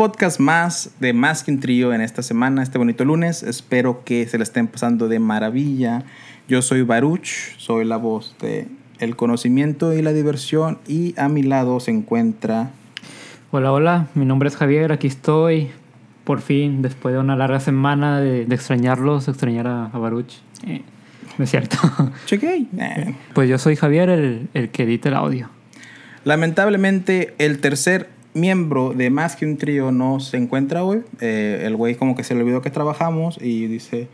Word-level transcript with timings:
podcast 0.00 0.40
más 0.40 0.92
de 0.98 1.12
Más 1.12 1.44
que 1.44 1.50
un 1.50 1.60
trío 1.60 1.92
en 1.92 2.00
esta 2.00 2.22
semana, 2.22 2.62
este 2.62 2.78
bonito 2.78 3.04
lunes. 3.04 3.42
Espero 3.42 4.02
que 4.02 4.26
se 4.26 4.38
la 4.38 4.44
estén 4.44 4.66
pasando 4.66 5.08
de 5.08 5.18
maravilla. 5.18 6.04
Yo 6.48 6.62
soy 6.62 6.80
Baruch, 6.80 7.54
soy 7.58 7.84
la 7.84 7.98
voz 7.98 8.34
de 8.40 8.66
el 8.98 9.14
conocimiento 9.14 9.92
y 9.92 10.00
la 10.00 10.14
diversión 10.14 10.78
y 10.88 11.12
a 11.20 11.28
mi 11.28 11.42
lado 11.42 11.80
se 11.80 11.90
encuentra... 11.90 12.70
Hola, 13.50 13.72
hola, 13.72 14.06
mi 14.14 14.24
nombre 14.24 14.48
es 14.48 14.56
Javier, 14.56 14.90
aquí 14.90 15.06
estoy 15.06 15.68
por 16.24 16.40
fin, 16.40 16.80
después 16.80 17.12
de 17.12 17.20
una 17.20 17.36
larga 17.36 17.60
semana 17.60 18.20
de, 18.22 18.44
extrañarlos, 18.44 19.28
extrañar 19.28 19.66
a, 19.66 19.88
Baruch. 19.88 20.32
Eh, 20.66 20.80
no 21.36 21.44
es 21.44 21.50
cierto. 21.50 21.76
Chequé. 22.24 22.64
Pues 23.34 23.50
yo 23.50 23.58
soy 23.58 23.76
Javier, 23.76 24.08
el, 24.08 24.48
el 24.54 24.70
que 24.70 24.84
edita 24.84 25.10
el 25.10 25.16
audio. 25.16 25.50
Lamentablemente, 26.24 27.34
el 27.36 27.60
tercer 27.60 28.08
miembro 28.34 28.92
de 28.94 29.10
Más 29.10 29.36
que 29.36 29.46
un 29.46 29.56
trío 29.56 29.92
no 29.92 30.20
se 30.20 30.36
encuentra 30.36 30.84
hoy. 30.84 31.02
Eh, 31.20 31.62
el 31.64 31.76
güey 31.76 31.94
como 31.94 32.14
que 32.14 32.24
se 32.24 32.34
le 32.34 32.42
olvidó 32.42 32.62
que 32.62 32.70
trabajamos 32.70 33.38
y 33.40 33.66
dice, 33.66 34.08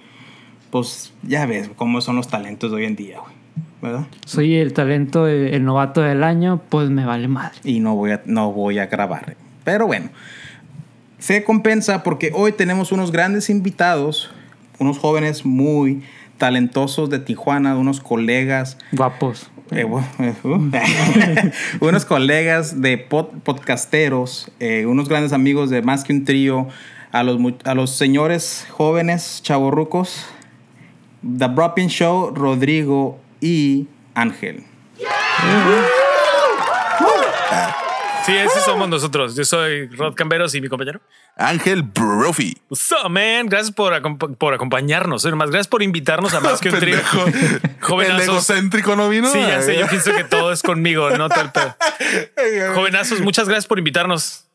pues 0.70 1.12
ya 1.22 1.46
ves 1.46 1.70
cómo 1.76 2.00
son 2.00 2.16
los 2.16 2.28
talentos 2.28 2.70
de 2.70 2.76
hoy 2.78 2.84
en 2.84 2.96
día, 2.96 3.20
güey. 3.20 3.34
¿verdad? 3.82 4.06
Soy 4.24 4.56
el 4.56 4.72
talento, 4.72 5.26
el, 5.26 5.64
novato 5.64 6.00
del 6.00 6.24
año, 6.24 6.62
pues 6.68 6.90
me 6.90 7.04
vale 7.04 7.28
madre. 7.28 7.58
Y 7.64 7.80
no 7.80 7.94
voy 7.94 8.12
a, 8.12 8.22
no 8.24 8.52
voy 8.52 8.78
a 8.78 8.86
grabar. 8.86 9.36
Pero 9.64 9.86
bueno, 9.86 10.08
se 11.18 11.44
compensa 11.44 12.02
porque 12.02 12.30
hoy 12.34 12.52
tenemos 12.52 12.92
unos 12.92 13.12
grandes 13.12 13.50
invitados, 13.50 14.30
unos 14.78 14.98
jóvenes 14.98 15.44
muy 15.44 16.02
talentosos 16.38 17.10
de 17.10 17.18
Tijuana, 17.18 17.76
unos 17.76 18.00
colegas. 18.00 18.78
Guapos. 18.92 19.50
Eh, 19.72 19.84
eh, 20.20 20.34
uh. 20.44 20.70
unos 21.84 22.04
colegas 22.04 22.80
de 22.80 22.98
podcasteros, 22.98 24.50
eh, 24.60 24.86
unos 24.86 25.08
grandes 25.08 25.32
amigos 25.32 25.70
de 25.70 25.82
Más 25.82 26.04
que 26.04 26.12
un 26.12 26.24
trío, 26.24 26.68
a 27.12 27.22
los, 27.22 27.38
a 27.64 27.74
los 27.74 27.90
señores 27.90 28.66
jóvenes 28.70 29.40
chavorrucos, 29.42 30.26
The 31.22 31.48
Bropping 31.48 31.88
Show, 31.88 32.32
Rodrigo 32.34 33.18
y 33.40 33.88
Ángel. 34.14 34.64
Sí, 38.26 38.36
esos 38.36 38.64
somos 38.64 38.88
nosotros. 38.88 39.36
Yo 39.36 39.44
soy 39.44 39.86
Rod 39.88 40.14
Camberos 40.14 40.54
y 40.54 40.60
mi 40.60 40.68
compañero. 40.68 41.00
Ángel 41.36 41.82
Brophy. 41.82 42.56
What's 42.68 42.90
up, 42.92 43.08
man? 43.08 43.46
Gracias 43.46 43.72
por, 43.72 43.92
por 44.36 44.54
acompañarnos. 44.54 45.24
Más, 45.24 45.50
gracias 45.50 45.68
por 45.68 45.82
invitarnos 45.82 46.34
a 46.34 46.40
más 46.40 46.60
que 46.60 46.70
un 46.70 46.78
trío. 46.80 46.98
El 48.02 48.20
egocéntrico 48.20 48.96
no 48.96 49.08
vino. 49.08 49.30
Sí, 49.30 49.38
ya 49.38 49.62
sé. 49.62 49.78
Yo 49.78 49.86
pienso 49.86 50.12
que 50.14 50.24
todo 50.24 50.52
es 50.52 50.62
conmigo, 50.62 51.10
no 51.10 51.28
tal. 51.28 51.52
Jovenazos, 52.74 53.20
muchas 53.20 53.48
gracias 53.48 53.66
por 53.66 53.78
invitarnos. 53.78 54.45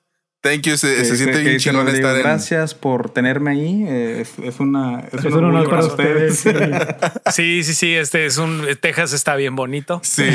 Thank 0.42 0.62
you, 0.62 0.76
se, 0.76 1.06
siente 1.16 1.40
bien 1.42 1.60
chingón 1.60 1.88
estar 1.88 2.16
en... 2.16 2.24
Gracias 2.24 2.74
por 2.74 3.12
tenerme 3.12 3.52
ahí. 3.52 3.86
Eh, 3.88 4.26
es, 4.44 4.60
una 4.60 5.02
es, 5.12 5.24
un 5.24 5.46
honor 5.46 5.70
para 5.70 5.86
ustedes. 5.86 6.44
Sí, 7.32 7.64
sí, 7.64 7.76
sí. 7.76 7.94
Este 7.94 8.26
es 8.26 8.40
un 8.40 8.66
Texas 8.82 9.14
está 9.14 9.36
bien 9.36 9.56
bonito. 9.56 10.02
Sí. 10.04 10.26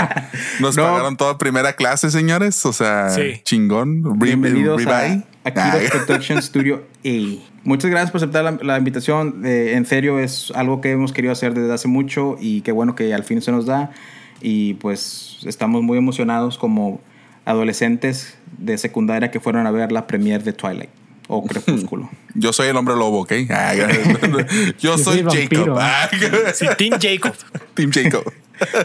Nos 0.60 0.74
pagaron 0.74 1.18
toda 1.18 1.36
primera 1.36 1.74
clase, 1.74 2.10
señores. 2.10 2.64
O 2.64 2.72
sea, 2.72 3.08
chingón. 3.42 4.18
Bienvenidos 4.18 4.86
a 4.86 5.22
Akira 5.44 5.78
Production 6.06 6.42
Studio 6.42 6.84
A. 7.04 7.52
Muchas 7.62 7.90
gracias 7.90 8.10
por 8.10 8.20
aceptar 8.20 8.64
la, 8.64 8.78
invitación. 8.78 9.44
Eh, 9.44 9.74
en 9.74 9.84
serio, 9.84 10.18
es 10.18 10.50
algo 10.54 10.80
que 10.80 10.92
hemos 10.92 11.12
querido 11.12 11.30
hacer 11.30 11.52
desde 11.52 11.74
hace 11.74 11.88
mucho 11.88 12.38
y 12.40 12.62
qué 12.62 12.72
bueno 12.72 12.94
que 12.94 13.12
al 13.12 13.24
fin 13.24 13.42
se 13.42 13.52
nos 13.52 13.66
da. 13.66 13.90
Y 14.40 14.74
pues 14.74 15.40
estamos 15.44 15.82
muy 15.82 15.98
emocionados 15.98 16.56
como 16.56 17.02
adolescentes 17.44 18.38
de 18.58 18.78
secundaria 18.78 19.30
que 19.30 19.40
fueron 19.40 19.66
a 19.66 19.70
ver 19.70 19.92
la 19.92 20.06
premiere 20.06 20.42
de 20.44 20.52
Twilight 20.52 20.90
o 21.28 21.44
Crepúsculo. 21.46 22.10
Yo 22.34 22.52
soy 22.52 22.68
el 22.68 22.76
hombre 22.76 22.94
lobo, 22.94 23.20
¿ok? 23.22 23.32
Ah, 23.50 23.74
yo 24.78 24.98
soy 24.98 25.22
Jacob. 25.22 25.76
Ah, 25.78 26.08
sí, 26.54 26.66
Team 26.76 26.98
Jacob. 27.00 27.34
Team 27.74 27.90
Jacob. 27.90 28.32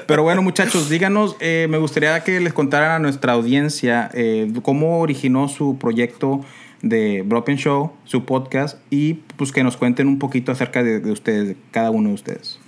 Pero 0.08 0.24
bueno, 0.24 0.42
muchachos, 0.42 0.90
díganos, 0.90 1.36
eh, 1.40 1.68
me 1.70 1.78
gustaría 1.78 2.24
que 2.24 2.40
les 2.40 2.54
contaran 2.54 2.92
a 2.92 3.00
nuestra 3.00 3.34
audiencia 3.34 4.10
eh, 4.14 4.52
cómo 4.64 5.00
originó 5.02 5.48
su 5.50 5.78
proyecto 5.78 6.44
de 6.82 7.24
Broken 7.24 7.58
Show, 7.58 7.94
su 8.04 8.26
podcast, 8.26 8.80
y 8.90 9.16
pues 9.36 9.52
que 9.52 9.64
nos 9.64 9.78
cuenten 9.78 10.08
un 10.08 10.20
poquito 10.20 10.52
acerca 10.52 10.84
de, 10.84 11.00
ustedes, 11.12 11.50
de 11.50 11.58
cada 11.72 11.92
uno 11.92 12.10
de 12.10 12.16
ustedes. 12.16 12.60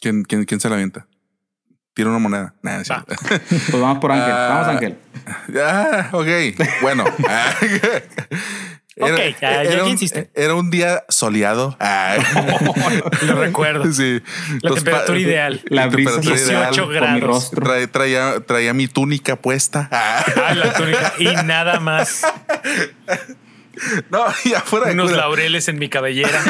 ¿Quién, 0.00 0.22
quién, 0.22 0.44
quién 0.44 0.60
se 0.60 0.68
la 0.68 0.76
avienta? 0.76 1.06
Tira 1.94 2.10
una 2.10 2.18
moneda. 2.18 2.54
pues 2.62 3.72
vamos 3.72 3.98
por 3.98 4.12
Ángel. 4.12 4.32
vamos, 4.32 4.66
ah, 4.66 4.70
Ángel. 4.70 4.98
Ah, 5.56 6.08
ok. 6.12 6.28
Bueno. 6.82 7.04
Era, 8.96 9.14
ok, 9.14 9.20
ya, 9.40 9.62
era, 9.62 9.84
un, 9.84 9.98
era, 10.34 10.54
un, 10.56 10.70
día 10.70 11.04
soleado. 11.08 11.74
Lo 13.22 13.34
recuerdo. 13.36 13.90
Sí. 13.90 14.20
La 14.60 14.74
temperatura 14.74 15.18
ideal. 15.18 15.62
La 15.66 15.86
brisa 15.86 16.18
18 16.20 16.88
grados. 16.88 17.50
traía, 17.92 18.40
traía, 18.40 18.74
mi 18.74 18.88
túnica 18.88 19.36
puesta. 19.36 19.88
Ah, 19.90 20.54
la 20.54 20.74
túnica. 20.74 21.14
Y 21.18 21.24
nada 21.46 21.80
más. 21.80 22.26
No, 24.10 24.26
y 24.44 24.52
afuera. 24.52 24.92
Unos 24.92 25.12
laureles 25.12 25.68
en 25.68 25.78
mi 25.78 25.88
cabellera 25.88 26.42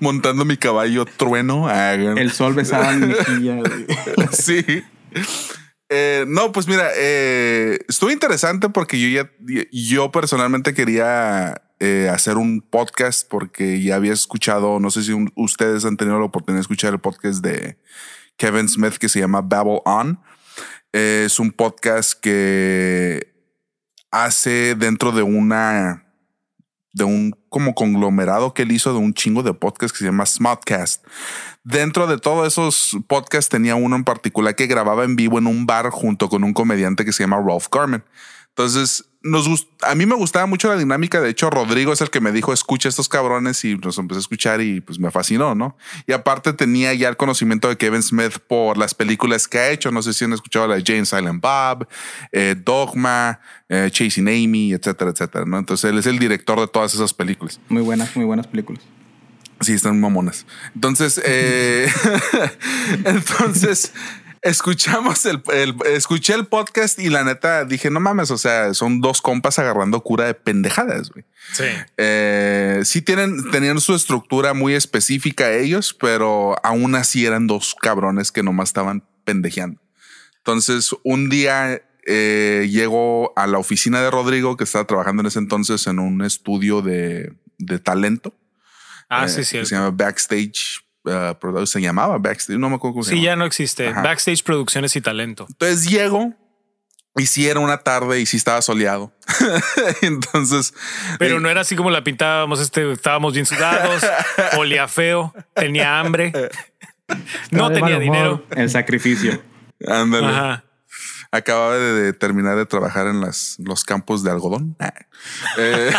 montando 0.00 0.44
mi 0.44 0.56
caballo 0.56 1.04
trueno. 1.04 1.70
El 1.70 2.30
sol 2.32 2.54
besaba 2.54 2.92
mi 2.92 3.06
mejilla. 3.06 3.62
sí. 4.32 4.64
Eh, 5.88 6.24
no, 6.26 6.52
pues 6.52 6.66
mira, 6.66 6.88
eh, 6.96 7.78
estuvo 7.88 8.10
interesante 8.10 8.68
porque 8.68 9.00
yo 9.00 9.08
ya, 9.08 9.30
yo 9.70 10.10
personalmente 10.10 10.74
quería 10.74 11.62
eh, 11.78 12.10
hacer 12.12 12.36
un 12.38 12.60
podcast 12.60 13.28
porque 13.28 13.80
ya 13.80 13.94
había 13.94 14.12
escuchado, 14.12 14.80
no 14.80 14.90
sé 14.90 15.04
si 15.04 15.12
ustedes 15.36 15.84
han 15.84 15.96
tenido 15.96 16.18
la 16.18 16.24
oportunidad 16.24 16.58
de 16.58 16.62
escuchar 16.62 16.92
el 16.92 16.98
podcast 16.98 17.42
de 17.42 17.78
Kevin 18.36 18.68
Smith 18.68 18.94
que 18.94 19.08
se 19.08 19.20
llama 19.20 19.42
Babble 19.42 19.80
On. 19.84 20.18
es 20.92 21.38
un 21.38 21.52
podcast 21.52 22.18
que 22.20 23.32
hace 24.10 24.74
dentro 24.74 25.12
de 25.12 25.22
una 25.22 26.05
de 26.96 27.04
un 27.04 27.36
como 27.50 27.74
conglomerado 27.74 28.54
que 28.54 28.62
él 28.62 28.72
hizo 28.72 28.94
de 28.94 28.98
un 28.98 29.12
chingo 29.12 29.42
de 29.42 29.52
podcasts 29.52 29.92
que 29.92 29.98
se 29.98 30.06
llama 30.06 30.24
Smartcast. 30.24 31.04
Dentro 31.62 32.06
de 32.06 32.16
todos 32.16 32.46
esos 32.46 32.96
podcasts 33.06 33.50
tenía 33.50 33.74
uno 33.74 33.96
en 33.96 34.04
particular 34.04 34.56
que 34.56 34.66
grababa 34.66 35.04
en 35.04 35.14
vivo 35.14 35.38
en 35.38 35.46
un 35.46 35.66
bar 35.66 35.90
junto 35.90 36.30
con 36.30 36.42
un 36.42 36.54
comediante 36.54 37.04
que 37.04 37.12
se 37.12 37.22
llama 37.22 37.42
Ralph 37.46 37.66
Garman. 37.70 38.02
Entonces, 38.48 39.04
nos 39.26 39.68
a 39.82 39.94
mí 39.94 40.06
me 40.06 40.14
gustaba 40.14 40.46
mucho 40.46 40.68
la 40.68 40.76
dinámica. 40.76 41.20
De 41.20 41.30
hecho, 41.30 41.50
Rodrigo 41.50 41.92
es 41.92 42.00
el 42.00 42.10
que 42.10 42.20
me 42.20 42.32
dijo, 42.32 42.52
escucha 42.52 42.88
estos 42.88 43.08
cabrones 43.08 43.64
y 43.64 43.76
nos 43.76 43.98
empecé 43.98 44.18
a 44.18 44.20
escuchar 44.20 44.60
y 44.60 44.80
pues 44.80 44.98
me 44.98 45.10
fascinó, 45.10 45.54
¿no? 45.54 45.76
Y 46.06 46.12
aparte 46.12 46.52
tenía 46.52 46.94
ya 46.94 47.08
el 47.08 47.16
conocimiento 47.16 47.68
de 47.68 47.76
Kevin 47.76 48.02
Smith 48.02 48.38
por 48.48 48.78
las 48.78 48.94
películas 48.94 49.48
que 49.48 49.58
ha 49.58 49.70
hecho. 49.70 49.90
No 49.90 50.02
sé 50.02 50.12
si 50.12 50.24
han 50.24 50.32
escuchado 50.32 50.66
la 50.66 50.76
de 50.76 50.82
Jane 50.84 51.04
Silent 51.04 51.42
Bob, 51.42 51.86
eh, 52.32 52.56
Dogma, 52.58 53.40
eh, 53.68 53.88
Chasing 53.90 54.28
Amy, 54.28 54.72
etcétera, 54.72 55.10
etcétera, 55.10 55.44
¿no? 55.44 55.58
Entonces 55.58 55.90
él 55.90 55.98
es 55.98 56.06
el 56.06 56.18
director 56.18 56.58
de 56.60 56.68
todas 56.68 56.94
esas 56.94 57.12
películas. 57.12 57.60
Muy 57.68 57.82
buenas, 57.82 58.16
muy 58.16 58.24
buenas 58.24 58.46
películas. 58.46 58.82
Sí, 59.60 59.72
están 59.72 59.98
mamonas. 60.00 60.46
Entonces, 60.74 61.20
eh, 61.24 61.90
entonces 63.04 63.92
escuchamos 64.46 65.26
el, 65.26 65.42
escuché 65.86 66.34
el 66.34 66.46
podcast 66.46 66.98
y 66.98 67.08
la 67.08 67.24
neta 67.24 67.64
dije, 67.64 67.90
no 67.90 68.00
mames, 68.00 68.30
o 68.30 68.38
sea, 68.38 68.72
son 68.74 69.00
dos 69.00 69.20
compas 69.20 69.58
agarrando 69.58 70.00
cura 70.00 70.26
de 70.26 70.34
pendejadas, 70.34 71.10
güey. 71.10 71.24
Sí. 71.52 71.64
Eh, 71.96 72.80
sí 72.84 73.02
tienen, 73.02 73.50
tenían 73.50 73.80
su 73.80 73.94
estructura 73.94 74.54
muy 74.54 74.74
específica 74.74 75.52
ellos, 75.52 75.94
pero 75.94 76.56
aún 76.64 76.94
así 76.94 77.26
eran 77.26 77.46
dos 77.46 77.74
cabrones 77.74 78.32
que 78.32 78.42
nomás 78.42 78.70
estaban 78.70 79.04
pendejeando. 79.24 79.80
Entonces, 80.38 80.94
un 81.02 81.28
día 81.28 81.82
eh, 82.06 82.68
llego 82.70 83.32
a 83.36 83.46
la 83.46 83.58
oficina 83.58 84.00
de 84.00 84.10
Rodrigo, 84.10 84.56
que 84.56 84.64
estaba 84.64 84.86
trabajando 84.86 85.22
en 85.22 85.26
ese 85.26 85.40
entonces 85.40 85.86
en 85.88 85.98
un 85.98 86.24
estudio 86.24 86.82
de, 86.82 87.32
talento. 87.82 88.32
Ah, 89.08 89.28
sí, 89.28 89.44
sí. 89.44 89.58
Eh, 89.58 89.66
se 89.66 89.74
llama 89.74 89.90
Backstage 89.90 90.85
uh, 91.06 91.66
se 91.66 91.80
llamaba 91.80 92.18
Backstage, 92.18 92.58
no 92.58 92.68
me 92.68 92.76
acuerdo 92.76 92.94
cómo 92.94 93.04
se 93.04 93.12
Sí, 93.12 93.22
ya 93.22 93.36
no 93.36 93.44
existe. 93.44 93.92
Backstage 93.92 94.42
Producciones 94.42 94.94
y 94.96 95.00
Talento. 95.00 95.46
Entonces 95.48 95.88
llego 95.88 96.34
y 97.16 97.26
si 97.26 97.48
era 97.48 97.60
una 97.60 97.78
tarde 97.78 98.20
y 98.20 98.26
si 98.26 98.36
estaba 98.36 98.60
soleado. 98.60 99.12
Entonces. 100.02 100.74
Pero 101.18 101.38
eh, 101.38 101.40
no 101.40 101.48
era 101.48 101.62
así 101.62 101.74
como 101.74 101.90
la 101.90 102.04
pintábamos. 102.04 102.60
Este, 102.60 102.92
estábamos 102.92 103.32
bien 103.32 103.46
sudados, 103.46 104.04
olía 104.58 104.86
feo, 104.86 105.34
tenía 105.54 105.98
hambre, 105.98 106.32
no 107.50 107.72
tenía 107.72 107.98
dinero. 107.98 108.44
El 108.50 108.68
sacrificio. 108.68 109.40
Ándale. 109.86 110.26
Ajá. 110.26 110.62
Acababa 111.32 111.76
de, 111.76 112.12
terminar 112.12 112.56
de 112.56 112.66
trabajar 112.66 113.08
en 113.08 113.20
las, 113.20 113.56
los 113.58 113.84
campos 113.84 114.22
de 114.22 114.30
algodón. 114.30 114.76
Eh, 115.58 115.92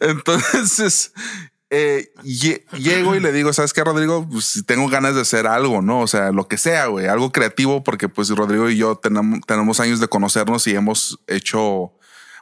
Entonces, 0.00 1.12
eh, 1.70 2.12
llego 2.22 3.14
y 3.14 3.20
le 3.20 3.32
digo, 3.32 3.52
¿sabes 3.52 3.72
qué, 3.72 3.82
Rodrigo? 3.82 4.28
Pues 4.28 4.62
tengo 4.66 4.88
ganas 4.88 5.14
de 5.14 5.22
hacer 5.22 5.46
algo, 5.46 5.80
¿no? 5.80 6.00
O 6.00 6.06
sea, 6.06 6.30
lo 6.30 6.46
que 6.46 6.58
sea, 6.58 6.86
güey, 6.86 7.06
algo 7.06 7.32
creativo, 7.32 7.82
porque 7.82 8.08
pues 8.08 8.28
Rodrigo 8.30 8.68
y 8.68 8.76
yo 8.76 8.96
tenemos, 8.96 9.40
tenemos 9.46 9.80
años 9.80 10.00
de 10.00 10.08
conocernos 10.08 10.66
y 10.66 10.74
hemos 10.74 11.18
hecho 11.26 11.92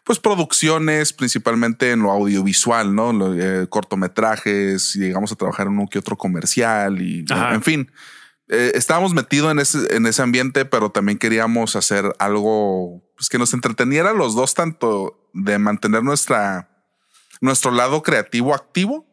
pues 0.04 0.18
producciones 0.18 1.12
principalmente 1.12 1.92
en 1.92 2.00
lo 2.02 2.10
audiovisual, 2.10 2.94
¿no? 2.94 3.12
Eh, 3.34 3.68
cortometrajes 3.68 4.96
y 4.96 5.00
llegamos 5.00 5.30
a 5.30 5.36
trabajar 5.36 5.66
en 5.66 5.74
uno 5.74 5.88
que 5.88 5.98
otro 5.98 6.16
comercial 6.16 7.00
y 7.00 7.24
en 7.28 7.62
fin. 7.62 7.92
Eh, 8.48 8.72
estábamos 8.74 9.14
metidos 9.14 9.52
en 9.52 9.60
ese, 9.60 9.94
en 9.94 10.06
ese 10.06 10.22
ambiente, 10.22 10.64
pero 10.64 10.90
también 10.90 11.18
queríamos 11.18 11.76
hacer 11.76 12.16
algo 12.18 13.04
pues, 13.16 13.28
que 13.28 13.38
nos 13.38 13.54
entreteniera 13.54 14.12
los 14.12 14.34
dos, 14.34 14.54
tanto 14.54 15.30
de 15.32 15.58
mantener 15.58 16.02
nuestra, 16.02 16.69
nuestro 17.40 17.70
lado 17.70 18.02
creativo 18.02 18.54
activo 18.54 19.06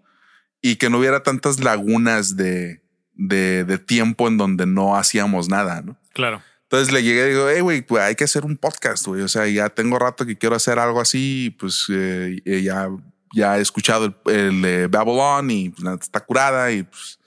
y 0.61 0.75
que 0.75 0.89
no 0.89 0.99
hubiera 0.99 1.23
tantas 1.23 1.59
lagunas 1.59 2.35
de, 2.35 2.81
de, 3.13 3.63
de 3.63 3.77
tiempo 3.77 4.27
en 4.27 4.37
donde 4.37 4.65
no 4.65 4.95
hacíamos 4.95 5.49
nada, 5.49 5.81
¿no? 5.81 5.97
Claro. 6.13 6.41
Entonces 6.63 6.91
le 6.91 7.01
llegué 7.01 7.27
y 7.27 7.29
digo, 7.29 7.47
hey, 7.49 7.61
güey, 7.61 7.81
pues 7.81 8.03
hay 8.03 8.15
que 8.15 8.25
hacer 8.25 8.43
un 8.43 8.57
podcast, 8.57 9.07
güey. 9.07 9.21
O 9.21 9.29
sea, 9.29 9.47
ya 9.47 9.69
tengo 9.69 9.97
rato 9.99 10.25
que 10.25 10.37
quiero 10.37 10.55
hacer 10.55 10.79
algo 10.79 10.99
así, 10.99 11.55
pues 11.57 11.85
eh, 11.89 12.41
ya, 12.61 12.89
ya 13.33 13.57
he 13.57 13.61
escuchado 13.61 14.13
el, 14.25 14.61
de 14.61 14.87
Babylon 14.87 15.49
y 15.49 15.69
pues, 15.69 16.01
está 16.01 16.19
curada 16.19 16.69
y, 16.71 16.83
pues, 16.83 17.19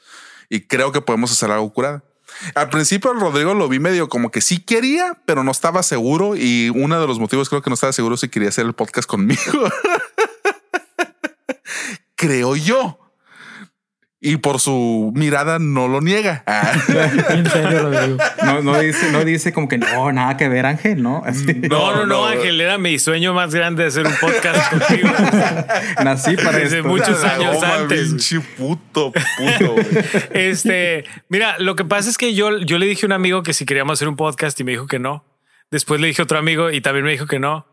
y 0.50 0.60
creo 0.60 0.92
que 0.92 1.00
podemos 1.00 1.32
hacer 1.32 1.50
algo 1.50 1.72
curada. 1.72 2.04
Al 2.54 2.68
principio 2.68 3.12
el 3.12 3.20
Rodrigo 3.20 3.54
lo 3.54 3.68
vi 3.68 3.78
medio 3.78 4.08
como 4.10 4.30
que 4.30 4.42
sí 4.42 4.58
quería, 4.58 5.18
pero 5.24 5.42
no 5.42 5.50
estaba 5.50 5.82
seguro 5.82 6.36
y 6.36 6.70
uno 6.74 7.00
de 7.00 7.06
los 7.06 7.18
motivos 7.18 7.48
creo 7.48 7.62
que 7.62 7.70
no 7.70 7.74
estaba 7.74 7.92
seguro 7.92 8.18
si 8.18 8.28
quería 8.28 8.50
hacer 8.50 8.66
el 8.66 8.74
podcast 8.74 9.08
conmigo. 9.08 9.40
creo 12.20 12.54
yo. 12.54 12.98
Y 14.22 14.36
por 14.36 14.60
su 14.60 15.12
mirada 15.14 15.58
no 15.58 15.88
lo 15.88 16.02
niega. 16.02 16.44
Ah. 16.46 16.72
en 17.30 17.46
serio 17.48 17.84
lo 17.84 17.90
digo. 17.90 18.18
No, 18.44 18.60
no, 18.60 18.78
dice, 18.78 19.10
no 19.12 19.24
dice 19.24 19.50
como 19.54 19.66
que 19.66 19.78
no, 19.78 20.12
nada 20.12 20.36
que 20.36 20.46
ver, 20.50 20.66
Ángel, 20.66 21.02
¿no? 21.02 21.22
No, 21.70 21.96
no, 21.96 22.04
no, 22.04 22.26
Ángel, 22.26 22.60
era 22.60 22.76
mi 22.76 22.98
sueño 22.98 23.32
más 23.32 23.54
grande 23.54 23.84
de 23.84 23.88
hacer 23.88 24.06
un 24.06 24.12
podcast 24.20 24.70
contigo. 24.70 25.08
Nací 26.04 26.36
para 26.36 26.58
Desde 26.58 26.82
muchos 26.82 27.24
años 27.24 27.62
antes. 27.62 28.08
Pinche 28.08 28.40
puto, 28.40 29.10
puto. 29.10 29.74
este, 30.34 31.04
mira, 31.30 31.58
lo 31.58 31.74
que 31.74 31.86
pasa 31.86 32.10
es 32.10 32.18
que 32.18 32.34
yo, 32.34 32.58
yo 32.58 32.76
le 32.76 32.84
dije 32.84 33.06
a 33.06 33.08
un 33.08 33.12
amigo 33.12 33.42
que 33.42 33.54
si 33.54 33.64
queríamos 33.64 33.98
hacer 33.98 34.08
un 34.08 34.16
podcast 34.16 34.60
y 34.60 34.64
me 34.64 34.72
dijo 34.72 34.86
que 34.86 34.98
no. 34.98 35.24
Después 35.70 35.98
le 35.98 36.08
dije 36.08 36.20
a 36.20 36.24
otro 36.24 36.36
amigo 36.36 36.70
y 36.70 36.82
también 36.82 37.06
me 37.06 37.12
dijo 37.12 37.26
que 37.26 37.38
no. 37.38 37.69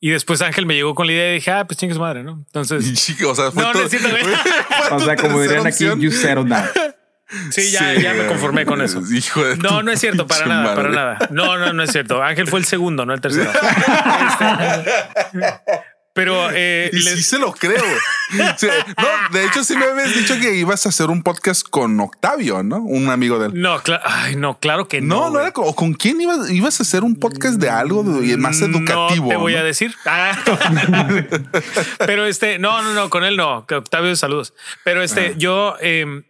Y 0.00 0.10
después 0.10 0.40
Ángel 0.42 0.64
me 0.64 0.74
llegó 0.74 0.94
con 0.94 1.06
la 1.06 1.12
idea 1.12 1.30
y 1.32 1.34
dije, 1.34 1.50
ah, 1.50 1.64
pues 1.66 1.76
chingue 1.78 1.94
su 1.94 2.00
madre, 2.00 2.22
¿no? 2.22 2.42
Entonces. 2.46 2.84
o 3.26 3.34
sea, 3.34 3.50
fue 3.50 3.62
no, 3.62 3.72
todo- 3.72 3.80
no 3.82 3.86
es 3.86 3.90
cierto, 3.90 4.08
güey. 4.22 4.34
O 4.92 5.00
sea, 5.00 5.16
como 5.16 5.40
dirían 5.42 5.66
aquí, 5.66 5.84
you 5.98 6.10
settle 6.10 6.44
down. 6.44 6.64
Sí, 7.50 7.70
ya, 7.70 7.92
ya 7.92 8.14
me 8.14 8.24
conformé 8.24 8.64
con 8.64 8.80
eso. 8.80 9.02
Hijo 9.12 9.44
de 9.44 9.58
No, 9.58 9.82
no 9.82 9.92
es 9.92 10.00
cierto, 10.00 10.26
para 10.26 10.46
nada, 10.46 10.74
para 10.74 10.88
madre. 10.88 10.96
nada. 10.96 11.18
No, 11.30 11.58
no, 11.58 11.74
no 11.74 11.82
es 11.82 11.92
cierto. 11.92 12.22
Ángel 12.22 12.48
fue 12.48 12.58
el 12.58 12.64
segundo, 12.64 13.04
no 13.04 13.12
el 13.12 13.20
tercero. 13.20 13.50
Pero 16.18 16.48
eh, 16.52 16.90
Y 16.92 16.96
les- 16.96 17.14
sí 17.14 17.22
se 17.22 17.38
lo 17.38 17.52
creo. 17.52 17.80
Sí, 18.58 18.66
no, 18.96 19.38
de 19.38 19.46
hecho, 19.46 19.62
sí 19.62 19.76
me 19.76 19.84
habías 19.84 20.12
dicho 20.16 20.34
que 20.40 20.56
ibas 20.56 20.84
a 20.84 20.88
hacer 20.88 21.10
un 21.10 21.22
podcast 21.22 21.64
con 21.68 21.98
Octavio, 22.00 22.64
¿no? 22.64 22.78
Un 22.78 23.08
amigo 23.08 23.38
de 23.38 23.46
él. 23.46 23.52
no, 23.62 23.80
cla- 23.82 24.00
ay, 24.04 24.34
no, 24.34 24.58
claro 24.58 24.88
que 24.88 25.00
no. 25.00 25.16
No, 25.26 25.30
no, 25.30 25.40
era 25.40 25.52
con, 25.52 25.72
con 25.74 25.94
quién 25.94 26.20
ibas, 26.20 26.50
ibas 26.50 26.80
a 26.80 26.82
hacer 26.82 27.04
un 27.04 27.14
podcast 27.14 27.60
de 27.60 27.70
algo 27.70 28.02
de- 28.02 28.36
más 28.36 28.60
educativo. 28.60 29.24
No 29.26 29.28
te 29.30 29.36
voy 29.36 29.52
¿no? 29.54 29.60
a 29.60 29.62
decir. 29.62 29.94
Ah. 30.06 30.36
Pero 31.98 32.26
este, 32.26 32.58
no, 32.58 32.82
no, 32.82 32.92
no, 32.94 33.10
con 33.10 33.24
él 33.24 33.36
no. 33.36 33.58
Octavio, 33.70 34.16
saludos. 34.16 34.54
Pero 34.84 35.02
este, 35.02 35.34
yo, 35.36 35.76
eh, 35.80 36.22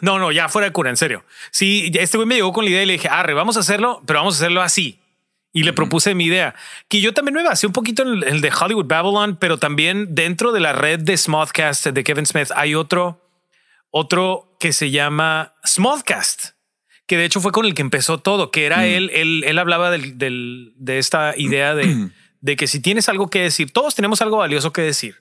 no, 0.00 0.18
no, 0.18 0.32
ya 0.32 0.48
fuera 0.48 0.66
de 0.68 0.72
cura, 0.72 0.90
en 0.90 0.96
serio. 0.96 1.24
Sí, 1.50 1.90
este 1.94 2.16
güey 2.16 2.26
me 2.26 2.36
llegó 2.36 2.52
con 2.52 2.64
la 2.64 2.70
idea 2.70 2.82
y 2.82 2.86
le 2.86 2.94
dije, 2.94 3.08
arre, 3.08 3.34
vamos 3.34 3.56
a 3.56 3.60
hacerlo, 3.60 4.02
pero 4.06 4.20
vamos 4.20 4.36
a 4.36 4.38
hacerlo 4.38 4.62
así. 4.62 4.99
Y 5.52 5.64
le 5.64 5.72
propuse 5.72 6.14
mi 6.14 6.26
idea, 6.26 6.54
que 6.88 7.00
yo 7.00 7.12
también 7.12 7.34
me 7.34 7.42
basé 7.42 7.66
un 7.66 7.72
poquito 7.72 8.02
en 8.02 8.22
el, 8.22 8.40
de 8.40 8.52
Hollywood 8.52 8.86
Babylon, 8.86 9.36
pero 9.36 9.58
también 9.58 10.14
dentro 10.14 10.52
de 10.52 10.60
la 10.60 10.72
red 10.72 11.00
de 11.00 11.16
Smodcast 11.16 11.86
de 11.88 12.04
Kevin 12.04 12.24
Smith 12.24 12.50
hay 12.54 12.76
otro, 12.76 13.20
otro 13.90 14.56
que 14.60 14.72
se 14.72 14.90
llama 14.90 15.54
Smodcast, 15.66 16.50
que 17.06 17.16
de 17.16 17.24
hecho 17.24 17.40
fue 17.40 17.50
con 17.50 17.66
el 17.66 17.74
que 17.74 17.82
empezó 17.82 18.18
todo, 18.20 18.50
que 18.52 18.64
era 18.66 18.86
él, 18.86 19.10
él, 19.12 19.42
él 19.44 19.58
hablaba 19.58 19.90
del, 19.90 20.16
del- 20.18 20.72
de 20.76 20.98
esta 20.98 21.34
idea 21.36 21.74
de, 21.74 22.10
de 22.40 22.56
que 22.56 22.66
si 22.68 22.80
tienes 22.80 23.08
algo 23.08 23.28
que 23.28 23.40
decir, 23.42 23.72
todos 23.72 23.94
tenemos 23.96 24.22
algo 24.22 24.36
valioso 24.38 24.72
que 24.72 24.82
decir. 24.82 25.16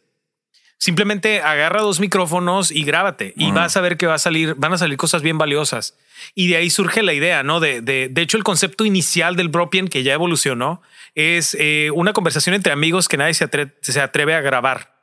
Simplemente 0.82 1.42
agarra 1.42 1.82
dos 1.82 2.00
micrófonos 2.00 2.72
y 2.72 2.84
grábate 2.86 3.34
y 3.36 3.52
vas 3.52 3.76
a 3.76 3.82
ver 3.82 3.98
que 3.98 4.08
va 4.08 4.14
a 4.14 4.20
salir, 4.20 4.56
van 4.56 4.72
a 4.74 4.78
salir 4.78 4.96
cosas 4.98 5.22
bien 5.22 5.38
valiosas. 5.38 5.98
Y 6.36 6.48
de 6.48 6.56
ahí 6.56 6.70
surge 6.70 7.04
la 7.04 7.12
idea, 7.14 7.44
¿no? 7.44 7.60
De, 7.60 7.82
de, 7.82 8.08
de 8.10 8.22
hecho, 8.22 8.38
el 8.38 8.44
concepto 8.46 8.86
inicial 8.86 9.36
del 9.36 9.50
Bropien, 9.50 9.90
que 9.90 10.04
ya 10.04 10.14
evolucionó, 10.14 10.82
es 11.16 11.56
eh, 11.60 11.92
una 11.94 12.14
conversación 12.14 12.56
entre 12.56 12.72
amigos 12.72 13.10
que 13.10 13.18
nadie 13.18 13.34
se 13.34 13.50
atre- 13.50 13.74
se 13.82 14.00
atreve 14.00 14.34
a 14.36 14.42
grabar. 14.42 14.96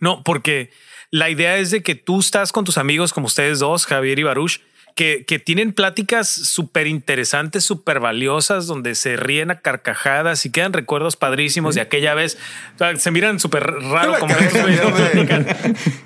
No, 0.00 0.22
porque 0.24 0.70
la 1.10 1.28
idea 1.30 1.58
es 1.58 1.70
de 1.70 1.82
que 1.82 1.94
tú 1.94 2.20
estás 2.20 2.50
con 2.50 2.64
tus 2.64 2.78
amigos 2.78 3.12
como 3.12 3.26
ustedes 3.26 3.58
dos, 3.58 3.84
Javier 3.86 4.18
y 4.18 4.22
Baruch, 4.22 4.60
que, 4.96 5.24
que 5.26 5.38
tienen 5.38 5.72
pláticas 5.72 6.26
súper 6.28 6.86
interesantes, 6.88 7.64
súper 7.64 8.00
valiosas, 8.00 8.66
donde 8.66 8.94
se 8.96 9.16
ríen 9.16 9.50
a 9.52 9.60
carcajadas 9.60 10.44
y 10.46 10.50
quedan 10.50 10.72
recuerdos 10.72 11.16
padrísimos 11.16 11.74
de 11.76 11.82
aquella 11.82 12.14
vez. 12.14 12.38
O 12.74 12.78
sea, 12.78 12.96
se 12.96 13.10
miran 13.12 13.38
súper 13.38 13.64
raro 13.66 14.18
como 14.18 14.34
platican. 14.34 15.46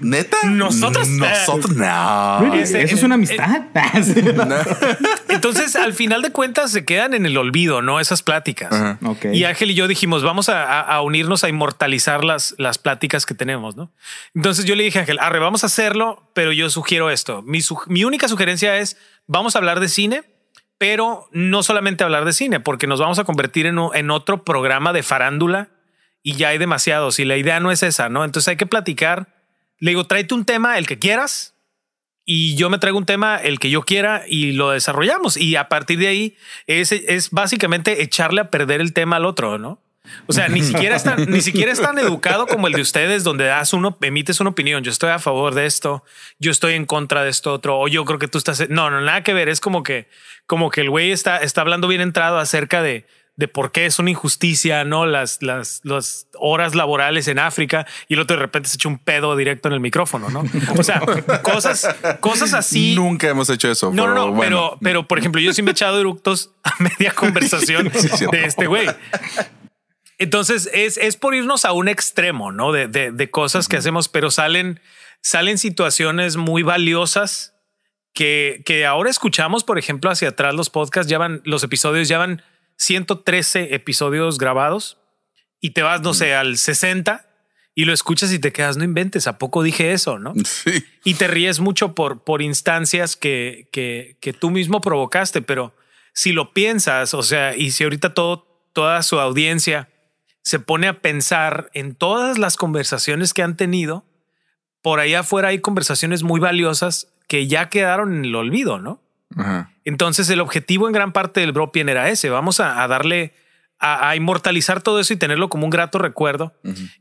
¿Neta? 0.00 0.37
Nosotros- 0.44 1.08
Nosotros 1.08 1.76
no. 1.76 2.54
Este, 2.54 2.82
Eso 2.82 2.96
es 2.96 3.02
una 3.04 3.14
amistad. 3.14 3.62
Entonces, 5.28 5.76
al 5.76 5.93
final 5.93 6.22
de 6.22 6.31
cuentas, 6.32 6.70
se 6.72 6.84
quedan 6.84 7.14
en 7.14 7.26
el 7.26 7.36
olvido, 7.36 7.82
¿no? 7.82 8.00
Esas 8.00 8.22
pláticas. 8.22 8.72
Ajá. 8.72 8.98
ok. 9.04 9.26
Y 9.32 9.44
Ángel 9.44 9.70
y 9.70 9.75
yo 9.75 9.86
dijimos, 9.88 10.22
vamos 10.22 10.48
a, 10.48 10.64
a- 10.64 10.81
a 10.81 11.02
unirnos 11.02 11.44
a 11.44 11.48
inmortalizar 11.48 12.25
las, 12.25 12.54
las 12.58 12.78
pláticas 12.78 13.25
que 13.26 13.34
tenemos, 13.34 13.76
¿no? 13.76 13.90
Entonces 14.34 14.64
yo 14.64 14.75
le 14.75 14.82
dije 14.82 14.98
a 14.98 15.02
Ángel, 15.02 15.19
arre, 15.20 15.38
vamos 15.38 15.62
a 15.62 15.66
hacerlo, 15.66 16.28
pero 16.34 16.52
yo 16.52 16.69
sugiero 16.70 17.10
esto. 17.10 17.43
Mi, 17.43 17.60
su- 17.62 17.78
mi 17.86 18.04
única 18.04 18.26
sugerencia 18.28 18.76
es, 18.78 18.80
vamos 19.27 19.55
a 19.55 19.59
hablar 19.59 19.81
de 19.81 19.88
cine, 19.88 20.23
pero 20.79 21.29
no 21.32 21.62
solamente 21.62 22.05
hablar 22.05 22.25
de 22.25 22.32
cine, 22.32 22.61
porque 22.61 22.87
nos 22.87 23.00
vamos 23.00 23.19
a 23.19 23.25
convertir 23.25 23.67
en 23.67 24.11
otro 24.11 24.44
programa 24.44 24.93
de 24.93 25.03
farándula 25.03 25.69
y 26.23 26.35
ya 26.35 26.49
hay 26.49 26.59
demasiados 26.59 27.19
y 27.19 27.25
la 27.25 27.37
idea 27.37 27.61
no 27.61 27.71
es 27.71 27.82
esa, 27.82 28.09
¿no? 28.09 28.25
Entonces 28.25 28.49
hay 28.49 28.56
que 28.56 28.67
platicar. 28.67 29.35
Le 29.79 29.93
digo, 29.93 30.05
tráete 30.05 30.34
un 30.34 30.44
tema, 30.44 30.79
el 30.79 30.87
que 30.87 30.99
quieras, 30.99 31.55
y 32.25 32.55
yo 32.55 32.70
me 32.70 32.79
traigo 32.79 32.99
un 32.99 33.06
tema, 33.06 33.37
el 33.37 33.58
que 33.58 33.70
yo 33.70 33.82
quiera, 33.82 34.22
y 34.29 34.53
lo 34.53 34.70
desarrollamos. 34.70 35.37
Y 35.37 35.56
a 35.56 35.69
partir 35.69 35.99
de 35.99 36.08
ahí 36.08 36.37
es, 36.67 36.93
es 36.93 37.31
básicamente 37.31 38.03
echarle 38.03 38.43
a 38.43 38.51
perder 38.51 38.81
el 38.81 38.93
tema 38.93 39.17
al 39.17 39.25
otro, 39.25 39.58
¿no? 39.58 39.82
O 40.26 40.32
sea, 40.32 40.48
ni 40.48 40.62
siquiera 40.62 40.96
es 40.96 41.04
tan, 41.04 41.26
ni 41.30 41.40
siquiera 41.42 41.70
es 41.72 41.80
tan 41.80 41.98
educado 41.98 42.46
como 42.46 42.66
el 42.66 42.72
de 42.72 42.80
ustedes, 42.80 43.22
donde 43.22 43.44
das 43.44 43.72
uno, 43.72 43.96
emites 44.00 44.40
una 44.40 44.50
opinión. 44.50 44.82
Yo 44.82 44.90
estoy 44.90 45.10
a 45.10 45.19
favor 45.19 45.54
de 45.54 45.66
esto, 45.66 46.04
yo 46.38 46.50
estoy 46.50 46.74
en 46.74 46.86
contra 46.86 47.22
de 47.22 47.30
esto 47.30 47.52
otro, 47.52 47.78
o 47.78 47.88
yo 47.88 48.04
creo 48.04 48.19
que 48.19 48.28
tú 48.28 48.38
estás. 48.38 48.69
No, 48.70 48.90
no, 48.90 49.00
nada 49.00 49.22
que 49.22 49.34
ver. 49.34 49.48
Es 49.48 49.60
como 49.60 49.82
que, 49.82 50.08
como 50.46 50.70
que 50.70 50.80
el 50.80 50.90
güey 50.90 51.12
está, 51.12 51.38
está 51.38 51.60
hablando 51.60 51.86
bien 51.86 52.00
entrado 52.00 52.38
acerca 52.38 52.82
de, 52.82 53.06
de 53.36 53.48
por 53.48 53.72
qué 53.72 53.86
es 53.86 53.98
una 53.98 54.10
injusticia, 54.10 54.84
no 54.84 55.06
las, 55.06 55.42
las, 55.42 55.80
las 55.84 56.26
horas 56.38 56.74
laborales 56.74 57.28
en 57.28 57.38
África 57.38 57.86
y 58.08 58.14
el 58.14 58.20
otro 58.20 58.36
de 58.36 58.42
repente 58.42 58.69
se 58.69 58.76
echa 58.76 58.88
un 58.88 58.98
pedo 58.98 59.34
directo 59.36 59.69
en 59.69 59.74
el 59.74 59.80
micrófono, 59.80 60.28
no? 60.28 60.44
O 60.76 60.82
sea, 60.82 61.00
cosas, 61.42 61.88
cosas 62.20 62.52
así. 62.52 62.94
Nunca 62.94 63.28
hemos 63.28 63.48
hecho 63.48 63.70
eso. 63.70 63.92
No, 63.92 64.06
no, 64.08 64.12
pero 64.12 64.14
no, 64.14 64.32
bueno. 64.32 64.40
pero, 64.70 64.78
pero 64.82 65.08
por 65.08 65.19
ejemplo, 65.19 65.40
yo 65.40 65.52
sí 65.52 65.62
me 65.62 65.70
he 65.70 65.72
echado 65.72 66.00
eructos 66.00 66.50
a 66.62 66.72
media 66.82 67.12
conversación 67.14 67.90
Sí, 67.94 68.08
cierto. 68.08 68.36
de 68.36 68.44
este 68.44 68.66
güey. 68.66 68.86
Entonces 70.20 70.69
es, 70.74 70.98
es 70.98 71.17
por 71.17 71.34
irnos 71.34 71.65
a 71.65 71.72
un 71.72 71.89
extremo, 71.89 72.53
¿no? 72.53 72.72
De, 72.72 72.89
de, 72.89 73.10
de 73.10 73.31
cosas 73.31 73.69
que 73.69 73.79
hacemos, 73.79 74.08
pero 74.08 74.31
salen, 74.31 74.79
salen 75.22 75.56
situaciones 75.56 76.36
muy 76.36 76.62
valiosas 76.62 77.55
que, 78.12 78.60
que 78.67 78.84
ahora 78.84 79.08
escuchamos, 79.08 79.65
por 79.65 79.79
ejemplo, 79.79 80.10
hacia 80.10 80.29
atrás 80.29 80.55
los 80.55 80.69
podcasts, 80.69 81.10
ya 81.10 81.17
van, 81.17 81.41
los 81.46 81.65
episodios 81.65 82.06
ya 82.06 82.19
van 82.19 82.43
113 82.77 83.74
episodios 83.74 84.36
grabados 84.36 84.98
y 85.58 85.70
te 85.70 85.81
vas, 85.81 86.03
no 86.03 86.12
sé, 86.12 86.34
al 86.34 86.58
60 86.58 87.27
y 87.74 87.86
lo 87.86 87.94
escuchas 87.94 88.31
y 88.31 88.39
te 88.39 88.53
quedas, 88.53 88.77
no 88.77 88.84
inventes, 88.84 89.27
¿a 89.27 89.39
poco 89.39 89.62
dije 89.62 89.93
eso? 89.93 90.19
¿No? 90.19 90.34
Sí. 90.44 90.84
y 91.03 91.15
te 91.15 91.29
ríes 91.29 91.60
mucho 91.60 91.94
por, 91.94 92.24
por 92.24 92.43
instancias 92.43 93.17
que, 93.17 93.70
que, 93.72 94.19
que 94.20 94.34
tú 94.34 94.50
mismo 94.50 94.82
provocaste, 94.82 95.41
pero 95.41 95.74
si 96.12 96.32
lo 96.32 96.53
piensas, 96.53 97.15
o 97.15 97.22
sea, 97.22 97.56
y 97.56 97.70
si 97.70 97.84
ahorita 97.84 98.12
todo, 98.12 98.69
toda 98.74 99.03
su 99.03 99.19
audiencia 99.19 99.89
se 100.43 100.59
pone 100.61 100.89
a 100.89 101.01
pensar 101.01 101.70
en 101.75 101.94
todas 101.94 102.39
las 102.39 102.56
conversaciones 102.56 103.35
que 103.35 103.43
han 103.43 103.56
tenido, 103.56 104.05
por 104.82 105.01
ahí 105.01 105.15
afuera 105.15 105.49
hay 105.49 105.61
conversaciones 105.61 106.23
muy 106.23 106.41
valiosas 106.41 107.09
que 107.29 107.47
ya 107.47 107.69
quedaron 107.69 108.15
en 108.15 108.25
el 108.25 108.35
olvido, 108.35 108.79
¿no? 108.79 109.03
Ajá. 109.37 109.70
Entonces 109.85 110.29
el 110.31 110.41
objetivo 110.41 110.87
en 110.87 110.93
gran 110.93 111.13
parte 111.13 111.41
del 111.41 111.53
Bropien 111.53 111.89
era 111.89 112.09
ese, 112.09 112.31
vamos 112.31 112.61
a, 112.61 112.82
a 112.82 112.89
darle 112.89 113.35
a, 113.81 114.15
inmortalizar 114.15 114.82
todo 114.82 115.01
eso 115.01 115.15
y 115.15 115.17
tenerlo 115.17 115.49
como 115.49 115.65
un 115.65 115.70
grato 115.70 115.99
recuerdo. 115.99 116.53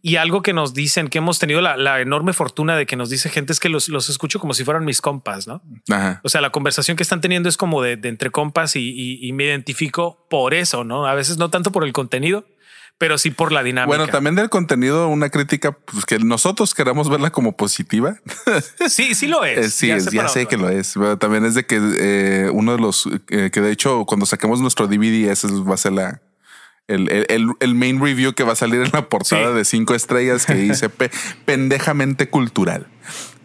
Y 0.01 0.15
algo 0.15 0.41
que 0.41 0.53
nos 0.53 0.74
dicen, 0.74 1.10
que 1.10 1.17
hemos 1.17 1.38
tenido 1.38 1.60
la, 1.60 2.00
enorme 2.00 2.31
fortuna 2.31 2.77
de 2.77 2.86
que 2.86 2.96
nos 2.96 3.10
dice 3.10 3.29
gente 3.29 3.51
es 3.51 3.60
que 3.60 3.67
los, 3.67 3.89
escucho 4.10 4.39
como 4.39 4.53
si 4.53 4.63
fueran 4.63 4.86
mis 4.86 5.01
compas, 5.01 5.46
¿no? 5.46 5.62
O 6.24 6.29
sea, 6.29 6.39
la 6.39 6.51
conversación 6.51 6.96
que 6.96 7.03
están 7.03 7.19
teniendo 7.19 7.50
es 7.50 7.58
como 7.58 7.81
de, 7.81 8.00
entre 8.03 8.29
compas 8.31 8.75
y, 8.77 9.29
me 9.34 9.46
identifico 9.46 10.25
por 10.29 10.53
eso, 10.53 10.86
¿no? 10.86 11.05
A 11.05 11.13
veces 11.13 11.38
no 11.38 11.50
tanto 11.50 11.72
por 11.72 11.84
el 11.84 11.91
contenido, 11.91 12.46
pero 12.99 13.17
sí 13.17 13.31
por 13.31 13.51
la 13.51 13.63
dinámica. 13.63 13.87
Bueno, 13.87 14.11
también 14.11 14.35
del 14.35 14.49
contenido, 14.49 15.07
una 15.07 15.29
crítica 15.29 15.71
pues, 15.71 16.05
que 16.05 16.19
nosotros 16.19 16.75
queramos 16.75 17.09
verla 17.09 17.31
como 17.31 17.57
positiva. 17.57 18.19
Sí, 18.87 19.15
sí 19.15 19.27
lo 19.27 19.45
es. 19.45 19.57
Eh, 19.57 19.69
sí, 19.69 19.87
ya, 20.11 20.27
sé, 20.27 20.45
que 20.45 20.57
lo 20.57 20.69
es. 20.69 20.93
Pero 20.93 21.17
también 21.17 21.45
es 21.45 21.55
de 21.55 21.65
que 21.65 21.79
eh, 21.79 22.49
uno 22.51 22.73
de 22.73 22.79
los 22.79 23.07
eh, 23.29 23.49
que 23.51 23.61
de 23.61 23.71
hecho, 23.71 24.05
cuando 24.05 24.25
saquemos 24.25 24.61
nuestro 24.61 24.87
DVD, 24.87 25.29
ese 25.31 25.47
va 25.47 25.75
a 25.75 25.77
ser 25.77 25.93
la, 25.93 26.21
el, 26.89 27.75
main 27.75 28.01
review 28.01 28.33
que 28.33 28.43
va 28.43 28.53
a 28.53 28.55
salir 28.55 28.81
en 28.81 28.89
la 28.91 29.07
portada 29.07 29.53
de 29.53 29.63
cinco 29.63 29.93
estrellas 29.93 30.45
que 30.45 30.55
dice 30.55 30.89
pendejamente 31.45 32.29
cultural. 32.29 32.87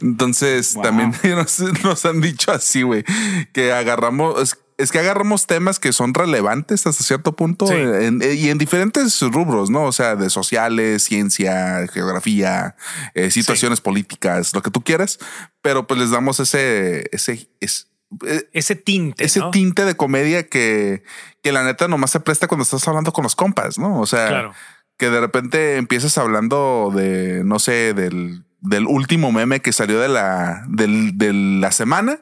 Entonces 0.00 0.76
también 0.82 1.12
nos, 1.84 2.04
han 2.04 2.20
dicho 2.20 2.52
así, 2.52 2.82
güey, 2.82 3.04
que 3.52 3.73
agarramos, 3.73 4.56
es, 4.78 4.90
que 4.90 4.99
agarramos 4.99 5.47
temas 5.47 5.78
que 5.78 5.93
son 5.93 6.14
relevantes 6.14 6.87
hasta 6.87 7.04
cierto 7.04 7.35
punto 7.35 7.66
y 7.73 8.49
en 8.49 8.59
diferentes 8.59 9.21
rubros, 9.21 9.71
¿no? 9.71 9.85
O 9.85 9.93
sea, 9.93 10.16
de 10.16 10.31
sociales, 10.31 11.04
ciencia, 11.04 11.87
geografía, 11.93 12.76
eh, 13.14 13.31
situaciones 13.31 13.81
políticas, 13.81 14.54
lo 14.54 14.62
que 14.62 14.71
tú 14.71 14.83
quieras, 14.83 15.19
pero 15.62 15.87
pues 15.87 16.00
les 16.00 16.11
damos 16.11 16.40
ese, 16.40 17.09
ese, 17.12 17.49
ese 17.61 17.87
eh, 18.26 18.49
ese 18.52 18.76
tinte. 18.76 19.25
Ese 19.25 19.40
tinte 19.50 19.85
de 19.85 19.97
comedia 19.97 20.47
que, 20.47 21.02
que 21.43 21.52
la 21.52 21.64
neta 21.64 21.88
nomás 21.88 22.11
se 22.11 22.21
presta 22.21 22.49
cuando 22.49 22.62
estás 22.62 22.87
hablando 22.87 23.12
con 23.12 23.25
los 23.25 23.35
compas, 23.35 23.78
¿no? 23.78 24.00
O 24.00 24.07
sea, 24.07 24.52
que 24.97 25.11
de 25.11 25.21
repente 25.21 25.76
empiezas 25.76 26.16
hablando 26.19 26.93
de, 26.95 27.43
no 27.45 27.59
sé, 27.59 27.95
del, 27.95 28.45
del 28.64 28.87
último 28.87 29.30
meme 29.30 29.61
que 29.61 29.73
salió 29.73 30.00
de 30.00 30.09
la, 30.09 30.64
de 30.66 31.33
la 31.33 31.71
semana, 31.71 32.18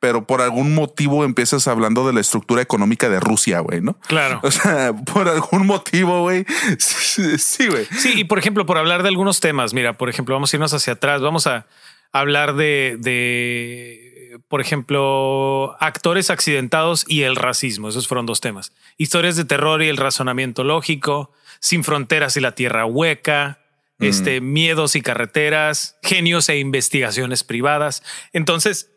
pero 0.00 0.26
por 0.26 0.42
algún 0.42 0.74
motivo 0.74 1.24
empiezas 1.24 1.68
hablando 1.68 2.04
de 2.04 2.12
la 2.12 2.20
estructura 2.20 2.60
económica 2.60 3.08
de 3.08 3.20
Rusia, 3.20 3.60
güey, 3.60 3.80
¿no? 3.80 3.96
Claro. 4.08 4.40
O 4.42 4.50
sea, 4.50 4.92
por 5.12 5.28
algún 5.28 5.66
motivo, 5.66 6.22
güey. 6.22 6.44
Sí, 6.78 7.68
güey. 7.68 7.86
Sí, 7.96 8.12
y 8.16 8.24
por 8.24 8.38
ejemplo, 8.38 8.66
por 8.66 8.76
hablar 8.76 9.02
de 9.02 9.08
algunos 9.08 9.38
temas, 9.38 9.72
mira, 9.72 9.96
por 9.96 10.08
ejemplo, 10.08 10.34
vamos 10.34 10.52
a 10.52 10.56
irnos 10.56 10.74
hacia 10.74 10.94
atrás, 10.94 11.20
vamos 11.22 11.46
a 11.46 11.66
hablar 12.12 12.54
de, 12.56 12.96
de 12.98 14.40
por 14.48 14.60
ejemplo, 14.60 15.76
actores 15.78 16.28
accidentados 16.28 17.04
y 17.06 17.22
el 17.22 17.36
racismo. 17.36 17.88
Esos 17.88 18.08
fueron 18.08 18.26
dos 18.26 18.40
temas. 18.40 18.72
Historias 18.98 19.36
de 19.36 19.44
terror 19.44 19.80
y 19.82 19.88
el 19.88 19.96
razonamiento 19.96 20.64
lógico, 20.64 21.32
sin 21.60 21.84
fronteras 21.84 22.36
y 22.36 22.40
la 22.40 22.56
tierra 22.56 22.84
hueca, 22.84 23.63
mm. 23.98 24.04
este, 24.04 24.40
miedos 24.40 24.96
y 24.96 25.00
carreteras, 25.00 25.96
genios 26.02 26.48
e 26.48 26.58
investigaciones 26.58 27.44
privadas. 27.44 28.02
Entonces, 28.32 28.90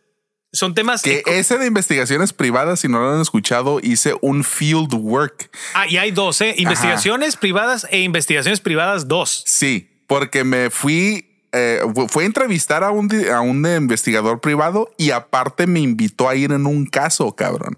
son 0.54 0.74
temas 0.74 1.02
que 1.02 1.24
ese 1.26 1.58
de 1.58 1.68
investigaciones 1.68 2.34
privadas, 2.34 2.80
si 2.80 2.88
no 2.88 3.00
lo 3.00 3.14
han 3.14 3.22
escuchado, 3.22 3.80
hice 3.82 4.16
un 4.22 4.44
field 4.44 4.94
work. 4.94 5.52
Ah, 5.74 5.88
y 5.88 5.98
hay 5.98 6.12
dos, 6.12 6.40
¿eh? 6.42 6.56
Investigaciones 6.58 7.36
privadas 7.36 7.86
e 7.92 8.00
investigaciones 8.00 8.62
privadas 8.62 9.08
dos. 9.08 9.44
Sí, 9.46 9.90
porque 10.08 10.44
me 10.44 10.70
fui 10.70 11.28
eh, 11.54 11.82
fue 12.10 12.24
a 12.24 12.26
entrevistar 12.26 12.84
a 12.84 12.92
un, 12.92 13.10
a 13.30 13.42
un 13.42 13.66
investigador 13.66 14.42
privado 14.42 14.92
y 14.98 15.12
aparte 15.12 15.66
me 15.66 15.80
invitó 15.80 16.28
a 16.28 16.36
ir 16.36 16.52
en 16.52 16.66
un 16.66 16.86
caso, 16.86 17.34
cabrón. 17.36 17.78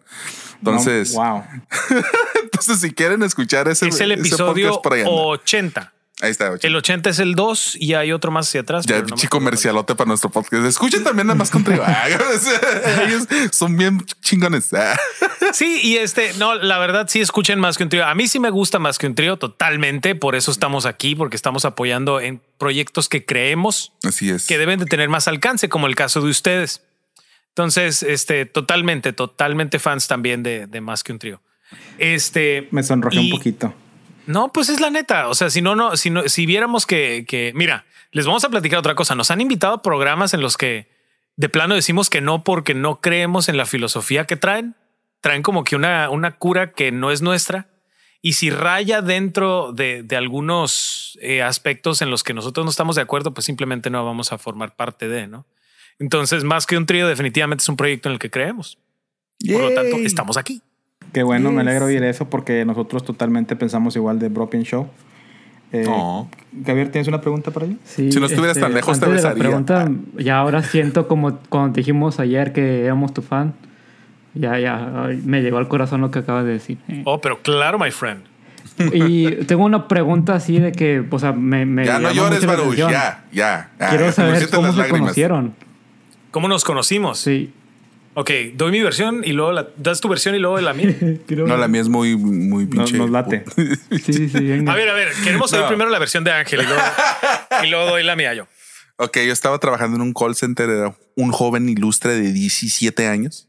Entonces, 0.57 1.13
wow. 1.13 1.43
entonces 2.43 2.79
si 2.81 2.91
quieren 2.91 3.23
escuchar 3.23 3.67
ese, 3.67 3.87
es 3.87 3.99
el 4.01 4.11
episodio 4.11 4.81
80. 4.83 5.93
Ahí 6.21 6.31
está. 6.31 6.53
El 6.61 6.75
80 6.75 7.09
es 7.09 7.19
el 7.19 7.35
2 7.35 7.77
y 7.79 7.93
hay 7.93 8.11
otro 8.11 8.29
más 8.29 8.47
hacia 8.47 8.61
atrás. 8.61 8.85
Ya, 8.85 9.05
chico 9.05 9.37
comercialote 9.37 9.95
para 9.95 10.09
nuestro 10.09 10.29
podcast. 10.29 10.65
Escuchen 10.65 11.03
también 11.03 11.27
nada 11.27 11.37
más 11.37 11.49
contigo. 11.49 11.81
Ellos 13.07 13.27
son 13.51 13.77
bien 13.77 14.05
chingones. 14.21 14.71
sí, 15.53 15.79
y 15.81 15.95
este, 15.97 16.33
no, 16.33 16.55
la 16.55 16.77
verdad 16.77 17.07
sí 17.07 17.21
escuchen 17.21 17.59
más 17.59 17.77
que 17.77 17.83
un 17.83 17.89
trío. 17.89 18.05
A 18.05 18.15
mí 18.15 18.27
sí 18.27 18.39
me 18.39 18.49
gusta 18.49 18.79
más 18.79 18.97
que 18.97 19.07
un 19.07 19.15
trío 19.15 19.37
totalmente. 19.37 20.13
Por 20.13 20.35
eso 20.35 20.51
estamos 20.51 20.85
aquí, 20.85 21.15
porque 21.15 21.37
estamos 21.37 21.63
apoyando 21.63 22.19
en 22.19 22.41
proyectos 22.57 23.07
que 23.07 23.25
creemos 23.25 23.93
Así 24.03 24.29
es. 24.29 24.45
que 24.45 24.57
deben 24.57 24.79
de 24.79 24.85
tener 24.85 25.07
más 25.07 25.29
alcance, 25.29 25.69
como 25.69 25.87
el 25.87 25.95
caso 25.95 26.19
de 26.19 26.29
ustedes. 26.29 26.83
Entonces, 27.49 28.03
este, 28.03 28.45
totalmente, 28.45 29.13
totalmente 29.13 29.79
fans 29.79 30.07
también 30.07 30.43
de, 30.43 30.67
más 30.81 31.03
que 31.03 31.13
un 31.13 31.19
trío. 31.19 31.41
Este 31.97 32.67
me 32.71 32.83
sonrojé 32.83 33.19
un 33.19 33.29
poquito. 33.29 33.73
No, 34.29 34.53
pues 34.53 34.69
es 34.69 34.79
la 34.79 34.91
neta. 34.91 35.27
O 35.27 35.33
sea, 35.33 35.49
si 35.49 35.59
no, 35.59 35.75
no, 35.75 35.97
si 35.97 36.11
no, 36.11 36.29
si 36.29 36.45
viéramos 36.45 36.85
que, 36.85 37.25
que, 37.27 37.51
mira, 37.55 37.85
les 38.11 38.27
vamos 38.27 38.43
a 38.43 38.49
platicar 38.49 38.77
otra 38.77 38.93
cosa. 38.93 39.15
Nos 39.15 39.31
han 39.31 39.41
invitado 39.41 39.73
a 39.73 39.81
programas 39.81 40.35
en 40.35 40.41
los 40.41 40.55
que 40.55 40.87
de 41.35 41.49
plano 41.49 41.73
decimos 41.73 42.11
que 42.11 42.21
no 42.21 42.43
porque 42.43 42.75
no 42.75 43.01
creemos 43.01 43.49
en 43.49 43.57
la 43.57 43.65
filosofía 43.65 44.25
que 44.25 44.35
traen. 44.35 44.75
Traen 45.21 45.41
como 45.41 45.63
que 45.63 45.75
una, 45.75 46.11
una 46.11 46.37
cura 46.37 46.73
que 46.73 46.91
no 46.91 47.09
es 47.09 47.23
nuestra. 47.23 47.69
Y 48.21 48.33
si 48.33 48.51
raya 48.51 49.01
dentro 49.01 49.71
de, 49.73 50.03
de 50.03 50.15
algunos 50.15 51.17
eh, 51.23 51.41
aspectos 51.41 52.03
en 52.03 52.11
los 52.11 52.21
que 52.21 52.35
nosotros 52.35 52.63
no 52.63 52.69
estamos 52.69 52.97
de 52.97 53.01
acuerdo, 53.01 53.33
pues 53.33 53.45
simplemente 53.45 53.89
no 53.89 54.05
vamos 54.05 54.31
a 54.31 54.37
formar 54.37 54.75
parte 54.75 55.07
de, 55.07 55.25
¿no? 55.25 55.47
Entonces, 55.97 56.43
más 56.43 56.67
que 56.67 56.77
un 56.77 56.85
trío, 56.85 57.07
definitivamente 57.07 57.63
es 57.63 57.69
un 57.69 57.77
proyecto 57.77 58.09
en 58.09 58.13
el 58.13 58.19
que 58.19 58.29
creemos. 58.29 58.77
Por 59.51 59.61
lo 59.61 59.73
tanto, 59.73 59.97
estamos 59.97 60.37
aquí. 60.37 60.61
Qué 61.11 61.23
bueno, 61.23 61.51
me 61.51 61.61
alegro 61.61 61.85
oír 61.85 62.03
eso 62.03 62.29
porque 62.29 62.65
nosotros 62.65 63.03
totalmente 63.03 63.55
pensamos 63.55 63.95
igual 63.95 64.19
de 64.19 64.29
Broken 64.29 64.63
Show. 64.63 64.87
Eh, 65.71 65.87
Gabriel, 66.51 66.89
¿tienes 66.89 67.07
una 67.07 67.21
pregunta 67.21 67.51
para? 67.51 67.67
Sí, 67.83 68.11
si 68.11 68.19
no 68.19 68.25
estuvieras 68.25 68.57
tan 68.57 68.65
este, 68.65 68.75
lejos, 68.75 68.99
te 68.99 69.07
besaría. 69.07 69.35
La 69.35 69.39
pregunta, 69.39 69.91
ya 70.17 70.39
ahora 70.39 70.63
siento 70.63 71.07
como 71.07 71.37
cuando 71.49 71.75
dijimos 71.75 72.19
ayer 72.19 72.53
que 72.53 72.85
éramos 72.85 73.13
tu 73.13 73.21
fan. 73.21 73.53
Ya, 74.33 74.59
ya, 74.59 75.09
me 75.23 75.41
llegó 75.41 75.57
al 75.57 75.67
corazón 75.67 76.01
lo 76.01 76.11
que 76.11 76.19
acabas 76.19 76.45
de 76.45 76.51
decir. 76.51 76.77
Oh, 77.05 77.19
pero 77.19 77.39
claro, 77.41 77.77
my 77.79 77.91
friend. 77.91 78.21
Y 78.93 79.31
tengo 79.45 79.65
una 79.65 79.87
pregunta 79.87 80.35
así 80.35 80.59
de 80.59 80.71
que, 80.71 81.03
o 81.09 81.19
sea, 81.19 81.33
me. 81.33 81.65
me 81.65 81.85
ya 81.85 81.99
no 81.99 82.11
llores, 82.11 82.45
Baruch, 82.45 82.75
ya, 82.75 83.25
ya, 83.31 83.71
Quiero 83.89 84.11
saber 84.11 84.49
cómo 84.49 84.71
se 84.71 84.89
conocieron. 84.89 85.53
¿Cómo 86.31 86.47
nos 86.47 86.63
conocimos? 86.63 87.19
Sí. 87.19 87.53
Ok, 88.19 88.31
doy 88.55 88.73
mi 88.73 88.81
versión 88.81 89.21
y 89.23 89.31
luego 89.31 89.53
la, 89.53 89.69
das 89.77 90.01
tu 90.01 90.09
versión 90.09 90.35
y 90.35 90.39
luego 90.39 90.59
la 90.59 90.73
mía. 90.73 90.93
no, 91.29 91.55
la 91.55 91.69
mía 91.69 91.79
es 91.79 91.87
muy, 91.87 92.17
muy 92.17 92.65
pinche. 92.65 92.97
Nos, 92.97 93.09
late. 93.09 93.45
sí, 94.03 94.27
sí, 94.27 94.27
venga. 94.41 94.73
A 94.73 94.75
ver, 94.75 94.89
a 94.89 94.93
ver, 94.93 95.07
queremos 95.23 95.49
saber 95.49 95.67
primero 95.67 95.89
la 95.89 95.99
versión 95.99 96.25
de 96.25 96.31
Ángel 96.33 96.59
y 97.63 97.67
luego, 97.67 97.85
doy 97.85 98.03
la 98.03 98.17
mía 98.17 98.33
yo. 98.33 98.45
Ok, 98.97 99.19
yo 99.25 99.31
estaba 99.31 99.57
trabajando 99.59 99.95
en 99.95 100.01
un 100.01 100.13
call 100.13 100.35
center, 100.35 100.69
era 100.69 100.97
un 101.15 101.31
joven 101.31 101.69
ilustre 101.69 102.11
de 102.15 102.33
17 102.33 103.07
años. 103.07 103.47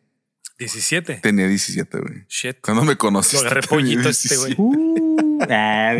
17. 0.60 1.20
Tenía 1.22 1.48
17, 1.48 1.98
güey. 1.98 2.24
Shit. 2.28 2.58
Cuando 2.60 2.84
me 2.84 2.96
conociste. 2.96 3.42
Lo 3.42 3.50
agarré 3.50 3.66
pollito 3.66 4.10
este, 4.10 4.36
güey. 4.36 4.56
Ah, 5.48 5.94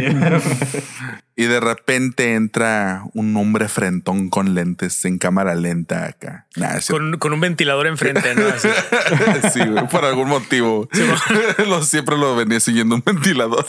y 1.35 1.45
de 1.47 1.61
repente 1.61 2.35
entra 2.35 3.05
un 3.15 3.35
hombre 3.39 3.69
frentón 3.71 4.29
con 4.29 4.55
lentes 4.55 5.03
en 5.07 5.17
cámara 5.17 5.55
lenta 5.55 6.05
acá. 6.05 6.47
con, 6.91 7.33
un 7.33 7.41
ventilador 7.41 7.87
enfrente, 7.87 8.35
¿no? 8.35 8.43
sí, 9.51 9.61
güey, 9.67 9.89
por 9.89 10.05
algún 10.05 10.29
motivo. 10.29 10.91
siempre 11.83 12.19
lo 12.19 12.37
venía 12.37 12.61
siguiendo 12.61 12.97
un 12.97 13.03
ventilador. 13.05 13.65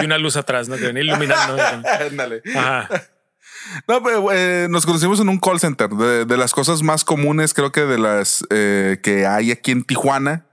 y 0.00 0.04
una 0.04 0.18
luz 0.18 0.36
atrás, 0.36 0.68
¿no? 0.68 0.76
Que 0.76 0.86
venía 0.86 1.02
iluminando. 1.02 1.60
Ándale. 2.08 2.42
Ajá. 2.54 2.88
No, 3.86 4.02
pero 4.02 4.32
eh, 4.32 4.66
nos 4.70 4.86
conocimos 4.86 5.20
en 5.20 5.28
un 5.28 5.38
call 5.38 5.60
center. 5.60 5.90
De, 5.90 6.36
las 6.36 6.52
cosas 6.52 6.82
más 6.82 7.04
comunes, 7.04 7.54
creo 7.54 7.72
que 7.72 7.82
de 7.82 7.98
las 7.98 8.44
eh, 8.50 8.98
que 9.02 9.26
hay 9.26 9.50
aquí 9.50 9.72
en 9.72 9.84
Tijuana, 9.84 10.48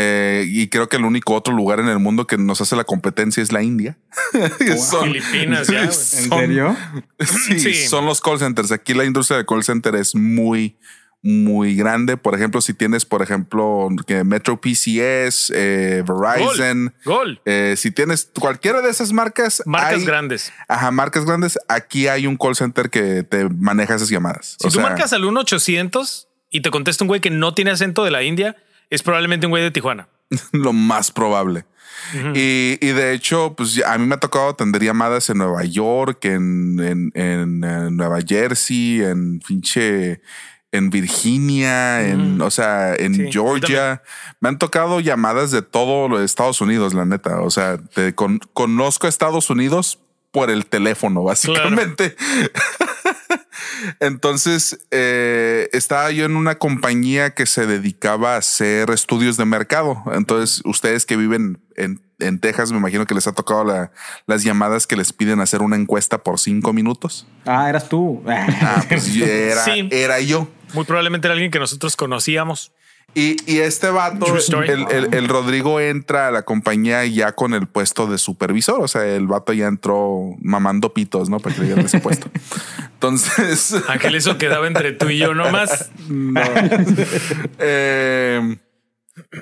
eh, 0.00 0.44
y 0.46 0.68
creo 0.68 0.88
que 0.88 0.96
el 0.96 1.04
único 1.04 1.34
otro 1.34 1.52
lugar 1.52 1.80
en 1.80 1.88
el 1.88 1.98
mundo 1.98 2.24
que 2.24 2.38
nos 2.38 2.60
hace 2.60 2.76
la 2.76 2.84
competencia 2.84 3.42
es 3.42 3.50
la 3.50 3.64
India. 3.64 3.98
Filipinas, 5.02 5.66
ya, 5.66 5.82
¿En 5.82 5.92
serio? 5.92 6.76
Sí, 7.58 7.74
son 7.74 8.06
los 8.06 8.20
call 8.20 8.38
centers. 8.38 8.70
Aquí 8.70 8.94
la 8.94 9.04
industria 9.04 9.38
de 9.38 9.44
call 9.44 9.64
center 9.64 9.96
es 9.96 10.14
muy, 10.14 10.78
muy 11.22 11.74
grande. 11.74 12.16
Por 12.16 12.34
ejemplo, 12.34 12.60
si 12.60 12.74
tienes, 12.74 13.04
por 13.04 13.22
ejemplo, 13.22 13.88
que 14.06 14.24
Metro 14.24 14.60
PCS, 14.60 15.52
eh, 15.54 16.04
Verizon, 16.06 16.94
Gol. 17.04 17.40
Eh, 17.44 17.74
si 17.76 17.90
tienes 17.90 18.30
cualquiera 18.38 18.80
de 18.80 18.90
esas 18.90 19.12
marcas, 19.12 19.62
marcas 19.66 20.04
grandes. 20.04 20.52
Ajá, 20.68 20.90
marcas 20.90 21.24
grandes. 21.24 21.58
Aquí 21.68 22.08
hay 22.08 22.26
un 22.26 22.36
call 22.36 22.56
center 22.56 22.90
que 22.90 23.22
te 23.24 23.48
maneja 23.48 23.96
esas 23.96 24.08
llamadas. 24.08 24.56
Si 24.60 24.68
tú 24.68 24.80
marcas 24.80 25.12
al 25.12 25.24
1 25.24 25.40
800 25.40 26.28
y 26.50 26.60
te 26.62 26.70
contesta 26.70 27.04
un 27.04 27.08
güey 27.08 27.20
que 27.20 27.30
no 27.30 27.54
tiene 27.54 27.72
acento 27.72 28.04
de 28.04 28.10
la 28.10 28.22
India, 28.22 28.56
es 28.90 29.02
probablemente 29.02 29.46
un 29.46 29.50
güey 29.50 29.62
de 29.62 29.70
Tijuana. 29.70 30.08
Lo 30.52 30.72
más 30.72 31.10
probable. 31.10 31.64
y, 32.34 32.76
de 32.76 33.12
hecho, 33.12 33.54
pues 33.56 33.82
a 33.84 33.98
mí 33.98 34.06
me 34.06 34.14
ha 34.14 34.20
tocado 34.20 34.50
atender 34.50 34.82
llamadas 34.82 35.28
en 35.30 35.38
Nueva 35.38 35.64
York, 35.64 36.24
en, 36.26 36.78
en, 36.78 37.10
en, 37.14 37.96
Nueva 37.96 38.20
Jersey, 38.26 39.02
en 39.02 39.40
pinche 39.40 40.22
en 40.72 40.90
Virginia, 40.90 42.06
en, 42.08 42.40
o 42.42 42.50
sea, 42.50 42.94
en 42.94 43.14
Sí, 43.14 43.32
Georgia. 43.32 44.02
Me 44.40 44.48
han 44.50 44.58
tocado 44.58 45.00
llamadas 45.00 45.50
de 45.50 45.62
todo 45.62 46.08
lo 46.08 46.18
de 46.18 46.24
Estados 46.26 46.60
Unidos, 46.60 46.92
la 46.94 47.04
neta. 47.06 47.40
O 47.40 47.50
sea, 47.50 47.78
te 47.78 48.14
con- 48.14 48.40
conozco 48.52 49.06
a 49.06 49.10
Estados 49.10 49.48
Unidos 49.50 49.98
por 50.30 50.50
el 50.50 50.66
teléfono, 50.66 51.22
básicamente. 51.22 52.14
Entonces, 54.00 54.78
eh, 54.90 55.68
estaba 55.72 56.10
yo 56.10 56.24
en 56.24 56.36
una 56.36 56.56
compañía 56.56 57.34
que 57.34 57.46
se 57.46 57.66
dedicaba 57.66 58.34
a 58.34 58.38
hacer 58.38 58.90
estudios 58.90 59.36
de 59.36 59.44
mercado. 59.44 60.02
Entonces, 60.12 60.62
ustedes 60.64 61.06
que 61.06 61.16
viven 61.16 61.60
en, 61.76 62.00
en 62.18 62.38
Texas, 62.40 62.72
me 62.72 62.78
imagino 62.78 63.06
que 63.06 63.14
les 63.14 63.26
ha 63.26 63.32
tocado 63.32 63.64
la- 63.64 63.90
las 64.26 64.42
llamadas 64.42 64.86
que 64.86 64.96
les 64.96 65.12
piden 65.12 65.40
hacer 65.40 65.62
una 65.62 65.76
encuesta 65.76 66.18
por 66.18 66.38
cinco 66.38 66.72
minutos. 66.72 67.26
Ah, 67.46 67.68
eras 67.68 67.88
tú. 67.88 68.22
Ah, 68.26 68.84
pues 68.88 69.14
era, 69.16 69.64
Sí. 69.64 69.88
era 69.92 70.20
yo. 70.20 70.48
Muy 70.74 70.84
probablemente 70.84 71.26
era 71.28 71.32
alguien 71.34 71.50
que 71.50 71.58
nosotros 71.58 71.96
conocíamos. 71.96 72.72
Y, 73.14 73.36
y 73.50 73.60
este 73.60 73.88
vato, 73.88 74.26
el, 74.64 74.86
el- 74.90 75.14
el 75.14 75.28
Rodrigo 75.28 75.80
entra 75.80 76.28
a 76.28 76.30
la 76.30 76.42
compañía 76.42 77.06
ya 77.06 77.32
con 77.32 77.54
el 77.54 77.66
puesto 77.66 78.06
de 78.06 78.18
supervisor. 78.18 78.82
O 78.82 78.86
sea, 78.88 79.06
el 79.06 79.26
vato 79.26 79.54
ya 79.54 79.66
entró 79.66 80.34
mamando 80.42 80.92
pitos, 80.92 81.30
¿no? 81.30 81.40
Para 81.40 81.54
que 81.54 81.62
le 81.62 81.66
dieran 81.68 81.86
ese 81.86 82.00
puesto. 82.00 82.28
Entonces, 82.92 83.74
Ángel, 83.88 84.14
eso 84.14 84.36
quedaba 84.36 84.66
entre 84.66 84.92
tú 84.92 85.08
y 85.08 85.16
yo 85.18 85.32
nomás. 85.34 85.90
eh, 87.58 88.56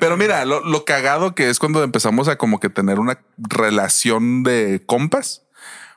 pero 0.01 0.17
mira, 0.17 0.45
lo, 0.45 0.61
lo 0.65 0.85
cagado 0.85 1.35
que 1.35 1.49
es 1.51 1.59
cuando 1.59 1.83
empezamos 1.83 2.29
a 2.29 2.37
como 2.37 2.61
que 2.61 2.69
tener 2.69 2.99
una 2.99 3.21
relación 3.37 4.43
de 4.43 4.83
compas 4.87 5.43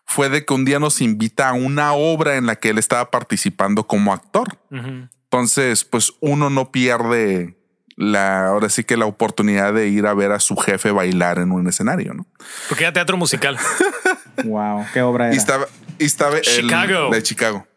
fue 0.05 0.29
de 0.29 0.43
que 0.45 0.53
un 0.53 0.65
día 0.65 0.79
nos 0.79 1.01
invita 1.01 1.49
a 1.49 1.53
una 1.53 1.93
obra 1.93 2.35
en 2.35 2.45
la 2.47 2.55
que 2.55 2.69
él 2.69 2.77
estaba 2.79 3.11
participando 3.11 3.85
como 3.87 4.11
actor. 4.13 4.59
Entonces, 4.71 5.85
pues 5.85 6.13
uno 6.19 6.49
no 6.49 6.71
pierde 6.71 7.55
la, 7.95 8.47
ahora 8.47 8.69
sí 8.69 8.83
que 8.83 8.97
la 8.97 9.05
oportunidad 9.05 9.73
de 9.73 9.87
ir 9.89 10.07
a 10.07 10.13
ver 10.15 10.31
a 10.31 10.39
su 10.39 10.55
jefe 10.55 10.89
bailar 10.91 11.37
en 11.37 11.51
un 11.51 11.67
escenario, 11.67 12.13
¿no? 12.15 12.25
Porque 12.69 12.85
era 12.85 12.93
teatro 12.93 13.17
musical. 13.17 13.57
wow, 14.45 14.83
qué 14.93 15.01
obra 15.03 15.25
Y 15.25 15.33
era. 15.33 15.37
estaba, 15.37 15.67
y 15.99 16.05
estaba 16.05 16.37
el- 16.37 16.43
Chicago. 16.43 17.09
de 17.11 17.21
Chicago. 17.23 17.67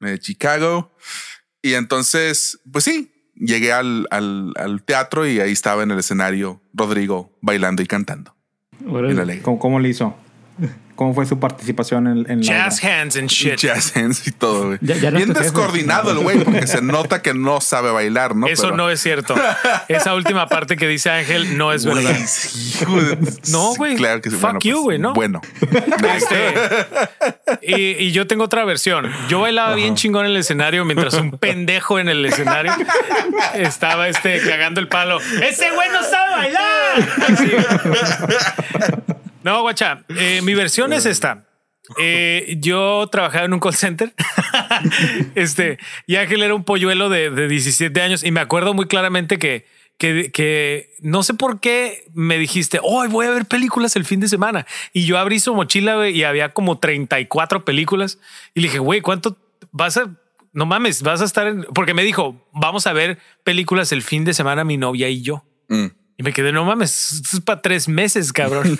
De 0.00 0.18
Chicago. 0.18 0.94
Y 1.62 1.74
entonces, 1.74 2.60
pues 2.72 2.84
sí, 2.84 3.19
llegué 3.40 3.72
al, 3.72 4.06
al, 4.10 4.52
al 4.56 4.82
teatro 4.82 5.26
y 5.26 5.40
ahí 5.40 5.52
estaba 5.52 5.82
en 5.82 5.90
el 5.90 5.98
escenario 5.98 6.60
Rodrigo 6.72 7.32
bailando 7.40 7.82
y 7.82 7.86
cantando. 7.86 8.34
¿Cómo, 9.42 9.58
cómo 9.58 9.80
le 9.80 9.88
hizo? 9.88 10.14
¿Cómo 11.00 11.14
fue 11.14 11.24
su 11.24 11.40
participación 11.40 12.06
en, 12.08 12.30
en 12.30 12.40
la 12.40 12.44
Jazz 12.44 12.84
obra? 12.84 13.00
hands 13.00 13.16
and 13.16 13.30
shit. 13.30 13.56
Jazz 13.56 13.96
hands 13.96 14.26
y 14.26 14.32
todo, 14.32 14.66
güey. 14.66 14.78
Ya- 14.82 14.96
ya 14.96 15.10
no 15.10 15.18
es 15.18 15.24
Bien 15.24 15.32
descoordinado 15.34 16.10
el 16.10 16.18
güey, 16.18 16.44
porque 16.44 16.66
se 16.66 16.82
nota 16.82 17.22
que 17.22 17.32
no 17.32 17.62
sabe 17.62 17.90
bailar, 17.90 18.36
¿no? 18.36 18.46
Eso 18.46 18.64
Pero- 18.64 18.76
no 18.76 18.90
es 18.90 19.00
cierto. 19.00 19.34
Esa 19.88 20.14
última 20.14 20.46
parte 20.48 20.76
que 20.76 20.86
dice 20.86 21.08
Ángel 21.08 21.56
no 21.56 21.72
es 21.72 21.86
Güey, 21.86 22.04
verdad. 22.04 22.20
sí, 22.26 22.84
No, 23.50 23.74
güey. 23.76 23.96
Claro 23.96 24.20
que 24.20 24.28
sí. 24.28 24.36
Fuck 24.36 24.42
Bueno, 24.42 24.60
you, 24.62 24.74
pues, 24.74 24.84
güey, 24.84 24.98
¿no? 24.98 25.14
Bueno. 25.14 25.40
Este, 26.16 26.54
y, 27.62 28.04
y 28.04 28.12
yo 28.12 28.26
tengo 28.26 28.44
otra 28.44 28.66
versión. 28.66 29.10
Yo 29.30 29.40
bailaba 29.40 29.74
bien 29.76 29.94
chingón 29.94 30.26
en 30.26 30.32
el 30.32 30.36
escenario 30.36 30.84
mientras 30.84 31.14
un 31.14 31.30
pendejo 31.30 31.98
en 31.98 32.10
el 32.10 32.26
escenario 32.26 32.74
estaba 33.54 34.06
este 34.08 34.38
cagando 34.42 34.80
el 34.82 34.88
palo. 34.88 35.18
Ese 35.42 35.70
güey 35.70 35.88
no 35.88 36.02
sabe 36.02 36.30
bailar. 36.36 37.08
Así. 37.32 37.52
No, 39.42 39.62
guacha, 39.62 40.04
eh, 40.08 40.40
mi 40.42 40.54
versión 40.54 40.92
es 40.92 41.06
esta. 41.06 41.46
Eh, 41.98 42.56
yo 42.60 43.08
trabajaba 43.10 43.44
en 43.44 43.52
un 43.52 43.60
call 43.60 43.74
center. 43.74 44.14
este, 45.34 45.78
y 46.06 46.16
Ángel 46.16 46.42
era 46.42 46.54
un 46.54 46.64
polluelo 46.64 47.08
de, 47.08 47.30
de 47.30 47.48
17 47.48 48.00
años. 48.00 48.24
Y 48.24 48.30
me 48.30 48.40
acuerdo 48.40 48.74
muy 48.74 48.86
claramente 48.86 49.38
que, 49.38 49.66
que, 49.98 50.30
que 50.30 50.94
no 51.00 51.22
sé 51.22 51.34
por 51.34 51.60
qué 51.60 52.04
me 52.14 52.38
dijiste, 52.38 52.80
hoy 52.82 53.08
voy 53.08 53.26
a 53.26 53.30
ver 53.30 53.46
películas 53.46 53.96
el 53.96 54.04
fin 54.04 54.20
de 54.20 54.28
semana. 54.28 54.66
Y 54.92 55.04
yo 55.06 55.18
abrí 55.18 55.40
su 55.40 55.54
mochila 55.54 56.08
y 56.08 56.22
había 56.24 56.50
como 56.50 56.78
34 56.78 57.64
películas. 57.64 58.18
Y 58.54 58.60
le 58.60 58.68
dije, 58.68 58.78
güey, 58.78 59.00
¿cuánto 59.00 59.36
vas 59.72 59.96
a.? 59.96 60.10
No 60.52 60.66
mames, 60.66 61.02
vas 61.02 61.20
a 61.20 61.24
estar. 61.24 61.66
Porque 61.74 61.94
me 61.94 62.02
dijo, 62.02 62.48
vamos 62.52 62.86
a 62.86 62.92
ver 62.92 63.18
películas 63.44 63.92
el 63.92 64.02
fin 64.02 64.24
de 64.24 64.34
semana, 64.34 64.64
mi 64.64 64.76
novia 64.76 65.08
y 65.08 65.22
yo. 65.22 65.44
Mm. 65.68 65.99
Y 66.20 66.22
me 66.22 66.34
quedé, 66.34 66.52
no 66.52 66.66
mames, 66.66 67.12
esto 67.12 67.38
es 67.38 67.42
para 67.42 67.62
tres 67.62 67.88
meses, 67.88 68.30
cabrón. 68.30 68.78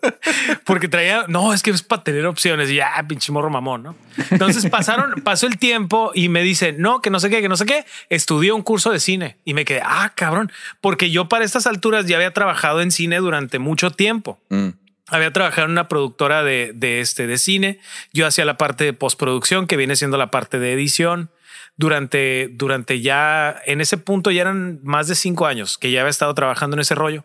Porque 0.64 0.88
traía, 0.88 1.26
no, 1.28 1.54
es 1.54 1.62
que 1.62 1.70
es 1.70 1.80
para 1.80 2.02
tener 2.02 2.26
opciones 2.26 2.68
y 2.70 2.74
ya, 2.74 2.92
pinche 3.06 3.30
morro 3.30 3.50
mamón, 3.50 3.84
¿no? 3.84 3.96
Entonces 4.32 4.68
pasaron, 4.68 5.14
pasó 5.22 5.46
el 5.46 5.58
tiempo 5.58 6.10
y 6.12 6.28
me 6.28 6.42
dice, 6.42 6.72
no, 6.72 7.00
que 7.00 7.08
no 7.08 7.20
sé 7.20 7.30
qué, 7.30 7.40
que 7.40 7.48
no 7.48 7.56
sé 7.56 7.66
qué. 7.66 7.84
Estudié 8.08 8.50
un 8.50 8.62
curso 8.62 8.90
de 8.90 8.98
cine 8.98 9.36
y 9.44 9.54
me 9.54 9.64
quedé, 9.64 9.80
ah, 9.84 10.12
cabrón, 10.16 10.50
porque 10.80 11.12
yo 11.12 11.28
para 11.28 11.44
estas 11.44 11.68
alturas 11.68 12.06
ya 12.06 12.16
había 12.16 12.32
trabajado 12.32 12.80
en 12.80 12.90
cine 12.90 13.18
durante 13.18 13.60
mucho 13.60 13.92
tiempo. 13.92 14.40
Mm. 14.48 14.70
Había 15.06 15.32
trabajado 15.32 15.66
en 15.66 15.70
una 15.70 15.86
productora 15.86 16.42
de, 16.42 16.72
de 16.74 17.00
este 17.00 17.28
de 17.28 17.38
cine. 17.38 17.78
Yo 18.12 18.26
hacía 18.26 18.44
la 18.44 18.58
parte 18.58 18.82
de 18.82 18.92
postproducción, 18.92 19.68
que 19.68 19.76
viene 19.76 19.94
siendo 19.94 20.16
la 20.16 20.32
parte 20.32 20.58
de 20.58 20.72
edición. 20.72 21.30
Durante, 21.76 22.48
durante 22.52 23.00
ya 23.00 23.60
en 23.66 23.80
ese 23.80 23.96
punto 23.96 24.30
ya 24.30 24.42
eran 24.42 24.80
más 24.82 25.08
de 25.08 25.14
cinco 25.14 25.46
años 25.46 25.78
que 25.78 25.90
ya 25.90 26.00
había 26.00 26.10
estado 26.10 26.34
trabajando 26.34 26.76
en 26.76 26.80
ese 26.80 26.94
rollo. 26.94 27.24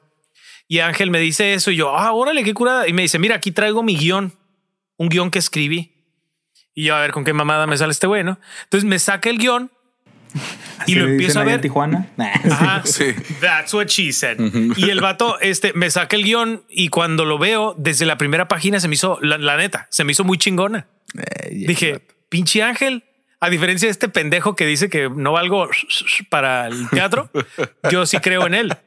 Y 0.67 0.79
Ángel 0.79 1.12
me 1.12 1.19
dice 1.19 1.53
eso 1.53 1.71
y 1.71 1.75
yo, 1.77 1.95
ah, 1.95 2.12
órale, 2.13 2.43
qué 2.43 2.53
curada. 2.53 2.88
Y 2.88 2.93
me 2.93 3.01
dice, 3.01 3.19
mira, 3.19 3.36
aquí 3.36 3.51
traigo 3.51 3.83
mi 3.83 3.95
guion, 3.95 4.33
un 4.97 5.10
guion 5.10 5.31
que 5.31 5.39
escribí. 5.39 5.93
Y 6.73 6.86
yo, 6.86 6.95
a 6.95 7.01
ver 7.01 7.12
con 7.12 7.23
qué 7.23 7.33
mamada 7.33 7.67
me 7.67 7.77
sale 7.77 7.91
este 7.91 8.07
güey, 8.07 8.23
¿no? 8.23 8.39
Entonces 8.63 8.88
me 8.88 8.99
saca 8.99 9.29
el 9.29 9.38
guion 9.38 9.71
y 10.33 10.39
¿Así 10.79 10.95
lo 10.95 11.07
empiezo 11.07 11.39
a 11.39 11.43
ver. 11.43 11.62
Tijuana? 11.62 12.07
Nah. 12.17 12.25
Ajá. 12.51 12.83
Sí. 12.86 13.13
That's 13.41 13.73
what 13.73 13.88
she 13.88 14.12
said. 14.12 14.39
Y 14.77 14.89
el 14.89 15.01
vato 15.01 15.39
este, 15.39 15.73
me 15.73 15.89
saca 15.89 16.15
el 16.15 16.23
guion 16.23 16.63
y 16.69 16.89
cuando 16.89 17.25
lo 17.25 17.38
veo 17.38 17.75
desde 17.77 18.05
la 18.05 18.17
primera 18.17 18.47
página 18.47 18.79
se 18.79 18.88
me 18.88 18.95
hizo, 18.95 19.19
la, 19.21 19.38
la 19.38 19.57
neta, 19.57 19.88
se 19.89 20.03
me 20.03 20.12
hizo 20.12 20.23
muy 20.23 20.38
chingona. 20.38 20.88
Eh, 21.17 21.65
Dije, 21.67 22.01
pinche 22.29 22.62
Ángel, 22.62 23.03
a 23.39 23.50
diferencia 23.50 23.88
de 23.88 23.91
este 23.91 24.10
pendejo 24.10 24.56
que 24.56 24.65
dice 24.65 24.89
que 24.89 25.10
no 25.10 25.34
valgo 25.34 25.69
para 26.30 26.67
el 26.67 26.89
teatro, 26.89 27.30
yo 27.91 28.06
sí 28.06 28.17
creo 28.19 28.47
en 28.47 28.56
él. 28.56 28.78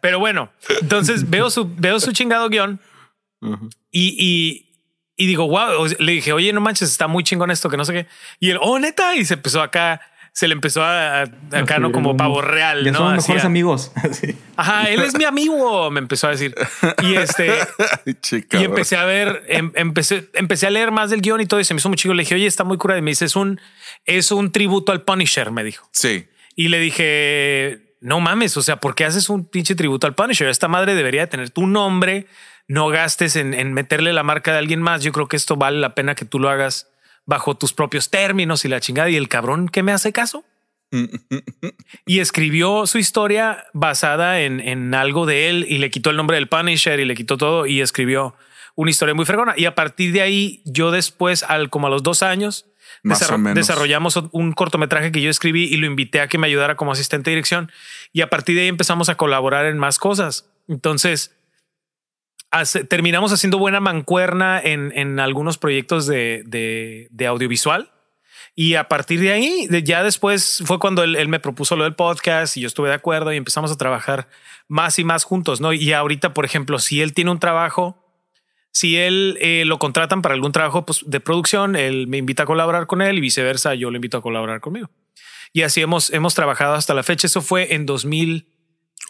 Pero 0.00 0.18
bueno, 0.18 0.50
entonces 0.80 1.28
veo 1.28 1.50
su, 1.50 1.68
veo 1.76 2.00
su 2.00 2.12
chingado 2.12 2.48
guion 2.48 2.80
y, 3.90 4.66
y, 5.16 5.26
digo, 5.26 5.48
wow, 5.48 5.86
le 5.98 6.12
dije, 6.12 6.32
oye, 6.32 6.52
no 6.52 6.60
manches, 6.60 6.90
está 6.90 7.08
muy 7.08 7.24
chingón 7.24 7.50
esto, 7.50 7.68
que 7.68 7.76
no 7.76 7.84
sé 7.84 7.92
qué. 7.92 8.06
Y 8.38 8.50
él, 8.50 8.58
oh, 8.60 8.78
neta, 8.78 9.16
y 9.16 9.24
se 9.24 9.34
empezó 9.34 9.60
acá, 9.60 10.00
se 10.32 10.48
le 10.48 10.54
empezó 10.54 10.82
a, 10.82 11.22
a- 11.22 11.30
acá, 11.52 11.78
no 11.78 11.92
como 11.92 12.16
pavo 12.16 12.40
real, 12.40 12.84
Ya 12.84 12.92
¿no? 12.92 12.98
somos 12.98 13.14
mejores 13.16 13.44
amigos. 13.44 13.92
Ajá, 14.56 14.88
él 14.90 15.00
es 15.02 15.16
mi 15.16 15.24
amigo, 15.24 15.90
me 15.90 15.98
empezó 16.00 16.28
a 16.28 16.30
decir. 16.30 16.54
Y 17.02 17.14
este, 17.14 17.52
chica, 18.20 18.60
y 18.60 18.64
empecé 18.64 18.96
a 18.96 19.04
ver, 19.04 19.42
em- 19.48 19.72
empecé, 19.74 20.28
empecé 20.34 20.66
a 20.66 20.70
leer 20.70 20.90
más 20.92 21.10
del 21.10 21.20
guion 21.20 21.40
y 21.40 21.46
todo 21.46 21.60
y 21.60 21.64
se 21.64 21.74
me 21.74 21.78
hizo 21.78 21.88
muy 21.88 21.96
chico. 21.96 22.14
Le 22.14 22.22
dije, 22.22 22.34
oye, 22.34 22.46
está 22.46 22.64
muy 22.64 22.76
curado. 22.78 22.98
Y 22.98 23.02
me 23.02 23.10
dice, 23.10 23.24
es 23.24 23.36
un, 23.36 23.60
es 24.04 24.30
un 24.32 24.52
tributo 24.52 24.92
al 24.92 25.02
Punisher, 25.02 25.50
me 25.50 25.64
dijo. 25.64 25.88
Sí. 25.92 26.26
Y 26.56 26.68
le 26.68 26.78
dije, 26.78 27.94
no 28.00 28.20
mames, 28.20 28.56
o 28.56 28.62
sea, 28.62 28.76
¿por 28.76 28.94
qué 28.94 29.04
haces 29.04 29.28
un 29.30 29.44
pinche 29.46 29.74
tributo 29.74 30.06
al 30.06 30.14
Punisher? 30.14 30.48
Esta 30.48 30.68
madre 30.68 30.94
debería 30.94 31.28
tener 31.28 31.50
tu 31.50 31.66
nombre, 31.66 32.26
no 32.68 32.88
gastes 32.88 33.36
en, 33.36 33.54
en 33.54 33.72
meterle 33.72 34.12
la 34.12 34.22
marca 34.22 34.52
de 34.52 34.58
alguien 34.58 34.80
más. 34.82 35.02
Yo 35.02 35.12
creo 35.12 35.26
que 35.28 35.36
esto 35.36 35.56
vale 35.56 35.78
la 35.78 35.94
pena 35.94 36.14
que 36.14 36.24
tú 36.24 36.38
lo 36.38 36.48
hagas 36.50 36.89
bajo 37.30 37.56
tus 37.56 37.72
propios 37.72 38.10
términos 38.10 38.64
y 38.64 38.68
la 38.68 38.80
chingada. 38.80 39.08
Y 39.08 39.16
el 39.16 39.28
cabrón 39.28 39.68
que 39.68 39.82
me 39.84 39.92
hace 39.92 40.12
caso 40.12 40.44
y 42.04 42.18
escribió 42.18 42.84
su 42.86 42.98
historia 42.98 43.64
basada 43.72 44.40
en, 44.40 44.58
en 44.58 44.92
algo 44.92 45.24
de 45.24 45.48
él 45.48 45.64
y 45.68 45.78
le 45.78 45.88
quitó 45.90 46.10
el 46.10 46.16
nombre 46.16 46.36
del 46.36 46.48
Punisher 46.48 46.98
y 46.98 47.04
le 47.04 47.14
quitó 47.14 47.36
todo 47.36 47.66
y 47.66 47.80
escribió 47.80 48.34
una 48.74 48.90
historia 48.90 49.14
muy 49.14 49.24
fregona. 49.24 49.54
Y 49.56 49.66
a 49.66 49.76
partir 49.76 50.12
de 50.12 50.20
ahí, 50.22 50.62
yo 50.64 50.90
después, 50.90 51.44
al 51.44 51.70
como 51.70 51.86
a 51.86 51.90
los 51.90 52.02
dos 52.02 52.24
años, 52.24 52.66
desarro- 53.04 53.36
desarrollamos 53.54 54.18
un 54.32 54.52
cortometraje 54.52 55.12
que 55.12 55.22
yo 55.22 55.30
escribí 55.30 55.64
y 55.64 55.76
lo 55.76 55.86
invité 55.86 56.20
a 56.20 56.26
que 56.26 56.38
me 56.38 56.48
ayudara 56.48 56.74
como 56.74 56.90
asistente 56.90 57.30
de 57.30 57.36
dirección. 57.36 57.70
Y 58.12 58.22
a 58.22 58.28
partir 58.28 58.56
de 58.56 58.62
ahí 58.62 58.68
empezamos 58.68 59.08
a 59.08 59.14
colaborar 59.14 59.66
en 59.66 59.78
más 59.78 60.00
cosas. 60.00 60.50
Entonces, 60.66 61.36
hace- 62.50 62.84
terminamos 62.84 63.32
haciendo 63.32 63.58
buena 63.58 63.80
mancuerna 63.80 64.60
en, 64.62 64.92
en 64.96 65.20
algunos 65.20 65.58
proyectos 65.58 66.06
de, 66.06 66.42
de- 66.46 67.08
de 67.10 67.26
audiovisual. 67.26 67.90
Y 68.56 68.74
a 68.74 68.88
partir 68.88 69.20
de 69.20 69.32
ahí, 69.32 69.66
de- 69.68 69.82
ya 69.82 70.02
después 70.02 70.62
fue 70.66 70.78
cuando 70.78 71.02
él, 71.04 71.16
él 71.16 71.28
me 71.28 71.40
propuso 71.40 71.76
lo 71.76 71.84
del 71.84 71.94
podcast 71.94 72.56
y 72.56 72.60
yo 72.62 72.66
estuve 72.66 72.88
de 72.88 72.94
acuerdo 72.94 73.32
y 73.32 73.36
empezamos 73.36 73.70
a 73.70 73.76
trabajar 73.76 74.28
más 74.68 74.98
y 74.98 75.04
más 75.04 75.24
juntos, 75.24 75.60
¿no? 75.60 75.72
Y 75.72 75.92
ahorita, 75.92 76.34
por 76.34 76.44
ejemplo, 76.44 76.78
si 76.78 77.00
él 77.00 77.14
tiene 77.14 77.30
un 77.30 77.38
trabajo, 77.38 77.96
si 78.72 78.96
él 78.98 79.36
eh, 79.40 79.64
lo 79.66 79.78
contratan 79.78 80.22
para 80.22 80.34
algún 80.34 80.52
trabajo 80.52 80.84
pues, 80.86 81.02
de 81.06 81.20
producción, 81.20 81.74
él 81.76 82.06
me 82.06 82.18
invita 82.18 82.42
a 82.42 82.46
colaborar 82.46 82.86
con 82.86 83.02
él 83.02 83.18
y 83.18 83.20
viceversa, 83.20 83.74
yo 83.74 83.90
lo 83.90 83.96
invito 83.96 84.18
a 84.18 84.22
colaborar 84.22 84.60
conmigo. 84.60 84.90
Y 85.52 85.62
así 85.62 85.80
hemos, 85.80 86.12
hemos 86.12 86.34
trabajado 86.36 86.74
hasta 86.74 86.94
la 86.94 87.02
fecha. 87.02 87.26
Eso 87.26 87.42
fue 87.42 87.74
en 87.74 87.84
2000, 87.86 88.30
Once, 88.30 88.49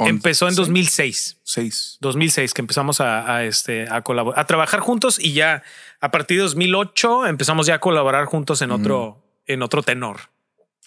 empezó 0.08 0.46
en 0.46 0.52
sí. 0.54 0.56
2006. 0.60 1.38
Seis. 1.42 1.98
2006 2.00 2.54
que 2.54 2.62
empezamos 2.62 3.00
a, 3.00 3.34
a, 3.36 3.44
este, 3.44 3.86
a 3.90 4.02
colaborar, 4.02 4.40
a 4.40 4.46
trabajar 4.46 4.80
juntos 4.80 5.18
y 5.18 5.32
ya 5.32 5.62
a 6.00 6.10
partir 6.10 6.36
de 6.38 6.42
2008 6.44 7.26
empezamos 7.26 7.66
ya 7.66 7.74
a 7.76 7.78
colaborar 7.80 8.24
juntos 8.26 8.62
en 8.62 8.70
otro, 8.70 9.22
en 9.46 9.62
otro 9.62 9.82
tenor. 9.82 10.18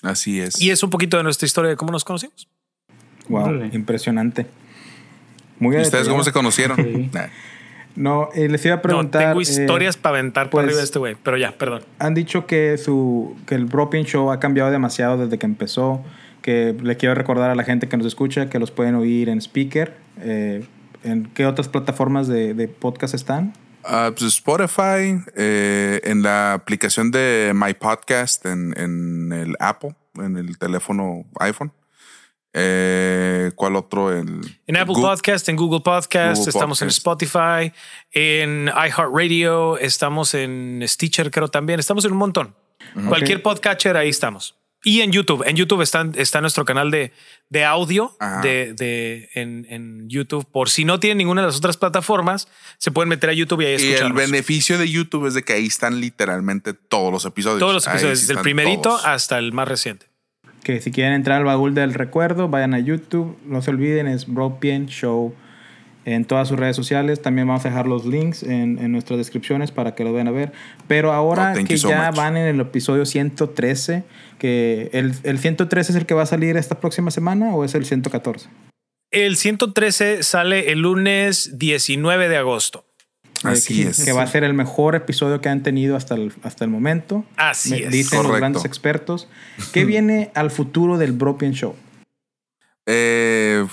Así 0.02 0.40
es. 0.40 0.62
Y 0.62 0.72
es 0.72 0.84
un 0.84 0.90
poquito 0.90 1.18
de 1.18 1.24
nuestra 1.24 1.46
historia 1.46 1.70
de 1.70 1.78
cómo 1.78 1.92
nos 1.92 2.04
conocimos. 2.04 2.48
Wow, 3.30 3.64
impresionante. 3.72 4.46
Muy 5.60 5.78
¿Y 5.78 5.82
ustedes 5.82 6.10
cómo 6.10 6.24
se 6.24 6.32
conocieron? 6.32 6.78
Sí. 6.78 7.10
Nah. 7.14 7.28
No, 7.96 8.30
eh, 8.34 8.50
les 8.50 8.66
iba 8.66 8.74
a 8.74 8.78
No, 8.78 8.82
preguntar. 8.82 9.22
tengo 9.22 9.40
eh, 9.40 9.44
historias 9.44 9.98
para 9.98 10.18
aventar 10.18 10.50
por 10.50 10.62
pues- 10.62 10.66
arriba 10.66 10.80
de 10.80 10.84
este 10.86 10.98
güey, 10.98 11.16
pero 11.22 11.38
ya, 11.38 11.52
perdón. 11.52 11.84
han 12.00 12.16
dicho 12.16 12.48
que 12.48 12.78
su 12.80 13.38
que 13.46 13.54
el 13.54 13.66
Broken 13.66 14.04
Show 14.06 14.32
ha 14.32 14.40
cambiado 14.40 14.72
demasiado 14.72 15.18
desde 15.18 15.38
que 15.38 15.46
empezó. 15.46 16.04
Que 16.44 16.76
le 16.80 16.96
quiero 16.98 17.16
recordar 17.16 17.50
a 17.50 17.56
la 17.56 17.64
gente 17.64 17.90
que 17.90 17.98
nos 17.98 18.06
escucha 18.06 18.50
que 18.50 18.60
los 18.60 18.70
pueden 18.70 18.94
oír 18.94 19.30
en 19.30 19.40
Speaker. 19.42 19.96
eh, 20.20 20.64
¿En 21.04 21.26
qué 21.34 21.46
otras 21.46 21.68
plataformas 21.68 22.28
de, 22.28 22.54
de 22.54 22.68
podcast 22.68 23.14
están? 23.16 23.54
Ah, 23.84 24.12
pues 24.18 24.36
Spotify, 24.36 25.20
eh, 25.36 26.00
en 26.04 26.22
la 26.22 26.54
aplicación 26.54 27.12
de 27.12 27.52
My 27.54 27.74
Podcast 27.74 28.46
en, 28.46 28.74
en 28.78 29.34
el 29.34 29.56
Apple, 29.60 29.96
en 30.16 30.38
el 30.38 30.58
teléfono 30.58 31.26
iPhone. 31.40 31.74
Eh, 32.54 33.52
¿Cuál 33.56 33.76
otro? 33.76 34.12
El, 34.18 34.40
En 34.68 34.78
Apple 34.78 34.96
Podcast, 34.96 35.50
en 35.50 35.56
Google 35.58 35.82
Podcast, 35.82 36.38
Google 36.38 36.50
estamos 36.50 36.82
en. 36.82 36.88
Spotify, 36.90 37.74
en 38.12 38.68
iHeartRadio, 38.68 39.78
estamos 39.80 40.34
en 40.36 40.82
Stitcher, 40.86 41.32
creo 41.32 41.48
también. 41.50 41.80
Estamos 41.80 42.06
en 42.06 42.12
un 42.12 42.20
montón. 42.20 42.56
Cualquier 43.10 43.42
podcatcher, 43.42 43.98
ahí 43.98 44.10
estamos. 44.10 44.56
Y 44.84 45.02
en 45.02 45.12
YouTube. 45.12 45.44
En 45.48 45.56
YouTube 45.56 45.82
está, 45.82 46.06
está 46.16 46.42
nuestro 46.42 46.66
canal 46.66 46.92
de, 46.92 47.14
de 47.50 47.64
audio 47.64 48.16
de, 48.42 48.74
de, 48.74 49.30
en, 49.34 49.66
en 49.70 50.10
YouTube. 50.10 50.46
Por 50.52 50.70
si 50.70 50.84
no 50.84 51.00
tienen 51.00 51.20
ninguna 51.20 51.42
de 51.42 51.48
las 51.48 51.58
otras 51.58 51.78
plataformas, 51.78 52.48
se 52.78 52.92
pueden 52.92 53.08
meter 53.10 53.30
a 53.30 53.34
YouTube 53.34 53.62
y 53.62 53.66
ahí 53.66 53.72
Y 53.72 53.76
el 53.76 53.82
escucharnos. 53.82 54.18
beneficio 54.18 54.78
de 54.78 54.90
YouTube 54.90 55.28
es 55.28 55.34
de 55.36 55.44
que 55.44 55.54
ahí 55.54 55.68
están 55.68 56.02
literalmente 56.02 56.74
todos 56.74 57.14
los 57.14 57.24
episodios. 57.26 57.60
Todos 57.60 57.74
los 57.74 57.88
episodios, 57.88 58.20
sí 58.20 58.26
desde 58.28 58.34
el 58.34 58.44
primerito 58.44 58.82
todos. 58.82 59.06
hasta 59.06 59.38
el 59.40 59.54
más 59.54 59.68
reciente. 59.68 60.08
Que 60.64 60.82
si 60.82 60.92
quieren 60.92 61.14
entrar 61.14 61.40
al 61.40 61.46
baúl 61.46 61.74
del 61.74 61.94
recuerdo, 61.94 62.48
vayan 62.50 62.74
a 62.74 62.80
YouTube. 62.80 63.38
No 63.46 63.62
se 63.62 63.72
olviden, 63.72 64.08
es 64.08 64.28
Broken 64.28 64.88
Show 64.88 65.34
en 66.06 66.26
todas 66.26 66.48
sus 66.48 66.60
redes 66.60 66.76
sociales. 66.76 67.22
También 67.22 67.48
vamos 67.48 67.66
a 67.66 67.70
dejar 67.70 67.88
los 67.88 68.06
links 68.06 68.44
en, 68.44 68.78
en 68.80 68.92
nuestras 68.92 69.18
descripciones 69.18 69.72
para 69.72 69.96
que 69.96 70.04
lo 70.04 70.12
vayan 70.14 70.28
a 70.28 70.32
ver. 70.32 70.52
Pero 70.88 71.14
ahora 71.14 71.54
Oh, 71.60 71.64
que 71.66 71.78
so 71.78 71.90
ya 71.90 72.08
much. 72.08 72.16
van 72.18 72.38
en 72.38 72.48
el 72.48 72.60
episodio 72.60 73.06
113, 73.06 74.04
que 74.40 74.90
el, 74.94 75.14
el 75.24 75.40
113 75.40 75.92
es 75.92 75.96
el 75.96 76.06
que 76.06 76.14
va 76.14 76.24
a 76.24 76.26
salir 76.26 76.58
esta 76.58 76.80
próxima 76.80 77.12
semana 77.12 77.56
o 77.56 77.64
es 77.64 77.74
el 77.76 77.86
114? 77.86 78.50
El 79.12 79.38
113 79.38 80.24
sale 80.24 80.72
el 80.72 80.80
lunes 80.80 81.58
19 81.60 82.30
de 82.30 82.38
agosto. 82.38 82.84
Así 83.44 83.82
Eh, 83.82 83.84
que, 83.84 83.90
es. 83.92 84.04
Que 84.06 84.12
va 84.14 84.24
a 84.24 84.28
ser 84.28 84.44
el 84.44 84.54
mejor 84.54 84.96
episodio 84.96 85.40
que 85.42 85.50
han 85.50 85.64
tenido 85.64 85.96
hasta 85.98 86.16
el, 86.16 86.32
hasta 86.44 86.64
el 86.64 86.70
momento. 86.72 87.26
Así 87.36 87.72
Me- 87.72 87.84
es. 87.84 87.92
Dicen 87.92 88.24
los 88.24 88.36
grandes 88.36 88.64
expertos. 88.66 89.28
¿Qué 89.74 89.84
viene 89.86 90.32
al 90.34 90.50
futuro 90.50 90.98
del 90.98 91.12
Broken 91.12 91.52
Show? 91.54 91.76
Eh, 92.86 93.66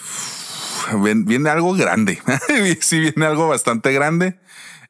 viene 0.99 1.51
algo 1.51 1.75
grande. 1.75 2.21
sí, 2.81 3.01
viene 3.01 3.27
algo 3.27 3.49
bastante 3.49 3.93
grande. 3.93 4.39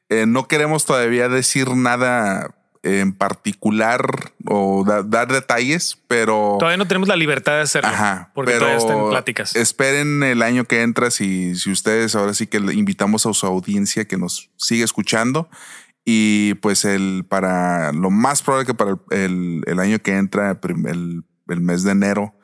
Eh, 0.09 0.27
no 0.27 0.49
queremos 0.49 0.85
todavía 0.85 1.29
decir 1.29 1.71
nada 1.77 2.55
en 2.83 3.13
particular 3.13 4.01
o 4.47 4.85
da- 4.87 5.03
dar 5.03 5.29
detalles, 5.31 5.99
pero 6.09 6.57
Todavía 6.59 6.79
no 6.79 6.89
tenemos 6.89 7.09
la 7.09 7.17
libertad 7.17 7.53
de 7.53 7.61
hacerlo. 7.61 7.91
Ajá, 7.91 8.31
porque 8.35 8.53
pero 8.53 8.61
todavía 8.67 8.79
está 8.79 8.93
en 8.95 9.09
pláticas. 9.11 9.55
Esperen 9.57 10.23
el 10.23 10.43
año 10.43 10.65
que 10.65 10.81
entra 10.83 11.11
si, 11.11 11.55
si 11.57 11.71
ustedes 11.71 12.15
ahora 12.15 12.33
sí 12.35 12.47
que 12.47 12.59
le 12.59 12.73
invitamos 12.75 13.27
a 13.27 13.35
su 13.35 13.47
audiencia 13.47 14.07
que 14.07 14.17
nos 14.17 14.51
sigue 14.57 14.83
escuchando 14.83 15.51
y 16.07 16.55
pues 16.55 16.87
el 16.87 17.27
para 17.29 17.93
lo 17.93 18.11
más 18.11 18.43
probable 18.43 18.67
que 18.67 18.75
para 18.75 18.93
el, 18.93 18.99
el- 19.11 19.63
el 19.67 19.79
año 19.79 19.99
que 19.99 20.17
entra, 20.17 20.59
el, 20.63 21.23
el 21.49 21.61
mes 21.61 21.83
de 21.83 21.93
enero, 21.93 22.35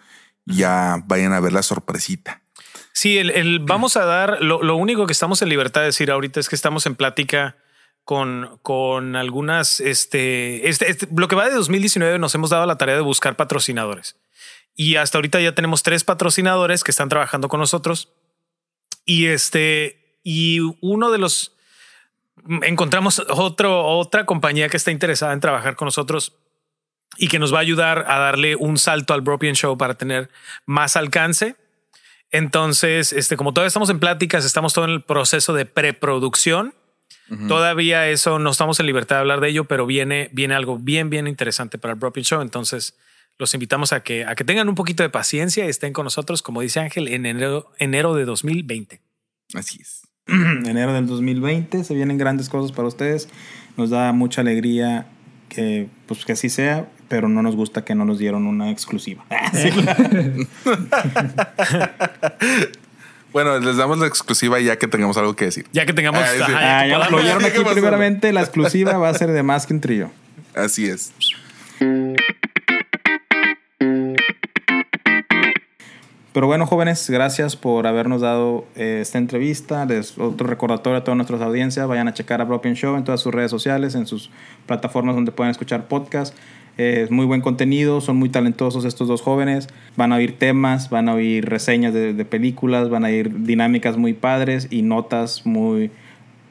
ya 0.44 1.02
vayan 1.06 1.32
a 1.32 1.40
ver 1.40 1.54
la 1.54 1.62
sorpresita. 1.62 2.42
Sí, 2.96 3.18
el, 3.18 3.28
el- 3.28 3.58
vamos 3.58 3.98
a 3.98 4.06
dar, 4.06 4.38
lo, 4.40 4.62
lo 4.62 4.74
único 4.74 5.06
que 5.06 5.12
estamos 5.12 5.42
en 5.42 5.50
libertad 5.50 5.82
de 5.82 5.88
decir 5.88 6.10
ahorita 6.10 6.40
es 6.40 6.48
que 6.48 6.54
estamos 6.56 6.86
en 6.86 6.94
plática 6.94 7.58
con, 8.04 8.58
con 8.62 9.16
algunas, 9.16 9.80
este, 9.80 10.66
este, 10.66 10.90
este- 10.90 11.06
lo 11.14 11.28
que 11.28 11.36
va 11.36 11.44
de 11.46 11.54
2019 11.54 12.18
nos 12.18 12.34
hemos 12.34 12.48
dado 12.48 12.64
la 12.64 12.78
tarea 12.78 12.94
de 12.94 13.02
buscar 13.02 13.36
patrocinadores. 13.36 14.16
Y 14.74 14.96
hasta 14.96 15.18
ahorita 15.18 15.38
ya 15.42 15.54
tenemos 15.54 15.82
tres 15.82 16.04
patrocinadores 16.04 16.84
que 16.84 16.90
están 16.90 17.10
trabajando 17.10 17.48
con 17.48 17.60
nosotros. 17.60 18.14
Y 19.04 19.26
este, 19.26 20.18
y 20.22 20.60
uno 20.80 21.10
de 21.10 21.18
los, 21.18 21.54
encontramos 22.62 23.18
otro, 23.28 23.84
otra 23.84 24.24
compañía 24.24 24.70
que 24.70 24.78
está 24.78 24.90
interesada 24.90 25.34
en 25.34 25.40
trabajar 25.40 25.76
con 25.76 25.84
nosotros 25.84 26.34
y 27.18 27.28
que 27.28 27.38
nos 27.38 27.52
va 27.52 27.58
a 27.58 27.60
ayudar 27.60 28.06
a 28.08 28.18
darle 28.20 28.56
un 28.56 28.78
salto 28.78 29.12
al 29.12 29.20
Bropian 29.20 29.54
Show 29.54 29.76
para 29.76 29.96
tener 29.96 30.30
más 30.64 30.96
alcance. 30.96 31.56
Entonces, 32.30 33.12
este, 33.12 33.36
como 33.36 33.52
todavía 33.52 33.68
estamos 33.68 33.90
en 33.90 33.98
pláticas, 33.98 34.44
estamos 34.44 34.74
todo 34.74 34.84
en 34.84 34.90
el 34.90 35.02
proceso 35.02 35.54
de 35.54 35.66
preproducción. 35.66 36.74
Todavía 37.48 38.08
eso 38.08 38.38
no 38.38 38.50
estamos 38.50 38.78
en 38.78 38.86
libertad 38.86 39.16
de 39.16 39.20
hablar 39.20 39.40
de 39.40 39.48
ello, 39.48 39.64
pero 39.64 39.84
viene, 39.84 40.30
viene 40.32 40.54
algo 40.54 40.78
bien, 40.78 41.10
bien 41.10 41.26
interesante 41.26 41.76
para 41.76 41.94
el 41.94 41.98
Bropian 41.98 42.22
Show. 42.22 42.40
Entonces, 42.40 42.94
los 43.38 43.52
invitamos 43.52 43.92
a 43.92 44.00
que, 44.00 44.24
a 44.24 44.36
que 44.36 44.44
tengan 44.44 44.68
un 44.68 44.76
poquito 44.76 45.02
de 45.02 45.10
paciencia 45.10 45.66
y 45.66 45.68
estén 45.68 45.92
con 45.92 46.04
nosotros, 46.04 46.40
como 46.42 46.60
dice 46.60 46.78
Ángel, 46.78 47.08
en 47.08 47.26
enero, 47.26 47.72
enero 47.78 48.14
de 48.14 48.24
2020. 48.24 49.00
Así 49.54 49.80
es. 49.80 50.02
enero 50.26 50.92
del 50.92 51.06
2020 51.06 51.84
se 51.84 51.94
vienen 51.94 52.16
grandes 52.16 52.48
cosas 52.48 52.70
para 52.70 52.88
ustedes. 52.88 53.28
Nos 53.76 53.90
da 53.90 54.12
mucha 54.12 54.40
alegría 54.40 55.08
que, 55.48 55.88
pues, 56.06 56.24
que 56.24 56.32
así 56.32 56.48
sea, 56.48 56.88
pero 57.08 57.28
no 57.28 57.42
nos 57.42 57.56
gusta 57.56 57.84
que 57.84 57.94
no 57.94 58.04
nos 58.04 58.18
dieron 58.18 58.46
una 58.46 58.70
exclusiva. 58.70 59.24
Bueno, 63.36 63.58
les 63.58 63.76
damos 63.76 63.98
la 63.98 64.06
exclusiva 64.06 64.58
ya 64.60 64.78
que 64.78 64.88
tengamos 64.88 65.18
algo 65.18 65.36
que 65.36 65.44
decir. 65.44 65.66
Ya 65.70 65.84
que 65.84 65.92
tengamos. 65.92 66.22
Ah, 66.22 66.26
sí. 66.34 66.40
ajá, 66.40 66.80
Ah, 66.80 66.86
ya 66.86 67.10
lo 67.10 67.18
oyeron 67.18 67.42
¿Qué 67.42 67.48
aquí 67.48 67.60
primeramente. 67.70 68.32
La 68.32 68.40
exclusiva 68.40 68.96
va 68.96 69.10
a 69.10 69.12
ser 69.12 69.30
de 69.30 69.42
más 69.42 69.66
que 69.66 69.74
un 69.74 69.82
trillo. 69.82 70.08
Así 70.54 70.88
es. 70.88 71.12
Pero 76.32 76.46
bueno, 76.46 76.66
jóvenes, 76.66 77.10
gracias 77.10 77.56
por 77.56 77.86
habernos 77.86 78.22
dado 78.22 78.64
eh, 78.74 79.00
esta 79.02 79.18
entrevista. 79.18 79.84
Les, 79.84 80.16
otro 80.16 80.46
recordatorio 80.46 80.98
a 80.98 81.04
toda 81.04 81.14
nuestra 81.14 81.36
audiencia, 81.36 81.84
vayan 81.84 82.08
a 82.08 82.14
checar 82.14 82.40
a 82.40 82.44
Broken 82.44 82.74
Show 82.74 82.96
en 82.96 83.04
todas 83.04 83.20
sus 83.20 83.34
redes 83.34 83.50
sociales, 83.50 83.94
en 83.94 84.06
sus 84.06 84.30
plataformas 84.64 85.14
donde 85.14 85.32
pueden 85.32 85.50
escuchar 85.50 85.88
podcast. 85.88 86.34
Es 86.76 87.10
muy 87.10 87.24
buen 87.24 87.40
contenido, 87.40 88.00
son 88.00 88.16
muy 88.16 88.28
talentosos 88.28 88.84
estos 88.84 89.08
dos 89.08 89.22
jóvenes. 89.22 89.68
Van 89.96 90.12
a 90.12 90.16
oír 90.16 90.38
temas, 90.38 90.90
van 90.90 91.08
a 91.08 91.14
oír 91.14 91.48
reseñas 91.48 91.94
de, 91.94 92.12
de 92.12 92.24
películas, 92.24 92.90
van 92.90 93.04
a 93.04 93.08
oír 93.08 93.44
dinámicas 93.44 93.96
muy 93.96 94.12
padres 94.12 94.68
y 94.70 94.82
notas 94.82 95.46
muy... 95.46 95.90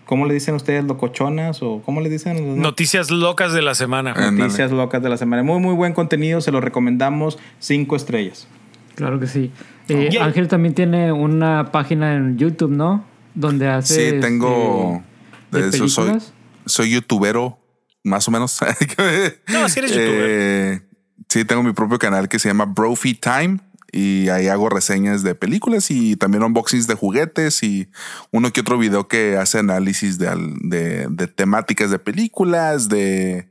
¿Cómo 0.06 0.28
le 0.28 0.36
dicen 0.36 0.54
ustedes? 0.54 0.84
¿Locochonas? 0.84 1.64
¿O 1.64 1.82
cómo 1.84 2.00
le 2.00 2.10
dicen? 2.10 2.62
Noticias 2.62 3.10
locas 3.10 3.54
de 3.54 3.64
la 3.64 3.74
semana. 3.74 4.14
Noticias 4.32 4.72
locas 4.72 5.02
de 5.02 5.10
la 5.10 5.18
semana. 5.18 5.42
Muy, 5.42 5.60
muy 5.60 5.74
buen 5.74 5.94
contenido, 5.94 6.42
se 6.42 6.52
lo 6.52 6.62
recomendamos. 6.62 7.40
Cinco 7.60 7.96
estrellas. 7.96 8.48
Claro 8.94 9.20
que 9.20 9.28
sí. 9.28 9.52
Eh. 9.90 10.10
Ángel 10.22 10.48
también 10.48 10.76
tiene 10.76 11.12
una 11.12 11.72
página 11.72 12.16
en 12.16 12.38
YouTube, 12.38 12.72
¿no? 12.72 13.04
Donde 13.34 13.68
hace. 13.68 14.12
Sí, 14.12 14.20
tengo. 14.20 15.04
¿De 15.52 15.64
de 15.64 15.70
eso 15.70 15.88
soy, 15.88 16.18
soy 16.66 16.92
youtubero, 16.92 17.58
más 18.06 18.28
o 18.28 18.32
menos. 18.32 18.60
No, 19.48 19.68
sí 19.68 19.80
eres 19.80 19.92
youtuber. 19.92 20.26
Eh, 20.30 20.82
sí, 21.28 21.44
tengo 21.44 21.64
mi 21.64 21.74
propio 21.74 22.00
canal 22.00 22.30
que 22.30 22.40
se 22.40 22.48
llama 22.48 22.66
Brophy 22.66 23.16
Time 23.16 23.60
y 23.92 24.30
ahí 24.30 24.48
hago 24.48 24.70
reseñas 24.70 25.24
de 25.24 25.36
películas 25.36 25.92
y 25.92 26.16
también 26.16 26.44
unboxings 26.44 26.88
de 26.88 26.96
juguetes 26.96 27.64
y 27.64 27.90
uno 28.32 28.52
que 28.52 28.62
otro 28.62 28.78
video 28.78 29.08
que 29.08 29.38
hace 29.38 29.60
análisis 29.60 30.18
de, 30.18 31.08
de 31.10 31.28
temáticas 31.28 31.92
de 31.92 32.00
películas, 32.00 32.90
de, 32.90 33.50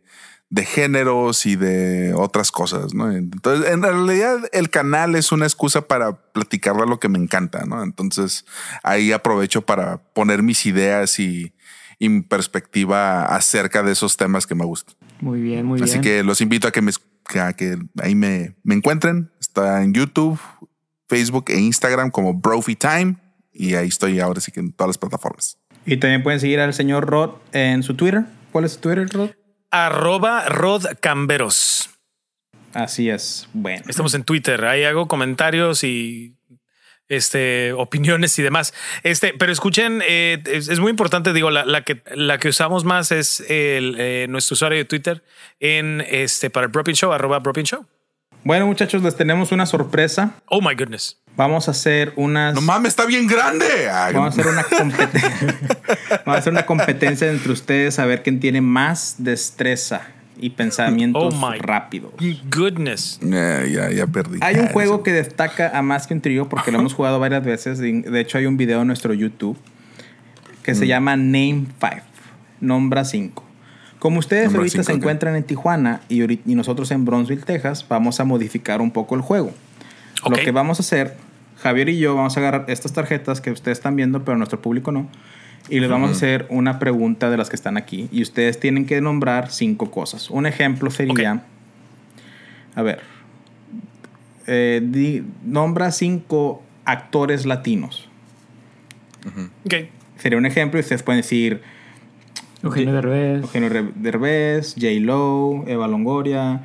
de 0.54 0.64
géneros 0.64 1.46
y 1.46 1.56
de 1.56 2.14
otras 2.14 2.52
cosas, 2.52 2.94
¿no? 2.94 3.10
Entonces, 3.10 3.72
en 3.72 3.82
realidad 3.82 4.38
el 4.52 4.70
canal 4.70 5.16
es 5.16 5.32
una 5.32 5.46
excusa 5.46 5.88
para 5.88 6.12
platicar 6.32 6.76
de 6.76 6.86
lo 6.86 7.00
que 7.00 7.08
me 7.08 7.18
encanta, 7.18 7.64
¿no? 7.64 7.82
Entonces 7.82 8.44
ahí 8.84 9.10
aprovecho 9.10 9.62
para 9.62 9.98
poner 9.98 10.44
mis 10.44 10.64
ideas 10.66 11.18
y, 11.18 11.54
y 11.98 12.08
mi 12.08 12.22
perspectiva 12.22 13.24
acerca 13.26 13.82
de 13.82 13.92
esos 13.92 14.16
temas 14.16 14.46
que 14.46 14.54
me 14.54 14.64
gustan. 14.64 14.94
Muy 15.20 15.40
bien, 15.40 15.66
muy 15.66 15.80
Así 15.80 15.98
bien. 15.98 16.02
que 16.02 16.22
los 16.22 16.40
invito 16.40 16.68
a 16.68 16.70
que, 16.70 16.82
me, 16.82 16.92
a 17.40 17.52
que 17.52 17.78
ahí 18.02 18.14
me, 18.14 18.56
me 18.62 18.74
encuentren. 18.74 19.30
Está 19.40 19.82
en 19.82 19.94
YouTube, 19.94 20.38
Facebook 21.08 21.46
e 21.48 21.58
Instagram 21.58 22.10
como 22.10 22.34
Brophy 22.34 22.76
Time. 22.76 23.16
Y 23.52 23.74
ahí 23.74 23.88
estoy 23.88 24.20
ahora 24.20 24.40
sí 24.40 24.50
que 24.50 24.60
en 24.60 24.72
todas 24.72 24.88
las 24.88 24.98
plataformas. 24.98 25.58
Y 25.86 25.98
también 25.98 26.22
pueden 26.22 26.40
seguir 26.40 26.60
al 26.60 26.74
señor 26.74 27.06
Rod 27.06 27.36
en 27.52 27.82
su 27.82 27.94
Twitter. 27.94 28.24
¿Cuál 28.52 28.64
es 28.64 28.72
su 28.72 28.80
Twitter, 28.80 29.08
Rod? 29.10 29.30
Arroba 29.70 30.48
Rod 30.48 30.86
Camberos. 31.00 31.90
Así 32.72 33.08
es. 33.08 33.48
Bueno. 33.52 33.84
Estamos 33.88 34.14
en 34.14 34.24
Twitter. 34.24 34.64
Ahí 34.64 34.84
hago 34.84 35.06
comentarios 35.06 35.84
y 35.84 36.36
este, 37.08 37.72
opiniones 37.72 38.38
y 38.38 38.42
demás. 38.42 38.74
Este, 39.02 39.34
pero 39.38 39.52
escuchen, 39.52 40.02
eh, 40.06 40.42
es, 40.46 40.68
es 40.68 40.80
muy 40.80 40.90
importante. 40.90 41.32
Digo, 41.32 41.50
la, 41.50 41.64
la 41.64 41.82
que 41.82 42.02
la 42.14 42.38
que 42.38 42.48
usamos 42.48 42.84
más 42.84 43.12
es 43.12 43.40
el, 43.48 43.96
eh, 43.98 44.26
nuestro 44.28 44.54
usuario 44.54 44.78
de 44.78 44.84
Twitter 44.84 45.22
en 45.60 46.04
este 46.08 46.50
para 46.50 46.66
el 46.66 46.72
Broken 46.72 46.94
Show, 46.94 47.12
arroba 47.12 47.38
Broken 47.38 47.64
Show. 47.64 47.86
Bueno, 48.44 48.66
muchachos, 48.66 49.02
les 49.02 49.16
tenemos 49.16 49.52
una 49.52 49.64
sorpresa. 49.64 50.34
Oh 50.46 50.60
my 50.60 50.74
goodness. 50.74 51.18
Vamos 51.34 51.66
a 51.68 51.70
hacer 51.70 52.12
unas. 52.16 52.54
No 52.54 52.60
mames, 52.60 52.90
está 52.90 53.06
bien 53.06 53.26
grande. 53.26 53.66
Ay, 53.90 54.12
Vamos 54.12 54.36
a 54.36 54.40
hacer 54.40 54.52
una 54.52 54.64
competencia. 54.64 55.58
Vamos 56.10 56.26
a 56.26 56.38
hacer 56.38 56.52
una 56.52 56.66
competencia 56.66 57.30
entre 57.30 57.52
ustedes 57.52 57.98
a 57.98 58.04
ver 58.04 58.22
quién 58.22 58.40
tiene 58.40 58.60
más 58.60 59.16
destreza 59.18 60.13
y 60.38 60.50
pensamientos 60.50 61.34
Oh 61.34 61.50
my 61.50 61.58
rápidos. 61.58 62.12
Goodness. 62.54 63.20
Eh, 63.22 63.70
ya, 63.74 63.90
ya 63.90 64.06
perdí. 64.06 64.38
Hay 64.42 64.56
un 64.56 64.68
juego 64.68 65.02
que 65.02 65.12
destaca 65.12 65.76
a 65.76 65.82
más 65.82 66.06
que 66.06 66.14
un 66.14 66.20
trío 66.20 66.48
porque 66.48 66.70
lo 66.72 66.78
hemos 66.80 66.94
jugado 66.94 67.18
varias 67.20 67.44
veces. 67.44 67.78
De 67.78 68.20
hecho, 68.20 68.38
hay 68.38 68.46
un 68.46 68.56
video 68.56 68.80
en 68.82 68.86
nuestro 68.88 69.14
YouTube 69.14 69.56
que 70.62 70.72
Mm. 70.72 70.76
se 70.76 70.86
llama 70.86 71.16
Name 71.16 71.66
5. 71.80 72.02
Nombra 72.60 73.04
5. 73.04 73.42
Como 73.98 74.18
ustedes 74.18 74.44
Nombra 74.46 74.60
ahorita 74.60 74.72
cinco, 74.72 74.84
se 74.84 74.92
ok. 74.92 74.98
encuentran 74.98 75.36
en 75.36 75.44
Tijuana 75.44 76.00
y, 76.08 76.22
y 76.50 76.54
nosotros 76.54 76.90
en 76.90 77.04
Bronzeville, 77.04 77.44
Texas, 77.44 77.86
vamos 77.88 78.20
a 78.20 78.24
modificar 78.24 78.80
un 78.82 78.90
poco 78.90 79.14
el 79.14 79.20
juego. 79.22 79.52
Lo 80.28 80.36
Ok. 80.36 80.42
que 80.44 80.50
vamos 80.50 80.78
a 80.78 80.82
hacer, 80.82 81.16
Javier 81.62 81.88
y 81.88 81.98
yo 81.98 82.14
vamos 82.14 82.36
a 82.36 82.40
agarrar 82.40 82.64
estas 82.68 82.92
tarjetas 82.92 83.40
que 83.40 83.50
ustedes 83.50 83.78
están 83.78 83.96
viendo, 83.96 84.24
pero 84.24 84.36
nuestro 84.36 84.60
público 84.60 84.92
no. 84.92 85.08
Y 85.70 85.80
les 85.80 85.88
vamos 85.88 86.10
a 86.10 86.12
hacer 86.12 86.46
una 86.50 86.78
pregunta 86.78 87.30
de 87.30 87.36
las 87.38 87.48
que 87.48 87.56
están 87.56 87.76
aquí. 87.76 88.08
Y 88.12 88.20
ustedes 88.22 88.60
tienen 88.60 88.84
que 88.86 89.00
nombrar 89.00 89.50
cinco 89.50 89.90
cosas. 89.90 90.28
Un 90.30 90.46
ejemplo 90.46 90.90
sería. 90.90 91.42
A 92.74 92.82
ver. 92.82 93.00
eh, 94.46 94.82
di- 94.84 95.22
nombra 95.44 95.90
cinco 95.90 96.62
actores 96.84 97.46
latinos. 97.46 98.08
Ok. 99.64 99.74
Sería 100.18 100.36
un 100.38 100.44
ejemplo 100.44 100.78
y 100.78 100.82
ustedes 100.82 101.02
pueden 101.02 101.22
decir 101.22 101.62
Eugenio 102.62 102.92
Derbez, 102.92 103.42
Eugenio 103.42 103.92
Derbez, 103.94 104.74
J. 104.74 104.86
Lo, 105.00 105.64
Eva 105.66 105.88
Longoria, 105.88 106.60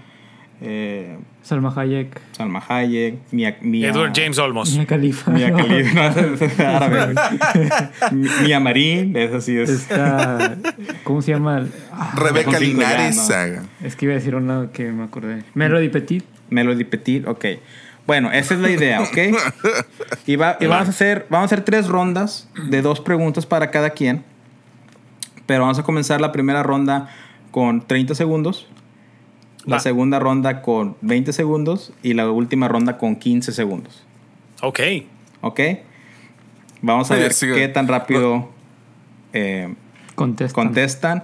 eh, 0.62 1.17
Salma 1.41 1.73
Hayek, 1.75 2.19
Salma 2.38 2.62
Hayek, 2.67 3.15
Mia, 3.32 3.58
Mia- 3.62 3.89
Edward 3.89 4.12
James 4.13 4.38
Olmos. 4.38 4.75
Mia 4.75 4.86
Khalifa. 4.86 5.32
Mia 5.32 5.49
¿no? 5.49 5.58
Khalifa, 5.58 6.10
no, 6.12 6.34
es 6.45 6.60
árabe, 6.60 7.15
Mia 8.43 8.60
Marín, 8.60 9.15
eso 9.15 9.41
sí 9.41 9.58
es. 9.58 9.69
Está. 9.69 10.58
¿Cómo 11.04 11.21
se 11.21 11.32
llama? 11.32 11.65
Ah, 11.91 12.13
Rebeca 12.15 12.58
cinco 12.60 12.82
ya, 12.82 12.89
Linares. 12.89 13.15
no. 13.17 13.36
ah, 13.36 13.63
es 13.84 13.95
que 13.95 14.06
iba 14.06 14.13
a 14.13 14.17
decir 14.17 14.36
una 14.36 14.69
que 14.71 14.91
me 14.91 15.04
acordé. 15.06 15.43
Melody 15.56 15.89
Petit. 15.89 16.23
Melody 16.49 16.84
Petit, 16.84 17.25
ok. 17.28 17.45
Bueno, 18.06 18.32
esa 18.32 18.56
es 18.56 18.60
la 18.60 18.69
idea, 18.71 19.02
¿ok? 19.02 19.17
Y, 20.25 20.36
va- 20.36 20.58
y 20.60 20.65
vamos, 20.65 20.88
a 20.88 20.89
hacer, 20.89 21.28
vamos 21.30 21.43
a 21.52 21.56
hacer 21.56 21.63
tres 21.65 21.88
rondas 21.88 22.49
de 22.69 22.82
dos 22.82 22.99
preguntas 23.02 23.45
para 23.45 23.69
cada 23.71 23.91
quien. 23.91 24.23
Pero 25.45 25.62
vamos 25.62 25.80
a 25.80 25.84
comenzar 25.84 26.19
la 26.19 26.32
primera 26.32 26.63
ronda 26.63 27.10
con 27.52 27.82
30 27.86 28.15
segundos, 28.15 28.67
la 29.65 29.76
Va. 29.76 29.80
segunda 29.80 30.19
ronda 30.19 30.62
con 30.62 30.95
20 31.02 31.34
segundos 31.34 31.91
y 32.04 32.13
la 32.13 32.30
última 32.32 32.67
ronda 32.67 32.98
con 32.98 33.15
15 33.17 33.52
segundos, 33.52 34.04
Ok. 34.62 34.80
¿ok? 35.41 35.60
Vamos 36.82 37.12
a 37.12 37.13
Oye, 37.15 37.24
ver 37.24 37.34
sigue. 37.34 37.56
qué 37.56 37.67
tan 37.67 37.88
rápido 37.88 38.50
eh, 39.34 39.74
Contesta. 40.15 40.54
contestan 40.56 41.24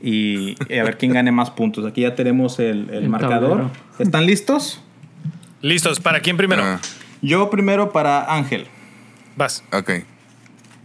y, 0.00 0.56
y 0.72 0.78
a 0.78 0.84
ver 0.84 0.98
quién 0.98 1.12
gane 1.12 1.30
más 1.32 1.50
puntos. 1.50 1.84
Aquí 1.86 2.02
ya 2.02 2.14
tenemos 2.14 2.58
el, 2.58 2.90
el 2.90 3.04
El 3.04 3.08
marcador. 3.08 3.50
tablero. 3.50 3.70
¿Están 3.98 4.26
listos? 4.26 4.82
Listos. 5.60 6.00
¿Para 6.00 6.20
quién 6.20 6.36
primero? 6.36 6.62
ah, 6.64 6.80
Yo 7.22 7.48
primero 7.50 7.92
para 7.92 8.32
Ángel. 8.34 8.66
Vas. 9.36 9.62
ok. 9.72 9.90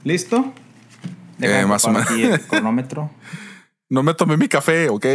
¿Listo? 0.04 0.54
Eh, 1.40 1.66
más 1.68 1.86
o 1.86 1.92
menos. 1.92 2.10
aquí 2.10 2.24
el 2.24 2.40
cronómetro. 2.42 3.10
No 3.90 4.02
me 4.02 4.16
tomé 4.16 4.38
mi 4.38 4.48
café, 4.48 4.90
ok. 4.90 5.06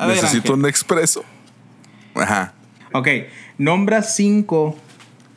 A 0.00 0.06
necesito 0.08 0.54
un 0.54 0.66
expreso. 0.66 1.24
Ajá. 2.14 2.54
Ok, 2.92 3.08
nombra 3.58 4.02
cinco 4.02 4.76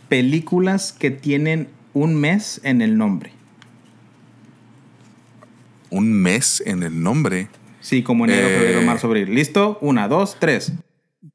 películas 0.09 0.91
que 0.93 1.11
tienen 1.11 1.69
un 1.93 2.15
mes 2.15 2.59
en 2.63 2.81
el 2.81 2.97
nombre. 2.97 3.33
Un 5.89 6.11
mes 6.13 6.63
en 6.65 6.83
el 6.83 7.01
nombre. 7.03 7.49
Sí, 7.79 8.01
como 8.01 8.25
enero, 8.25 8.47
Eh. 8.47 8.57
febrero, 8.57 8.81
marzo, 8.83 9.07
abril. 9.07 9.33
¿Listo? 9.35 9.77
Una, 9.81 10.07
dos, 10.07 10.37
tres. 10.39 10.71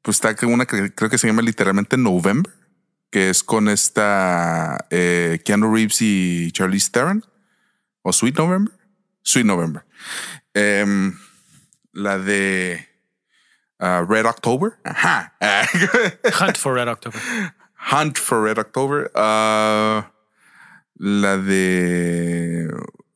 Pues 0.01 0.17
está 0.17 0.35
que 0.35 0.45
una 0.45 0.65
que 0.65 0.93
creo 0.93 1.09
que 1.09 1.17
se 1.17 1.27
llama 1.27 1.41
literalmente 1.41 1.97
November, 1.97 2.51
que 3.11 3.29
es 3.29 3.43
con 3.43 3.69
esta 3.69 4.85
eh, 4.89 5.39
Keanu 5.45 5.73
Reeves 5.73 6.01
y 6.01 6.51
Charlize 6.51 6.89
Theron. 6.91 7.23
O 8.01 8.11
Sweet 8.11 8.37
November. 8.37 8.73
Sweet 9.23 9.45
November. 9.45 9.83
Em, 10.53 11.13
la 11.93 12.17
de 12.17 12.87
ah, 13.79 14.05
Red 14.07 14.25
October. 14.25 14.73
Ajá. 14.83 15.33
Hunt 16.39 16.57
for 16.57 16.75
Red 16.75 16.87
October. 16.87 17.19
Hunt 17.91 18.17
for 18.17 18.43
Red 18.43 18.57
October. 18.59 19.11
Ah, 19.15 20.11
la 20.95 21.37
de. 21.37 22.67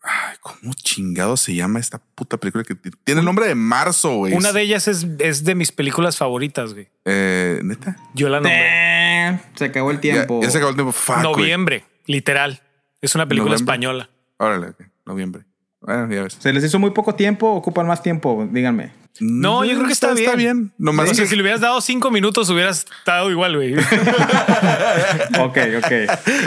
Ay, 0.06 0.36
¿Cómo 0.42 0.74
chingado 0.74 1.38
se 1.38 1.56
llama 1.56 1.80
esta 1.80 1.98
puta 1.98 2.36
película 2.38 2.66
que 2.66 2.76
tiene 2.76 3.20
el 3.20 3.26
nombre 3.26 3.48
de 3.48 3.56
marzo, 3.56 4.16
güey? 4.18 4.34
Una 4.34 4.52
de 4.52 4.62
ellas 4.62 4.90
es, 4.90 5.08
es 5.20 5.46
de 5.46 5.56
mis 5.56 5.72
películas 5.72 6.18
favoritas, 6.18 6.74
güey. 6.74 6.90
Eh, 7.06 7.62
¿Neta? 7.64 7.96
Yo 8.14 8.28
la 8.28 8.38
nombré. 8.42 9.30
Eh, 9.30 9.40
Se 9.56 9.66
acabó 9.66 9.92
el 9.92 10.02
tiempo. 10.02 10.42
Ya, 10.42 10.48
ya 10.48 10.52
se 10.52 10.58
acabó 10.58 10.72
el 10.72 10.76
tiempo. 10.76 10.92
Fuck, 10.92 11.16
güey. 11.16 11.24
Noviembre, 11.24 11.86
literal. 12.06 12.62
Es 13.02 13.16
una 13.16 13.28
película 13.28 13.56
española. 13.56 14.10
Órale, 14.38 14.68
ok, 14.68 14.82
noviembre. 15.06 15.46
Bueno, 15.80 16.14
ya 16.14 16.24
ves. 16.24 16.38
¿Se 16.40 16.52
les 16.52 16.64
hizo 16.64 16.80
muy 16.80 16.92
poco 16.92 17.16
tiempo 17.16 17.48
o 17.50 17.56
ocupan 17.56 17.88
más 17.88 18.02
tiempo? 18.02 18.48
Díganme. 18.52 18.92
No, 19.20 19.64
yo 19.64 19.76
creo 19.76 19.88
que 19.88 19.94
está 19.94 20.14
bien. 20.14 20.26
Está 20.26 20.36
bien. 20.36 20.72
Nomás 20.78 21.12
O 21.12 21.14
sea, 21.14 21.24
que- 21.26 21.30
si 21.30 21.36
le 21.36 21.44
hubieras 21.44 21.62
dado 21.62 21.80
cinco 21.82 22.10
minutos, 22.10 22.50
hubieras 22.50 22.86
estado 22.98 23.30
igual, 23.32 23.56
güey. 23.56 23.76
Ok, 25.40 25.58
ok. 25.78 25.92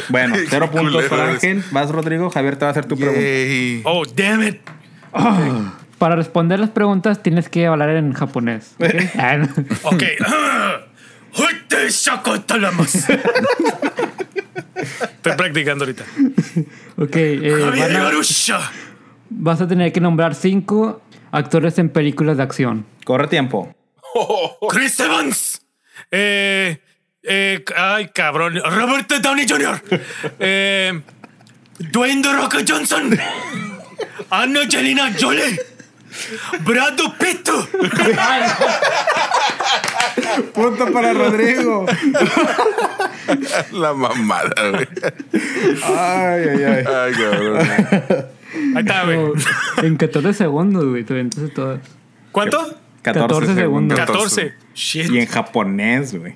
Bueno, 0.08 0.36
cero 0.48 0.70
puntos 0.70 1.04
para. 1.04 1.30
Ángel. 1.30 1.62
Vas, 1.70 1.90
Rodrigo. 1.90 2.28
Javier 2.30 2.56
te 2.56 2.64
va 2.64 2.68
a 2.68 2.70
hacer 2.72 2.86
tu 2.86 2.96
pregunta. 2.96 3.88
Oh, 3.88 4.04
damn 4.04 4.42
it. 4.42 4.60
Para 5.98 6.16
responder 6.16 6.58
las 6.60 6.70
preguntas 6.70 7.22
tienes 7.22 7.48
que 7.48 7.66
hablar 7.66 7.90
en 7.90 8.12
japonés. 8.12 8.74
¿ok? 9.82 10.02
Ah. 10.26 10.80
Estoy 14.76 15.32
practicando 15.36 15.84
ahorita. 15.84 16.04
ok, 16.96 17.16
eh, 17.16 17.82
a- 17.82 17.88
Garusha. 17.88 18.60
vas 19.30 19.60
a 19.60 19.66
tener 19.68 19.92
que 19.92 20.00
nombrar 20.00 20.34
cinco 20.34 21.02
actores 21.32 21.78
en 21.78 21.90
películas 21.90 22.36
de 22.36 22.42
acción. 22.42 22.86
Corre 23.04 23.28
tiempo. 23.28 23.74
Chris 24.70 24.98
Evans. 25.00 25.62
Eh, 26.10 26.80
eh, 27.22 27.64
ay, 27.76 28.08
cabrón. 28.14 28.60
Robert 28.64 29.10
Downey 29.20 29.46
Jr. 29.48 29.82
Eh, 30.38 31.00
Dwayne 31.78 32.22
The 32.22 32.32
Rock 32.32 32.56
Johnson. 32.66 33.18
Angelina 34.30 35.12
Jolie. 35.18 35.58
Brad 36.60 36.98
Pitt. 37.18 37.50
Punto 40.54 40.92
para 40.92 41.12
Rodrigo. 41.12 41.86
La 43.72 43.92
mamada, 43.92 44.70
güey. 44.70 44.88
Ay, 45.84 46.48
ay, 46.48 46.64
ay. 46.64 46.84
Ay, 46.86 47.12
cabrón. 47.12 48.26
Ahí 48.74 48.80
está, 48.82 49.04
güey. 49.04 49.18
En 49.82 49.96
14 49.96 50.32
segundos, 50.34 50.84
güey. 50.84 51.04
te 51.04 51.12
aventas 51.14 51.52
todas. 51.54 51.80
¿Cuánto? 52.32 52.58
14, 53.02 53.28
14 53.28 53.54
segundos. 53.54 53.98
14. 53.98 54.54
Shit. 54.74 55.10
Y 55.10 55.18
en 55.18 55.26
japonés, 55.26 56.18
güey. 56.18 56.34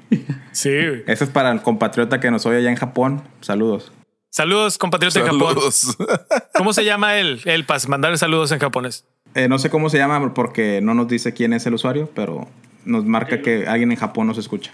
Sí, 0.52 0.70
güey. 0.70 1.02
Eso 1.06 1.24
es 1.24 1.30
para 1.30 1.50
el 1.50 1.62
compatriota 1.62 2.20
que 2.20 2.30
nos 2.30 2.46
oye 2.46 2.58
allá 2.58 2.70
en 2.70 2.76
Japón. 2.76 3.22
Saludos. 3.40 3.92
Saludos, 4.30 4.78
compatriota 4.78 5.18
en 5.18 5.26
Japón. 5.26 5.48
Saludos. 5.54 5.96
¿Cómo 6.54 6.72
se 6.72 6.84
llama 6.84 7.16
él? 7.16 7.40
El 7.44 7.64
para 7.64 7.80
mandar 7.88 8.16
saludos 8.18 8.52
en 8.52 8.60
japonés. 8.60 9.04
Eh, 9.34 9.48
no 9.48 9.58
sé 9.58 9.70
cómo 9.70 9.90
se 9.90 9.98
llama 9.98 10.32
porque 10.34 10.80
no 10.80 10.94
nos 10.94 11.08
dice 11.08 11.34
quién 11.34 11.52
es 11.52 11.66
el 11.66 11.74
usuario, 11.74 12.08
pero 12.14 12.48
nos 12.84 13.04
marca 13.04 13.42
que 13.42 13.66
alguien 13.66 13.90
en 13.90 13.98
Japón 13.98 14.26
nos 14.28 14.38
escucha. 14.38 14.72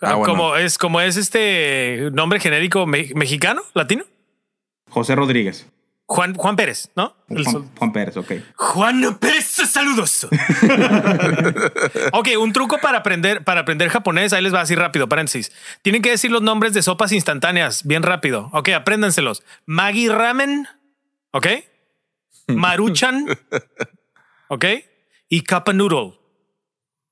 Ah, 0.00 0.14
bueno. 0.14 0.32
Como 0.32 0.56
es, 0.56 0.76
como 0.78 1.00
es 1.00 1.16
este 1.16 2.10
nombre 2.12 2.38
genérico 2.40 2.86
me- 2.86 3.10
mexicano, 3.14 3.62
latino. 3.74 4.04
José 4.90 5.14
Rodríguez. 5.14 5.66
Juan, 6.10 6.34
Juan 6.34 6.56
Pérez, 6.56 6.90
¿no? 6.96 7.14
Juan, 7.28 7.70
Juan 7.76 7.92
Pérez, 7.92 8.16
ok. 8.16 8.32
Juan 8.56 9.18
Pérez, 9.20 9.44
saludos. 9.44 10.26
ok, 12.12 12.28
un 12.40 12.54
truco 12.54 12.78
para 12.78 12.98
aprender, 12.98 13.44
para 13.44 13.60
aprender 13.60 13.90
japonés. 13.90 14.32
Ahí 14.32 14.42
les 14.42 14.54
va 14.54 14.62
así 14.62 14.74
rápido, 14.74 15.06
paréntesis. 15.10 15.52
Tienen 15.82 16.00
que 16.00 16.08
decir 16.08 16.30
los 16.30 16.40
nombres 16.40 16.72
de 16.72 16.80
sopas 16.80 17.12
instantáneas 17.12 17.84
bien 17.84 18.02
rápido. 18.02 18.48
Ok, 18.54 18.70
apréndanselos. 18.70 19.42
Maggi 19.66 20.08
Ramen. 20.08 20.66
Ok. 21.32 21.46
Maruchan. 22.48 23.26
Ok. 24.48 24.64
Y 25.28 25.42
Kappa 25.42 25.74
Noodle. 25.74 26.18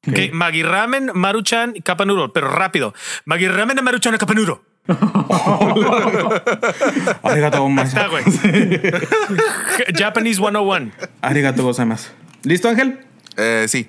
Ok, 0.08 0.32
Maggi 0.32 0.62
Ramen, 0.62 1.10
Maruchan 1.14 1.72
y 1.74 1.82
Kappa 1.82 2.06
Noodle, 2.06 2.30
pero 2.32 2.48
rápido. 2.48 2.94
Maggi 3.26 3.48
Ramen, 3.48 3.82
Maruchan 3.84 4.14
y 4.14 4.18
Kappa 4.18 4.32
Noodle. 4.32 4.60
Arigato 7.22 7.66
Está, 7.82 8.06
gozaimasu. 8.06 8.10
güey. 8.10 8.24
Japanese 9.98 10.36
101. 10.40 10.92
Arigato 11.22 11.62
gozaimasu. 11.64 12.10
¿Listo, 12.44 12.68
Ángel? 12.68 13.00
Eh, 13.36 13.66
sí. 13.68 13.88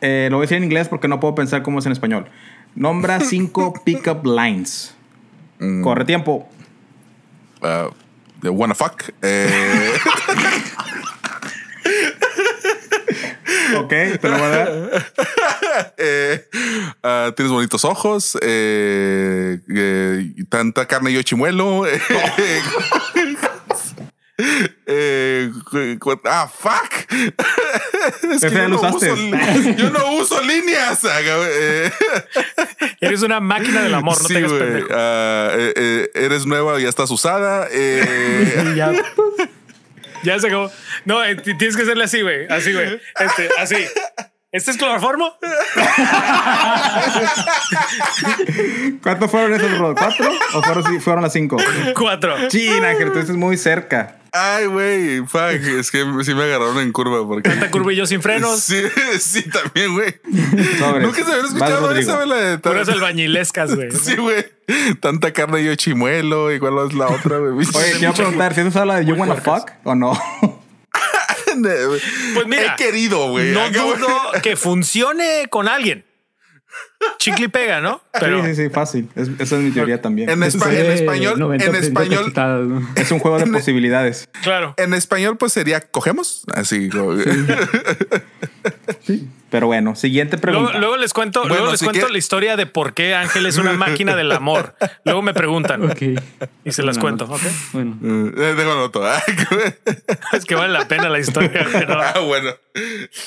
Eh, 0.00 0.28
lo 0.30 0.38
voy 0.38 0.44
a 0.44 0.46
decir 0.46 0.56
en 0.56 0.64
inglés 0.64 0.88
porque 0.88 1.08
no 1.08 1.20
puedo 1.20 1.34
pensar 1.34 1.62
cómo 1.62 1.78
es 1.78 1.86
en 1.86 1.92
español. 1.92 2.26
Nombra 2.74 3.20
cinco 3.20 3.74
pickup 3.84 4.24
lines. 4.26 4.94
Mm. 5.58 5.82
Corre 5.82 6.04
tiempo. 6.04 6.48
Uh, 7.62 7.90
the 8.40 8.48
wanna 8.48 8.74
fuck. 8.74 9.02
Eh, 9.22 9.92
Ok, 13.76 13.88
te 13.88 14.28
lo 14.28 14.38
voy 14.38 14.46
a 14.46 14.48
dar. 14.48 14.70
eh, 15.98 16.48
ah, 17.02 17.32
tienes 17.36 17.52
bonitos 17.52 17.84
ojos. 17.84 18.38
Eh, 18.42 19.58
eh, 19.68 20.32
tanta 20.48 20.86
carne 20.86 21.10
y 21.10 21.14
yo 21.14 21.22
chimuelo. 21.22 21.84
ah, 26.24 26.48
fuck. 26.48 27.12
Es 28.32 28.40
ya 28.40 28.68
lo 28.68 28.76
usaste. 28.76 29.12
uso, 29.12 29.76
yo 29.76 29.90
no 29.90 30.14
uso 30.14 30.40
líneas. 30.42 31.04
Eh, 31.04 31.92
Eres 33.00 33.22
una 33.22 33.40
máquina 33.40 33.82
del 33.82 33.94
amor, 33.94 34.22
no 34.22 34.28
sí, 34.28 34.34
te 34.34 34.42
pendejo. 34.42 34.88
Ah, 34.92 35.50
eres 36.14 36.46
nueva 36.46 36.78
y 36.80 36.84
ya 36.84 36.88
estás 36.88 37.10
usada. 37.10 37.68
Ya, 38.74 38.92
Ya 40.22 40.38
se 40.38 40.46
acabó. 40.48 40.70
No, 41.04 41.18
tienes 41.42 41.76
que 41.76 41.82
hacerle 41.82 42.04
así, 42.04 42.22
güey. 42.22 42.46
Así, 42.48 42.72
güey. 42.72 42.98
Este, 43.18 43.50
así. 43.58 43.76
¿Este 44.52 44.72
es 44.72 44.76
cloroformo? 44.78 45.32
¿Cuántos 49.02 49.30
fueron 49.30 49.54
esos, 49.54 49.78
Rod? 49.78 49.96
¿Cuatro? 49.96 50.28
¿O 50.54 50.62
fueron, 50.62 50.84
sí, 50.84 50.98
fueron 50.98 51.22
las 51.22 51.32
cinco? 51.32 51.56
Cuatro. 51.96 52.34
Chin, 52.48 52.84
Ángel, 52.84 53.12
tú 53.12 53.20
estás 53.20 53.36
muy 53.36 53.56
cerca. 53.56 54.16
ay, 54.32 54.66
güey. 54.66 55.20
Fuck. 55.26 55.52
Es 55.78 55.90
que 55.92 56.04
sí 56.24 56.34
me 56.34 56.42
agarraron 56.44 56.78
en 56.80 56.90
curva 56.92 57.24
porque. 57.26 57.48
Tanta 57.48 57.70
curvillo 57.70 58.06
sin 58.06 58.20
frenos. 58.22 58.60
Sí, 58.70 58.82
sí, 59.20 59.44
también, 59.50 59.94
güey. 59.94 60.14
Nunca 61.00 61.24
se 61.24 61.30
había 61.30 61.42
Vas, 61.42 61.52
escuchado 61.52 61.94
esa, 61.94 62.16
güey, 62.16 62.28
la 62.28 62.36
de 62.36 62.58
Puras 62.58 62.88
albañilescas, 62.88 63.74
güey. 63.76 63.90
Sí, 63.92 64.16
güey. 64.16 64.44
Tanta 65.00 65.32
carne 65.32 65.60
y 65.60 65.64
yo 65.66 65.74
chimuelo. 65.76 66.52
¿Y 66.52 66.58
cuál 66.58 66.88
es 66.88 66.94
la 66.94 67.06
otra, 67.08 67.38
güey? 67.38 67.52
Oye, 67.52 67.92
te 67.92 67.98
iba 68.00 68.10
a 68.10 68.14
preguntar, 68.14 68.52
¿si 68.54 68.60
has 68.62 68.66
usado 68.66 68.86
la 68.86 68.96
de 68.96 69.04
You 69.06 69.14
Wanna 69.14 69.36
Fuck 69.36 69.70
o 69.84 69.94
no? 69.94 70.12
Pues 72.34 72.46
mira, 72.46 72.74
He 72.74 72.76
querido, 72.76 73.28
güey. 73.30 73.52
No 73.52 73.70
dudo 73.70 74.32
que 74.42 74.56
funcione 74.56 75.46
con 75.50 75.68
alguien. 75.68 76.06
Chicle 77.18 77.46
y 77.46 77.48
pega, 77.48 77.80
¿no? 77.80 78.02
Pero 78.18 78.42
Sí, 78.44 78.54
sí, 78.54 78.62
sí, 78.64 78.70
fácil. 78.70 79.08
Es- 79.14 79.28
esa 79.38 79.56
es 79.56 79.62
mi 79.62 79.70
teoría 79.70 80.00
también. 80.02 80.28
En, 80.30 80.40
espa- 80.42 80.70
en 80.72 80.90
español, 80.90 81.52
en 81.60 81.74
español, 81.74 82.86
Es 82.96 83.10
un 83.10 83.18
juego 83.18 83.38
de 83.38 83.46
posibilidades. 83.46 84.28
claro. 84.42 84.74
en 84.76 84.94
español, 84.94 85.36
pues 85.38 85.52
sería 85.52 85.80
cogemos. 85.80 86.44
Así. 86.54 86.88
como- 86.90 87.14
Pero 89.50 89.66
bueno, 89.66 89.96
siguiente 89.96 90.38
pregunta. 90.38 90.78
luego 90.78 90.96
les 90.96 91.12
cuento, 91.12 91.40
Bueno, 91.40 91.54
luego 91.56 91.70
les 91.72 91.80
si 91.80 91.86
cuento 91.86 92.08
la 92.08 92.18
historia 92.18 92.56
de 92.56 92.66
por 92.66 92.94
qué 92.94 93.16
Ángel 93.16 93.46
es 93.46 93.56
una 93.56 93.72
máquina 93.72 94.14
del 94.14 94.30
amor. 94.30 94.76
Luego 95.04 95.22
me 95.22 95.34
preguntan 95.34 95.90
Ok. 95.90 96.02
y 96.64 96.70
se 96.72 96.82
las 96.84 96.98
cuento. 96.98 97.24
¿ok? 97.24 97.40
Bueno. 97.72 97.98
Eh, 98.00 98.54
Déjalo 98.56 98.76
noto. 98.76 99.04
Ah, 99.04 99.20
Es 100.32 100.44
que 100.44 100.54
vale 100.54 100.72
la 100.72 100.86
pena 100.86 101.08
la 101.08 101.18
historia. 101.18 101.66
pero- 101.72 102.00
ah, 102.00 102.20
bueno. 102.20 102.50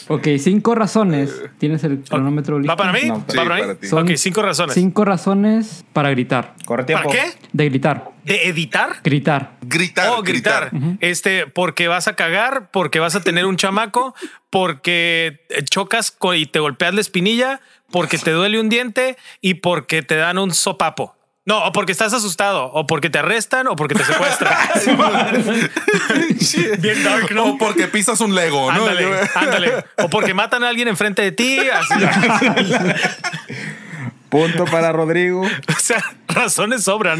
Ok, 0.07 0.27
cinco 0.39 0.75
razones. 0.75 1.41
¿Tienes 1.59 1.83
el 1.83 1.99
cronómetro 2.09 2.57
listo? 2.57 2.71
¿Va 2.71 2.77
para 2.77 2.93
mí? 2.93 3.01
No, 3.05 3.15
¿Va 3.19 3.25
sí, 3.27 3.35
para 3.37 3.55
mí? 3.55 3.61
Para 3.65 3.79
ti. 3.79 3.87
Son 3.87 4.03
ok, 4.03 4.15
cinco 4.15 4.41
razones. 4.41 4.75
Cinco 4.75 5.05
razones 5.05 5.85
para 5.93 6.09
gritar. 6.09 6.55
Corre 6.65 6.83
¿Para 6.85 7.03
tiempo. 7.03 7.09
qué? 7.11 7.47
De 7.51 7.65
gritar. 7.65 8.11
¿De 8.23 8.47
editar? 8.47 9.01
Gritar. 9.03 9.57
Gritar. 9.61 10.09
Oh, 10.09 10.21
gritar. 10.21 10.71
Este, 10.99 11.47
porque 11.47 11.87
vas 11.87 12.07
a 12.07 12.15
cagar, 12.15 12.71
porque 12.71 12.99
vas 12.99 13.15
a 13.15 13.21
tener 13.21 13.45
un 13.45 13.57
chamaco, 13.57 14.15
porque 14.49 15.45
chocas 15.69 16.17
y 16.35 16.45
te 16.45 16.59
golpeas 16.59 16.93
la 16.93 17.01
espinilla, 17.01 17.59
porque 17.91 18.17
te 18.17 18.31
duele 18.31 18.59
un 18.59 18.69
diente 18.69 19.17
y 19.41 19.55
porque 19.55 20.01
te 20.03 20.15
dan 20.15 20.37
un 20.37 20.53
sopapo. 20.53 21.15
No, 21.45 21.65
o 21.65 21.71
porque 21.73 21.91
estás 21.91 22.13
asustado, 22.13 22.71
o 22.71 22.87
porque 22.87 23.09
te 23.09 23.19
arrestan, 23.19 23.67
o 23.67 23.75
porque 23.75 23.95
te 23.95 24.03
secuestran. 24.05 24.57
Bien 26.79 27.03
dark, 27.03 27.31
¿no? 27.35 27.43
O 27.45 27.57
porque 27.57 27.87
pisas 27.89 28.21
un 28.21 28.33
Lego, 28.33 28.71
¿no? 28.71 28.79
Ándale, 28.85 29.07
ándale. 29.35 29.85
O 29.97 30.09
porque 30.09 30.33
matan 30.33 30.63
a 30.63 30.69
alguien 30.69 30.87
enfrente 30.87 31.21
de 31.21 31.33
ti. 31.33 31.59
Así. 31.69 31.93
Punto 34.29 34.63
para 34.65 34.91
Rodrigo. 34.93 35.41
O 35.41 35.79
sea, 35.79 36.01
razones 36.29 36.85
sobran. 36.85 37.19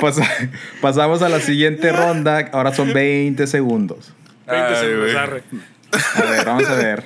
Pas- 0.00 0.50
pasamos 0.80 1.22
a 1.22 1.28
la 1.28 1.40
siguiente 1.40 1.90
ronda. 1.92 2.48
Ahora 2.52 2.72
son 2.72 2.92
20 2.94 3.46
segundos. 3.48 4.12
20 4.46 4.64
Ay, 4.74 4.76
segundos, 4.86 5.14
arre. 5.16 5.42
A 6.14 6.22
ver, 6.22 6.44
vamos 6.46 6.66
a 6.68 6.74
ver. 6.74 7.04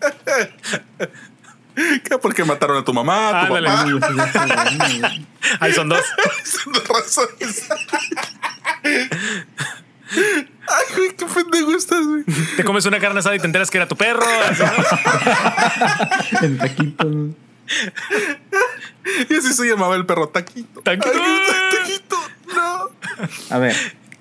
¿Qué? 1.76 2.18
Porque 2.20 2.44
mataron 2.44 2.78
a 2.78 2.84
tu 2.84 2.92
mamá, 2.94 3.42
a 3.42 3.46
tu 3.48 3.56
Ándale. 3.56 4.00
papá. 4.00 4.64
Ahí 5.60 5.72
son 5.72 5.88
dos. 5.88 6.02
Son 6.44 6.72
dos 6.72 6.88
razones. 6.88 7.68
Ay, 10.08 10.84
güey, 10.96 11.16
qué 11.16 11.26
pendejo 11.26 11.74
estás, 11.74 12.06
güey. 12.06 12.24
Te 12.56 12.64
comes 12.64 12.84
una 12.86 12.98
carne 12.98 13.18
asada 13.20 13.36
y 13.36 13.38
te 13.38 13.46
enteras 13.46 13.70
que 13.70 13.78
era 13.78 13.86
tu 13.88 13.96
perro. 13.96 14.24
El 16.42 16.58
taquito. 16.58 17.08
Y 19.28 19.34
así 19.34 19.52
se 19.52 19.68
llamaba 19.68 19.96
el 19.96 20.06
perro 20.06 20.28
Taquito. 20.28 20.80
Taquito. 20.82 21.10
Ay, 21.12 21.78
taquito. 21.78 22.16
No. 22.54 22.90
A 23.50 23.58
ver. 23.58 23.74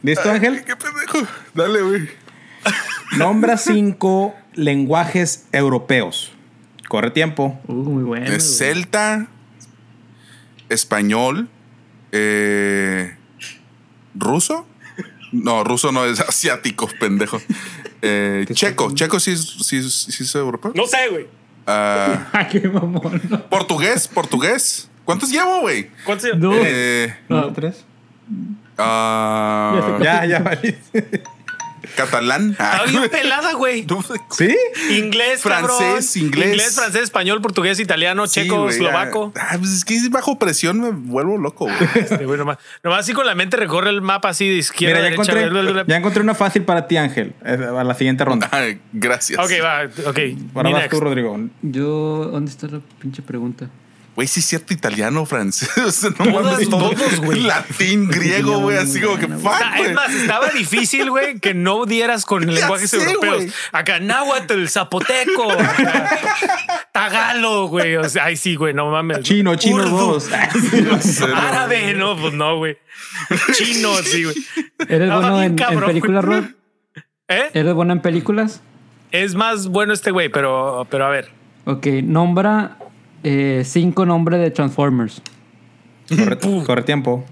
¿Listo, 0.04 0.30
Ay, 0.30 0.36
Ángel? 0.38 0.64
qué 0.64 0.76
pendejo. 0.76 1.20
Dale, 1.54 1.82
güey. 1.82 2.10
Nombra 3.18 3.58
cinco 3.58 4.36
lenguajes 4.54 5.46
europeos. 5.52 6.32
Corre 6.88 7.12
tiempo. 7.12 7.60
Uh, 7.68 7.74
muy 7.74 8.04
bueno. 8.04 8.26
Es 8.28 8.58
celta, 8.58 9.28
español, 10.70 11.50
eh, 12.12 13.16
ruso. 14.14 14.66
No, 15.32 15.64
ruso 15.64 15.92
no 15.92 16.06
es 16.06 16.20
asiático, 16.20 16.88
pendejo. 17.00 17.42
Eh, 18.02 18.46
checo, 18.54 18.94
checo 18.94 19.20
sí 19.20 19.32
es, 19.32 19.42
sí, 19.66 19.78
es- 19.78 19.94
sí 19.94 20.24
es 20.24 20.36
europeo. 20.36 20.72
No 20.76 20.86
sé, 20.86 21.08
güey. 21.10 21.28
Ah, 21.68 22.28
Ah, 22.34 22.48
qué 22.48 22.62
mamón. 22.70 23.22
no. 23.30 23.50
portugués, 23.50 24.08
portugués. 24.08 24.90
¿Cuántos 25.04 25.30
llevo, 25.32 25.62
güey? 25.62 25.90
¿Cuántos 26.06 26.30
se- 26.30 26.36
Dos. 26.38 26.56
Eh, 26.60 27.16
No, 27.30 27.52
¿Tres? 27.54 27.84
ah, 28.78 29.98
Ya, 30.02 30.26
ya, 30.26 30.40
valiste. 30.40 31.24
Catalán. 31.96 32.56
Ah, 32.60 32.82
Estaba 32.86 33.00
bien 33.00 33.10
pelada, 33.22 33.54
güey. 33.54 33.86
¿Sí? 34.32 34.56
Inglés, 34.92 35.42
Francés, 35.42 36.12
cabrón. 36.14 36.50
inglés. 36.50 36.76
francés, 36.76 37.04
español, 37.04 37.42
portugués, 37.42 37.80
italiano, 37.80 38.28
Sí, 38.28 38.42
checo, 38.42 38.64
güey, 38.64 38.76
eslovaco. 38.76 39.34
Ah, 39.36 39.50
ah, 39.52 39.56
pues 39.58 39.72
es 39.72 39.86
que 39.86 39.98
bajo 40.10 40.38
presión 40.38 40.80
me 40.80 40.90
vuelvo 40.92 41.38
loco, 41.38 41.66
güey. 41.66 41.76
Este, 41.96 42.26
güey, 42.26 42.38
nomás, 42.38 42.58
nomás 42.84 43.00
así 43.02 43.14
con 43.14 43.26
la 43.26 43.36
mente 43.36 43.58
recorre 43.58 43.90
el 43.90 44.02
mapa 44.02 44.30
así 44.30 44.48
de 44.50 44.56
izquierda 44.56 44.98
Mira, 45.00 45.08
a 45.08 45.12
ya 45.12 45.18
derecha. 45.24 45.62
encontré, 45.62 45.84
ya 45.88 45.98
encontré 45.98 46.22
una 46.22 46.36
fácil 46.36 46.64
para 46.64 46.88
ti, 46.88 46.98
Ángel. 46.98 47.34
eh, 47.46 47.58
A 47.78 47.84
la 47.84 47.94
siguiente 47.96 48.24
ronda. 48.26 48.48
Ay, 48.52 48.80
gracias. 48.94 49.40
Ok, 49.40 49.52
va, 49.64 49.84
ok. 50.10 50.20
Ahora 50.56 50.70
vas 50.70 50.82
next. 50.82 50.92
tú, 50.92 51.00
Rodrigo. 51.00 51.40
Yo, 51.62 52.30
¿dónde 52.32 52.52
está 52.52 52.68
la 52.68 52.80
pinche 53.00 53.22
pregunta? 53.22 53.70
Güey, 54.16 54.30
sí 54.30 54.40
es 54.40 54.46
cierto 54.46 54.74
italiano, 54.74 55.26
francés. 55.26 55.70
No 56.20 56.26
mames, 56.42 56.70
todo- 56.70 56.92
todos, 56.92 57.20
güey. 57.20 57.42
Latín, 57.42 58.08
griego, 58.08 58.60
güey, 58.60 58.78
así 58.78 59.02
como 59.02 59.18
que 59.18 59.28
fuck, 59.28 59.44
güey. 59.78 59.90
es 59.90 59.94
más, 59.94 60.14
estaba 60.14 60.48
difícil, 60.52 61.10
güey, 61.10 61.40
que 61.40 61.54
no 61.54 61.86
dieras 61.86 62.26
con 62.26 62.46
lenguajes 62.54 62.90
sé, 62.92 62.98
europeos. 63.04 63.36
güey. 63.38 63.52
Acá, 63.74 64.00
náhuatl, 64.00 64.68
zapoteco, 64.68 65.52
acá, 65.60 66.20
tagalo, 66.94 67.68
güey. 67.68 67.98
O 67.98 68.08
sea, 68.08 68.26
ay, 68.26 68.38
sí, 68.38 68.56
güey, 68.56 68.74
no 68.74 68.90
mames. 68.90 69.20
Chino, 69.22 69.56
chino 69.56 69.84
dos. 69.90 70.30
Árabe, 71.36 71.94
no, 71.94 72.16
pues 72.18 72.34
no, 72.34 72.58
güey. 72.58 72.78
Chino, 73.54 73.96
sí, 74.04 74.24
güey. 74.24 74.36
¿Eres 74.88 75.10
Ah, 75.12 75.16
bueno 75.18 75.42
en, 75.44 75.56
películas. 75.56 76.24
Rod? 76.24 76.44
¿Eh? 77.28 77.50
¿Eres 77.54 77.74
bueno 77.74 77.94
en 77.94 78.02
películas? 78.02 78.62
Es 79.12 79.36
más 79.36 79.68
bueno 79.68 79.94
este 79.94 80.12
güey, 80.12 80.30
pero, 80.30 80.88
pero 80.90 81.06
a 81.06 81.10
ver. 81.10 81.32
Ok, 81.66 81.86
nombra 82.04 82.78
eh, 83.28 83.64
cinco 83.66 84.06
nombres 84.06 84.40
de 84.40 84.52
Transformers. 84.52 85.20
Corre, 86.08 86.38
corre 86.64 86.84
tiempo. 86.84 87.26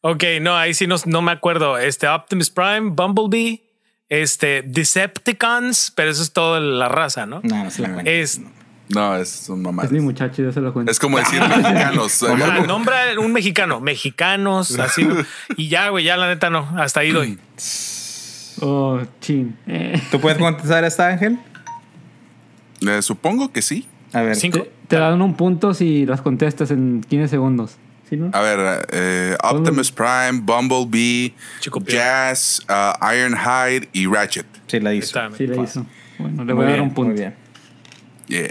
Ok, 0.00 0.24
no, 0.40 0.56
ahí 0.56 0.72
sí 0.72 0.86
no, 0.86 0.96
no 1.04 1.20
me 1.20 1.30
acuerdo. 1.30 1.76
Este 1.76 2.08
Optimus 2.08 2.48
Prime, 2.48 2.92
Bumblebee, 2.92 3.62
este 4.08 4.62
Decepticons, 4.62 5.92
pero 5.94 6.10
eso 6.10 6.22
es 6.22 6.32
toda 6.32 6.58
la 6.60 6.88
raza, 6.88 7.26
¿no? 7.26 7.40
No, 7.42 7.64
no 7.64 7.70
se 7.70 7.82
la 7.82 7.92
cuento. 7.92 8.10
Es 8.10 8.40
No, 8.88 9.14
es 9.14 9.50
un 9.50 9.60
mamá. 9.60 9.84
Es 9.84 9.92
mi 9.92 10.00
muchacho, 10.00 10.42
yo 10.42 10.52
se 10.52 10.62
lo 10.62 10.72
cuento. 10.72 10.90
Es 10.90 10.98
como 10.98 11.18
decir 11.18 11.40
mexicanos. 11.48 12.22
ah, 12.22 12.64
nombra 12.66 12.96
un 13.18 13.32
mexicano, 13.34 13.80
mexicanos, 13.80 14.78
así. 14.78 15.04
¿no? 15.04 15.16
Y 15.58 15.68
ya, 15.68 15.90
güey, 15.90 16.04
ya 16.04 16.16
la 16.16 16.28
neta 16.28 16.48
no, 16.48 16.66
hasta 16.78 17.00
ahí 17.00 17.10
doy. 17.10 17.38
Oh, 18.62 19.02
chin. 19.20 19.54
Eh, 19.66 20.00
¿Tú 20.10 20.18
puedes 20.18 20.38
contestar 20.38 20.82
esta, 20.84 21.08
Ángel? 21.08 21.38
Eh, 22.80 23.02
supongo 23.02 23.52
que 23.52 23.60
sí. 23.60 23.86
A 24.14 24.22
ver. 24.22 24.36
Cinco. 24.36 24.66
Te, 24.88 24.96
dan 24.96 25.20
un 25.22 25.34
punto 25.34 25.74
si 25.74 26.06
las 26.06 26.20
contestas 26.20 26.70
en 26.70 27.02
15 27.08 27.28
segundos. 27.28 27.76
¿Sí, 28.08 28.16
no? 28.16 28.30
A 28.32 28.40
ver, 28.40 28.86
eh, 28.92 29.36
Optimus 29.42 29.90
Prime, 29.90 30.40
Bumblebee, 30.42 31.34
Chico. 31.58 31.80
Jazz, 31.84 32.64
uh, 32.68 33.04
Ironhide 33.12 33.88
y 33.92 34.06
Ratchet. 34.06 34.46
Sí, 34.68 34.78
la 34.78 34.94
hizo. 34.94 35.06
Está, 35.06 35.36
Sí, 35.36 35.46
fácil. 35.48 35.64
hizo. 35.64 35.86
Bueno, 36.18 36.44
le 36.44 36.54
Muy 36.54 36.64
voy 36.64 36.66
a 36.72 36.76
dar 36.76 36.80
un 36.82 36.94
punto. 36.94 37.10
Muy 37.10 37.18
bien. 37.20 37.34
Yeah. 38.28 38.50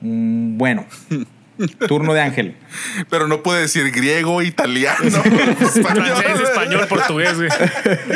Mm, 0.00 0.56
Bueno, 0.56 0.86
turno 1.88 2.14
de 2.14 2.20
Ángel. 2.22 2.56
Pero 3.10 3.28
no 3.28 3.42
puede 3.42 3.62
decir 3.62 3.90
griego, 3.90 4.40
italiano, 4.42 5.04
español. 5.04 6.06
Francés, 6.06 6.40
español, 6.48 6.86
portugués, 6.88 7.36
güey. 7.36 7.48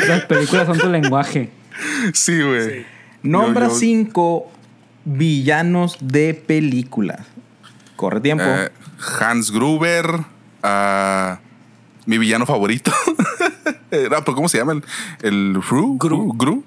Las 0.07 0.25
películas 0.25 0.65
son 0.65 0.77
tu 0.79 0.89
lenguaje. 0.89 1.49
Sí, 2.13 2.41
güey. 2.41 2.85
Nombra 3.21 3.67
Yo- 3.67 3.73
yo- 3.73 3.79
cinco 3.79 4.51
villanos 5.05 5.97
de 6.01 6.33
películas. 6.33 7.25
Corre 7.95 8.19
tiempo. 8.21 8.43
Eh, 8.45 8.71
Hans 9.19 9.51
Gruber, 9.51 10.05
ah, 10.63 11.39
mi 12.05 12.17
villano 12.17 12.45
favorito. 12.45 12.91
No, 14.09 14.23
pero 14.25 14.33
¿cómo 14.35 14.49
se 14.49 14.57
llama? 14.57 14.71
El, 14.73 14.83
el 15.21 15.53
Gru. 15.69 15.99
Gru. 15.99 16.33
Gru. 16.33 16.63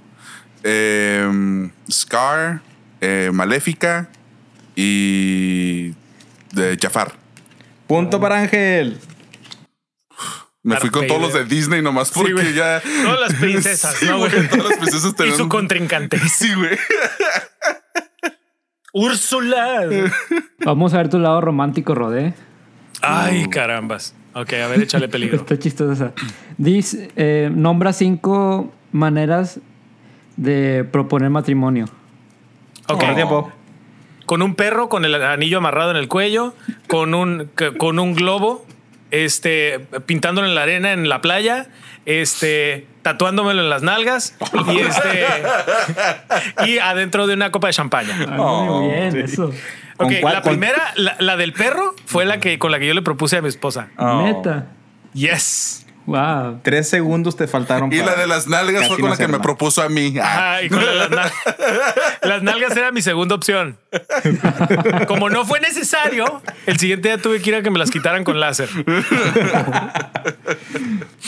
Eh, 0.62 1.68
Scar, 1.90 2.60
eh, 3.00 3.30
Maléfica 3.32 4.08
y 4.76 5.88
de 6.52 6.78
Jafar. 6.80 7.14
Punto 7.88 8.20
para 8.20 8.38
Ángel. 8.42 9.00
Me 10.62 10.74
Darth 10.74 10.82
fui 10.82 10.90
con 10.90 11.06
todos 11.08 11.20
los 11.20 11.32
de. 11.34 11.44
Disney 11.46 11.82
nomás 11.82 12.10
porque 12.12 12.32
güey. 12.32 12.54
ya. 12.54 12.80
Todas 13.02 13.20
las 13.32 13.34
princesas, 13.40 13.96
Sí, 13.96 14.06
¿no, 14.06 14.18
güey? 14.18 14.30
Todas 14.48 14.68
las 14.70 14.78
princesas 14.78 15.10
Y 15.12 15.14
tenían- 15.16 15.36
su 15.36 15.48
contrincante. 15.48 16.18
Sí, 16.28 16.54
güey. 16.54 16.78
Úrsula. 18.98 19.86
Vamos 20.64 20.94
a 20.94 20.96
ver 20.96 21.10
tu 21.10 21.18
lado 21.18 21.42
romántico, 21.42 21.94
Rodé. 21.94 22.32
Ay, 23.02 23.44
carambas. 23.50 24.14
Ok, 24.32 24.54
a 24.54 24.68
ver, 24.68 24.80
échale 24.80 25.06
peligro. 25.10 25.36
Está 25.40 25.58
chistosa 25.58 25.92
esa. 25.92 26.12
Dice, 26.56 27.10
eh, 27.14 27.50
nombra 27.54 27.92
cinco 27.92 28.72
maneras 28.92 29.60
de 30.38 30.82
proponer 30.90 31.28
matrimonio. 31.28 31.90
Ok. 32.88 33.14
Tiempo. 33.14 33.52
Con 34.24 34.40
un 34.40 34.54
perro 34.54 34.88
con 34.88 35.04
el 35.04 35.14
anillo 35.22 35.58
amarrado 35.58 35.90
en 35.90 35.98
el 35.98 36.08
cuello, 36.08 36.54
con 36.88 37.12
un, 37.12 37.50
con 37.76 37.98
un 37.98 38.14
globo, 38.14 38.64
este, 39.10 39.78
pintándolo 40.06 40.48
en 40.48 40.54
la 40.54 40.62
arena 40.62 40.94
en 40.94 41.10
la 41.10 41.20
playa, 41.20 41.68
este, 42.06 42.86
tatuándomelo 43.06 43.62
en 43.62 43.70
las 43.70 43.82
nalgas 43.82 44.34
y 44.68 44.78
este, 44.80 45.24
y 46.66 46.78
adentro 46.78 47.28
de 47.28 47.34
una 47.34 47.52
copa 47.52 47.68
de 47.68 47.72
champaña. 47.72 48.16
Ah, 48.28 48.36
Oh, 48.40 48.64
muy 48.82 48.88
bien, 48.90 49.12
sí. 49.12 49.18
eso. 49.20 49.52
¿Con 49.96 50.08
Ok, 50.08 50.14
cuál- 50.20 50.34
la 50.34 50.42
primera, 50.42 50.92
la, 50.96 51.14
la 51.20 51.36
del 51.36 51.52
perro, 51.52 51.94
fue 52.04 52.24
la 52.26 52.40
que 52.40 52.58
con 52.58 52.72
la 52.72 52.80
que 52.80 52.86
yo 52.88 52.94
le 52.94 53.02
propuse 53.02 53.36
a 53.36 53.42
mi 53.42 53.48
esposa. 53.48 53.90
Oh. 53.96 54.22
Neta. 54.22 54.66
Yes. 55.14 55.85
Wow. 56.06 56.60
Tres 56.62 56.88
segundos 56.88 57.36
te 57.36 57.46
faltaron. 57.48 57.92
Y 57.92 57.98
para 57.98 58.12
la 58.12 58.20
de 58.20 58.26
las 58.28 58.46
nalgas 58.46 58.82
casi 58.82 58.86
fue 58.94 58.96
con 59.00 59.10
no 59.10 59.14
la 59.14 59.16
que 59.18 59.26
me 59.28 59.40
propuso 59.40 59.82
a 59.82 59.88
mí. 59.88 60.14
Ah. 60.22 60.24
Ajá, 60.54 60.62
y 60.62 60.68
con 60.68 60.84
la- 60.86 60.94
las, 60.94 61.10
nal- 61.10 61.32
las 62.22 62.42
nalgas 62.44 62.76
era 62.76 62.92
mi 62.92 63.02
segunda 63.02 63.34
opción. 63.34 63.76
Como 65.08 65.28
no 65.30 65.44
fue 65.44 65.58
necesario, 65.60 66.42
el 66.66 66.78
siguiente 66.78 67.08
día 67.08 67.18
tuve 67.18 67.40
que 67.42 67.50
ir 67.50 67.56
a 67.56 67.62
que 67.62 67.70
me 67.70 67.78
las 67.78 67.90
quitaran 67.90 68.22
con 68.24 68.38
láser. 68.38 68.68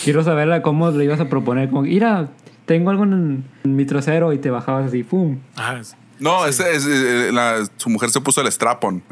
Quiero 0.05 0.23
saber 0.23 0.63
cómo 0.63 0.91
le 0.91 1.05
ibas 1.05 1.21
a 1.21 1.29
proponer. 1.29 1.69
Como, 1.71 1.83
mira, 1.83 2.29
tengo 2.67 2.91
algo 2.91 3.05
en, 3.05 3.45
en 3.65 3.77
mi 3.77 3.85
trasero 3.85 4.33
y 4.33 4.39
te 4.39 4.51
bajabas 4.51 4.87
así, 4.87 5.03
¡pum! 5.03 5.39
Ajá. 5.57 5.81
No, 6.21 6.47
ese 6.47 6.75
es, 6.75 6.85
eh, 6.87 7.31
la- 7.33 7.65
su 7.77 7.89
mujer 7.91 8.11
se 8.11 8.21
puso 8.21 8.41
el 8.41 8.51
strapon. 8.51 9.03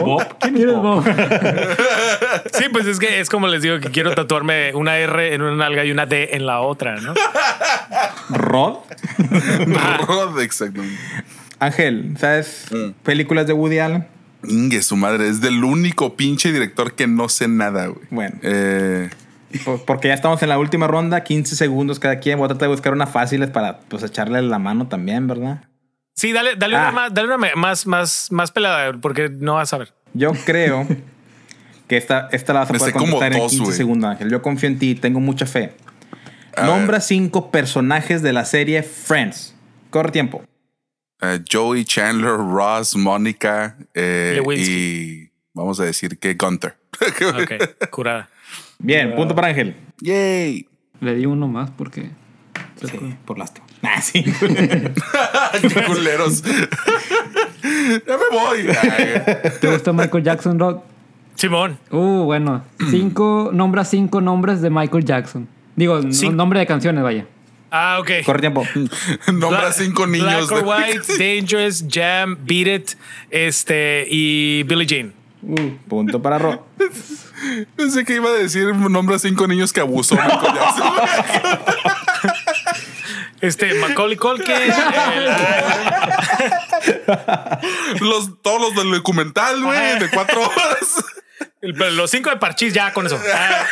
Bob, 0.00 0.36
¿quién 0.40 0.56
es 0.56 0.62
¿Quieres, 0.62 0.74
Bob? 0.74 1.04
Bob? 1.04 1.04
Sí, 2.52 2.64
pues 2.72 2.86
es 2.86 2.98
que 2.98 3.20
es 3.20 3.28
como 3.30 3.46
les 3.48 3.62
digo 3.62 3.78
que 3.80 3.90
quiero 3.90 4.14
tatuarme 4.14 4.74
una 4.74 4.98
R 4.98 5.34
en 5.34 5.42
una 5.42 5.56
nalga 5.56 5.84
y 5.84 5.90
una 5.90 6.06
D 6.06 6.30
en 6.32 6.46
la 6.46 6.60
otra, 6.60 6.96
¿no? 7.00 7.14
Rod. 8.30 8.76
Rod, 10.06 10.40
Exactamente. 10.40 10.98
Ángel, 11.58 12.14
¿sabes 12.18 12.66
Mm. 12.70 12.90
películas 13.02 13.46
de 13.46 13.52
Woody 13.54 13.78
Allen? 13.78 14.06
Ingue, 14.46 14.82
su 14.82 14.96
madre. 14.96 15.28
Es 15.28 15.40
del 15.40 15.64
único 15.64 16.14
pinche 16.16 16.52
director 16.52 16.94
que 16.94 17.06
no 17.06 17.28
sé 17.28 17.48
nada, 17.48 17.86
güey. 17.86 18.06
Bueno. 18.10 18.36
Eh, 18.42 19.08
Porque 19.86 20.08
ya 20.08 20.14
estamos 20.14 20.42
en 20.42 20.48
la 20.48 20.58
última 20.58 20.86
ronda, 20.86 21.22
15 21.22 21.54
segundos 21.56 21.98
cada 22.00 22.18
quien. 22.18 22.38
Voy 22.38 22.46
a 22.46 22.48
tratar 22.48 22.68
de 22.68 22.74
buscar 22.74 22.92
unas 22.92 23.10
fáciles 23.10 23.48
para 23.50 23.78
pues 23.80 24.02
echarle 24.02 24.42
la 24.42 24.58
mano 24.58 24.88
también, 24.88 25.26
¿verdad? 25.26 25.64
Sí, 26.14 26.32
dale, 26.32 26.56
dale 26.56 26.76
Ah. 26.76 26.80
una, 26.82 26.90
más, 26.92 27.14
dale 27.14 27.28
una 27.34 27.52
más, 27.56 27.86
más, 27.86 28.32
más 28.32 28.50
pelada, 28.50 28.92
porque 29.00 29.28
no 29.28 29.54
vas 29.54 29.72
a 29.72 29.78
ver. 29.78 29.94
Yo 30.14 30.32
creo 30.44 30.86
que 31.88 31.96
esta, 31.96 32.28
esta 32.32 32.52
la 32.52 32.60
vas 32.60 32.70
a 32.70 32.72
Me 32.72 32.78
poder 32.78 32.94
contestar 32.94 33.32
en 33.32 33.38
dos, 33.38 33.50
15 33.52 33.64
güey. 33.64 33.76
segundos, 33.76 34.10
Ángel. 34.10 34.30
Yo 34.30 34.42
confío 34.42 34.68
en 34.68 34.78
ti, 34.78 34.94
tengo 34.94 35.20
mucha 35.20 35.46
fe. 35.46 35.74
A 36.56 36.64
Nombra 36.66 36.92
ver. 36.98 37.02
cinco 37.02 37.50
personajes 37.50 38.22
de 38.22 38.32
la 38.32 38.44
serie 38.46 38.82
Friends. 38.82 39.54
Corre 39.90 40.10
tiempo. 40.10 40.42
eh, 41.20 41.40
Joey, 41.50 41.84
Chandler, 41.84 42.36
Ross, 42.36 42.96
Mónica 42.96 43.76
eh, 43.94 44.42
y 44.56 45.30
vamos 45.54 45.78
a 45.80 45.84
decir 45.84 46.18
que 46.18 46.34
Gunter. 46.34 46.76
Ok, 47.28 47.90
curada. 47.90 48.28
Bien, 48.78 49.14
punto 49.14 49.34
para 49.34 49.48
Ángel. 49.48 49.76
Yay. 50.00 50.66
Le 51.00 51.14
di 51.14 51.26
uno 51.26 51.48
más 51.48 51.70
porque. 51.70 52.10
Sí, 52.80 53.14
por 53.24 53.38
lástima. 53.38 53.66
Ah, 53.82 54.00
sí. 54.02 54.22
Qué 55.62 55.82
culeros. 55.86 56.42
ya 56.42 58.16
me 58.16 58.36
voy. 58.38 58.66
¿Te 59.60 59.70
gusta 59.70 59.92
Michael 59.92 60.24
Jackson, 60.24 60.58
Rod? 60.58 60.78
Simón. 61.34 61.78
Uh, 61.90 62.24
bueno. 62.24 62.64
Cinco, 62.90 63.50
nombra 63.52 63.84
cinco 63.84 64.20
nombres 64.20 64.60
de 64.62 64.70
Michael 64.70 65.04
Jackson. 65.04 65.48
Digo, 65.74 66.00
nombre 66.32 66.60
de 66.60 66.66
canciones, 66.66 67.02
vaya. 67.02 67.26
Ah, 67.70 67.98
ok. 68.00 68.10
Corre 68.24 68.40
tiempo. 68.40 68.64
Nombra 69.32 69.60
Black- 69.60 69.72
cinco 69.72 70.06
niños. 70.06 70.48
Black 70.48 70.52
or 70.52 70.64
de- 70.64 70.92
White, 70.94 71.18
Dangerous, 71.18 71.84
Jam, 71.90 72.36
Beat 72.46 72.66
It, 72.68 72.90
este, 73.30 74.06
y 74.08 74.62
Billie 74.62 74.86
Jean. 74.86 75.12
Uh, 75.42 75.72
Punto 75.88 76.22
para 76.22 76.38
Rod. 76.38 76.58
Pensé 77.76 78.04
que 78.04 78.14
iba 78.16 78.28
a 78.28 78.32
decir 78.32 78.74
nombra 78.74 79.18
cinco 79.18 79.46
niños 79.46 79.72
que 79.72 79.80
abusó. 79.80 80.16
Este, 83.40 83.74
Macaulay 83.74 84.16
Culkin. 84.16 84.50
el- 84.50 84.72
los, 88.00 88.42
todos 88.42 88.60
los 88.60 88.74
del 88.74 88.90
documental, 88.92 89.62
güey, 89.62 89.98
de 89.98 90.08
cuatro 90.10 90.40
horas. 90.42 91.04
el- 91.60 91.96
los 91.96 92.10
cinco 92.10 92.30
de 92.30 92.36
Parchís, 92.38 92.72
ya 92.72 92.92
con 92.92 93.06
eso. 93.06 93.20
Ah. 93.34 93.66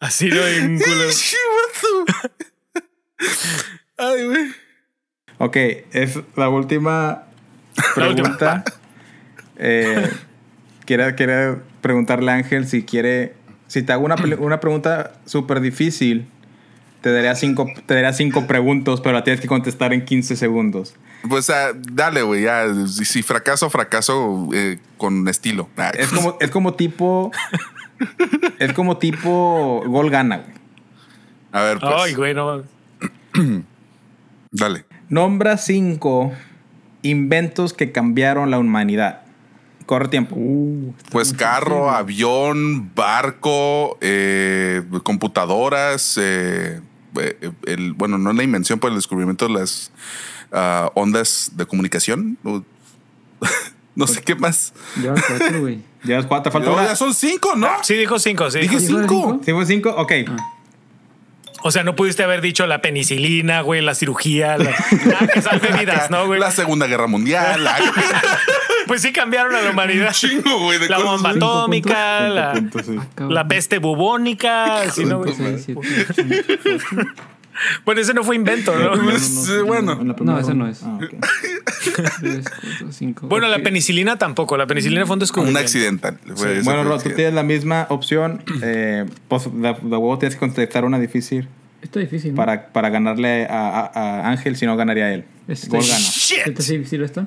Así. 0.00 0.30
Chivato. 0.30 2.04
Ay, 3.98 4.24
güey. 4.26 4.54
Ok, 5.38 5.56
es 5.92 6.18
la 6.36 6.48
última 6.48 7.24
La 7.96 8.08
última. 8.08 8.36
pregunta. 8.36 8.64
Eh, 9.56 10.10
quiero, 10.84 11.14
quiero 11.16 11.62
preguntarle 11.80 12.30
a 12.32 12.34
Ángel 12.34 12.66
si 12.66 12.84
quiere. 12.84 13.34
Si 13.66 13.82
te 13.82 13.92
hago 13.92 14.04
una, 14.04 14.16
una 14.38 14.58
pregunta 14.60 15.12
súper 15.26 15.60
difícil, 15.60 16.26
te 17.00 17.12
daría 17.12 17.34
cinco, 17.34 17.66
te 17.86 17.94
daría 17.94 18.12
cinco 18.12 18.46
preguntas, 18.46 19.00
pero 19.00 19.14
la 19.14 19.24
tienes 19.24 19.40
que 19.40 19.46
contestar 19.46 19.92
en 19.92 20.04
15 20.04 20.36
segundos. 20.36 20.94
Pues 21.28 21.50
ah, 21.50 21.72
dale, 21.74 22.22
güey, 22.22 22.42
ya. 22.42 22.66
Si, 22.86 23.04
si 23.04 23.22
fracaso, 23.22 23.70
fracaso 23.70 24.48
eh, 24.52 24.78
con 24.96 25.28
estilo. 25.28 25.68
Ah, 25.76 25.92
Es 25.96 26.08
como, 26.08 26.36
es 26.40 26.50
como 26.50 26.74
tipo. 26.74 27.30
Es 28.58 28.72
como 28.72 28.96
tipo 28.96 29.82
gol 29.86 30.08
gana, 30.08 30.38
güey. 30.38 30.52
A 31.52 31.62
ver, 31.62 31.78
pues. 31.78 31.92
Ay, 31.96 32.14
güey, 32.14 32.34
no. 32.34 32.62
Dale. 34.50 34.84
Nombra 35.08 35.58
cinco 35.58 36.32
inventos 37.02 37.72
que 37.72 37.92
cambiaron 37.92 38.50
la 38.50 38.58
humanidad. 38.58 39.22
Corre 39.90 40.06
tiempo. 40.06 40.36
uh, 40.38 40.94
Pues 41.10 41.32
carro, 41.32 41.90
avión, 41.90 42.94
barco, 42.94 43.98
eh, 44.00 44.84
computadoras, 45.02 46.16
eh, 46.16 46.80
eh, 47.20 47.50
el, 47.66 47.94
bueno, 47.94 48.16
no 48.16 48.32
la 48.32 48.44
invención, 48.44 48.78
pero 48.78 48.90
el 48.92 48.98
descubrimiento 48.98 49.48
de 49.48 49.54
las 49.54 49.90
ah, 50.52 50.92
ondas 50.94 51.50
de 51.56 51.66
comunicación. 51.66 52.38
No, 53.96 54.06
sé 54.06 54.22
qué 54.22 54.36
más. 54.36 54.72
ya 55.02 55.12
cuatro, 55.12 55.60
güey. 55.62 55.80
Llevas 56.04 56.24
cuatro, 56.26 56.52
falta 56.52 56.70
una. 56.70 56.84
ya 56.86 56.94
son 56.96 57.12
cinco, 57.12 57.56
¿no? 57.56 57.68
Sí, 57.82 57.94
dijo 57.94 58.20
cinco, 58.20 58.48
sí. 58.48 58.60
Dije 58.60 58.78
¿Dijo 58.78 59.00
cinco. 59.00 59.08
cinco? 59.32 59.40
¿Sí 59.44 59.52
fue 59.52 59.66
cinco? 59.66 59.90
Ok. 59.90 60.12
O 61.62 61.70
sea, 61.72 61.82
no 61.82 61.96
pudiste 61.96 62.22
haber 62.22 62.40
dicho 62.40 62.66
la 62.68 62.80
penicilina, 62.80 63.60
güey, 63.62 63.82
la 63.82 63.94
cirugía, 63.96 64.56
la, 64.56 64.70
la 65.20 65.26
que 65.26 65.42
salve 65.42 65.72
vidas, 65.78 66.10
¿no, 66.10 66.26
güey? 66.26 66.38
La 66.38 66.52
Segunda 66.52 66.86
Guerra 66.86 67.08
Mundial. 67.08 67.64
la- 67.64 67.76
Pues 68.90 69.02
sí 69.02 69.12
cambiaron 69.12 69.54
a 69.54 69.60
la 69.62 69.70
humanidad. 69.70 70.10
chingo, 70.12 70.64
güey. 70.64 70.80
La 70.88 70.98
bomba 70.98 71.30
atómica, 71.30 72.18
puntos. 72.24 72.34
la, 72.34 72.52
Punto, 72.54 72.78
sí. 72.82 73.32
La 73.32 73.46
peste 73.46 73.78
bubónica, 73.78 74.80
así, 74.80 75.04
¿no, 75.04 75.18
güey? 75.18 75.32
Bueno, 77.84 78.00
ese 78.00 78.14
no 78.14 78.24
fue 78.24 78.34
invento, 78.36 78.74
¿no? 78.76 78.92
Pues, 79.04 79.48
eh, 79.48 79.60
bueno. 79.62 79.94
No, 80.02 80.38
ese 80.40 80.54
no 80.54 80.66
es. 80.66 80.82
Ah, 80.82 80.98
ok. 81.00 81.04
Tres, 82.20 82.46
cuatro, 82.50 82.90
cinco. 82.92 83.26
Bueno, 83.28 83.46
la 83.48 83.58
penicilina 83.60 84.16
tampoco. 84.18 84.56
La 84.56 84.66
penicilina 84.66 85.02
fue 85.06 85.14
un 85.14 85.18
Un 85.18 85.20
descubrimiento. 85.20 85.60
accidental. 85.60 86.18
Fue- 86.34 86.54
ese 86.54 86.62
Bueno, 86.64 86.82
Rod, 86.82 86.88
tú 86.90 86.94
accidental. 86.94 87.16
tienes 87.16 87.34
la 87.34 87.42
misma 87.42 87.86
opción. 87.90 88.42
Eh, 88.62 89.04
pues, 89.28 89.44
de, 89.52 89.68
de 89.68 89.96
huevo 89.96 90.18
tienes 90.18 90.34
que 90.34 90.40
contestar 90.40 90.84
una 90.84 90.98
difícil. 90.98 91.48
Está 91.82 92.00
difícil. 92.00 92.32
¿no? 92.32 92.36
para, 92.36 92.72
para 92.72 92.90
ganarle 92.90 93.46
a, 93.46 93.80
a- 93.80 93.86
a 94.20 94.28
Ángel, 94.30 94.56
si 94.56 94.66
no 94.66 94.76
ganaría 94.76 95.12
él. 95.14 95.24
Este- 95.48 95.68
Gol 95.68 95.80
gana. 95.86 95.98
Shit. 95.98 96.46
¿Está 96.46 96.62
difícil 96.72 97.02
esto? 97.02 97.22
Eh, 97.22 97.26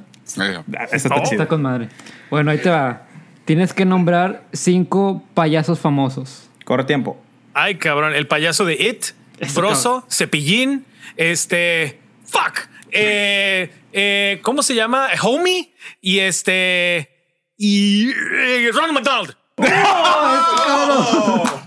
Ah, 0.78 0.84
Esa 0.92 0.96
está 0.96 1.16
Oh. 1.16 1.24
Está 1.24 1.48
con 1.48 1.62
madre. 1.62 1.90
Bueno, 2.30 2.52
ahí 2.52 2.58
te 2.60 2.70
va. 2.70 3.08
Tienes 3.46 3.74
que 3.74 3.84
nombrar 3.86 4.44
cinco 4.54 5.24
payasos 5.34 5.80
famosos. 5.80 6.50
Corre 6.64 6.86
tiempo. 6.86 7.22
Ay, 7.54 7.76
cabrón, 7.76 8.14
el 8.16 8.28
payaso 8.28 8.64
de 8.66 8.74
It, 8.76 9.06
Broso, 9.54 10.06
Cepillín, 10.10 10.86
este, 11.18 12.00
fuck, 12.26 12.68
eh, 12.92 13.70
eh, 13.92 14.40
¿cómo 14.44 14.64
se 14.64 14.76
llama? 14.76 15.08
Homie 15.22 15.74
y 16.00 16.20
este 16.20 17.10
y 17.58 18.10
eh, 18.12 18.70
Ronald 18.74 18.94
McDonald. 18.94 19.36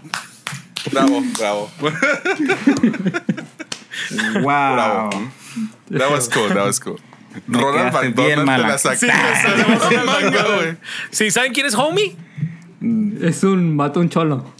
Bravo, 0.96 1.22
bravo. 1.38 1.70
Wow. 4.42 4.74
Bravo. 4.74 5.10
That 5.90 6.10
was 6.10 6.28
cool, 6.28 6.48
that 6.48 6.64
was 6.64 6.78
cool. 6.78 6.98
Me 7.46 7.58
Ronald 7.58 7.92
McDonald 7.92 8.46
te 8.46 8.86
la 8.86 8.96
Sí, 8.96 9.06
güey. 9.06 10.76
Sí, 11.10 11.30
¿saben 11.30 11.52
quién 11.52 11.66
es 11.66 11.74
Homie? 11.74 12.16
Es 13.20 13.44
un 13.44 13.76
mato 13.76 14.00
un 14.00 14.08
cholo. 14.08 14.54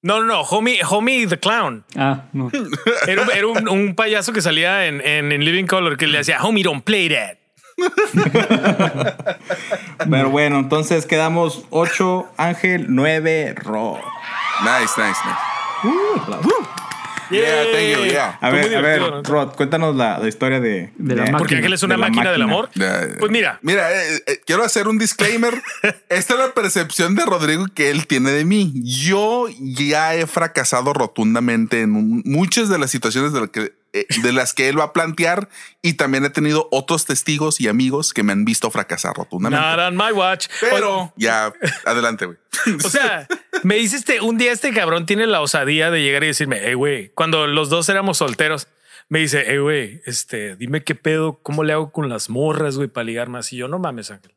No, 0.00 0.20
no, 0.20 0.24
no, 0.24 0.40
Homie, 0.42 0.80
Homie 0.88 1.26
the 1.26 1.38
Clown. 1.38 1.84
Ah, 1.96 2.24
no. 2.32 2.50
Era, 3.06 3.26
era 3.34 3.46
un, 3.46 3.68
un 3.68 3.94
payaso 3.94 4.32
que 4.32 4.40
salía 4.40 4.86
en, 4.86 5.00
en, 5.04 5.32
en 5.32 5.44
Living 5.44 5.66
Color 5.66 5.96
que 5.96 6.06
le 6.06 6.18
decía, 6.18 6.42
Homie, 6.42 6.62
don't 6.62 6.84
play 6.84 7.08
that. 7.08 7.36
Pero 10.10 10.30
bueno, 10.30 10.58
entonces 10.58 11.04
quedamos 11.06 11.64
8 11.70 12.32
Ángel, 12.36 12.86
9 12.88 13.54
Ro. 13.56 14.00
Nice, 14.62 14.94
nice, 14.96 15.20
nice. 15.24 15.57
Yeah, 17.30 17.64
thank 17.72 17.94
you, 17.94 18.04
yeah. 18.06 18.38
A 18.40 18.48
ver, 18.50 18.66
muy 18.66 18.74
a 18.74 18.80
ver, 18.80 19.00
divertido, 19.00 19.22
¿no? 19.22 19.22
Rod, 19.22 19.54
cuéntanos 19.54 19.94
la, 19.94 20.18
la 20.18 20.28
historia 20.28 20.60
de, 20.60 20.92
De 20.96 21.14
la 21.14 21.22
máquina. 21.22 21.38
Porque 21.38 21.56
Ángel 21.56 21.72
es 21.74 21.82
una 21.82 21.94
de 21.96 22.00
máquina, 22.00 22.32
del 22.32 22.40
amor. 22.40 22.70
Pues 23.18 23.30
mira, 23.30 23.58
Mira, 23.60 23.92
eh, 23.92 24.22
eh, 24.26 24.40
quiero 24.46 24.64
hacer 24.64 24.88
un 24.88 24.96
disclaimer. 24.96 25.52
Esta 26.08 26.34
es 26.34 26.40
la 26.40 26.52
percepción 26.54 27.14
de 27.14 27.26
Rodrigo 27.26 27.66
que 27.74 27.90
él 27.90 28.06
tiene 28.06 28.30
de 28.30 28.46
mí. 28.46 28.72
Yo 28.82 29.46
ya 29.60 30.14
he 30.14 30.26
fracasado 30.26 30.94
rotundamente 30.94 31.82
en 31.82 31.96
un- 31.96 32.22
muchas 32.24 32.70
de 32.70 32.78
las 32.78 32.90
situaciones 32.90 33.34
de, 33.34 33.40
la 33.42 33.46
que, 33.48 33.72
de 33.92 34.32
las 34.32 34.54
que 34.54 34.68
él 34.68 34.78
va 34.78 34.84
a 34.84 34.92
plantear 34.92 35.48
y 35.82 35.94
también 35.94 36.24
he 36.24 36.30
tenido 36.30 36.68
otros 36.70 37.06
testigos 37.06 37.60
y 37.60 37.68
amigos 37.68 38.12
que 38.12 38.22
me 38.22 38.32
han 38.32 38.44
visto 38.44 38.70
fracasar 38.70 39.14
rotundamente. 39.16 39.64
not 39.66 39.78
on 39.78 39.96
my 39.96 40.12
watch. 40.12 40.48
Pero 40.60 41.12
ya, 41.16 41.52
adelante, 41.84 42.26
güey. 42.26 42.38
O 42.84 42.88
sea, 42.88 43.26
me 43.62 43.76
dice 43.76 43.96
este, 43.96 44.20
un 44.20 44.38
día 44.38 44.52
este 44.52 44.72
cabrón 44.72 45.06
tiene 45.06 45.26
la 45.26 45.40
osadía 45.40 45.90
de 45.90 46.02
llegar 46.02 46.24
y 46.24 46.28
decirme, 46.28 46.60
hey, 46.62 46.74
güey, 46.74 47.10
cuando 47.10 47.46
los 47.46 47.68
dos 47.70 47.88
éramos 47.88 48.18
solteros, 48.18 48.68
me 49.08 49.20
dice, 49.20 49.44
hey, 49.46 49.58
güey, 49.58 50.02
este, 50.04 50.56
dime 50.56 50.84
qué 50.84 50.94
pedo, 50.94 51.40
cómo 51.42 51.64
le 51.64 51.72
hago 51.72 51.92
con 51.92 52.08
las 52.08 52.28
morras, 52.28 52.76
güey, 52.76 52.88
para 52.88 53.04
ligar 53.04 53.28
más. 53.28 53.52
Y 53.52 53.56
yo, 53.56 53.68
no 53.68 53.78
mames, 53.78 54.10
Ángel. 54.10 54.34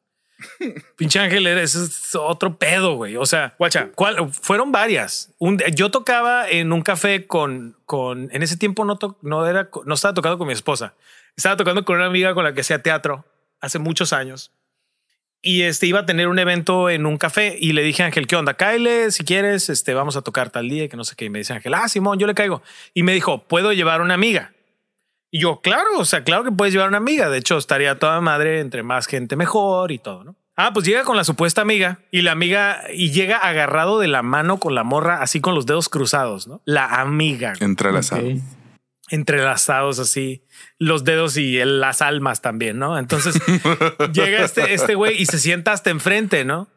Pinche 0.97 1.19
Ángel, 1.19 1.45
eres 1.47 1.75
es 1.75 2.15
otro 2.15 2.57
pedo, 2.57 2.95
güey. 2.95 3.17
O 3.17 3.25
sea, 3.25 3.55
guacha, 3.57 3.89
¿cuál? 3.95 4.31
fueron 4.33 4.71
varias. 4.71 5.33
Un, 5.37 5.59
yo 5.75 5.91
tocaba 5.91 6.49
en 6.49 6.71
un 6.73 6.81
café 6.81 7.27
con, 7.27 7.75
con, 7.85 8.29
en 8.31 8.43
ese 8.43 8.57
tiempo 8.57 8.85
no, 8.85 8.97
to- 8.97 9.17
no 9.21 9.45
era, 9.47 9.69
no 9.85 9.93
estaba 9.93 10.13
tocando 10.13 10.37
con 10.37 10.47
mi 10.47 10.53
esposa. 10.53 10.93
Estaba 11.35 11.57
tocando 11.57 11.85
con 11.85 11.95
una 11.97 12.05
amiga 12.07 12.33
con 12.33 12.43
la 12.43 12.53
que 12.53 12.61
hacía 12.61 12.81
teatro 12.81 13.25
hace 13.59 13.79
muchos 13.79 14.13
años 14.13 14.51
y 15.43 15.63
este 15.63 15.87
iba 15.87 16.01
a 16.01 16.05
tener 16.05 16.27
un 16.27 16.37
evento 16.37 16.89
en 16.89 17.05
un 17.07 17.17
café 17.17 17.57
y 17.59 17.73
le 17.73 17.81
dije 17.81 18.03
a 18.03 18.07
Ángel, 18.07 18.27
¿qué 18.27 18.35
onda? 18.35 18.53
Cáele 18.53 19.09
si 19.11 19.23
quieres, 19.23 19.69
este 19.69 19.93
vamos 19.95 20.15
a 20.15 20.21
tocar 20.21 20.51
tal 20.51 20.69
día 20.69 20.83
y 20.83 20.89
que 20.89 20.97
no 20.97 21.03
sé 21.03 21.15
qué. 21.15 21.25
Y 21.25 21.29
me 21.31 21.39
dice 21.39 21.53
Ángel, 21.53 21.73
ah, 21.73 21.87
Simón, 21.87 22.19
yo 22.19 22.27
le 22.27 22.35
caigo. 22.35 22.61
Y 22.93 23.01
me 23.03 23.13
dijo, 23.13 23.43
¿puedo 23.47 23.73
llevar 23.73 24.01
una 24.01 24.13
amiga? 24.13 24.53
Y 25.31 25.39
yo, 25.41 25.61
claro, 25.61 25.97
o 25.97 26.05
sea, 26.05 26.23
claro 26.23 26.43
que 26.43 26.51
puedes 26.51 26.73
llevar 26.73 26.89
una 26.89 26.97
amiga. 26.97 27.29
De 27.29 27.37
hecho, 27.37 27.57
estaría 27.57 27.97
toda 27.97 28.19
madre 28.21 28.59
entre 28.59 28.83
más 28.83 29.07
gente 29.07 29.35
mejor 29.37 29.91
y 29.91 29.97
todo, 29.97 30.23
¿no? 30.25 30.35
Ah, 30.57 30.71
pues 30.73 30.85
llega 30.85 31.03
con 31.03 31.15
la 31.15 31.23
supuesta 31.23 31.61
amiga 31.61 31.99
y 32.11 32.21
la 32.21 32.33
amiga 32.33 32.81
y 32.93 33.11
llega 33.11 33.37
agarrado 33.37 33.99
de 33.99 34.07
la 34.09 34.21
mano 34.21 34.57
con 34.57 34.75
la 34.75 34.83
morra, 34.83 35.21
así 35.21 35.39
con 35.39 35.55
los 35.55 35.65
dedos 35.65 35.87
cruzados, 35.89 36.47
¿no? 36.47 36.61
La 36.65 36.85
amiga 37.01 37.53
güey, 37.57 37.69
Entrelazado. 37.69 38.21
Ok. 38.27 38.35
entrelazados 39.09 39.99
así, 39.99 40.43
los 40.77 41.03
dedos 41.03 41.37
y 41.37 41.57
el- 41.57 41.79
las 41.81 42.01
almas 42.01 42.41
también, 42.41 42.77
¿no? 42.79 42.97
Entonces 42.97 43.35
llega 44.13 44.43
este 44.43 44.73
este 44.73 44.95
güey 44.95 45.21
y 45.21 45.25
se 45.25 45.39
sienta 45.39 45.71
hasta 45.73 45.89
enfrente, 45.89 46.45
¿no? 46.45 46.67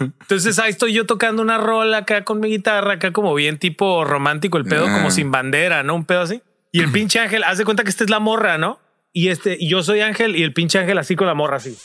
Entonces 0.00 0.58
ahí 0.58 0.70
estoy 0.70 0.92
yo 0.92 1.06
tocando 1.06 1.40
una 1.40 1.56
rola 1.58 1.98
acá 1.98 2.24
con 2.24 2.40
mi 2.40 2.48
guitarra, 2.48 2.94
acá 2.94 3.12
como 3.12 3.32
bien 3.34 3.58
tipo 3.58 4.04
romántico, 4.04 4.58
el 4.58 4.64
pedo 4.64 4.86
Ah. 4.88 4.92
como 4.94 5.10
sin 5.10 5.30
bandera, 5.30 5.82
¿no? 5.82 5.94
Un 5.94 6.04
pedo 6.04 6.22
así. 6.22 6.42
Y 6.72 6.80
el 6.80 6.90
pinche 6.92 7.20
ángel, 7.20 7.44
haz 7.44 7.58
de 7.58 7.64
cuenta 7.64 7.84
que 7.84 7.90
esta 7.90 8.04
es 8.04 8.10
la 8.10 8.20
morra, 8.20 8.58
¿no? 8.58 8.78
Y 9.12 9.28
este, 9.28 9.56
y 9.58 9.68
yo 9.68 9.82
soy 9.82 10.00
ángel 10.00 10.36
y 10.36 10.42
el 10.42 10.52
pinche 10.52 10.78
ángel 10.78 10.98
así 10.98 11.16
con 11.16 11.26
la 11.26 11.34
morra 11.34 11.56
así. 11.56 11.76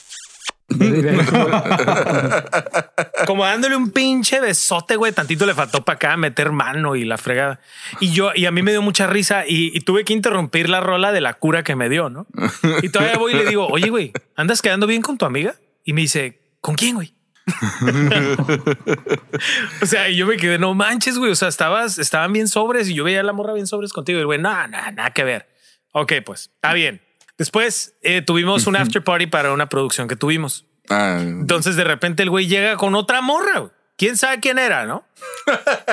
Como 3.27 3.45
dándole 3.45 3.75
un 3.75 3.91
pinche 3.91 4.39
besote, 4.39 4.95
güey. 4.95 5.11
Tantito 5.11 5.45
le 5.45 5.53
faltó 5.53 5.85
para 5.85 5.97
acá 5.97 6.17
meter 6.17 6.51
mano 6.51 6.95
y 6.95 7.05
la 7.05 7.17
fregada. 7.17 7.59
Y 7.99 8.11
yo, 8.11 8.31
y 8.35 8.45
a 8.45 8.51
mí 8.51 8.61
me 8.61 8.71
dio 8.71 8.81
mucha 8.81 9.07
risa 9.07 9.45
y, 9.47 9.75
y 9.75 9.81
tuve 9.81 10.03
que 10.03 10.13
interrumpir 10.13 10.69
la 10.69 10.79
rola 10.79 11.11
de 11.11 11.21
la 11.21 11.33
cura 11.33 11.63
que 11.63 11.75
me 11.75 11.89
dio, 11.89 12.09
¿no? 12.09 12.27
Y 12.81 12.89
todavía 12.89 13.17
voy 13.17 13.33
y 13.33 13.37
le 13.37 13.45
digo, 13.45 13.67
oye, 13.67 13.89
güey, 13.89 14.11
¿andas 14.35 14.61
quedando 14.61 14.87
bien 14.87 15.01
con 15.01 15.17
tu 15.17 15.25
amiga? 15.25 15.55
Y 15.83 15.93
me 15.93 16.01
dice, 16.01 16.41
¿con 16.61 16.75
quién, 16.75 16.95
güey? 16.95 17.13
o 19.81 19.85
sea, 19.85 20.09
yo 20.09 20.25
me 20.25 20.37
quedé, 20.37 20.57
no 20.57 20.73
manches, 20.73 21.17
güey. 21.17 21.31
O 21.31 21.35
sea, 21.35 21.47
estabas, 21.47 21.99
estaban 21.99 22.33
bien 22.33 22.47
sobres 22.47 22.89
y 22.89 22.93
yo 22.93 23.03
veía 23.03 23.19
a 23.19 23.23
la 23.23 23.33
morra 23.33 23.53
bien 23.53 23.67
sobres 23.67 23.93
contigo. 23.93 24.19
Y 24.19 24.23
güey, 24.23 24.39
no, 24.39 24.49
nada, 24.67 24.91
nada 24.91 25.11
que 25.11 25.23
ver. 25.23 25.49
Ok, 25.91 26.13
pues 26.25 26.51
está 26.55 26.73
bien. 26.73 27.01
Después 27.37 27.95
eh, 28.01 28.21
tuvimos 28.21 28.67
un 28.67 28.75
after 28.75 29.03
party 29.03 29.27
para 29.27 29.53
una 29.53 29.67
producción 29.67 30.07
que 30.07 30.15
tuvimos. 30.15 30.65
Ah, 30.89 31.17
Entonces 31.19 31.75
de 31.75 31.83
repente 31.83 32.23
el 32.23 32.29
güey 32.29 32.47
llega 32.47 32.77
con 32.77 32.95
otra 32.95 33.21
morra. 33.21 33.59
güey. 33.59 33.71
¿Quién 33.97 34.17
sabe 34.17 34.39
quién 34.39 34.59
era, 34.59 34.85
no? 34.85 35.05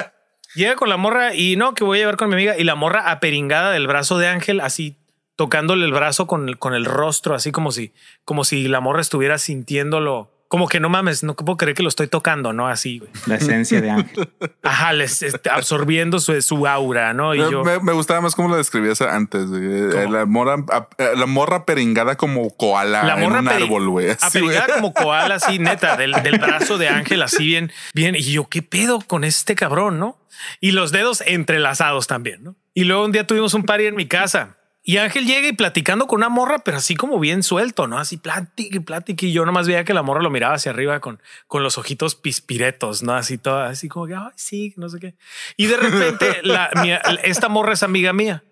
llega 0.55 0.77
con 0.77 0.89
la 0.89 0.97
morra 0.97 1.35
y 1.35 1.57
no, 1.57 1.75
que 1.75 1.85
voy 1.85 1.99
a 1.99 2.01
llevar 2.01 2.17
con 2.17 2.29
mi 2.29 2.35
amiga 2.35 2.59
y 2.59 2.65
la 2.65 2.75
morra 2.75 3.11
aperingada 3.11 3.73
del 3.73 3.87
brazo 3.87 4.19
de 4.19 4.29
Ángel, 4.29 4.61
así 4.61 4.97
tocándole 5.37 5.87
el 5.87 5.93
brazo 5.93 6.27
con 6.27 6.49
el, 6.49 6.59
con 6.59 6.75
el 6.75 6.85
rostro, 6.85 7.35
así 7.35 7.53
como 7.53 7.73
si, 7.73 7.95
como 8.25 8.45
si 8.45 8.69
la 8.69 8.81
morra 8.81 9.01
estuviera 9.01 9.39
sintiéndolo. 9.39 10.33
Como 10.51 10.67
que 10.67 10.81
no 10.81 10.89
mames, 10.89 11.23
no 11.23 11.37
puedo 11.37 11.57
creer 11.57 11.77
que 11.77 11.85
lo 11.85 11.89
estoy 11.89 12.09
tocando, 12.09 12.53
¿no? 12.53 12.67
Así, 12.67 12.99
güey. 12.99 13.09
La 13.27 13.37
esencia 13.37 13.81
de 13.81 13.89
Ángel. 13.91 14.29
Ajá, 14.65 14.93
les, 14.93 15.23
este, 15.23 15.49
absorbiendo 15.49 16.19
su, 16.19 16.43
su 16.43 16.67
aura, 16.67 17.15
¿no? 17.15 17.37
Y 17.37 17.39
me, 17.39 17.51
yo, 17.53 17.63
me- 17.63 17.79
me 17.79 17.93
gustaba 17.93 18.21
más 18.21 18.35
cómo 18.35 18.49
lo 18.49 18.57
describías 18.57 19.01
antes. 19.01 19.47
güey. 19.47 19.63
Eh, 19.63 20.09
La 20.11 20.27
morra, 20.27 20.57
eh, 20.99 21.11
la 21.17 21.27
morra 21.27 21.65
peringada 21.65 22.17
como 22.17 22.51
koala 22.57 23.05
la 23.05 23.15
morra 23.17 23.39
en 23.39 23.47
un 23.47 23.53
peri- 23.55 23.63
árbol, 23.65 23.89
güey. 23.91 24.11
Así, 24.11 24.41
güey. 24.41 24.57
aperigada 24.57 24.81
como 24.81 24.93
koala, 24.93 25.37
así 25.37 25.61
neta, 25.61 25.97
del, 25.97 26.13
del 26.25 26.39
brazo 26.41 26.79
de 26.79 26.89
Ángel, 26.89 27.23
así 27.23 27.47
bien, 27.47 27.71
bien. 27.95 28.17
Y 28.17 28.23
yo, 28.33 28.49
¿qué 28.49 28.61
pedo 28.63 29.01
con 29.07 29.23
este 29.23 29.55
cabrón, 29.55 30.01
no? 30.01 30.19
Y 30.61 30.73
los 30.73 30.91
dedos 30.91 31.23
entrelazados 31.27 32.09
también, 32.09 32.43
¿no? 32.43 32.57
Y 32.75 32.85
luego 32.85 33.05
un 33.05 33.13
día 33.13 33.25
tuvimos 33.25 33.55
un 33.55 33.63
party 33.63 33.87
en 33.87 33.95
mi 33.95 34.09
casa. 34.09 34.57
Y 34.83 34.97
Ángel 34.97 35.27
llega 35.27 35.47
y 35.47 35.53
platicando 35.53 36.07
con 36.07 36.17
una 36.21 36.31
morra, 36.31 36.61
pero 36.61 36.79
así 36.79 36.97
como 36.97 37.19
bien 37.21 37.43
suelto, 37.43 37.87
¿no? 37.87 37.99
Así 37.99 38.17
plática 38.17 38.77
y 38.77 38.81
plática. 38.81 39.27
Y 39.27 39.33
yo 39.33 39.45
nomás 39.45 39.67
veía 39.69 39.85
que 39.85 39.93
la 39.93 40.03
morra 40.03 40.23
lo 40.23 40.31
miraba 40.31 40.55
hacia 40.55 40.73
arriba 40.73 41.01
con, 41.01 41.21
con 41.47 41.63
los 41.63 41.77
ojitos 41.77 42.15
pispiretos, 42.15 43.03
¿no? 43.03 43.13
Así 43.15 43.37
toda, 43.37 43.69
así 43.69 43.89
como 43.89 44.07
que, 44.07 44.15
ay, 44.15 44.31
sí, 44.37 44.73
no 44.79 44.89
sé 44.89 44.99
qué. 44.99 45.15
Y 45.59 45.67
de 45.67 45.77
repente, 45.77 46.41
la, 46.45 46.71
mi- 46.83 46.93
esta 47.25 47.49
morra 47.51 47.75
es 47.75 47.83
amiga 47.83 48.13
mía. 48.15 48.43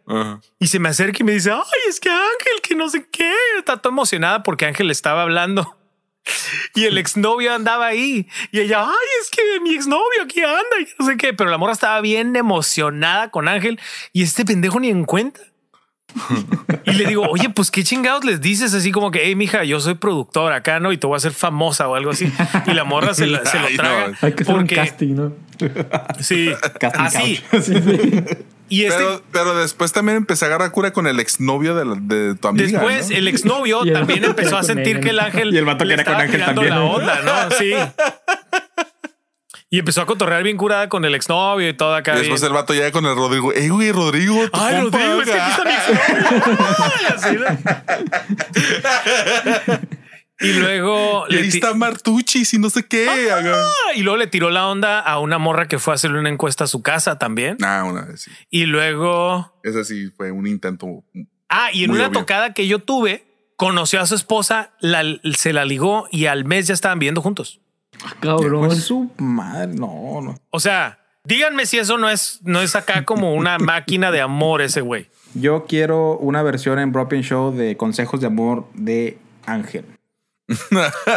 Y 0.58 0.66
se 0.66 0.78
me 0.78 0.90
acerca 0.90 1.18
y 1.20 1.24
me 1.24 1.32
dice, 1.32 1.50
ay, 1.50 1.80
es 1.88 1.98
que 1.98 2.10
Ángel, 2.10 2.60
que 2.62 2.74
no 2.74 2.88
sé 2.90 3.06
qué. 3.10 3.32
Está 3.58 3.78
toda 3.78 3.92
emocionada 3.94 4.42
porque 4.42 4.66
Ángel 4.66 4.90
estaba 4.90 5.22
hablando. 5.22 5.76
Y 6.74 6.84
el 6.84 6.98
exnovio 6.98 7.54
andaba 7.54 7.86
ahí. 7.86 8.28
Y 8.52 8.60
ella, 8.60 8.82
ay, 8.86 9.08
es 9.22 9.30
que 9.30 9.60
mi 9.60 9.74
exnovio 9.74 10.22
aquí 10.24 10.40
anda 10.42 10.78
y 10.80 10.86
no 10.98 11.06
sé 11.06 11.16
qué. 11.16 11.32
Pero 11.32 11.48
la 11.48 11.56
morra 11.56 11.72
estaba 11.72 12.00
bien 12.02 12.36
emocionada 12.36 13.30
con 13.30 13.48
Ángel 13.48 13.80
y 14.12 14.22
este 14.24 14.44
pendejo 14.44 14.78
ni 14.78 14.90
en 14.90 15.04
cuenta. 15.04 15.40
Y 16.84 16.92
le 16.92 17.04
digo, 17.06 17.22
oye, 17.28 17.48
pues 17.50 17.70
qué 17.70 17.84
chingados 17.84 18.24
les 18.24 18.40
dices 18.40 18.72
así 18.74 18.90
como 18.92 19.10
que, 19.10 19.20
hey, 19.24 19.34
mija, 19.36 19.64
yo 19.64 19.78
soy 19.80 19.94
productor 19.94 20.52
acá, 20.52 20.80
¿no? 20.80 20.90
Y 20.92 20.96
te 20.98 21.06
voy 21.06 21.14
a 21.14 21.18
hacer 21.18 21.32
famosa 21.32 21.86
o 21.88 21.94
algo 21.94 22.10
así. 22.10 22.32
Y 22.66 22.72
la 22.72 22.84
morra 22.84 23.14
se, 23.14 23.26
la- 23.26 23.44
se 23.44 23.58
lo 23.58 23.68
no. 23.70 23.76
traga. 23.76 24.12
Hay 24.22 24.32
que 24.32 24.42
hacer 24.42 24.54
un 24.56 24.66
casting, 24.66 25.14
¿no? 25.14 25.32
Sí, 26.20 26.50
Casting 26.80 27.00
así. 27.02 27.40
couch. 27.50 27.62
Sí, 27.62 27.74
sí. 27.74 28.22
Y 28.70 28.84
este, 28.84 28.98
Pero, 28.98 29.22
pero 29.32 29.54
después 29.56 29.92
también 29.92 30.18
empecé 30.18 30.44
a 30.44 30.48
agarrar 30.48 30.70
cura 30.72 30.92
con 30.92 31.06
el 31.06 31.20
exnovio 31.20 31.74
de, 31.74 31.84
la- 31.86 31.96
de 31.98 32.34
tu 32.34 32.48
amiga. 32.48 32.66
Después 32.66 33.08
¿no? 33.10 33.16
el 33.16 33.28
exnovio 33.28 33.84
también 33.92 34.24
empezó 34.24 34.58
a 34.58 34.62
sentir 34.62 35.00
que 35.00 35.10
el 35.10 35.20
ángel 35.20 35.54
Y 35.54 35.58
el 35.58 35.64
vato 35.64 35.86
que 35.86 35.92
era 35.94 36.04
con 36.04 36.14
Ángel 36.16 36.44
también. 36.44 36.70
la 36.70 36.82
onda, 36.82 37.20
¿no? 37.22 37.56
Sí. 37.56 37.72
Y 39.70 39.80
empezó 39.80 40.00
a 40.00 40.06
cotorrear 40.06 40.42
bien 40.42 40.56
curada 40.56 40.88
con 40.88 41.04
el 41.04 41.14
exnovio 41.14 41.68
y 41.68 41.74
todo 41.74 41.94
acá. 41.94 42.14
Y 42.14 42.20
después 42.20 42.40
bien. 42.40 42.52
el 42.52 42.56
vato 42.56 42.72
llega 42.72 42.90
con 42.90 43.04
el 43.04 43.14
Rodrigo. 43.14 43.52
Ey, 43.52 43.68
güey, 43.68 43.92
Rodrigo. 43.92 44.34
Ay, 44.52 44.80
Rodrigo, 44.80 45.20
es 45.20 45.28
que 45.28 45.38
aquí 45.38 45.52
acá". 45.52 45.84
está 47.14 47.28
mi 47.28 47.34
exnovio. 47.34 47.58
Y 50.40 50.52
luego 50.52 51.24
y 51.28 51.36
ahí 51.36 51.48
está 51.48 51.74
Martucci 51.74 52.44
y 52.52 52.58
no 52.58 52.70
sé 52.70 52.86
qué. 52.86 53.08
Ah, 53.10 53.92
y 53.96 54.02
luego 54.02 54.16
le 54.16 54.28
tiró 54.28 54.50
la 54.50 54.68
onda 54.68 55.00
a 55.00 55.18
una 55.18 55.38
morra 55.38 55.66
que 55.66 55.78
fue 55.78 55.92
a 55.92 55.96
hacerle 55.96 56.20
una 56.20 56.28
encuesta 56.28 56.64
a 56.64 56.66
su 56.68 56.80
casa 56.80 57.18
también. 57.18 57.56
Ah, 57.62 57.84
una 57.84 58.02
vez 58.02 58.22
sí. 58.22 58.30
Y 58.48 58.66
luego. 58.66 59.52
Ese 59.64 59.84
sí 59.84 60.10
fue 60.16 60.30
un 60.30 60.46
intento. 60.46 61.04
Ah, 61.48 61.70
y 61.72 61.84
en 61.84 61.90
una 61.90 62.12
tocada 62.12 62.54
que 62.54 62.68
yo 62.68 62.78
tuve, 62.78 63.26
conoció 63.56 64.00
a 64.00 64.06
su 64.06 64.14
esposa, 64.14 64.74
se 65.34 65.52
la 65.52 65.64
ligó 65.64 66.06
y 66.12 66.26
al 66.26 66.44
mes 66.44 66.68
ya 66.68 66.74
estaban 66.74 67.00
viviendo 67.00 67.20
juntos. 67.20 67.60
Ah, 68.04 68.14
cabrón. 68.20 68.74
su 68.76 69.10
madre, 69.18 69.74
no, 69.74 70.20
no. 70.20 70.34
O 70.50 70.60
sea, 70.60 70.98
díganme 71.24 71.66
si 71.66 71.78
eso 71.78 71.98
no 71.98 72.08
es, 72.08 72.40
no 72.42 72.60
es 72.60 72.76
acá 72.76 73.04
como 73.04 73.34
una 73.34 73.58
máquina 73.58 74.10
de 74.10 74.20
amor 74.20 74.62
ese 74.62 74.80
güey. 74.80 75.08
Yo 75.34 75.66
quiero 75.66 76.16
una 76.18 76.42
versión 76.42 76.78
en 76.78 76.92
Broken 76.92 77.22
Show 77.22 77.52
de 77.54 77.76
consejos 77.76 78.20
de 78.20 78.26
amor 78.26 78.66
de 78.74 79.18
Ángel. 79.46 79.84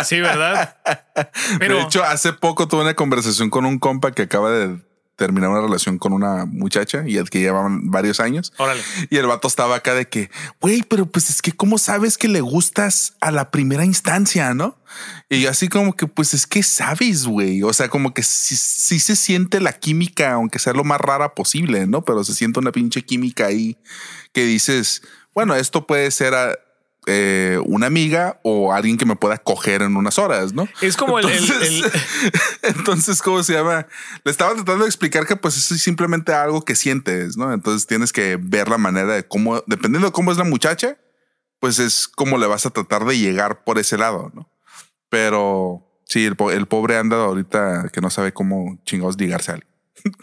sí, 0.04 0.20
¿verdad? 0.20 0.78
Pero... 1.60 1.76
De 1.76 1.82
hecho, 1.84 2.04
hace 2.04 2.34
poco 2.34 2.68
tuve 2.68 2.82
una 2.82 2.94
conversación 2.94 3.50
con 3.50 3.66
un 3.66 3.80
compa 3.80 4.12
que 4.12 4.24
acaba 4.24 4.52
de 4.52 4.78
terminar 5.22 5.52
una 5.52 5.62
relación 5.62 6.00
con 6.00 6.14
una 6.14 6.46
muchacha 6.48 7.04
y 7.06 7.24
que 7.26 7.40
llevaban 7.40 7.92
varios 7.92 8.20
años. 8.20 8.52
Órale. 8.58 8.82
Y 9.12 9.18
el 9.18 9.28
vato 9.28 9.48
estaba 9.48 9.76
acá 9.76 9.94
de 9.94 10.08
que, 10.08 10.32
güey, 10.60 10.82
pero 10.82 11.06
pues 11.06 11.30
es 11.30 11.44
que 11.44 11.52
cómo 11.52 11.78
sabes 11.78 12.18
que 12.18 12.28
le 12.28 12.42
gustas 12.42 13.14
a 13.22 13.30
la 13.30 13.52
primera 13.52 13.86
instancia, 13.86 14.56
¿no? 14.56 14.80
Y 15.30 15.46
así 15.46 15.68
como 15.68 15.96
que, 15.96 16.08
pues 16.08 16.34
es 16.34 16.48
que 16.48 16.64
sabes, 16.64 17.28
güey. 17.28 17.62
O 17.62 17.72
sea, 17.72 17.88
como 17.88 18.16
que 18.16 18.24
sí, 18.24 18.56
sí, 18.58 19.00
se 19.00 19.16
siente 19.16 19.60
la 19.60 19.74
química, 19.74 20.34
aunque 20.34 20.58
sea 20.58 20.74
lo 20.74 20.84
más 20.84 21.00
rara 21.00 21.36
posible, 21.36 21.86
¿no? 21.86 22.04
Pero 22.04 22.24
se 22.24 22.34
siente 22.34 22.60
una 22.60 22.72
pinche 22.72 23.04
química 23.04 23.46
ahí 23.46 23.78
que 24.34 24.44
dices, 24.44 25.04
bueno, 25.36 25.54
esto 25.54 25.86
puede 25.86 26.10
ser 26.10 26.34
eh, 27.08 27.60
una 27.66 27.88
amiga 27.88 28.40
o 28.44 28.74
alguien 28.74 28.96
que 28.96 29.06
me 29.06 29.16
pueda 29.16 29.40
coger 29.40 29.82
en 29.82 29.96
unas 29.96 30.20
horas, 30.20 30.54
¿no? 30.54 30.68
Es 30.82 30.96
como 30.96 31.20
entonces, 31.20 31.82
el, 31.82 31.92
entonces, 32.76 33.22
¿cómo 33.24 33.42
se 33.42 33.54
llama? 33.54 33.88
Le 34.24 34.32
estaba 34.32 34.54
tratando 34.54 34.84
de 34.84 34.90
explicar 34.90 35.26
que 35.26 35.36
pues 35.36 35.58
es 35.58 35.82
simplemente 35.82 36.32
algo 36.32 36.64
que 36.64 36.76
sientes, 36.76 37.38
¿no? 37.38 37.54
Entonces 37.54 37.88
tienes 37.88 38.14
que 38.14 38.38
ver 38.40 38.70
la 38.70 38.78
manera 38.78 39.16
de 39.16 39.28
cómo, 39.28 39.64
dependiendo 39.66 40.10
de 40.10 40.14
cómo 40.14 40.32
es 40.32 40.38
la 40.38 40.44
muchacha, 40.44 40.98
pues 41.60 41.80
es 41.80 42.08
como 42.08 42.38
le 42.38 42.46
vas 42.46 42.68
a 42.68 42.70
tratar 42.70 43.06
de 43.06 43.18
llegar 43.18 43.64
por 43.64 43.80
ese 43.80 43.98
lado, 43.98 44.32
¿no? 44.36 44.52
Pero 45.10 45.88
sí, 46.06 46.26
el, 46.26 46.36
pobre 46.36 46.98
anda 46.98 47.18
ahorita 47.18 47.90
que 47.92 48.02
no 48.02 48.12
sabe 48.12 48.32
cómo 48.32 48.80
chingados 48.86 49.20
ligarse 49.20 49.52
a 49.52 49.54
alguien. 49.56 49.72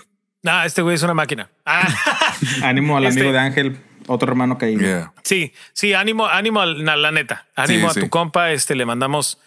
Ah, 0.46 0.64
este 0.64 0.82
güey 0.82 0.94
es 0.94 1.02
una 1.02 1.14
máquina. 1.14 1.50
Ah. 1.66 1.92
Ánimo 2.62 2.96
al 2.96 3.06
amigo 3.06 3.22
este 3.22 3.32
de 3.32 3.38
Ángel 3.38 3.78
otro 4.08 4.28
hermano 4.28 4.58
caído. 4.58 5.12
Sí, 5.22 5.52
sí, 5.72 5.94
ánimo, 5.94 6.26
ánimo 6.26 6.60
a 6.60 6.66
la, 6.66 7.12
neta. 7.12 7.46
Ánimo 7.54 7.90
a 7.90 7.94
tu 7.94 8.08
compa. 8.08 8.52
Este 8.52 8.74
le 8.74 8.84
mandamos 8.84 9.38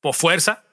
por 0.00 0.14
fuerza 0.14 0.64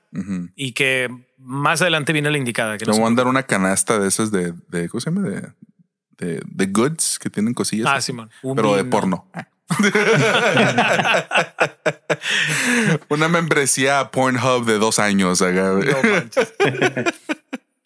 y 0.55 0.71
que 0.71 1.09
más 1.38 1.82
adelante 1.82 2.13
viene 2.13 2.32
la 2.32 2.38
indicada. 2.38 2.78
Que 2.78 2.86
Le 2.86 2.91
voy 2.91 3.01
a 3.01 3.03
mandar 3.03 3.28
una 3.28 3.43
canasta 3.43 3.99
de 3.99 4.07
esas 4.07 4.32
de, 4.32 4.53
de 4.69 4.89
¿cómo 4.89 5.01
se 5.01 5.11
llama? 5.11 5.28
De, 5.28 6.41
de, 6.43 6.65
goods 6.65 7.19
que 7.19 7.30
tienen 7.30 7.53
cosillas. 7.53 7.88
Ah, 7.88 8.01
Simón. 8.01 8.32
pero 8.55 8.75
de 8.75 8.86
porno. 8.86 9.28
una 13.09 13.28
membresía 13.28 13.99
a 13.99 14.11
Pornhub 14.11 14.65
de 14.65 14.80
dos 14.80 14.97
años. 14.99 15.41
No 15.41 15.47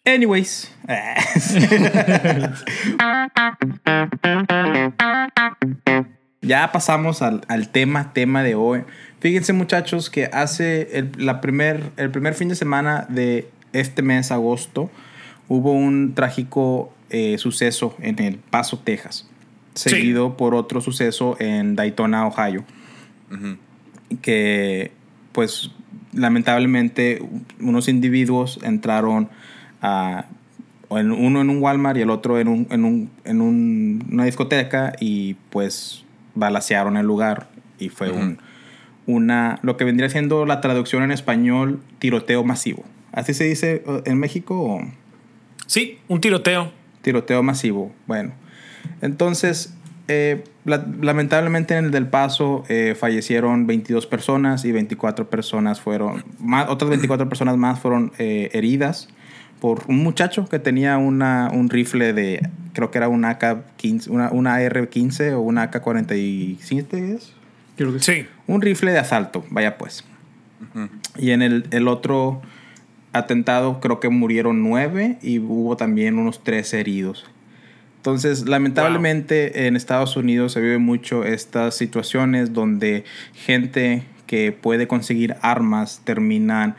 Anyways. 0.04 0.68
ya 6.42 6.72
pasamos 6.72 7.22
al, 7.22 7.68
tema, 7.70 8.12
tema 8.12 8.42
de 8.42 8.56
hoy. 8.56 8.82
Fíjense 9.20 9.52
muchachos 9.52 10.10
que 10.10 10.24
hace 10.26 10.98
el, 10.98 11.12
la 11.18 11.40
primer, 11.40 11.92
el 11.96 12.10
primer 12.10 12.34
fin 12.34 12.48
de 12.48 12.56
semana 12.56 13.06
de 13.08 13.48
este 13.72 14.02
mes, 14.02 14.32
agosto, 14.32 14.90
hubo 15.48 15.70
un 15.72 16.14
trágico 16.14 16.92
eh, 17.10 17.38
suceso 17.38 17.94
en 18.00 18.18
El 18.18 18.38
Paso, 18.38 18.80
Texas, 18.80 19.28
seguido 19.74 20.36
por 20.36 20.56
otro 20.56 20.80
suceso 20.80 21.36
en 21.38 21.76
Daytona, 21.76 22.26
Ohio, 22.26 22.64
que 24.20 24.90
pues 25.30 25.70
lamentablemente 26.12 27.22
unos 27.60 27.86
individuos 27.88 28.58
entraron 28.64 29.30
uno 29.82 31.40
en 31.40 31.50
un 31.50 31.62
Walmart 31.62 31.98
y 31.98 32.02
el 32.02 32.10
otro 32.10 32.38
en, 32.38 32.48
un, 32.48 32.66
en, 32.70 32.84
un, 32.84 33.10
en 33.24 33.40
una 33.40 34.24
discoteca 34.24 34.92
y 35.00 35.34
pues 35.50 36.04
balacearon 36.34 36.96
el 36.96 37.06
lugar 37.06 37.48
y 37.78 37.88
fue 37.88 38.10
un, 38.10 38.38
una, 39.06 39.58
lo 39.62 39.76
que 39.76 39.84
vendría 39.84 40.08
siendo 40.08 40.46
la 40.46 40.60
traducción 40.60 41.02
en 41.02 41.10
español, 41.10 41.80
tiroteo 41.98 42.44
masivo. 42.44 42.84
¿Así 43.12 43.34
se 43.34 43.44
dice 43.44 43.82
uh, 43.86 44.00
en 44.04 44.18
México? 44.18 44.80
Sí, 45.66 45.98
un 46.08 46.20
tiroteo. 46.20 46.72
Tiroteo 47.02 47.42
masivo, 47.42 47.92
bueno. 48.06 48.32
Entonces, 49.00 49.74
eh, 50.08 50.44
lamentablemente 50.64 51.76
en 51.76 51.86
el 51.86 51.90
del 51.90 52.06
Paso 52.06 52.64
eh, 52.68 52.94
fallecieron 52.98 53.66
22 53.66 54.06
personas 54.06 54.64
y 54.64 54.72
24 54.72 55.28
personas 55.28 55.80
fueron, 55.80 56.24
más, 56.38 56.68
otras 56.68 56.88
24 56.90 57.28
personas 57.28 57.56
más 57.56 57.80
fueron 57.80 58.12
eh, 58.18 58.50
heridas 58.52 59.08
por 59.62 59.84
un 59.86 60.02
muchacho 60.02 60.48
que 60.48 60.58
tenía 60.58 60.98
una, 60.98 61.48
un 61.52 61.70
rifle 61.70 62.12
de, 62.12 62.50
creo 62.72 62.90
que 62.90 62.98
era 62.98 63.08
una 63.08 63.38
AK-15, 63.38 64.08
una, 64.08 64.28
una 64.32 64.60
R-15 64.60 65.34
o 65.34 65.40
una 65.40 65.70
AK-47, 65.70 67.14
¿es? 67.14 67.32
Creo 67.76 67.92
que 67.92 68.00
sí. 68.00 68.26
Un 68.48 68.60
rifle 68.60 68.90
de 68.90 68.98
asalto, 68.98 69.44
vaya 69.50 69.78
pues. 69.78 70.04
Y 71.16 71.30
en 71.30 71.42
el, 71.42 71.68
el, 71.70 71.86
otro 71.86 72.42
atentado 73.12 73.78
creo 73.78 74.00
que 74.00 74.08
murieron 74.08 74.64
nueve 74.64 75.18
y 75.22 75.38
hubo 75.38 75.76
también 75.76 76.18
unos 76.18 76.42
tres 76.42 76.74
heridos. 76.74 77.24
Entonces, 77.98 78.48
lamentablemente 78.48 79.68
en 79.68 79.76
Estados 79.76 80.16
Unidos 80.16 80.54
se 80.54 80.60
vive 80.60 80.78
mucho 80.78 81.22
estas 81.22 81.76
situaciones 81.76 82.52
donde 82.52 83.04
gente 83.32 84.02
que 84.26 84.50
puede 84.50 84.88
conseguir 84.88 85.36
armas 85.40 86.00
terminan 86.02 86.74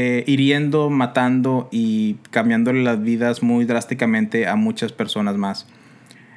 eh, 0.00 0.22
hiriendo, 0.28 0.90
matando 0.90 1.68
y 1.72 2.14
cambiándole 2.30 2.84
las 2.84 3.02
vidas 3.02 3.42
muy 3.42 3.64
drásticamente 3.64 4.46
a 4.46 4.54
muchas 4.54 4.92
personas 4.92 5.36
más. 5.36 5.66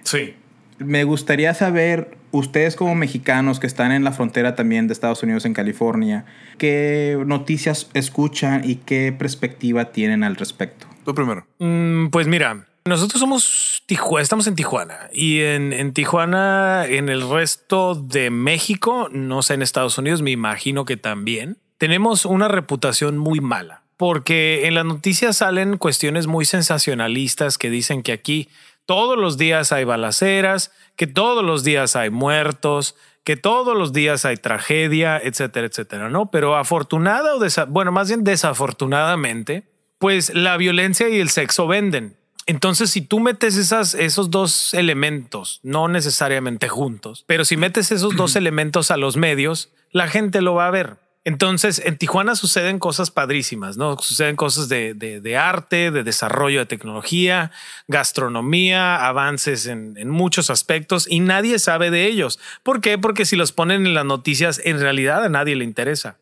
Sí. 0.01 0.33
Me 0.79 1.03
gustaría 1.03 1.53
saber, 1.53 2.17
ustedes 2.31 2.75
como 2.75 2.95
mexicanos 2.95 3.59
que 3.59 3.67
están 3.67 3.91
en 3.91 4.03
la 4.03 4.13
frontera 4.13 4.55
también 4.55 4.87
de 4.87 4.93
Estados 4.93 5.21
Unidos 5.21 5.45
en 5.45 5.53
California, 5.53 6.25
¿qué 6.57 7.21
noticias 7.23 7.91
escuchan 7.93 8.67
y 8.67 8.77
qué 8.77 9.11
perspectiva 9.11 9.91
tienen 9.91 10.23
al 10.23 10.37
respecto? 10.37 10.87
Tú 11.05 11.13
primero. 11.13 11.45
Mm, 11.59 12.07
pues 12.07 12.25
mira, 12.25 12.65
nosotros 12.83 13.19
somos 13.19 13.83
Tijuana, 13.85 14.23
estamos 14.23 14.47
en 14.47 14.55
Tijuana 14.55 15.07
y 15.13 15.41
en, 15.41 15.71
en, 15.71 15.93
Tijuana, 15.93 16.87
en 16.87 17.09
el 17.09 17.29
resto 17.29 17.93
de 17.93 18.31
México, 18.31 19.07
no 19.11 19.43
sé, 19.43 19.53
en 19.53 19.61
Estados 19.61 19.99
Unidos, 19.99 20.23
me 20.23 20.31
imagino 20.31 20.83
que 20.83 20.97
también 20.97 21.57
tenemos 21.81 22.25
una 22.25 22.47
reputación 22.47 23.17
muy 23.17 23.39
mala, 23.39 23.81
porque 23.97 24.67
en 24.67 24.75
las 24.75 24.85
noticias 24.85 25.37
salen 25.37 25.79
cuestiones 25.79 26.27
muy 26.27 26.45
sensacionalistas 26.45 27.57
que 27.57 27.71
dicen 27.71 28.03
que 28.03 28.11
aquí 28.11 28.49
todos 28.85 29.17
los 29.17 29.35
días 29.35 29.71
hay 29.71 29.83
balaceras, 29.83 30.71
que 30.95 31.07
todos 31.07 31.43
los 31.43 31.63
días 31.63 31.95
hay 31.95 32.11
muertos, 32.11 32.95
que 33.23 33.35
todos 33.35 33.75
los 33.75 33.93
días 33.93 34.25
hay 34.25 34.37
tragedia, 34.37 35.17
etcétera, 35.17 35.65
etcétera, 35.65 36.11
¿no? 36.11 36.29
Pero 36.29 36.55
afortunada 36.55 37.33
o 37.33 37.39
bueno, 37.69 37.91
más 37.91 38.09
bien 38.09 38.23
desafortunadamente, 38.23 39.63
pues 39.97 40.35
la 40.35 40.57
violencia 40.57 41.09
y 41.09 41.19
el 41.19 41.31
sexo 41.31 41.65
venden. 41.65 42.15
Entonces, 42.45 42.91
si 42.91 43.01
tú 43.01 43.19
metes 43.19 43.57
esas, 43.57 43.95
esos 43.95 44.29
dos 44.29 44.75
elementos, 44.75 45.59
no 45.63 45.87
necesariamente 45.87 46.69
juntos, 46.69 47.23
pero 47.25 47.43
si 47.43 47.57
metes 47.57 47.91
esos 47.91 48.15
dos 48.15 48.35
elementos 48.35 48.91
a 48.91 48.97
los 48.97 49.17
medios, 49.17 49.71
la 49.89 50.07
gente 50.07 50.43
lo 50.43 50.53
va 50.53 50.67
a 50.67 50.71
ver. 50.71 50.97
Entonces, 51.23 51.79
en 51.85 51.97
Tijuana 51.97 52.35
suceden 52.35 52.79
cosas 52.79 53.11
padrísimas, 53.11 53.77
¿no? 53.77 53.95
Suceden 53.99 54.35
cosas 54.35 54.69
de, 54.69 55.37
arte, 55.37 55.91
de 55.91 56.03
desarrollo 56.03 56.59
de 56.59 56.65
tecnología, 56.65 57.51
gastronomía, 57.87 59.05
avances 59.05 59.67
en, 59.67 59.95
en, 59.97 60.09
muchos 60.09 60.49
aspectos 60.49 61.05
y 61.07 61.19
nadie 61.19 61.59
sabe 61.59 61.91
de 61.91 62.07
ellos. 62.07 62.39
¿Por 62.63 62.81
qué? 62.81 62.97
Porque 62.97 63.25
si 63.25 63.35
los 63.35 63.51
ponen 63.51 63.85
en 63.85 63.93
las 63.93 64.05
noticias, 64.05 64.59
en 64.63 64.79
realidad 64.79 65.23
a 65.23 65.29
nadie 65.29 65.55
le 65.55 65.63
interesa. 65.63 66.17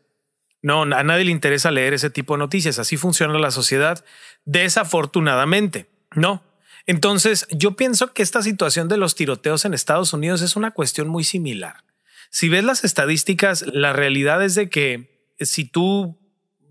No, 0.62 0.82
a 0.82 1.04
nadie 1.04 1.24
le 1.24 1.32
interesa 1.32 1.72
leer 1.72 1.94
ese 1.94 2.10
tipo 2.10 2.34
de 2.34 2.40
noticias. 2.40 2.80
Así 2.80 2.98
funciona 2.98 3.40
la 3.40 3.52
sociedad, 3.52 4.04
desafortunadamente, 4.44 5.90
¿no? 6.14 6.44
Entonces, 6.86 7.48
yo 7.52 7.76
pienso 7.76 8.14
que 8.14 8.24
esta 8.24 8.42
situación 8.42 8.90
de 8.90 8.98
los 8.98 9.16
tiroteos 9.16 9.64
en 9.64 9.74
Estados 9.74 10.12
Unidos 10.12 10.42
es 10.42 10.56
una 10.56 10.72
cuestión 10.72 11.08
muy 11.08 11.24
similar. 11.24 11.84
Si 12.30 12.50
ves 12.50 12.64
las 12.64 12.84
estadísticas, 12.84 13.66
la 13.74 13.94
realidad 13.94 14.44
es 14.44 14.56
de 14.56 14.70
que 14.70 15.34
si 15.40 15.66
tú 15.66 16.20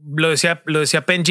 lo 0.05 0.31
decía, 0.31 0.63
lo 0.67 0.81
decía 0.81 1.05
Penn 1.05 1.25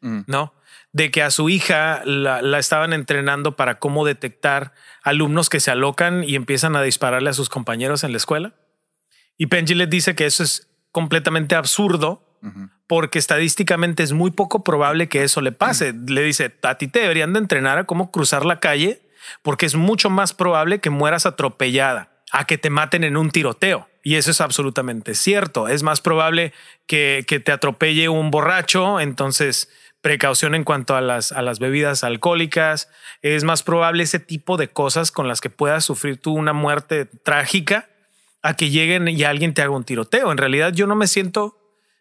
mm. 0.00 0.20
¿no? 0.26 0.54
De 0.92 1.10
que 1.10 1.22
a 1.22 1.30
su 1.30 1.48
hija 1.48 2.02
la, 2.04 2.58
estaban 2.58 2.92
entrenando 2.92 3.54
para 3.54 3.78
cómo 3.78 4.04
detectar 4.04 4.72
alumnos 5.02 5.48
que 5.48 5.60
se 5.60 5.70
alocan 5.70 6.24
y 6.24 6.34
empiezan 6.34 6.74
a 6.74 6.82
dispararle 6.82 7.30
a 7.30 7.34
sus 7.34 7.48
compañeros 7.48 8.02
en 8.02 8.10
la 8.10 8.18
escuela. 8.18 8.54
Y 9.36 9.46
Penn 9.46 9.66
dice 9.88 10.14
que 10.14 10.26
eso 10.26 10.42
es 10.42 10.68
completamente 10.90 11.54
absurdo 11.54 12.26
porque 12.86 13.18
estadísticamente 13.18 14.02
es 14.02 14.12
muy 14.12 14.30
poco 14.32 14.64
probable 14.64 15.08
que 15.08 15.22
eso 15.22 15.40
le 15.40 15.52
pase. 15.52 15.94
Le 16.08 16.22
dice, 16.22 16.58
a 16.62 16.74
ti 16.76 16.88
te 16.88 17.00
deberían 17.00 17.32
de 17.32 17.38
entrenar 17.38 17.78
a 17.78 17.84
cómo 17.84 18.10
cruzar 18.10 18.44
la 18.44 18.58
calle 18.58 19.00
porque 19.42 19.66
es 19.66 19.76
mucho 19.76 20.10
más 20.10 20.34
probable 20.34 20.80
que 20.80 20.90
mueras 20.90 21.24
atropellada 21.24 22.19
a 22.32 22.46
que 22.46 22.58
te 22.58 22.70
maten 22.70 23.04
en 23.04 23.16
un 23.16 23.30
tiroteo. 23.30 23.88
Y 24.02 24.16
eso 24.16 24.30
es 24.30 24.40
absolutamente 24.40 25.14
cierto. 25.14 25.68
Es 25.68 25.82
más 25.82 26.00
probable 26.00 26.52
que, 26.86 27.24
que 27.26 27.40
te 27.40 27.52
atropelle 27.52 28.08
un 28.08 28.30
borracho, 28.30 29.00
entonces 29.00 29.68
precaución 30.00 30.54
en 30.54 30.64
cuanto 30.64 30.96
a 30.96 31.00
las, 31.00 31.32
a 31.32 31.42
las 31.42 31.58
bebidas 31.58 32.04
alcohólicas. 32.04 32.88
Es 33.22 33.44
más 33.44 33.62
probable 33.62 34.02
ese 34.02 34.18
tipo 34.18 34.56
de 34.56 34.68
cosas 34.68 35.12
con 35.12 35.28
las 35.28 35.40
que 35.40 35.50
puedas 35.50 35.84
sufrir 35.84 36.18
tú 36.18 36.32
una 36.32 36.52
muerte 36.52 37.04
trágica 37.04 37.88
a 38.42 38.56
que 38.56 38.70
lleguen 38.70 39.08
y 39.08 39.22
alguien 39.24 39.54
te 39.54 39.62
haga 39.62 39.72
un 39.72 39.84
tiroteo. 39.84 40.32
En 40.32 40.38
realidad 40.38 40.72
yo 40.72 40.86
no 40.86 40.96
me 40.96 41.06
siento, 41.06 41.58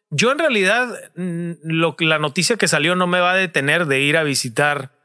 yo 0.10 0.32
en 0.32 0.40
realidad 0.40 0.88
mm, 1.16 1.52
lo, 1.64 1.96
la 2.00 2.20
noticia 2.20 2.58
que 2.58 2.68
salió 2.68 2.96
no 2.96 3.08
me 3.08 3.20
va 3.20 3.32
a 3.32 3.36
detener 3.36 3.86
de 3.86 4.00
ir 4.02 4.18
a 4.18 4.24
visitar 4.24 4.98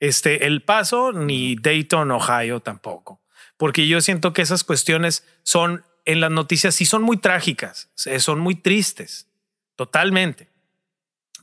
este 0.00 0.46
El 0.46 0.62
Paso 0.62 1.12
ni 1.12 1.56
Dayton, 1.56 2.10
Ohio 2.10 2.60
tampoco, 2.60 3.20
porque 3.58 3.86
yo 3.86 4.00
siento 4.00 4.32
que 4.32 4.40
esas 4.40 4.64
cuestiones 4.64 5.24
son 5.42 5.84
en 6.06 6.20
las 6.20 6.30
noticias 6.30 6.74
sí 6.74 6.86
son 6.86 7.02
muy 7.02 7.18
trágicas, 7.18 7.90
son 7.94 8.40
muy 8.40 8.54
tristes, 8.54 9.28
totalmente. 9.76 10.48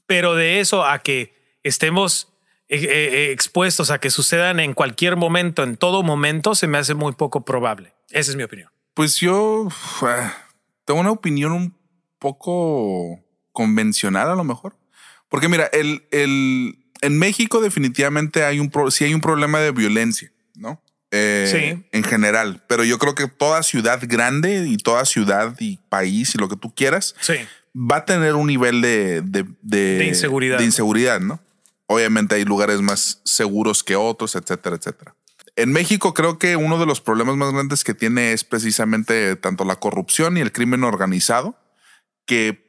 Pero 0.08 0.34
de 0.34 0.60
eso 0.60 0.86
a 0.86 1.00
que 1.00 1.36
estemos 1.62 2.34
eh, 2.68 2.80
eh, 2.82 3.32
expuestos 3.32 3.92
a 3.92 4.00
que 4.00 4.10
sucedan 4.10 4.60
en 4.60 4.74
cualquier 4.74 5.18
momento, 5.18 5.62
en 5.62 5.78
todo 5.78 6.02
momento, 6.02 6.56
se 6.56 6.66
me 6.66 6.80
hace 6.80 6.96
muy 6.96 7.12
poco 7.12 7.46
probable. 7.46 7.94
Esa 8.10 8.32
es 8.32 8.38
mi 8.38 8.44
opinión. 8.44 8.72
Pues 8.96 9.18
yo 9.18 9.68
tengo 10.86 11.00
una 11.00 11.12
opinión 11.12 11.52
un 11.52 11.78
poco 12.18 13.24
convencional 13.52 14.30
a 14.30 14.36
lo 14.36 14.44
mejor. 14.44 14.78
Porque 15.30 15.48
mira, 15.48 15.66
el, 15.74 16.08
el, 16.12 16.80
en 17.02 17.20
México 17.20 17.62
definitivamente 17.62 18.44
hay 18.44 18.60
un, 18.60 18.72
sí 18.90 19.06
hay 19.06 19.14
un 19.14 19.22
problema 19.22 19.60
de 19.60 19.72
violencia, 19.72 20.32
¿no? 20.56 20.82
Eh, 21.12 21.48
sí. 21.52 21.88
En 21.92 22.04
general, 22.04 22.64
pero 22.68 22.84
yo 22.84 22.98
creo 22.98 23.16
que 23.16 23.28
toda 23.28 23.64
ciudad 23.64 24.00
grande 24.04 24.66
y 24.68 24.78
toda 24.78 25.06
ciudad 25.06 25.56
y 25.60 25.78
país 25.90 26.36
y 26.36 26.38
lo 26.38 26.50
que 26.50 26.58
tú 26.58 26.74
quieras 26.74 27.16
sí. 27.22 27.36
va 27.76 27.98
a 27.98 28.06
tener 28.06 28.36
un 28.36 28.48
nivel 28.48 28.82
de, 28.82 29.22
de, 29.22 29.46
de, 29.62 30.06
inseguridad. 30.06 30.58
De 30.58 30.66
inseguridad, 30.66 31.20
¿no? 31.20 31.40
Obviamente 31.88 32.36
hay 32.36 32.46
lugares 32.46 32.82
más 32.82 33.22
seguros 33.24 33.84
que 33.84 33.96
otros, 33.96 34.36
etcétera, 34.36 34.76
etcétera. 34.76 35.16
En 35.56 35.72
México 35.72 36.14
creo 36.14 36.38
que 36.38 36.58
uno 36.58 36.80
de 36.80 36.86
los 36.86 37.00
problemas 37.00 37.38
más 37.38 37.54
grandes 37.54 37.84
que 37.84 37.94
tiene 37.94 38.34
es 38.34 38.44
precisamente 38.44 39.36
tanto 39.36 39.64
la 39.64 39.78
corrupción 39.78 40.38
y 40.38 40.42
el 40.42 40.52
crimen 40.52 40.84
organizado, 40.84 41.58
que 42.26 42.66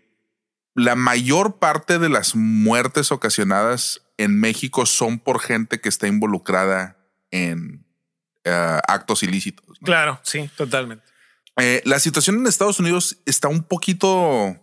la 0.74 0.94
mayor 0.94 1.58
parte 1.58 1.98
de 1.98 2.10
las 2.10 2.36
muertes 2.36 3.10
ocasionadas 3.10 4.02
en 4.18 4.38
México 4.38 4.86
son 4.86 5.18
por 5.18 5.40
gente 5.40 5.80
que 5.80 5.88
está 5.88 6.06
involucrada 6.06 6.98
en 7.30 7.85
uh, 8.46 8.80
actos 8.86 9.22
ilícitos. 9.22 9.66
¿no? 9.68 9.84
Claro, 9.84 10.20
sí, 10.22 10.48
totalmente. 10.56 11.04
Eh, 11.58 11.82
la 11.84 11.98
situación 11.98 12.36
en 12.36 12.46
Estados 12.46 12.78
Unidos 12.80 13.18
está 13.26 13.48
un 13.48 13.62
poquito, 13.62 14.56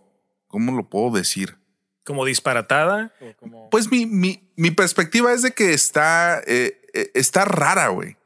¿cómo 0.48 0.72
lo 0.72 0.88
puedo 0.88 1.16
decir? 1.16 1.56
¿Como 2.04 2.24
disparatada? 2.24 3.12
¿O 3.20 3.36
como... 3.36 3.70
Pues 3.70 3.90
mi, 3.90 4.06
mi, 4.06 4.48
mi, 4.56 4.70
perspectiva 4.70 5.32
es 5.32 5.42
de 5.42 5.52
que 5.52 5.72
está... 5.72 6.40
Eh, 6.46 6.80
está 7.14 7.44
rara, 7.44 7.88
güey. 7.88 8.16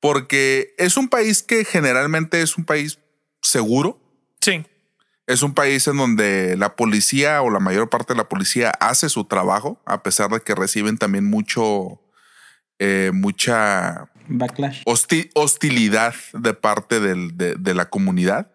Porque 0.00 0.74
es 0.78 0.96
un 0.96 1.08
país 1.08 1.42
que 1.42 1.64
generalmente 1.64 2.40
es 2.40 2.56
un 2.56 2.64
país 2.64 2.98
seguro. 3.42 4.00
Sí. 4.40 4.64
Es 5.26 5.42
un 5.42 5.54
país 5.54 5.86
en 5.88 5.98
donde 5.98 6.56
la 6.56 6.74
policía 6.74 7.42
o 7.42 7.50
la 7.50 7.60
mayor 7.60 7.90
parte 7.90 8.14
de 8.14 8.18
la 8.18 8.28
policía 8.28 8.70
hace 8.80 9.08
su 9.08 9.24
trabajo, 9.24 9.80
a 9.84 10.02
pesar 10.02 10.30
de 10.30 10.40
que 10.40 10.54
reciben 10.54 10.96
también 10.96 11.24
mucho, 11.24 12.00
eh, 12.78 13.10
mucha 13.12 14.08
backlash, 14.28 14.82
hosti 14.84 15.30
hostilidad 15.34 16.14
de 16.32 16.54
parte 16.54 17.00
del, 17.00 17.36
de, 17.36 17.54
de, 17.54 17.74
la 17.74 17.88
comunidad. 17.88 18.52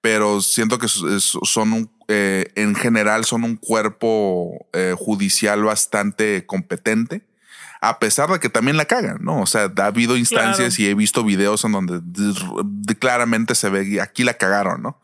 Pero 0.00 0.40
siento 0.40 0.78
que 0.78 0.88
son 0.88 1.72
un, 1.74 1.90
eh, 2.08 2.52
en 2.54 2.74
general 2.74 3.24
son 3.26 3.44
un 3.44 3.56
cuerpo 3.56 4.66
eh, 4.72 4.94
judicial 4.96 5.62
bastante 5.62 6.46
competente 6.46 7.22
a 7.80 7.98
pesar 7.98 8.30
de 8.30 8.38
que 8.40 8.48
también 8.48 8.76
la 8.76 8.84
cagan, 8.84 9.18
¿no? 9.22 9.40
O 9.40 9.46
sea, 9.46 9.72
ha 9.74 9.86
habido 9.86 10.16
instancias 10.16 10.76
claro. 10.76 10.88
y 10.88 10.92
he 10.92 10.94
visto 10.94 11.24
videos 11.24 11.64
en 11.64 11.72
donde 11.72 12.00
claramente 12.98 13.54
se 13.54 13.70
ve 13.70 14.00
aquí 14.00 14.22
la 14.22 14.34
cagaron, 14.34 14.82
¿no? 14.82 15.00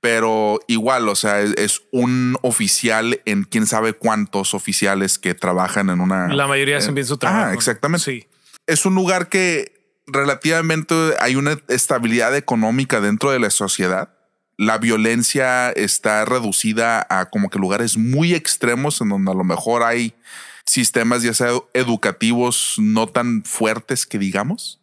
Pero 0.00 0.60
igual, 0.66 1.08
o 1.08 1.14
sea, 1.14 1.40
es 1.40 1.82
un 1.90 2.36
oficial 2.42 3.20
en 3.24 3.44
quién 3.44 3.66
sabe 3.66 3.94
cuántos 3.94 4.54
oficiales 4.54 5.18
que 5.18 5.34
trabajan 5.34 5.90
en 5.90 6.00
una. 6.00 6.28
La 6.28 6.46
mayoría 6.46 6.78
hacen 6.78 6.90
eh, 6.90 6.94
bien 6.94 7.06
su 7.06 7.16
trabajo. 7.16 7.50
Ah, 7.50 7.54
exactamente. 7.54 8.04
Sí. 8.04 8.26
Es 8.66 8.86
un 8.86 8.94
lugar 8.94 9.28
que 9.28 9.74
relativamente 10.06 10.94
hay 11.20 11.36
una 11.36 11.58
estabilidad 11.68 12.36
económica 12.36 13.00
dentro 13.00 13.30
de 13.30 13.38
la 13.38 13.50
sociedad. 13.50 14.10
La 14.56 14.78
violencia 14.78 15.70
está 15.70 16.24
reducida 16.24 17.06
a 17.10 17.30
como 17.30 17.50
que 17.50 17.58
lugares 17.58 17.96
muy 17.96 18.34
extremos 18.34 19.00
en 19.00 19.08
donde 19.08 19.30
a 19.30 19.34
lo 19.34 19.44
mejor 19.44 19.82
hay 19.82 20.14
sistemas 20.64 21.22
ya 21.22 21.34
sea 21.34 21.50
educativos 21.72 22.76
no 22.78 23.06
tan 23.06 23.44
fuertes 23.44 24.06
que 24.06 24.18
digamos, 24.18 24.80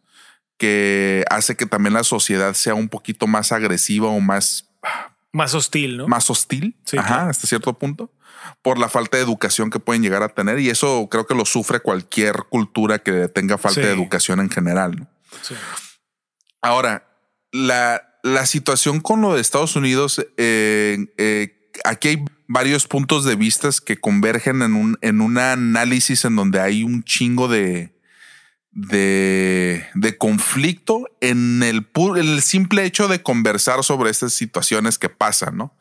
que 0.57 1.25
hace 1.29 1.55
que 1.55 1.65
también 1.65 1.93
la 1.93 2.03
sociedad 2.03 2.53
sea 2.53 2.75
un 2.75 2.89
poquito 2.89 3.27
más 3.27 3.51
agresiva 3.51 4.07
o 4.09 4.19
más... 4.19 4.67
Más 5.31 5.55
hostil, 5.55 5.97
¿no? 5.97 6.07
Más 6.07 6.29
hostil, 6.29 6.75
sí, 6.83 6.97
ajá, 6.97 7.07
claro. 7.07 7.29
hasta 7.29 7.47
cierto 7.47 7.73
punto, 7.73 8.11
por 8.61 8.77
la 8.77 8.89
falta 8.89 9.17
de 9.17 9.23
educación 9.23 9.69
que 9.69 9.79
pueden 9.79 10.01
llegar 10.01 10.23
a 10.23 10.29
tener. 10.29 10.59
Y 10.59 10.69
eso 10.69 11.07
creo 11.09 11.25
que 11.25 11.35
lo 11.35 11.45
sufre 11.45 11.79
cualquier 11.79 12.43
cultura 12.49 12.99
que 12.99 13.27
tenga 13.27 13.57
falta 13.57 13.81
sí. 13.81 13.87
de 13.87 13.93
educación 13.93 14.39
en 14.39 14.49
general. 14.49 14.95
¿no? 14.95 15.07
Sí. 15.41 15.55
Ahora, 16.61 17.07
la, 17.51 18.17
la, 18.23 18.45
situación 18.45 18.99
con 18.99 19.21
lo 19.21 19.33
de 19.35 19.41
Estados 19.41 19.75
Unidos, 19.75 20.25
eh, 20.37 20.97
eh, 21.17 21.71
aquí 21.83 22.07
hay 22.09 22.25
varios 22.47 22.87
puntos 22.87 23.25
de 23.25 23.35
vista 23.35 23.69
que 23.85 23.99
convergen 23.99 24.61
en 24.61 24.75
un, 24.75 24.97
en 25.01 25.21
un 25.21 25.37
análisis 25.37 26.25
en 26.25 26.35
donde 26.35 26.59
hay 26.59 26.83
un 26.83 27.03
chingo 27.03 27.47
de, 27.47 27.93
de, 28.71 29.85
de 29.93 30.17
conflicto 30.17 31.07
en 31.19 31.63
el, 31.63 31.87
en 31.95 32.17
el 32.17 32.41
simple 32.41 32.85
hecho 32.85 33.07
de 33.07 33.21
conversar 33.21 33.83
sobre 33.83 34.09
estas 34.09 34.33
situaciones 34.33 34.97
que 34.97 35.09
pasan, 35.09 35.57
¿no? 35.57 35.75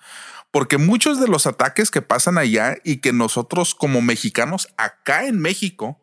Porque 0.51 0.79
muchos 0.79 1.21
de 1.21 1.29
los 1.29 1.47
ataques 1.47 1.91
que 1.91 2.03
pasan 2.03 2.39
allá 2.39 2.77
y 2.85 2.99
que 2.99 3.13
nosotros 3.13 3.75
como 3.75 4.03
mexicanos 4.03 4.69
acá 4.77 5.27
en 5.27 5.39
México, 5.39 6.03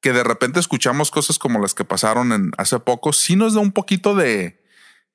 que 0.00 0.12
de 0.12 0.22
repente 0.22 0.60
escuchamos 0.60 1.10
cosas 1.10 1.38
como 1.38 1.58
las 1.60 1.74
que 1.74 1.84
pasaron 1.84 2.32
en 2.32 2.52
hace 2.58 2.78
poco, 2.78 3.12
sí 3.12 3.36
nos 3.36 3.54
da 3.54 3.60
un 3.60 3.72
poquito 3.72 4.14
de, 4.14 4.62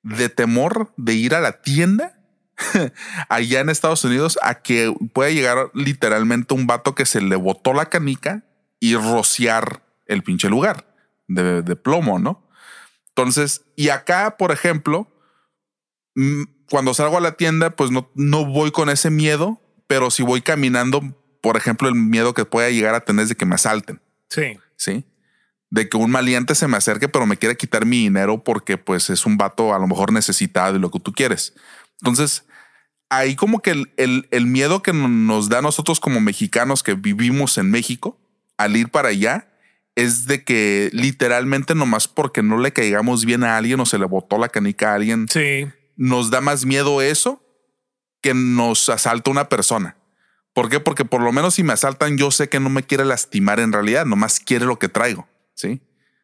de 0.02 0.28
temor 0.28 0.92
de 0.96 1.14
ir 1.14 1.34
a 1.34 1.40
la 1.40 1.62
tienda 1.62 2.18
allá 3.28 3.60
en 3.60 3.68
Estados 3.68 4.04
Unidos 4.04 4.38
a 4.42 4.62
que 4.62 4.94
pueda 5.12 5.30
llegar 5.30 5.70
literalmente 5.74 6.54
un 6.54 6.66
vato 6.66 6.94
que 6.94 7.06
se 7.06 7.20
le 7.20 7.36
botó 7.36 7.72
la 7.72 7.86
canica 7.88 8.44
y 8.80 8.96
rociar 8.96 9.82
el 10.06 10.22
pinche 10.22 10.48
lugar 10.48 10.92
de, 11.28 11.62
de 11.62 11.76
plomo, 11.76 12.18
¿no? 12.18 12.48
Entonces, 13.08 13.64
y 13.76 13.90
acá, 13.90 14.36
por 14.38 14.52
ejemplo, 14.52 15.06
mm, 16.14 16.42
cuando 16.72 16.94
salgo 16.94 17.18
a 17.18 17.20
la 17.20 17.32
tienda, 17.32 17.76
pues 17.76 17.90
no, 17.90 18.10
no 18.14 18.46
voy 18.46 18.70
con 18.70 18.88
ese 18.88 19.10
miedo, 19.10 19.60
pero 19.88 20.10
si 20.10 20.22
voy 20.22 20.40
caminando, 20.40 21.02
por 21.42 21.58
ejemplo, 21.58 21.86
el 21.86 21.94
miedo 21.94 22.32
que 22.32 22.46
pueda 22.46 22.70
llegar 22.70 22.94
a 22.94 23.04
tener 23.04 23.24
es 23.24 23.28
de 23.28 23.34
que 23.34 23.44
me 23.44 23.56
asalten. 23.56 24.00
Sí. 24.30 24.58
Sí. 24.76 25.04
De 25.68 25.90
que 25.90 25.98
un 25.98 26.10
maleante 26.10 26.54
se 26.54 26.68
me 26.68 26.78
acerque, 26.78 27.10
pero 27.10 27.26
me 27.26 27.36
quiere 27.36 27.58
quitar 27.58 27.84
mi 27.84 27.98
dinero 27.98 28.42
porque 28.42 28.78
pues 28.78 29.10
es 29.10 29.26
un 29.26 29.36
vato 29.36 29.74
a 29.74 29.78
lo 29.78 29.86
mejor 29.86 30.14
necesitado 30.14 30.74
y 30.74 30.78
lo 30.78 30.90
que 30.90 30.98
tú 30.98 31.12
quieres. 31.12 31.52
Entonces, 32.00 32.46
ahí 33.10 33.36
como 33.36 33.60
que 33.60 33.72
el, 33.72 33.92
el, 33.98 34.26
el, 34.30 34.46
miedo 34.46 34.82
que 34.82 34.94
nos 34.94 35.50
da 35.50 35.58
a 35.58 35.62
nosotros 35.62 36.00
como 36.00 36.22
mexicanos 36.22 36.82
que 36.82 36.94
vivimos 36.94 37.58
en 37.58 37.70
México 37.70 38.18
al 38.56 38.78
ir 38.78 38.88
para 38.88 39.10
allá 39.10 39.46
es 39.94 40.24
de 40.24 40.42
que 40.42 40.88
literalmente 40.94 41.74
nomás 41.74 42.08
porque 42.08 42.42
no 42.42 42.56
le 42.56 42.72
caigamos 42.72 43.26
bien 43.26 43.44
a 43.44 43.58
alguien 43.58 43.78
o 43.78 43.84
se 43.84 43.98
le 43.98 44.06
botó 44.06 44.38
la 44.38 44.48
canica 44.48 44.92
a 44.92 44.94
alguien, 44.94 45.28
sí. 45.28 45.66
Nos 45.96 46.30
da 46.30 46.40
más 46.40 46.64
miedo 46.64 47.02
eso 47.02 47.42
que 48.20 48.34
nos 48.34 48.88
asalta 48.88 49.30
una 49.30 49.48
persona. 49.48 49.96
¿Por 50.52 50.68
qué? 50.68 50.80
Porque 50.80 51.04
por 51.04 51.22
lo 51.22 51.32
menos 51.32 51.54
si 51.54 51.62
me 51.62 51.72
asaltan, 51.72 52.18
yo 52.18 52.30
sé 52.30 52.48
que 52.48 52.60
no 52.60 52.68
me 52.68 52.82
quiere 52.82 53.04
lastimar 53.04 53.58
en 53.58 53.72
realidad, 53.72 54.06
nomás 54.06 54.38
quiere 54.38 54.66
lo 54.66 54.78
que 54.78 54.88
traigo. 54.88 55.26
Sí 55.54 55.80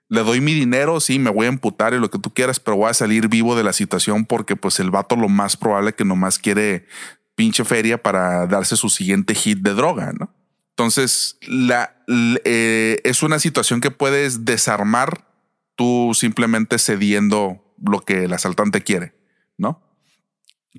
le 0.09 0.23
doy 0.23 0.41
mi 0.41 0.55
dinero, 0.55 1.01
sí, 1.01 1.19
me 1.19 1.31
voy 1.31 1.47
a 1.47 1.51
emputar 1.51 1.93
y 1.93 1.99
lo 1.99 2.11
que 2.11 2.19
tú 2.19 2.33
quieras, 2.33 2.61
pero 2.61 2.79
voy 2.79 2.91
a 2.91 2.95
salir 2.95 3.29
vivo 3.29 3.57
de 3.57 3.63
la 3.63 3.73
situación 3.73 4.25
porque 4.25 4.57
pues 4.57 4.81
el 4.81 4.91
vato 4.91 5.17
lo 5.17 5.29
más 5.29 5.57
probable 5.57 5.95
que 5.95 6.05
nomás 6.05 6.39
quiere 6.39 6.87
pinche 7.35 7.65
feria 7.65 8.03
para 8.03 8.47
darse 8.47 8.77
su 8.77 8.89
siguiente 8.89 9.35
hit 9.35 9.59
de 9.59 9.75
droga, 9.75 10.13
¿no? 10.19 10.35
Entonces, 10.71 11.39
la, 11.43 12.03
eh, 12.45 13.01
es 13.05 13.23
una 13.23 13.39
situación 13.39 13.81
que 13.81 13.91
puedes 13.91 14.45
desarmar 14.45 15.27
tú 15.75 16.13
simplemente 16.15 16.79
cediendo 16.79 17.75
lo 17.85 18.01
que 18.01 18.25
el 18.25 18.33
asaltante 18.33 18.83
quiere, 18.83 19.15
¿no? 19.59 19.83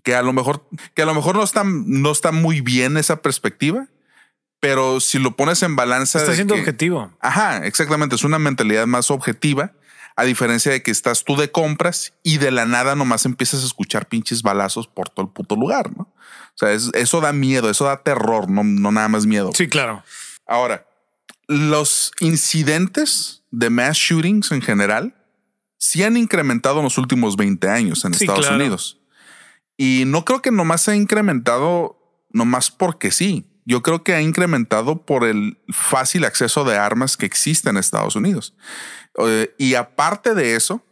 Que 0.03 0.15
a 0.15 0.21
lo 0.23 0.33
mejor, 0.33 0.67
que 0.95 1.03
a 1.03 1.05
lo 1.05 1.13
mejor 1.13 1.35
no 1.35 1.43
está, 1.43 1.63
no 1.65 2.11
está 2.11 2.31
muy 2.31 2.61
bien 2.61 2.97
esa 2.97 3.21
perspectiva, 3.21 3.87
pero 4.59 4.99
si 4.99 5.19
lo 5.19 5.35
pones 5.35 5.61
en 5.63 5.75
balanza. 5.75 6.19
Está 6.19 6.31
de 6.31 6.35
siendo 6.37 6.55
que- 6.55 6.61
objetivo. 6.61 7.11
Ajá, 7.21 7.65
exactamente. 7.65 8.15
Es 8.15 8.23
una 8.23 8.39
mentalidad 8.39 8.87
más 8.87 9.11
objetiva, 9.11 9.73
a 10.15 10.23
diferencia 10.23 10.71
de 10.71 10.83
que 10.83 10.91
estás 10.91 11.23
tú 11.23 11.37
de 11.37 11.49
compras 11.51 12.13
y 12.23 12.39
de 12.39 12.51
la 12.51 12.65
nada 12.65 12.95
nomás 12.95 13.25
empiezas 13.25 13.63
a 13.63 13.65
escuchar 13.65 14.07
pinches 14.07 14.41
balazos 14.41 14.87
por 14.87 15.07
todo 15.09 15.25
el 15.25 15.31
puto 15.31 15.55
lugar, 15.55 15.95
¿no? 15.95 16.03
O 16.03 16.57
sea, 16.57 16.71
es- 16.73 16.89
eso 16.93 17.21
da 17.21 17.31
miedo, 17.31 17.69
eso 17.69 17.85
da 17.85 18.03
terror, 18.03 18.49
no, 18.49 18.63
no 18.65 18.91
nada 18.91 19.07
más 19.07 19.25
miedo. 19.25 19.51
Sí, 19.53 19.67
claro. 19.69 20.03
Ahora, 20.45 20.85
los 21.47 22.11
incidentes 22.19 23.43
de 23.51 23.69
mass 23.69 23.97
shootings 23.97 24.51
en 24.51 24.61
general 24.61 25.15
sí 25.79 26.03
han 26.03 26.15
incrementado 26.17 26.77
en 26.77 26.83
los 26.83 26.97
últimos 26.99 27.35
20 27.35 27.67
años 27.69 28.05
en 28.05 28.13
Sí, 28.13 28.25
Estados 28.25 28.45
claro. 28.47 28.61
Unidos. 28.61 28.99
Y 29.77 30.03
no 30.05 30.25
creo 30.25 30.41
que 30.41 30.51
nomás 30.51 30.81
se 30.81 30.91
ha 30.91 30.95
incrementado 30.95 31.97
nomás 32.31 32.69
porque 32.69 33.09
sí. 33.11 33.45
Yo 33.65 33.81
creo 33.81 34.03
que 34.03 34.13
ha 34.13 34.21
incrementado 34.21 35.05
por 35.05 35.23
el 35.25 35.57
fácil 35.69 36.25
acceso 36.25 36.63
de 36.63 36.75
armas 36.77 37.17
que 37.17 37.25
existe 37.25 37.69
en 37.69 37.77
Estados 37.77 38.15
Unidos. 38.15 38.55
Eh, 39.25 39.53
y 39.57 39.75
aparte 39.75 40.33
de 40.33 40.55
eso, 40.55 40.83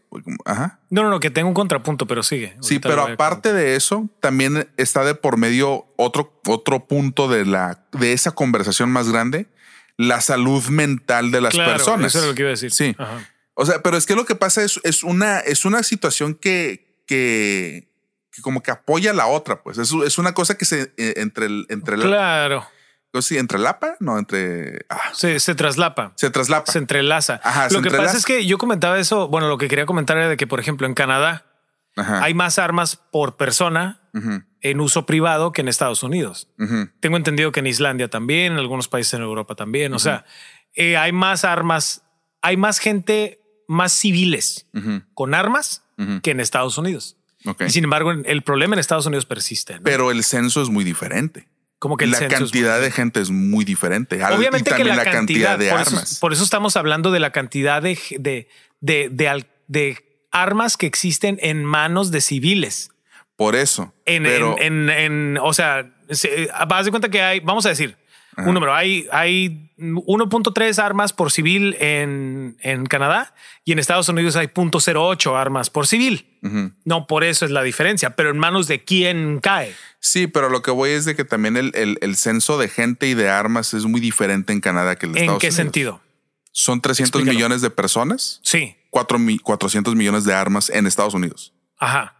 ajá, 0.45 0.79
No, 0.89 1.01
no, 1.03 1.09
no, 1.09 1.19
que 1.19 1.31
tengo 1.31 1.47
un 1.49 1.53
contrapunto, 1.55 2.05
pero 2.07 2.21
sigue. 2.23 2.55
Sí, 2.61 2.77
pero 2.79 3.01
aparte 3.03 3.51
de 3.51 3.75
eso, 3.75 4.09
también 4.21 4.69
está 4.77 5.03
de 5.03 5.15
por 5.15 5.37
medio 5.37 5.87
otro, 5.97 6.39
otro 6.45 6.87
punto 6.87 7.27
de 7.27 7.45
la 7.45 7.83
de 7.93 8.13
esa 8.13 8.31
conversación 8.31 8.91
más 8.91 9.09
grande, 9.11 9.47
la 9.97 10.21
salud 10.21 10.63
mental 10.67 11.31
de 11.31 11.41
las 11.41 11.53
Claro, 11.55 11.71
personas. 11.73 12.07
Eso 12.13 12.19
era 12.19 12.27
lo 12.27 12.35
que 12.35 12.41
iba 12.43 12.49
a 12.49 12.51
decir. 12.51 12.71
Sí. 12.71 12.95
Ajá. 12.99 13.27
O 13.59 13.65
sea, 13.65 13.81
pero 13.81 13.97
es 13.97 14.05
que 14.05 14.15
lo 14.15 14.25
que 14.25 14.35
pasa 14.35 14.63
es, 14.63 14.79
es 14.83 15.03
una, 15.03 15.39
es 15.39 15.65
una 15.65 15.81
situación 15.81 16.35
que, 16.35 17.03
que, 17.07 17.91
que 18.31 18.41
como 18.43 18.61
que 18.61 18.69
apoya 18.69 19.11
a 19.11 19.13
la 19.15 19.25
otra, 19.27 19.63
pues 19.63 19.79
es, 19.79 19.91
es 20.05 20.17
una 20.19 20.33
cosa 20.35 20.57
que 20.57 20.65
se 20.65 20.93
eh, 20.97 21.15
entre 21.17 21.47
el, 21.47 21.65
entre 21.69 21.97
la, 21.97 22.05
Claro. 22.05 22.65
sí, 23.19 23.37
entre 23.39 23.57
lapa, 23.57 23.95
no, 23.99 24.19
entre, 24.19 24.85
ah, 24.89 25.09
Se, 25.13 25.39
se 25.39 25.55
traslapa. 25.55 26.13
se 26.17 26.29
traslapa. 26.29 26.71
Se 26.71 26.77
entrelaza. 26.77 27.41
Ajá, 27.43 27.63
lo 27.63 27.69
se 27.69 27.73
que 27.75 27.77
entrelaza. 27.87 28.03
pasa 28.09 28.17
es 28.19 28.25
que 28.25 28.45
yo 28.45 28.59
comentaba 28.59 28.99
eso. 28.99 29.27
Bueno, 29.27 29.47
lo 29.49 29.57
que 29.57 29.67
quería 29.67 29.87
comentar 29.87 30.17
era 30.17 30.29
de 30.29 30.37
que, 30.37 30.45
por 30.45 30.59
ejemplo, 30.59 30.85
en 30.85 30.93
Canadá 30.93 31.47
Ajá. 31.95 32.23
hay 32.23 32.35
más 32.35 32.59
armas 32.59 32.97
por 33.11 33.37
persona 33.37 34.01
en 34.61 34.79
uso 34.81 35.05
privado 35.07 35.51
que 35.51 35.61
en 35.61 35.67
Estados 35.67 36.03
Unidos. 36.03 36.47
Tengo 36.99 37.17
entendido 37.17 37.51
que 37.51 37.59
en 37.61 37.67
Islandia 37.67 38.07
también, 38.07 38.53
en 38.53 38.59
algunos 38.59 38.87
países 38.87 39.15
en 39.15 39.21
Europa 39.23 39.55
también. 39.55 39.93
O 39.95 39.99
sea, 39.99 40.25
eh, 40.75 40.95
hay 40.97 41.11
más 41.11 41.43
armas, 41.43 42.03
hay 42.43 42.55
más 42.57 42.77
gente, 42.79 43.39
más 43.67 43.91
civiles 43.93 44.65
con 45.13 45.33
armas 45.33 45.83
que 46.23 46.31
en 46.31 46.39
Estados 46.39 46.77
Unidos. 46.77 47.17
Y 47.65 47.69
sin 47.69 47.83
embargo, 47.83 48.11
el 48.11 48.41
problema 48.41 48.75
en 48.75 48.79
Estados 48.79 49.05
Unidos 49.05 49.25
persiste. 49.25 49.75
¿no? 49.75 49.81
Pero 49.83 50.11
el 50.11 50.23
censo 50.23 50.61
es 50.61 50.69
muy 50.69 50.83
diferente. 50.83 51.47
Como 51.79 51.95
que 51.95 52.05
el 52.05 52.11
la 52.11 52.17
censo 52.17 52.37
cantidad 52.37 52.81
de 52.81 52.89
gente 52.91 53.21
es 53.21 53.29
muy 53.29 53.63
diferente. 53.63 54.15
Obviamente 54.23 54.71
y 54.71 54.73
que 54.73 54.83
también 54.83 54.95
la, 54.95 55.03
cantidad, 55.03 55.59
de 55.59 55.69
por, 55.69 55.79
armas. 55.79 56.11
Eso, 56.11 56.19
por 56.19 56.33
eso 56.33 56.43
estamos 56.43 56.75
hablando 56.75 57.11
de 57.11 57.19
la 57.19 57.31
cantidad 57.31 57.81
de, 57.83 57.99
de, 58.17 58.47
de, 58.81 59.45
de 59.67 60.03
armas 60.31 60.75
que 60.75 60.87
existen 60.87 61.37
en 61.41 61.63
manos 61.63 62.09
de 62.09 62.21
civiles. 62.21 62.89
Por 63.35 63.55
eso. 63.55 63.93
En, 64.05 64.23
pero 64.23 64.55
en, 64.59 64.89
en, 64.89 64.89
en- 64.89 65.37
o 65.39 65.53
sea, 65.53 65.93
se, 66.09 66.49
vas 66.67 66.85
de 66.85 66.91
cuenta 66.91 67.09
que 67.09 67.21
hay, 67.21 67.39
vamos 67.41 67.65
a 67.67 67.69
decir, 67.69 67.95
un 68.37 68.53
número, 68.53 68.73
hay, 68.75 69.07
hay 69.11 69.71
1.3 69.77 70.79
armas 70.83 71.13
por 71.13 71.31
civil 71.31 71.75
en, 71.79 72.57
en 72.61 72.85
Canadá 72.85 73.33
y 73.65 73.71
en 73.71 73.79
Estados 73.79 74.07
Unidos 74.09 74.35
hay 74.35 74.47
0.08 74.47 75.35
armas 75.39 75.69
por 75.69 75.87
civil. 75.87 76.25
No, 76.85 77.07
por 77.07 77.23
eso 77.23 77.43
es 77.45 77.51
la 77.51 77.61
diferencia, 77.63 78.11
pero 78.15 78.29
en 78.29 78.37
manos 78.37 78.67
de 78.67 78.83
quién 78.83 79.39
cae. 79.39 79.73
sí, 79.99 80.27
pero 80.27 80.49
lo 80.49 80.61
que 80.61 80.71
voy 80.71 80.91
es 80.91 81.03
de 81.05 81.15
que 81.15 81.25
también 81.25 81.57
el, 81.57 81.71
el- 81.75 81.97
el 82.01 82.15
censo 82.15 82.57
de 82.57 82.69
gente 82.69 83.07
y 83.07 83.13
de 83.15 83.27
armas 83.29 83.73
es 83.73 83.85
muy 83.85 83.99
diferente 83.99 84.53
en 84.53 84.61
Canadá 84.61 84.95
que 84.95 85.07
en 85.07 85.11
¿En 85.13 85.17
Estados 85.23 85.41
qué 85.41 85.47
Unidos. 85.47 85.55
sentido? 85.55 86.01
Son 86.53 86.79
300 86.81 87.09
Explícalo. 87.19 87.33
millones 87.37 87.61
de 87.61 87.69
personas, 87.69 88.39
Sí. 88.43 88.75
4 88.91 89.19
mi- 89.19 89.39
400 89.39 89.95
millones 89.95 90.23
de 90.23 90.33
armas 90.33 90.69
en 90.69 90.87
Estados 90.87 91.13
Unidos. 91.13 91.53
Ajá. 91.79 92.13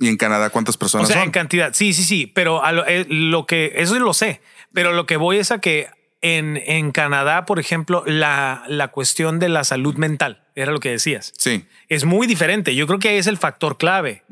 ¿Y 0.00 0.06
en 0.08 0.16
Canadá 0.16 0.50
cuántas 0.50 0.76
O 0.76 0.78
personas 0.78 1.08
sea, 1.08 1.16
son? 1.16 1.24
en 1.24 1.30
cantidad. 1.32 1.72
Sí, 1.74 1.92
sí, 1.92 2.04
sí. 2.04 2.26
Pero 2.28 2.62
a 2.64 2.70
lo, 2.70 2.86
eh, 2.86 3.04
lo 3.08 3.46
que 3.46 3.72
eso 3.76 3.98
lo 3.98 4.14
sé. 4.14 4.40
Pero 4.72 4.92
lo 4.92 5.06
que 5.06 5.16
voy 5.16 5.38
es 5.38 5.50
a 5.50 5.60
que 5.60 5.88
en, 6.20 6.56
en 6.66 6.90
Canadá, 6.92 7.44
por 7.46 7.58
ejemplo, 7.58 8.02
la, 8.06 8.64
la 8.68 8.88
cuestión 8.88 9.38
de 9.38 9.48
la 9.48 9.64
salud 9.64 9.94
mental 9.96 10.44
era 10.54 10.72
lo 10.72 10.80
que 10.80 10.90
decías. 10.90 11.32
Sí. 11.38 11.66
Es 11.88 12.04
muy 12.04 12.26
diferente. 12.26 12.74
Yo 12.74 12.86
creo 12.86 12.98
que 12.98 13.08
ahí 13.10 13.16
es 13.18 13.26
el 13.28 13.36
factor 13.38 13.78
clave. 13.78 14.24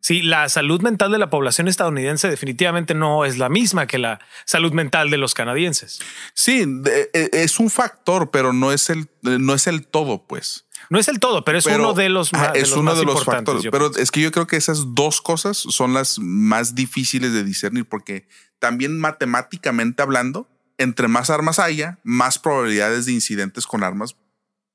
Sí, 0.00 0.20
la 0.22 0.48
salud 0.50 0.82
mental 0.82 1.10
de 1.12 1.18
la 1.18 1.30
población 1.30 1.66
estadounidense 1.66 2.28
definitivamente 2.28 2.94
no 2.94 3.24
es 3.24 3.38
la 3.38 3.48
misma 3.48 3.86
que 3.86 3.96
la 3.98 4.20
salud 4.44 4.72
mental 4.72 5.08
de 5.10 5.16
los 5.16 5.32
canadienses. 5.32 5.98
Sí, 6.34 6.64
de- 6.66 7.10
e- 7.14 7.30
es 7.32 7.58
un 7.58 7.70
factor, 7.70 8.30
pero 8.30 8.52
no 8.52 8.70
es 8.70 8.90
el, 8.90 9.08
no 9.22 9.54
es 9.54 9.66
el 9.66 9.86
todo, 9.86 10.26
pues. 10.26 10.66
No 10.94 11.00
es 11.00 11.08
el 11.08 11.18
todo, 11.18 11.44
pero 11.44 11.58
es 11.58 11.64
Pero- 11.64 11.78
uno 11.82 11.92
de 11.92 12.08
los, 12.08 12.32
ma- 12.32 12.52
de 12.52 12.60
es 12.60 12.70
los 12.70 12.78
uno 12.78 12.90
más 12.92 12.98
de 12.98 13.04
los 13.04 13.24
factores. 13.24 13.64
Pero 13.70 13.90
es 13.96 14.10
que 14.12 14.20
yo 14.20 14.30
creo 14.30 14.46
que 14.46 14.56
esas 14.56 14.94
dos 14.94 15.20
cosas 15.20 15.56
son 15.58 15.92
las 15.92 16.18
más 16.20 16.74
difíciles 16.76 17.32
de 17.32 17.42
discernir 17.42 17.84
porque 17.88 18.28
también 18.60 18.98
matemáticamente 19.00 20.02
hablando, 20.02 20.48
entre 20.78 21.08
más 21.08 21.30
armas 21.30 21.58
haya, 21.58 21.98
más 22.04 22.38
probabilidades 22.38 23.06
de 23.06 23.12
incidentes 23.12 23.66
con 23.66 23.82
armas 23.82 24.14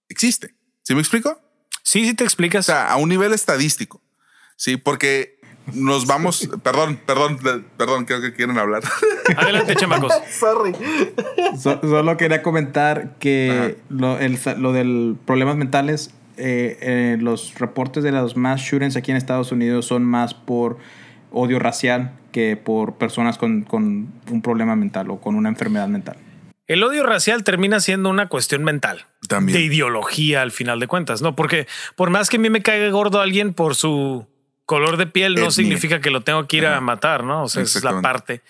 existe. 0.10 0.56
¿Sí 0.84 0.94
me 0.94 1.00
explico? 1.02 1.42
sí, 1.84 2.06
sí 2.06 2.14
te 2.14 2.24
O 2.24 2.28
explicas. 2.28 2.66
sea, 2.66 2.92
a 2.92 2.98
un 2.98 3.08
nivel 3.10 3.32
estadístico. 3.34 4.02
Sí, 4.58 4.76
porque 4.76 5.39
nos 5.74 6.06
vamos, 6.08 6.50
perdón, 6.64 7.00
perdón, 7.06 7.38
perdón, 7.78 8.06
creo 8.06 8.22
que 8.22 8.34
quieren 8.34 8.58
hablar. 8.58 8.84
Adelante, 9.38 9.76
chamacos. 9.76 10.14
So- 11.58 11.80
solo 11.82 12.18
quería 12.18 12.42
comentar 12.42 13.16
que 13.20 13.78
lo, 13.90 14.18
el, 14.20 14.38
lo 14.58 14.74
del 14.74 15.16
problemas 15.26 15.56
mentales, 15.56 16.14
eh, 16.38 16.78
eh, 16.82 17.18
los 17.20 17.56
reportes 17.60 18.04
de 18.04 18.12
los 18.12 18.38
mass 18.38 18.62
shootings 18.62 18.96
aquí 18.96 19.12
en 19.12 19.18
Estados 19.18 19.52
Unidos 19.52 19.86
son 19.86 20.04
más 20.06 20.34
por 20.34 20.78
odio 21.32 21.60
racial 21.60 22.14
que 22.32 22.56
por 22.58 22.96
personas 22.96 23.38
con, 23.38 23.64
con 23.64 24.08
un 24.30 24.42
problema 24.42 24.76
mental 24.76 25.10
o 25.12 25.20
con 25.20 25.36
una 25.36 25.50
enfermedad 25.50 25.88
mental. 25.88 26.18
El 26.68 26.84
odio 26.84 27.04
racial 27.04 27.44
termina 27.44 27.80
siendo 27.80 28.10
una 28.10 28.30
cuestión 28.30 28.64
mental. 28.64 29.06
También. 29.28 29.58
De 29.58 29.64
ideología 29.64 30.44
al 30.44 30.52
final 30.52 30.80
de 30.80 30.86
cuentas, 30.88 31.22
¿no? 31.24 31.36
Porque 31.36 31.68
por 31.96 32.12
más 32.12 32.30
que 32.30 32.38
a 32.38 32.40
mí 32.40 32.50
me 32.52 32.62
caiga 32.62 32.88
gordo 32.90 33.20
alguien 33.22 33.54
por 33.54 33.76
su 33.76 34.28
color 34.70 34.98
de 34.98 35.08
piel, 35.08 35.34
no 35.34 35.40
Etnia. 35.40 35.52
significa 35.52 36.00
que 36.00 36.12
lo 36.12 36.22
tengo 36.22 36.46
que 36.46 36.58
ir 36.58 36.68
a 36.68 36.80
matar, 36.80 37.24
¿no? 37.24 37.42
O 37.42 37.50
sea, 37.50 37.64
esa 37.64 37.80
es 37.80 37.84
la 37.84 38.02
parte. 38.02 38.42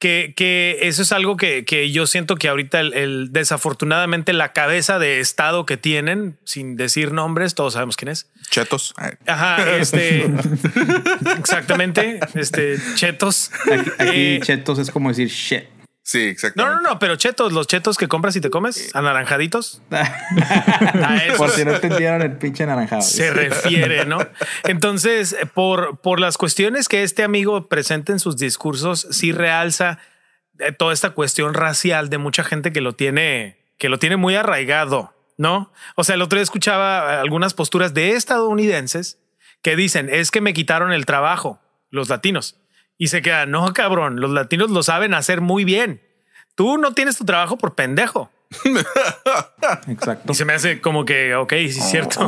Que, 0.00 0.34
que 0.36 0.76
eso 0.82 1.02
es 1.02 1.12
algo 1.12 1.36
que, 1.36 1.64
que 1.64 1.92
yo 1.92 2.08
siento 2.08 2.34
que 2.34 2.48
ahorita 2.48 2.80
el, 2.80 2.94
el- 2.94 3.28
desafortunadamente 3.32 4.32
la 4.32 4.52
cabeza 4.52 4.98
de 4.98 5.20
estado 5.20 5.66
que 5.66 5.76
tienen, 5.76 6.36
sin 6.42 6.76
decir 6.76 7.12
nombres, 7.12 7.54
todos 7.54 7.74
sabemos 7.74 7.96
quién 7.96 8.08
es. 8.08 8.26
Chetos. 8.50 8.92
Ajá, 9.28 9.76
este. 9.76 10.26
exactamente. 11.38 12.18
Este, 12.34 12.76
chetos. 12.96 13.52
Aquí, 13.70 13.90
aquí 13.98 14.10
Eh, 14.14 14.40
chetos 14.42 14.78
es 14.80 14.90
como 14.90 15.10
decir 15.10 15.28
shit. 15.28 15.64
Sí, 16.08 16.24
no, 16.24 16.30
exactamente. 16.30 16.82
no, 16.82 16.90
no, 16.92 16.98
pero 16.98 17.16
chetos, 17.16 17.52
los 17.52 17.66
chetos 17.66 17.98
que 17.98 18.08
compras 18.08 18.34
y 18.34 18.40
te 18.40 18.48
comes, 18.48 18.96
anaranjaditos. 18.96 19.82
A 19.90 21.16
esos 21.26 21.36
Por 21.36 21.50
si 21.50 21.66
no 21.66 21.74
entendieron 21.74 22.22
el 22.22 22.32
pinche 22.38 22.64
naranjado. 22.64 23.02
se 23.02 23.30
refiere, 23.30 24.06
¿no? 24.06 24.16
Entonces, 24.64 25.36
por, 25.52 25.98
por 25.98 26.18
las 26.18 26.38
cuestiones 26.38 26.88
que 26.88 27.02
este 27.02 27.24
amigo 27.24 27.68
presenta 27.68 28.12
en 28.12 28.20
sus 28.20 28.38
discursos, 28.38 29.06
sí 29.10 29.32
realza 29.32 29.98
eh, 30.60 30.72
toda 30.72 30.94
esta 30.94 31.10
cuestión 31.10 31.52
racial 31.52 32.08
de 32.08 32.16
mucha 32.16 32.42
gente 32.42 32.72
que 32.72 32.80
lo 32.80 32.94
tiene, 32.94 33.58
que 33.76 33.90
lo 33.90 33.98
tiene 33.98 34.16
muy 34.16 34.34
arraigado, 34.34 35.12
¿no? 35.36 35.74
O 35.94 36.04
sea, 36.04 36.14
el 36.14 36.22
otro 36.22 36.38
día 36.38 36.42
escuchaba 36.42 37.20
algunas 37.20 37.52
posturas 37.52 37.92
de 37.92 38.12
estadounidenses 38.12 39.18
que 39.60 39.76
dicen, 39.76 40.08
es 40.10 40.30
que 40.30 40.40
me 40.40 40.54
quitaron 40.54 40.90
el 40.90 41.04
trabajo, 41.04 41.60
los 41.90 42.08
latinos. 42.08 42.56
Y 42.98 43.08
se 43.08 43.22
queda, 43.22 43.46
no, 43.46 43.72
cabrón, 43.72 44.20
los 44.20 44.30
latinos 44.32 44.70
lo 44.70 44.82
saben 44.82 45.14
hacer 45.14 45.40
muy 45.40 45.64
bien. 45.64 46.00
Tú 46.56 46.76
no 46.78 46.92
tienes 46.92 47.16
tu 47.16 47.24
trabajo 47.24 47.56
por 47.56 47.74
pendejo. 47.76 48.30
Exacto. 49.88 50.32
Y 50.32 50.34
se 50.34 50.44
me 50.44 50.52
hace 50.54 50.80
como 50.80 51.04
que, 51.04 51.34
ok, 51.34 51.52
sí 51.52 51.78
es 51.78 51.90
cierto. 51.90 52.20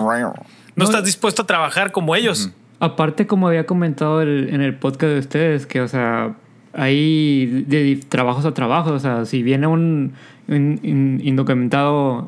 No 0.77 0.85
estás 0.85 1.05
dispuesto 1.05 1.43
a 1.43 1.47
trabajar 1.47 1.93
como 1.93 2.15
ellos. 2.15 2.51
Aparte, 2.79 3.27
como 3.27 3.49
había 3.49 3.67
comentado 3.67 4.23
el- 4.23 4.49
en 4.55 4.63
el 4.63 4.75
podcast 4.77 5.13
de 5.13 5.19
ustedes, 5.19 5.67
que, 5.67 5.81
o 5.81 5.89
sea, 5.89 6.35
hay 6.73 7.47
de, 7.67 7.83
de 7.85 7.97
trabajos 8.09 8.45
a 8.47 8.55
trabajos. 8.55 8.93
O 8.93 8.99
sea, 9.01 9.25
si 9.27 9.43
viene 9.43 9.67
un, 9.67 10.15
un- 10.49 10.81
un 10.83 11.21
indocumentado, 11.23 12.23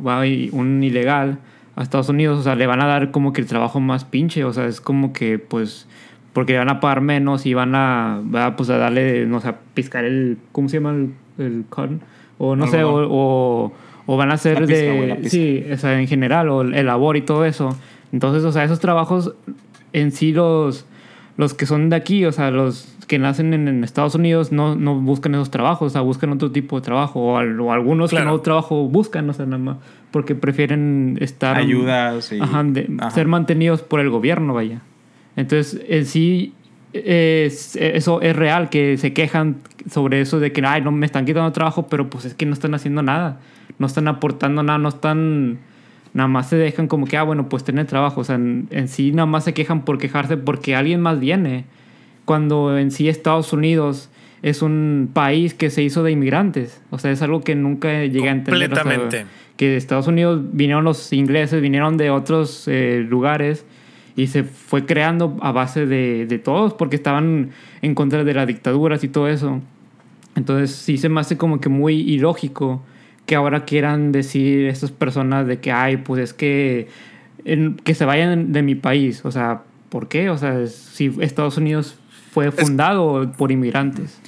un 0.53 0.83
ilegal 0.83 1.39
a 1.77 1.83
Estados 1.83 2.09
Unidos, 2.11 2.39
o 2.39 2.43
sea, 2.43 2.55
le 2.55 2.67
van 2.67 2.83
a 2.83 2.87
dar 2.87 3.11
como 3.13 3.33
que 3.33 3.41
el 3.41 3.47
trabajo 3.47 3.81
más 3.81 4.05
pinche. 4.05 4.45
O 4.45 4.53
sea, 4.53 4.67
es 4.67 4.81
como 4.81 5.13
que, 5.13 5.39
pues, 5.39 5.87
porque 6.33 6.57
van 6.57 6.69
a 6.69 6.81
pagar 6.81 7.01
menos 7.01 7.47
y 7.47 7.55
van 7.55 7.75
a, 7.75 8.23
va, 8.35 8.57
pues, 8.57 8.71
a 8.71 8.79
darle, 8.79 9.27
no 9.27 9.41
sé, 9.41 9.49
a 9.49 9.57
piscar 9.75 10.05
el, 10.05 10.39
¿cómo 10.53 10.69
se 10.69 10.79
llama 10.79 10.91
el, 10.91 11.15
el 11.39 11.65
cotton? 11.69 12.01
O 12.39 12.57
no 12.57 12.67
sé, 12.67 12.83
o, 12.83 12.99
Algodón. 12.99 13.09
o, 13.13 13.73
o 14.07 14.17
van 14.17 14.31
a 14.31 14.35
hacer 14.35 14.61
La 14.61 14.67
de, 14.67 15.17
pizca. 15.17 15.29
sí, 15.29 15.65
o 15.73 15.77
sea, 15.77 16.01
en 16.01 16.09
general, 16.09 16.49
o 16.49 16.63
el 16.63 16.87
labor 16.87 17.17
y 17.17 17.23
todo 17.23 17.45
eso. 17.45 17.77
Entonces, 18.13 18.45
o 18.45 18.53
sea, 18.53 18.65
esos 18.65 18.81
trabajos 18.81 19.35
en 19.93 20.13
sí 20.13 20.33
los, 20.33 20.87
los 21.37 21.55
que 21.55 21.67
son 21.67 21.91
de 21.91 21.97
aquí, 21.97 22.25
o 22.25 22.33
sea, 22.33 22.51
los 22.51 22.89
que 23.07 23.19
nacen 23.19 23.53
en, 23.53 23.85
Estados 23.85 24.15
Unidos 24.15 24.53
no, 24.53 24.75
no, 24.75 24.95
buscan 24.95 25.35
esos 25.35 25.51
trabajos, 25.51 25.89
o 25.89 25.91
sea, 25.91 26.01
buscan 26.01 26.31
otro 26.31 26.51
tipo 26.51 26.77
de 26.77 26.83
trabajo, 26.83 27.21
o, 27.21 27.37
algunos 27.37 28.11
que 28.11 28.21
no 28.21 28.41
trabajo 28.41 28.89
buscan, 28.89 29.29
o 29.29 29.33
sea, 29.33 29.45
nada 29.45 29.59
más, 29.59 29.77
porque 30.11 30.35
prefieren 30.35 31.19
estar... 31.21 31.57
Ayudas 31.57 32.33
y... 32.33 32.41
Ajá, 32.41 32.65
ser 33.11 33.29
mantenidos 33.29 33.83
por 33.83 34.01
el 34.01 34.09
gobierno, 34.09 34.55
vaya. 34.55 34.81
Entonces, 35.37 35.81
en 35.89 36.07
sí, 36.07 36.55
es, 36.93 37.77
eso 37.77 38.21
es 38.21 38.37
real, 38.37 38.69
que 38.71 38.97
se 38.99 39.13
quejan 39.13 39.57
sobre 39.91 40.21
eso 40.21 40.41
de 40.41 40.53
que, 40.53 40.65
ay, 40.65 40.83
no 40.83 40.93
me 40.93 41.07
están 41.07 41.25
quitando 41.25 41.51
trabajo, 41.53 41.89
pero 41.89 42.11
pues 42.11 42.25
es 42.25 42.35
que 42.35 42.47
no 42.47 42.53
están 42.53 42.75
haciendo 42.75 43.03
nada, 43.03 43.41
no 43.79 43.87
están 43.87 44.09
aportando 44.09 44.63
nada, 44.63 44.79
no 44.79 44.89
están 44.89 45.59
nada 46.15 46.29
más 46.29 46.49
se 46.49 46.57
dejan 46.57 46.89
como 46.89 47.07
que, 47.07 47.17
ah, 47.17 47.23
bueno, 47.23 47.49
pues 47.49 47.65
tener 47.65 47.87
trabajo. 47.87 48.21
O 48.21 48.25
sea, 48.25 48.37
en, 48.37 48.89
sí 48.89 49.13
nada 49.13 49.27
más 49.27 49.45
se 49.45 49.55
quejan 49.55 49.85
por 49.85 49.99
quejarse 49.99 50.37
porque 50.37 50.75
alguien 50.75 51.01
más 51.01 51.21
viene. 51.21 51.65
Cuando 52.25 52.79
en 52.79 52.91
sí 52.91 53.09
Estados 53.09 53.53
Unidos 53.53 54.09
es 54.43 54.63
un 54.63 55.11
país 55.13 55.55
que 55.55 55.71
se 55.71 55.83
hizo 55.83 56.03
de 56.03 56.13
inmigrantes. 56.13 56.81
O 56.91 56.99
sea, 56.99 57.11
es 57.11 57.23
algo 57.23 57.41
que 57.41 57.55
nunca 57.55 58.05
llegué 58.05 58.29
a 58.29 58.33
entender. 58.33 58.69
Completamente. 58.69 59.27
que 59.57 59.77
Estados 59.77 60.07
Unidos 60.07 60.41
vinieron 60.53 60.85
los 60.85 61.13
ingleses, 61.13 61.61
vinieron 61.61 61.97
de 61.97 62.11
otros 62.11 62.69
eh, 62.69 63.05
lugares 63.09 63.65
y 64.17 64.27
se 64.27 64.45
fue 64.45 64.87
creando 64.87 65.37
a 65.41 65.53
base 65.53 65.87
de, 65.87 66.27
de 66.27 66.39
todos 66.39 66.75
porque 66.75 66.97
estaban 66.97 67.51
en 67.81 67.95
contra 67.95 68.25
de 68.25 68.35
las 68.35 68.47
dictaduras 68.47 69.05
y 69.05 69.09
todo 69.09 69.29
eso. 69.29 69.61
Entonces 70.35 70.75
sí 70.75 70.99
se 70.99 71.09
me 71.09 71.21
hace 71.21 71.37
como 71.37 71.61
que 71.61 71.69
muy 71.69 72.01
ilógico 72.01 72.83
que 73.27 73.35
ahora 73.35 73.65
quieran 73.65 74.13
decir 74.13 74.67
estas 74.67 74.91
personas 74.91 75.47
de 75.47 75.61
que, 75.61 75.73
ay, 75.73 75.99
pues 75.99 76.23
es 76.23 76.35
que, 76.35 76.89
que 77.85 77.95
se 77.95 78.05
vayan 78.05 78.53
de 78.53 78.63
mi 78.63 78.75
país. 78.75 79.25
O 79.25 79.31
sea, 79.31 79.63
¿por 79.89 80.09
qué? 80.09 80.31
O 80.31 80.39
sea, 80.39 80.67
si 80.67 81.15
Estados 81.21 81.57
Unidos 81.57 81.99
fue 82.33 82.51
fundado 82.51 83.31
por 83.33 83.53
inmigrantes. 83.53 84.19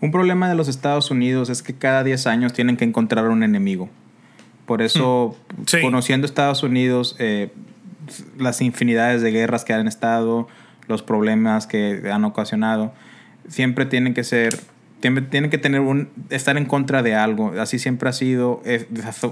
Un 0.00 0.12
problema 0.12 0.48
de 0.48 0.54
los 0.54 0.68
Estados 0.68 1.10
Unidos 1.10 1.50
es 1.50 1.62
que 1.62 1.74
cada 1.74 2.04
10 2.04 2.26
años 2.26 2.52
tienen 2.52 2.76
que 2.76 2.84
encontrar 2.84 3.28
un 3.28 3.42
enemigo. 3.42 3.88
Por 4.66 4.82
eso, 4.82 5.34
hmm. 5.56 5.80
conociendo 5.82 6.26
Estados 6.26 6.62
Unidos, 6.62 7.16
eh, 7.18 7.50
las 8.38 8.60
infinidades 8.60 9.22
de 9.22 9.30
guerras 9.32 9.64
que 9.64 9.72
han 9.72 9.88
estado, 9.88 10.48
los 10.86 11.02
problemas 11.02 11.66
que 11.66 12.02
han 12.12 12.24
ocasionado, 12.24 12.92
siempre 13.48 13.86
tienen 13.86 14.14
que 14.14 14.24
ser 14.24 14.58
tienen 15.00 15.48
que 15.48 15.58
tener 15.58 15.80
un 15.80 16.08
estar 16.28 16.56
en 16.56 16.64
contra 16.64 17.02
de 17.02 17.14
algo. 17.14 17.52
Así 17.60 17.78
siempre 17.78 18.08
ha 18.08 18.12
sido. 18.12 18.62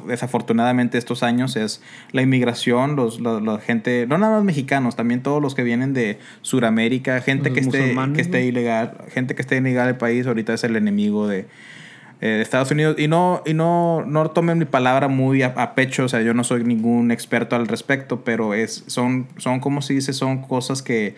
Desafortunadamente 0.06 0.96
estos 0.96 1.24
años 1.24 1.56
es 1.56 1.82
la 2.12 2.22
inmigración 2.22 2.94
los 2.94 3.20
la, 3.20 3.58
gente 3.58 4.06
no 4.06 4.18
nada 4.18 4.36
más 4.36 4.44
mexicanos 4.44 4.94
también 4.94 5.22
todos 5.22 5.42
los 5.42 5.54
que 5.54 5.64
vienen 5.64 5.92
de 5.92 6.18
Sudamérica 6.42 7.20
gente 7.20 7.52
que 7.52 7.60
esté 7.60 7.96
que 8.14 8.20
esté 8.20 8.44
ilegal 8.44 8.96
gente 9.12 9.34
que 9.34 9.42
esté 9.42 9.56
ilegal 9.56 9.88
el 9.88 9.96
país 9.96 10.26
ahorita 10.26 10.54
es 10.54 10.62
el 10.62 10.76
enemigo 10.76 11.26
de, 11.26 11.46
eh, 12.20 12.40
Estados 12.40 12.70
Unidos 12.70 12.96
y 12.98 13.08
no 13.08 13.42
y 13.44 13.54
no 13.54 14.04
no 14.06 14.30
tomen 14.30 14.58
mi 14.58 14.64
palabra 14.64 15.08
muy 15.08 15.42
a, 15.42 15.74
pecho 15.74 16.04
o 16.04 16.08
sea 16.08 16.22
yo 16.22 16.32
no 16.32 16.44
soy 16.44 16.64
ningún 16.64 17.10
experto 17.10 17.56
al 17.56 17.68
respecto 17.68 18.22
pero 18.24 18.54
es 18.54 18.84
son 18.86 19.26
son 19.36 19.60
como 19.60 19.82
se 19.82 19.92
dice 19.94 20.12
son 20.12 20.42
cosas 20.42 20.82
que 20.82 21.14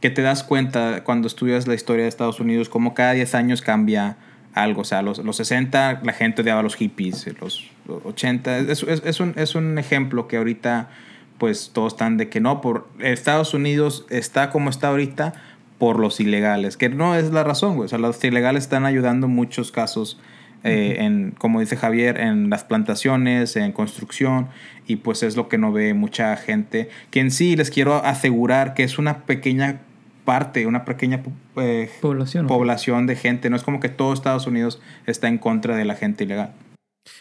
que 0.00 0.10
te 0.10 0.22
das 0.22 0.44
cuenta 0.44 1.04
cuando 1.04 1.26
estudias 1.26 1.66
la 1.66 1.74
historia 1.74 2.04
de 2.04 2.08
Estados 2.08 2.40
Unidos, 2.40 2.68
como 2.68 2.94
cada 2.94 3.12
10 3.12 3.34
años 3.34 3.62
cambia 3.62 4.16
algo. 4.54 4.82
O 4.82 4.84
sea, 4.84 5.02
los, 5.02 5.18
los 5.18 5.36
60 5.36 6.02
la 6.02 6.12
gente 6.12 6.42
odiaba 6.42 6.60
a 6.60 6.62
los 6.62 6.76
hippies, 6.76 7.26
los 7.40 7.70
80. 8.04 8.58
Es, 8.58 8.82
es, 8.82 9.02
es, 9.04 9.20
un, 9.20 9.34
es 9.36 9.54
un 9.54 9.78
ejemplo 9.78 10.28
que 10.28 10.36
ahorita 10.36 10.90
pues 11.38 11.70
todos 11.74 11.94
están 11.94 12.16
de 12.16 12.30
que 12.30 12.40
no, 12.40 12.62
por 12.62 12.88
Estados 12.98 13.52
Unidos 13.52 14.06
está 14.08 14.50
como 14.50 14.70
está 14.70 14.88
ahorita 14.88 15.34
por 15.78 15.98
los 15.98 16.20
ilegales, 16.20 16.76
que 16.76 16.88
no 16.88 17.14
es 17.14 17.30
la 17.32 17.44
razón, 17.44 17.76
güey. 17.76 17.86
O 17.86 17.88
sea, 17.88 17.98
los 17.98 18.22
ilegales 18.24 18.64
están 18.64 18.86
ayudando 18.86 19.26
en 19.26 19.34
muchos 19.34 19.72
casos, 19.72 20.18
eh, 20.64 20.96
en, 21.00 21.32
como 21.32 21.60
dice 21.60 21.76
Javier, 21.76 22.18
en 22.18 22.50
las 22.50 22.64
plantaciones, 22.64 23.56
en 23.56 23.72
construcción, 23.72 24.48
y 24.86 24.96
pues 24.96 25.22
es 25.22 25.36
lo 25.36 25.48
que 25.48 25.58
no 25.58 25.72
ve 25.72 25.94
mucha 25.94 26.36
gente, 26.36 26.88
que 27.10 27.20
en 27.20 27.30
sí 27.30 27.56
les 27.56 27.70
quiero 27.70 27.96
asegurar 28.04 28.74
que 28.74 28.84
es 28.84 28.98
una 28.98 29.24
pequeña 29.24 29.82
parte, 30.24 30.66
una 30.66 30.84
pequeña 30.84 31.22
eh, 31.56 31.90
población, 32.00 32.46
población 32.46 33.06
de 33.06 33.16
gente. 33.16 33.48
No 33.50 33.56
es 33.56 33.62
como 33.62 33.80
que 33.80 33.88
todo 33.88 34.12
Estados 34.12 34.46
Unidos 34.46 34.80
está 35.06 35.28
en 35.28 35.38
contra 35.38 35.76
de 35.76 35.84
la 35.84 35.94
gente 35.94 36.24
ilegal. 36.24 36.52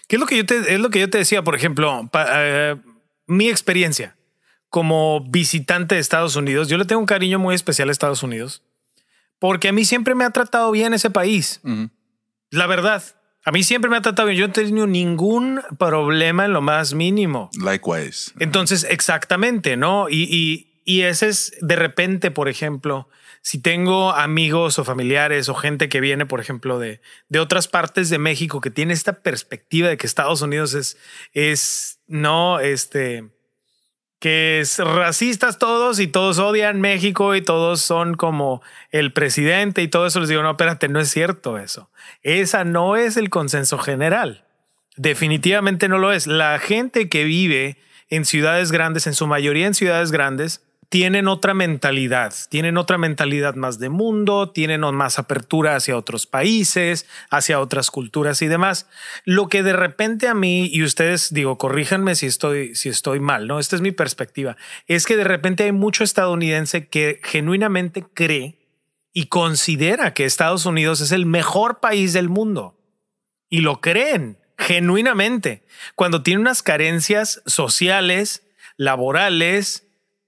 ¿Qué 0.08 0.16
es 0.16 0.20
lo 0.20 0.26
que 0.26 0.38
yo 0.38 0.46
te, 0.46 0.74
es 0.74 0.80
lo 0.80 0.90
que 0.90 1.00
yo 1.00 1.10
te 1.10 1.20
decía, 1.20 1.44
por 1.44 1.56
ejemplo, 1.56 2.10
eh, 2.14 2.76
mi 3.28 3.50
experiencia 3.50 4.16
como 4.76 5.22
visitante 5.22 5.96
de 5.96 6.02
Estados 6.02 6.36
Unidos? 6.36 6.68
Yo 6.68 6.78
le 6.78 6.84
tengo 6.84 7.00
un 7.00 7.06
cariño 7.06 7.40
muy 7.40 7.56
especial 7.56 7.88
a 7.88 7.94
Estados 7.94 8.24
Unidos 8.24 8.62
porque 9.40 9.70
a 9.70 9.72
mí 9.72 9.86
siempre 9.86 10.16
me 10.16 10.26
ha 10.26 10.32
tratado 10.32 10.70
bien 10.72 10.94
ese 10.94 11.10
país. 11.10 11.62
La 12.50 12.68
verdad. 12.68 13.02
A 13.46 13.54
mí 13.54 13.64
siempre 13.64 13.90
me 13.90 13.96
ha 13.96 14.02
tratado 14.02 14.28
bien. 14.28 14.38
Yo 14.38 14.48
no 14.48 14.52
he 14.52 14.66
tenido 14.66 14.86
ningún 14.86 15.62
problema 15.80 16.44
en 16.44 16.52
lo 16.52 16.60
más 16.60 16.94
mínimo. 16.94 17.52
Likewise. 17.58 18.34
Entonces, 18.40 18.86
exactamente, 18.90 19.78
¿no? 19.78 20.10
y, 20.10 20.74
y 20.84 21.02
ese 21.04 21.30
es 21.30 21.54
de 21.62 21.78
repente, 21.78 22.30
por 22.30 22.50
ejemplo, 22.50 23.08
si 23.42 23.62
tengo 23.62 24.12
amigos 24.12 24.78
o 24.78 24.84
familiares 24.84 25.48
o 25.48 25.56
gente 25.56 25.88
que 25.88 26.02
viene, 26.02 26.26
por 26.26 26.42
ejemplo, 26.42 26.80
de, 26.80 27.00
de 27.30 27.40
otras 27.40 27.70
partes 27.70 28.10
de 28.10 28.18
México 28.18 28.60
que 28.60 28.72
tiene 28.72 28.94
esta 28.94 29.22
perspectiva 29.22 29.88
de 29.88 29.96
que 29.96 30.06
Estados 30.06 30.42
Unidos 30.42 30.74
es, 30.74 30.98
es 31.32 32.00
no, 32.08 32.60
este, 32.60 33.35
que 34.20 34.60
es 34.60 34.80
racistas 34.80 35.58
todos 35.58 36.00
y 36.00 36.08
todos 36.08 36.40
odian 36.40 36.82
México 36.82 37.36
y 37.36 37.42
todos 37.42 37.82
son 37.82 38.16
como 38.16 38.62
el 38.92 39.14
presidente 39.14 39.82
y 39.82 39.88
todo 39.88 40.08
eso, 40.08 40.20
les 40.20 40.30
digo, 40.30 40.42
no, 40.42 40.52
espérate, 40.52 40.88
no 40.88 41.00
es 41.00 41.10
cierto 41.10 41.58
eso. 41.58 41.90
Esa 42.24 42.64
no 42.64 42.96
es 42.96 43.18
el 43.18 43.30
consenso 43.30 43.78
general. 43.78 44.46
Definitivamente 44.98 45.90
no 45.90 45.98
lo 45.98 46.12
es. 46.12 46.28
La 46.28 46.58
gente 46.60 47.10
que 47.10 47.24
vive 47.26 47.78
en 48.10 48.26
ciudades 48.26 48.72
grandes, 48.72 49.08
en 49.08 49.14
su 49.14 49.28
mayoría 49.28 49.68
en 49.68 49.74
ciudades 49.74 50.12
grandes, 50.12 50.65
tienen 50.90 51.28
otra 51.28 51.54
mentalidad, 51.54 52.34
tienen 52.50 52.78
otra 52.78 52.98
mentalidad 52.98 53.56
más 53.56 53.80
de 53.80 53.90
mundo, 53.90 54.52
tienen 54.52 54.82
más 54.82 55.20
apertura 55.20 55.76
hacia 55.76 55.98
otros 55.98 56.28
países, 56.28 57.08
hacia 57.30 57.60
otras 57.60 57.92
culturas 57.92 58.42
y 58.42 58.48
demás. 58.48 58.88
Lo 59.24 59.48
que 59.48 59.64
de 59.64 59.74
repente 59.74 60.28
a 60.28 60.34
mí, 60.34 60.70
y 60.72 60.84
ustedes 60.84 61.34
digo, 61.34 61.58
corríjanme 61.58 62.16
si 62.16 62.28
estoy, 62.28 62.76
si 62.76 62.90
estoy 62.90 63.20
mal, 63.20 63.48
¿no? 63.48 63.60
Esta 63.60 63.76
es 63.76 63.82
mi 63.82 63.92
perspectiva, 63.92 64.58
es 64.88 65.06
que 65.06 65.18
de 65.18 65.24
repente 65.24 65.64
hay 65.64 65.72
mucho 65.72 66.04
estadounidense 66.04 66.88
que 66.88 67.20
genuinamente 67.24 68.06
cree 68.14 68.60
y 69.12 69.28
considera 69.28 70.14
que 70.14 70.26
Estados 70.26 70.66
Unidos 70.66 71.02
es 71.02 71.12
el 71.12 71.26
mejor 71.26 71.80
país 71.80 72.14
del 72.14 72.30
mundo. 72.30 72.78
Y 73.50 73.62
lo 73.62 73.80
creen 73.80 74.40
genuinamente, 74.58 75.66
cuando 75.96 76.22
tiene 76.24 76.42
unas 76.42 76.64
carencias 76.64 77.42
sociales, 77.46 78.44
laborales, 78.78 79.85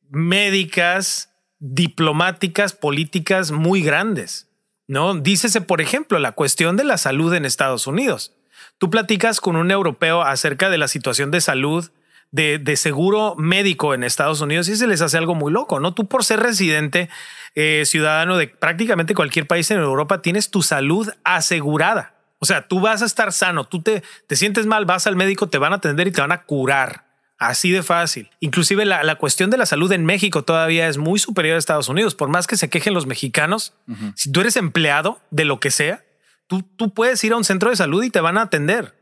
médicas, 0.09 1.33
diplomáticas, 1.59 2.73
políticas 2.73 3.51
muy 3.51 3.81
grandes. 3.81 4.47
¿no? 4.87 5.15
Dícese, 5.15 5.61
por 5.61 5.81
ejemplo, 5.81 6.17
la 6.19 6.31
cuestión 6.31 6.77
de 6.77 6.85
la 6.85 6.97
salud 6.97 7.33
en 7.33 7.45
Estados 7.45 7.87
Unidos. 7.87 8.33
Tú 8.77 8.89
platicas 8.89 9.41
con 9.41 9.55
un 9.55 9.71
europeo 9.71 10.21
acerca 10.21 10.69
de 10.69 10.77
la 10.77 10.87
situación 10.87 11.31
de 11.31 11.41
salud 11.41 11.91
de, 12.31 12.75
seguro 12.75 13.35
médico 13.37 13.93
en 13.93 14.03
Estados 14.03 14.41
Unidos 14.41 14.67
y 14.67 14.75
se 14.75 14.87
les 14.87 15.01
hace 15.01 15.17
algo 15.17 15.35
muy 15.35 15.51
loco, 15.51 15.79
¿no? 15.79 15.93
Tú 15.93 16.07
por 16.07 16.23
ser 16.23 16.39
residente, 16.39 17.09
eh, 17.55 17.83
ciudadano 17.85 18.37
de 18.37 18.47
prácticamente 18.47 19.15
cualquier 19.15 19.47
país 19.47 19.71
en 19.71 19.79
Europa, 19.79 20.21
tienes 20.21 20.51
tu 20.51 20.61
salud 20.61 21.09
asegurada. 21.23 22.15
O 22.39 22.45
sea, 22.45 22.67
tú 22.67 22.79
vas 22.79 23.01
a 23.01 23.05
estar 23.05 23.33
sano, 23.33 23.63
tú 23.63 23.81
te, 23.81 24.03
te 24.27 24.35
sientes 24.35 24.65
mal, 24.65 24.85
vas 24.85 25.07
al 25.07 25.15
médico, 25.15 25.47
te 25.47 25.57
van 25.57 25.73
a 25.73 25.77
atender 25.77 26.07
y 26.07 26.11
te 26.11 26.21
van 26.21 26.31
a 26.31 26.43
curar. 26.43 27.06
Así 27.37 27.71
de 27.71 27.83
fácil. 27.83 28.31
Inclusive 28.39 28.83
la, 28.85 29.15
cuestión 29.15 29.49
de 29.49 29.57
la 29.57 29.67
salud 29.67 29.91
en 29.91 30.05
México 30.05 30.43
todavía 30.43 30.87
es 30.87 30.97
muy 30.97 31.19
superior 31.19 31.55
a 31.55 31.59
Estados 31.59 31.87
Unidos. 31.87 32.15
Por 32.15 32.29
más 32.29 32.47
que 32.47 32.57
se 32.57 32.69
quejen 32.69 32.95
los 32.95 33.05
mexicanos, 33.05 33.73
si 34.15 34.31
tú 34.31 34.41
eres 34.41 34.57
empleado 34.57 35.21
de 35.29 35.45
lo 35.45 35.59
que 35.59 35.69
sea, 35.69 36.03
tú, 36.47 36.63
tú 36.63 36.93
puedes 36.93 37.23
ir 37.23 37.33
a 37.33 37.37
un 37.37 37.43
centro 37.43 37.69
de 37.69 37.75
salud 37.75 38.03
y 38.03 38.09
te 38.09 38.21
van 38.21 38.37
a 38.37 38.43
atender. 38.43 38.95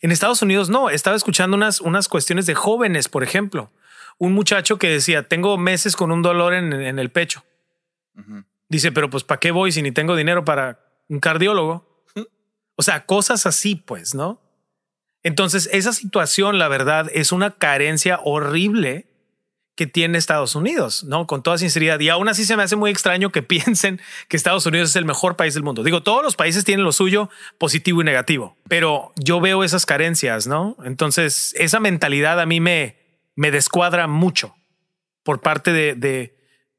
En 0.00 0.12
Estados 0.12 0.42
Unidos 0.42 0.68
no. 0.68 0.90
Estaba 0.90 1.16
escuchando 1.16 1.56
unas, 1.56 1.80
unas 1.80 2.08
cuestiones 2.08 2.46
de 2.46 2.54
jóvenes, 2.54 3.08
por 3.08 3.24
ejemplo. 3.24 3.72
Un 4.18 4.32
muchacho 4.32 4.78
que 4.78 4.88
decía, 4.88 5.26
tengo 5.26 5.56
meses 5.58 5.96
con 5.96 6.12
un 6.12 6.22
dolor 6.22 6.54
en, 6.54 6.72
el 6.72 7.10
pecho. 7.10 7.44
Dice, 8.68 8.92
pero 8.92 9.10
pues 9.10 9.24
¿para 9.24 9.40
qué 9.40 9.50
voy 9.50 9.72
si 9.72 9.82
ni 9.82 9.90
tengo 9.90 10.14
dinero 10.14 10.44
para 10.44 10.80
un 11.08 11.20
cardiólogo? 11.20 12.04
O 12.74 12.82
sea, 12.82 13.04
cosas 13.04 13.44
así, 13.44 13.76
pues, 13.76 14.14
¿no? 14.14 14.40
Entonces, 15.22 15.68
esa 15.72 15.92
situación, 15.92 16.58
la 16.58 16.68
verdad, 16.68 17.08
es 17.12 17.32
una 17.32 17.52
carencia 17.52 18.20
horrible 18.24 19.06
que 19.74 19.86
tiene 19.86 20.18
Estados 20.18 20.54
Unidos, 20.54 21.04
¿no? 21.04 21.26
Con 21.26 21.42
toda 21.42 21.56
sinceridad. 21.56 21.98
Y 22.00 22.10
aún 22.10 22.28
así 22.28 22.44
se 22.44 22.56
me 22.56 22.62
hace 22.62 22.76
muy 22.76 22.90
extraño 22.90 23.32
que 23.32 23.42
piensen 23.42 24.00
que 24.28 24.36
Estados 24.36 24.66
Unidos 24.66 24.90
es 24.90 24.96
el 24.96 25.04
mejor 25.04 25.36
país 25.36 25.54
del 25.54 25.62
mundo. 25.62 25.82
Digo, 25.82 26.02
todos 26.02 26.22
los 26.22 26.36
países 26.36 26.64
tienen 26.64 26.84
lo 26.84 26.92
suyo 26.92 27.30
positivo 27.58 28.02
y 28.02 28.04
negativo, 28.04 28.56
pero 28.68 29.12
yo 29.16 29.40
veo 29.40 29.64
esas 29.64 29.86
carencias, 29.86 30.46
¿no? 30.46 30.76
Entonces, 30.84 31.54
esa 31.58 31.80
mentalidad 31.80 32.38
a 32.40 32.46
mí 32.46 32.60
me, 32.60 32.96
me 33.34 33.50
descuadra 33.50 34.06
mucho 34.06 34.54
por 35.22 35.40
parte 35.40 35.72
de, 35.72 35.94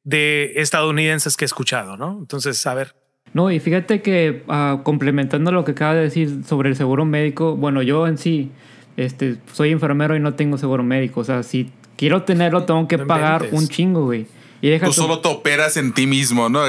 de 0.03 0.53
estadounidenses 0.55 1.35
que 1.35 1.45
he 1.45 1.47
escuchado, 1.47 1.97
¿no? 1.97 2.17
Entonces, 2.19 2.65
a 2.67 2.73
ver. 2.73 3.02
No, 3.34 3.49
y 3.51 3.59
fíjate 3.59 4.01
que 4.01 4.43
uh, 4.47 4.84
complementando 4.84 5.51
lo 5.51 5.65
que 5.65 5.71
acaba 5.71 5.95
de 5.95 6.01
decir 6.01 6.43
sobre 6.45 6.69
el 6.69 6.75
seguro 6.75 7.03
médico, 7.05 7.55
bueno, 7.55 7.81
yo 7.81 8.05
en 8.07 8.17
sí 8.17 8.51
este, 8.97 9.38
soy 9.51 9.71
enfermero 9.71 10.15
y 10.15 10.19
no 10.19 10.36
tengo 10.36 10.57
seguro 10.57 10.84
médico. 10.84 11.21
O 11.21 11.23
sea, 11.23 11.41
si 11.43 11.71
quiero 11.97 12.23
tenerlo, 12.23 12.63
tengo 12.63 12.88
que 12.88 12.97
No 12.97 13.07
pagar 13.07 13.41
inventes. 13.45 13.59
un 13.59 13.67
chingo, 13.67 14.05
güey. 14.05 14.27
Y 14.61 14.69
deja 14.69 14.86
Tú 14.86 14.91
tú- 14.93 15.01
solo 15.01 15.19
te 15.19 15.27
operas 15.29 15.75
en 15.77 15.93
ti 15.93 16.05
mismo, 16.07 16.47
¿no? 16.47 16.59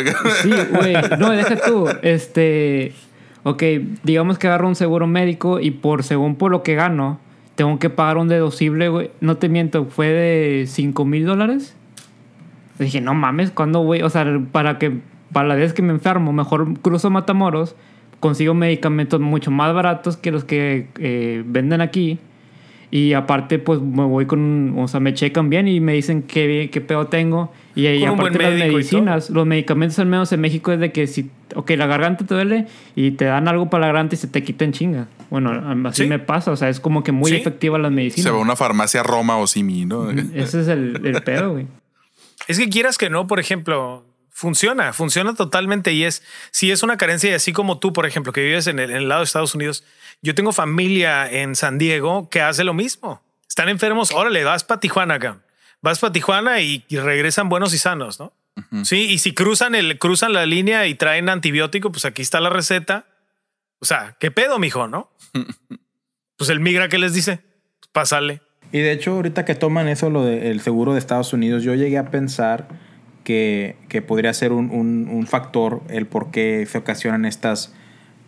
Sí, 0.43 0.51
güey. 0.73 0.95
No, 1.19 1.31
deja 1.31 1.57
tú. 1.57 1.87
Este. 2.03 2.93
Ok, 3.45 3.63
digamos 4.03 4.39
que 4.39 4.47
agarro 4.47 4.67
un 4.67 4.75
seguro 4.75 5.07
médico 5.07 5.61
y 5.61 5.71
por 5.71 6.03
según 6.03 6.35
por 6.37 6.51
lo 6.51 6.63
que 6.63 6.75
gano, 6.75 7.21
tengo 7.57 7.79
que 7.79 7.91
pagar 7.91 8.17
un 8.17 8.27
deducible, 8.29 8.89
güey. 8.89 9.11
No 9.21 9.37
te 9.37 9.51
miento, 9.51 9.85
fue 9.85 10.09
de 10.09 10.65
5 10.67 11.05
mil 11.05 11.27
dólares. 11.27 11.77
Dije, 12.79 13.03
no 13.03 13.13
mames, 13.15 13.51
¿cuándo, 13.51 13.81
güey? 13.81 14.01
O 14.03 14.09
sea, 14.09 14.41
para 14.51 14.79
que. 14.79 14.99
Para 15.35 15.49
la 15.49 15.55
vez 15.57 15.75
que 15.75 15.83
me 15.83 15.93
enfermo, 15.93 16.33
mejor 16.33 16.81
cruzo 16.81 17.11
Matamoros, 17.11 17.77
consigo 18.21 18.55
medicamentos 18.55 19.21
mucho 19.21 19.51
más 19.51 19.75
baratos 19.75 20.17
que 20.17 20.31
los 20.31 20.45
que 20.45 20.89
eh, 20.99 21.43
venden 21.45 21.83
aquí. 21.83 22.19
Y 22.91 23.13
aparte, 23.15 23.59
pues 23.59 23.81
me 23.81 24.05
voy 24.05 24.25
con. 24.27 24.75
O 24.79 24.87
sea, 24.87 25.01
me 25.01 25.13
checan 25.15 25.51
bien 25.51 25.67
y 25.67 25.81
me 25.81 25.95
dicen 25.95 26.23
qué, 26.23 26.71
qué 26.73 26.81
pedo 26.81 27.09
tengo. 27.09 27.53
Y, 27.75 27.89
y 27.89 28.05
aparte 28.05 28.39
las 28.39 28.53
medicinas, 28.55 29.31
los 29.31 29.45
medicamentos 29.47 29.99
al 29.99 30.07
menos 30.07 30.31
en 30.33 30.41
México 30.41 30.71
es 30.71 30.79
de 30.79 30.93
que 30.93 31.09
si. 31.09 31.29
Ok, 31.57 31.71
la 31.71 31.87
garganta 31.87 32.25
te 32.25 32.35
duele 32.35 32.67
y 32.95 33.11
te 33.13 33.25
dan 33.25 33.49
algo 33.49 33.69
para 33.69 33.81
la 33.81 33.87
garganta 33.89 34.15
y 34.15 34.19
se 34.19 34.29
te 34.29 34.45
quita 34.45 34.65
en 34.65 34.71
chinga. 34.73 35.09
Bueno, 35.29 35.51
así 35.89 36.05
Sí. 36.05 36.09
me 36.09 36.21
pasa. 36.21 36.53
O 36.53 36.57
sea, 36.57 36.69
es 36.69 36.79
como 36.79 37.03
que 37.03 37.11
muy 37.11 37.31
Sí. 37.33 37.37
efectiva 37.37 37.79
las 37.79 37.91
medicinas. 37.91 38.23
Se 38.25 38.31
va 38.31 38.39
a 38.39 38.41
una 38.41 38.55
farmacia 38.55 39.03
Roma 39.03 39.39
o 39.39 39.49
Simi, 39.49 39.85
¿no? 39.87 40.11
Ese 40.11 40.61
es 40.61 40.69
el, 40.69 41.01
el 41.05 41.21
pedo, 41.25 41.51
güey. 41.53 41.67
Es 42.47 42.59
que 42.59 42.69
quieras 42.69 42.97
que 42.99 43.11
no, 43.11 43.27
por 43.27 43.41
ejemplo, 43.41 44.05
funciona, 44.35 44.93
funciona 44.93 45.35
totalmente 45.35 45.93
y 45.93 46.05
es, 46.05 46.23
si 46.51 46.71
es 46.71 46.83
una 46.83 46.99
carencia 46.99 47.31
y 47.31 47.35
así 47.35 47.53
como 47.53 47.79
tú, 47.79 47.93
por 47.93 48.05
ejemplo, 48.05 48.33
que 48.33 48.43
vives 48.43 48.67
en 48.67 48.79
el, 48.79 48.91
en 48.91 48.97
el 48.97 49.09
lado 49.09 49.21
de 49.21 49.25
Estados 49.25 49.55
Unidos, 49.55 49.85
yo 50.21 50.35
tengo 50.35 50.53
familia 50.53 51.31
en 51.31 51.55
San 51.57 51.79
Diego 51.79 52.29
que 52.29 52.43
hace 52.43 52.65
lo 52.65 52.75
mismo. 52.75 53.23
Están 53.49 53.69
enfermos, 53.69 54.11
órale, 54.13 54.45
vas 54.45 54.65
para 54.65 54.81
Tijuana 54.81 55.15
acá. 55.15 55.39
Vas 55.81 56.01
para 56.01 56.13
Tijuana 56.13 56.61
y, 56.61 56.85
y 56.89 56.99
regresan 56.99 57.49
buenos 57.49 57.73
y 57.73 57.79
sanos, 57.79 58.19
¿no? 58.19 58.35
Sí, 58.85 59.11
y 59.11 59.19
si 59.19 59.35
cruzan 59.35 59.75
el, 59.75 59.99
cruzan 59.99 60.33
la 60.33 60.47
línea 60.47 60.87
y 60.87 60.95
traen 60.95 61.29
antibiótico, 61.29 61.91
pues 61.91 62.05
aquí 62.05 62.23
está 62.23 62.41
la 62.41 62.51
receta. 62.51 63.07
O 63.81 63.85
sea, 63.85 64.17
¿qué 64.21 64.31
pedo, 64.31 64.59
mijo, 64.59 64.87
no? 64.89 65.11
Pues 66.37 66.51
el 66.51 66.59
migra 66.59 66.89
que 66.89 66.99
les 66.99 67.15
dice, 67.15 67.45
pues 67.79 67.91
pásale. 67.93 68.43
Y 68.73 68.81
de 68.81 68.91
hecho, 68.91 69.13
ahorita 69.13 69.45
que 69.45 69.55
toman 69.55 69.87
eso, 69.87 70.11
lo 70.11 70.25
del 70.25 70.61
seguro 70.61 70.93
de 70.93 70.99
Estados 70.99 71.33
Unidos, 71.33 71.63
yo 71.63 71.77
llegué 71.77 71.97
a 71.97 72.11
pensar 72.11 72.67
que, 73.25 73.77
que 73.89 74.03
podría 74.03 74.33
ser 74.35 74.53
un, 74.53 74.71
un- 74.71 75.09
un 75.11 75.27
factor 75.27 75.83
el 75.89 76.07
por 76.07 76.31
qué 76.31 76.65
se 76.67 76.79
ocasionan 76.79 77.25
estas, 77.25 77.75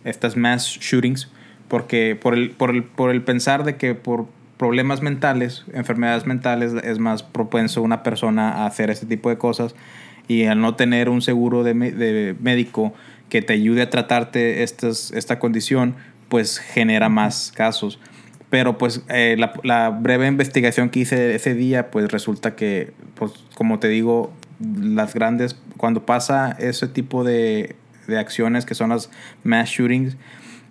estas 0.03 0.35
mass 0.37 0.65
shootings. 0.81 1.31
Porque 1.67 2.17
por 2.21 2.33
el, 2.33 2.51
por, 2.51 2.69
el, 2.71 2.83
por 2.83 3.11
el 3.11 3.21
pensar 3.23 3.63
de 3.63 3.75
que 3.75 3.93
por 3.93 4.25
problemas 4.57 5.01
mentales, 5.01 5.65
enfermedades 5.73 6.25
mentales, 6.25 6.73
es 6.83 6.97
más 6.97 7.23
propenso 7.23 7.81
una 7.81 8.03
persona 8.03 8.49
a 8.51 8.65
hacer 8.65 8.89
este 8.89 9.05
tipo 9.05 9.29
de 9.29 9.37
cosas. 9.37 9.75
Y 10.29 10.45
al 10.45 10.59
no 10.61 10.75
tener 10.75 11.09
un 11.09 11.21
seguro 11.21 11.63
de, 11.63 11.73
de 11.73 12.35
médico 12.41 12.93
que 13.29 13.41
te 13.41 13.53
ayude 13.53 13.81
a 13.81 13.89
tratarte 13.89 14.63
estas, 14.63 15.11
esta 15.11 15.39
condición, 15.39 15.95
pues 16.29 16.57
genera 16.59 17.09
más 17.09 17.51
casos. 17.55 17.99
Pero 18.49 18.77
pues 18.77 19.01
eh, 19.09 19.35
la, 19.37 19.53
la 19.63 19.89
breve 19.89 20.25
investigación 20.27 20.89
que 20.89 21.01
hice 21.01 21.35
ese 21.35 21.53
día, 21.53 21.91
pues 21.91 22.09
resulta 22.11 22.55
que, 22.55 22.93
pues 23.15 23.31
como 23.55 23.79
te 23.79 23.89
digo, 23.89 24.31
las 24.59 25.13
grandes, 25.13 25.55
cuando 25.77 26.05
pasa 26.05 26.51
ese 26.59 26.87
tipo 26.87 27.23
de, 27.23 27.75
de 28.07 28.17
acciones 28.17 28.65
que 28.65 28.75
son 28.75 28.89
las 28.89 29.09
mass 29.43 29.69
shootings, 29.69 30.17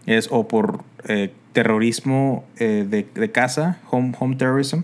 es 0.06 0.28
o 0.30 0.46
por 0.48 0.82
eh, 1.08 1.32
terrorismo 1.52 2.44
eh, 2.58 2.86
de, 2.88 3.06
de 3.14 3.30
casa, 3.32 3.78
home, 3.90 4.12
home 4.18 4.36
terrorism. 4.36 4.80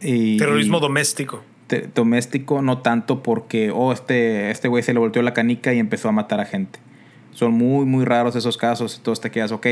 y, 0.00 0.36
Terrorismo 0.38 0.78
y 0.78 0.80
doméstico. 0.80 1.42
te- 1.66 1.88
doméstico, 1.94 2.62
no 2.62 2.78
tanto 2.78 3.22
porque, 3.22 3.70
oh, 3.70 3.92
este 3.92 4.50
este 4.50 4.68
güey 4.68 4.82
se 4.82 4.92
le 4.92 5.00
volteó 5.00 5.22
la 5.22 5.34
canica 5.34 5.72
y 5.74 5.78
empezó 5.78 6.08
a 6.08 6.12
matar 6.12 6.40
a 6.40 6.44
gente. 6.44 6.78
Son 7.32 7.52
muy, 7.52 7.84
muy 7.86 8.04
raros 8.04 8.34
esos 8.36 8.56
casos, 8.56 8.96
entonces 8.96 9.22
te 9.22 9.30
quedas, 9.30 9.52
ok. 9.52 9.66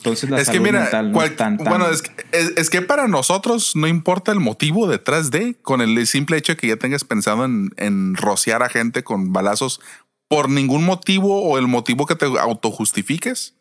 Entonces 0.00 0.28
la 0.30 0.38
es 0.40 0.48
que 0.48 0.54
salud 0.54 0.66
mira, 0.66 0.80
mental 0.82 1.06
no 1.08 1.12
cual- 1.14 1.28
es 1.30 1.36
tan, 1.36 1.56
tan- 1.58 1.66
bueno, 1.68 1.88
es 1.88 2.02
que, 2.02 2.10
es, 2.32 2.52
es 2.56 2.70
que 2.70 2.82
para 2.82 3.06
nosotros 3.08 3.76
no 3.76 3.86
importa 3.86 4.32
el 4.32 4.40
motivo 4.40 4.88
detrás 4.88 5.30
de, 5.30 5.54
con 5.62 5.80
el 5.80 6.06
simple 6.06 6.36
hecho 6.36 6.52
de 6.52 6.56
que 6.56 6.66
ya 6.68 6.76
tengas 6.76 7.04
pensado 7.04 7.44
en, 7.44 7.70
en 7.76 8.14
rociar 8.16 8.62
a 8.62 8.68
gente 8.68 9.04
con 9.04 9.32
balazos 9.32 9.80
por 10.28 10.48
ningún 10.48 10.84
motivo 10.84 11.42
o 11.42 11.58
el 11.58 11.66
motivo 11.66 12.06
que 12.06 12.14
te 12.14 12.26
autojustifiques, 12.26 13.54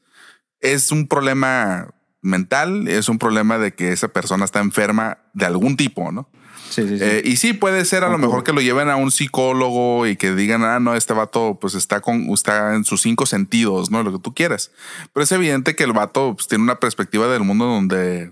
es 0.62 0.92
un 0.92 1.08
problema 1.08 1.94
mental, 2.22 2.88
es 2.88 3.10
un 3.10 3.18
problema 3.18 3.58
de 3.58 3.74
que 3.74 3.92
esa 3.92 4.10
persona 4.10 4.46
está 4.46 4.60
enferma 4.60 5.18
de 5.34 5.46
algún 5.46 5.78
tipo, 5.78 6.12
¿no? 6.12 6.30
Sí, 6.70 6.88
sí, 6.88 6.98
sí. 6.98 7.04
Eh, 7.04 7.22
y 7.26 7.36
sí, 7.38 7.54
puede 7.54 7.84
ser 7.86 8.04
a 8.04 8.10
lo 8.10 8.18
mejor 8.18 8.44
que 8.44 8.54
lo 8.54 8.62
lleven 8.62 8.90
a 8.90 8.96
un 8.96 9.12
psicólogo 9.12 10.08
y 10.08 10.16
que 10.16 10.36
digan, 10.36 10.64
ah, 10.64 10.80
no, 10.80 10.96
este 10.96 11.14
vato 11.14 11.58
pues 11.60 11.74
está 11.74 12.02
con, 12.02 12.30
está 12.32 12.76
en 12.76 12.86
sus 12.86 13.02
cinco 13.02 13.26
sentidos, 13.26 13.92
¿no? 13.92 14.04
Lo 14.04 14.12
que 14.12 14.20
tú 14.20 14.34
quieras. 14.34 14.72
Pero 15.14 15.24
es 15.24 15.32
evidente 15.32 15.76
que 15.76 15.84
el 15.84 15.94
vato 15.94 16.36
pues, 16.36 16.48
tiene 16.48 16.64
una 16.64 16.80
perspectiva 16.80 17.28
del 17.28 17.44
mundo 17.44 17.66
donde 17.66 18.32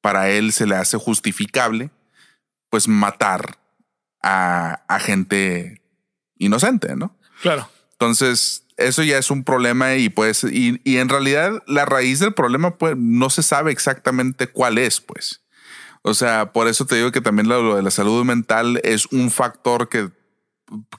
para 0.00 0.30
él 0.30 0.52
se 0.52 0.66
le 0.66 0.76
hace 0.76 0.96
justificable, 0.96 1.90
pues 2.70 2.88
matar 2.88 3.58
a, 4.22 4.82
a 4.88 5.00
gente 5.00 5.82
inocente, 6.38 6.96
¿no? 6.96 7.16
Claro. 7.40 7.68
Entonces, 7.92 8.64
eso 8.76 9.02
ya 9.02 9.18
es 9.18 9.30
un 9.30 9.44
problema 9.44 9.94
y 9.94 10.08
pues, 10.08 10.44
y, 10.44 10.80
y 10.84 10.96
en 10.98 11.08
realidad 11.08 11.62
la 11.66 11.84
raíz 11.84 12.18
del 12.18 12.34
problema 12.34 12.76
pues 12.78 12.96
no 12.96 13.30
se 13.30 13.42
sabe 13.42 13.72
exactamente 13.72 14.46
cuál 14.46 14.78
es, 14.78 15.00
pues. 15.00 15.41
O 16.02 16.14
sea, 16.14 16.52
por 16.52 16.68
eso 16.68 16.84
te 16.84 16.96
digo 16.96 17.12
que 17.12 17.20
también 17.20 17.48
lo, 17.48 17.62
lo 17.62 17.76
de 17.76 17.82
la 17.82 17.90
salud 17.90 18.24
mental 18.24 18.80
es 18.82 19.06
un 19.06 19.30
factor 19.30 19.88
que, 19.88 20.10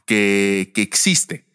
que, 0.06 0.72
que 0.74 0.82
existe 0.82 1.46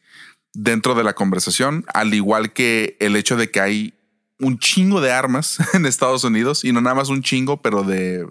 dentro 0.53 0.95
de 0.95 1.05
la 1.05 1.15
conversación, 1.15 1.85
al 1.95 2.13
igual 2.15 2.53
que 2.53 2.97
el 3.01 3.17
hecho 3.17 3.37
de 3.37 3.51
que 3.51 3.61
hay 3.61 3.95
un 4.39 4.59
chingo 4.59 5.01
de 5.01 5.13
armas 5.13 5.59
en 5.75 5.87
Estados 5.87 6.25
Unidos 6.25 6.65
y 6.65 6.73
no 6.73 6.81
nada 6.81 6.97
más 6.97 7.09
un 7.09 7.23
chingo, 7.23 7.63
pero 7.63 7.83
de 7.83 8.27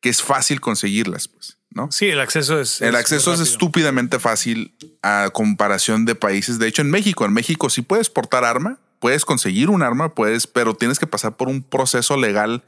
que 0.00 0.10
es 0.10 0.22
fácil 0.22 0.60
conseguirlas, 0.60 1.28
pues, 1.28 1.56
¿no? 1.70 1.90
Sí, 1.90 2.08
el 2.08 2.20
acceso 2.20 2.60
es. 2.60 2.82
El 2.82 2.94
acceso 2.94 3.32
es 3.32 3.40
estúpidamente 3.40 4.18
fácil 4.18 4.76
a 5.02 5.30
comparación 5.32 6.04
de 6.04 6.14
países. 6.14 6.58
De 6.58 6.68
hecho, 6.68 6.82
en 6.82 6.90
México, 6.90 7.24
en 7.24 7.32
México 7.32 7.70
sí 7.70 7.80
puedes 7.80 8.10
portar 8.10 8.44
arma, 8.44 8.78
puedes 8.98 9.24
conseguir 9.24 9.70
un 9.70 9.82
arma, 9.82 10.14
puedes, 10.14 10.46
pero 10.46 10.74
tienes 10.74 10.98
que 10.98 11.06
pasar 11.06 11.36
por 11.36 11.48
un 11.48 11.62
proceso 11.62 12.18
legal 12.18 12.64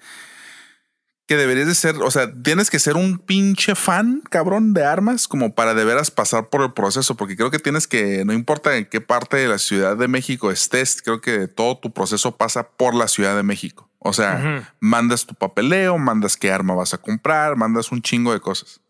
que 1.27 1.37
deberías 1.37 1.67
de 1.67 1.75
ser, 1.75 1.97
o 1.97 2.11
sea, 2.11 2.33
tienes 2.33 2.71
que 2.71 2.79
ser 2.79 2.95
un 2.97 3.19
pinche 3.19 3.75
fan, 3.75 4.23
cabrón, 4.31 4.75
de 4.75 4.85
armas 4.85 5.27
como 5.27 5.55
para 5.55 5.75
de 5.75 5.85
veras 5.85 6.11
pasar 6.13 6.49
por 6.51 6.63
el 6.63 6.73
proceso, 6.73 7.17
porque 7.17 7.37
creo 7.37 7.51
que 7.51 7.59
tienes 7.59 7.89
que, 7.89 8.25
no 8.25 8.33
importa 8.33 8.77
en 8.77 8.87
qué 8.87 9.01
parte 9.01 9.37
de 9.37 9.49
la 9.49 9.59
Ciudad 9.59 9.97
de 9.97 10.07
México 10.09 10.51
estés, 10.53 11.03
creo 11.03 11.21
que 11.21 11.49
todo 11.49 11.79
tu 11.79 11.93
proceso 11.93 12.37
pasa 12.37 12.69
por 12.69 12.95
la 12.95 13.09
Ciudad 13.09 13.35
de 13.37 13.43
México. 13.43 13.91
O 13.99 14.13
sea, 14.13 14.69
mandas 14.79 15.27
tu 15.27 15.35
papeleo, 15.35 15.99
mandas 15.99 16.37
qué 16.37 16.53
arma 16.53 16.75
vas 16.75 16.95
a 16.95 16.99
comprar, 16.99 17.57
mandas 17.57 17.91
un 17.91 18.03
chingo 18.03 18.33
de 18.33 18.39
cosas. 18.39 18.81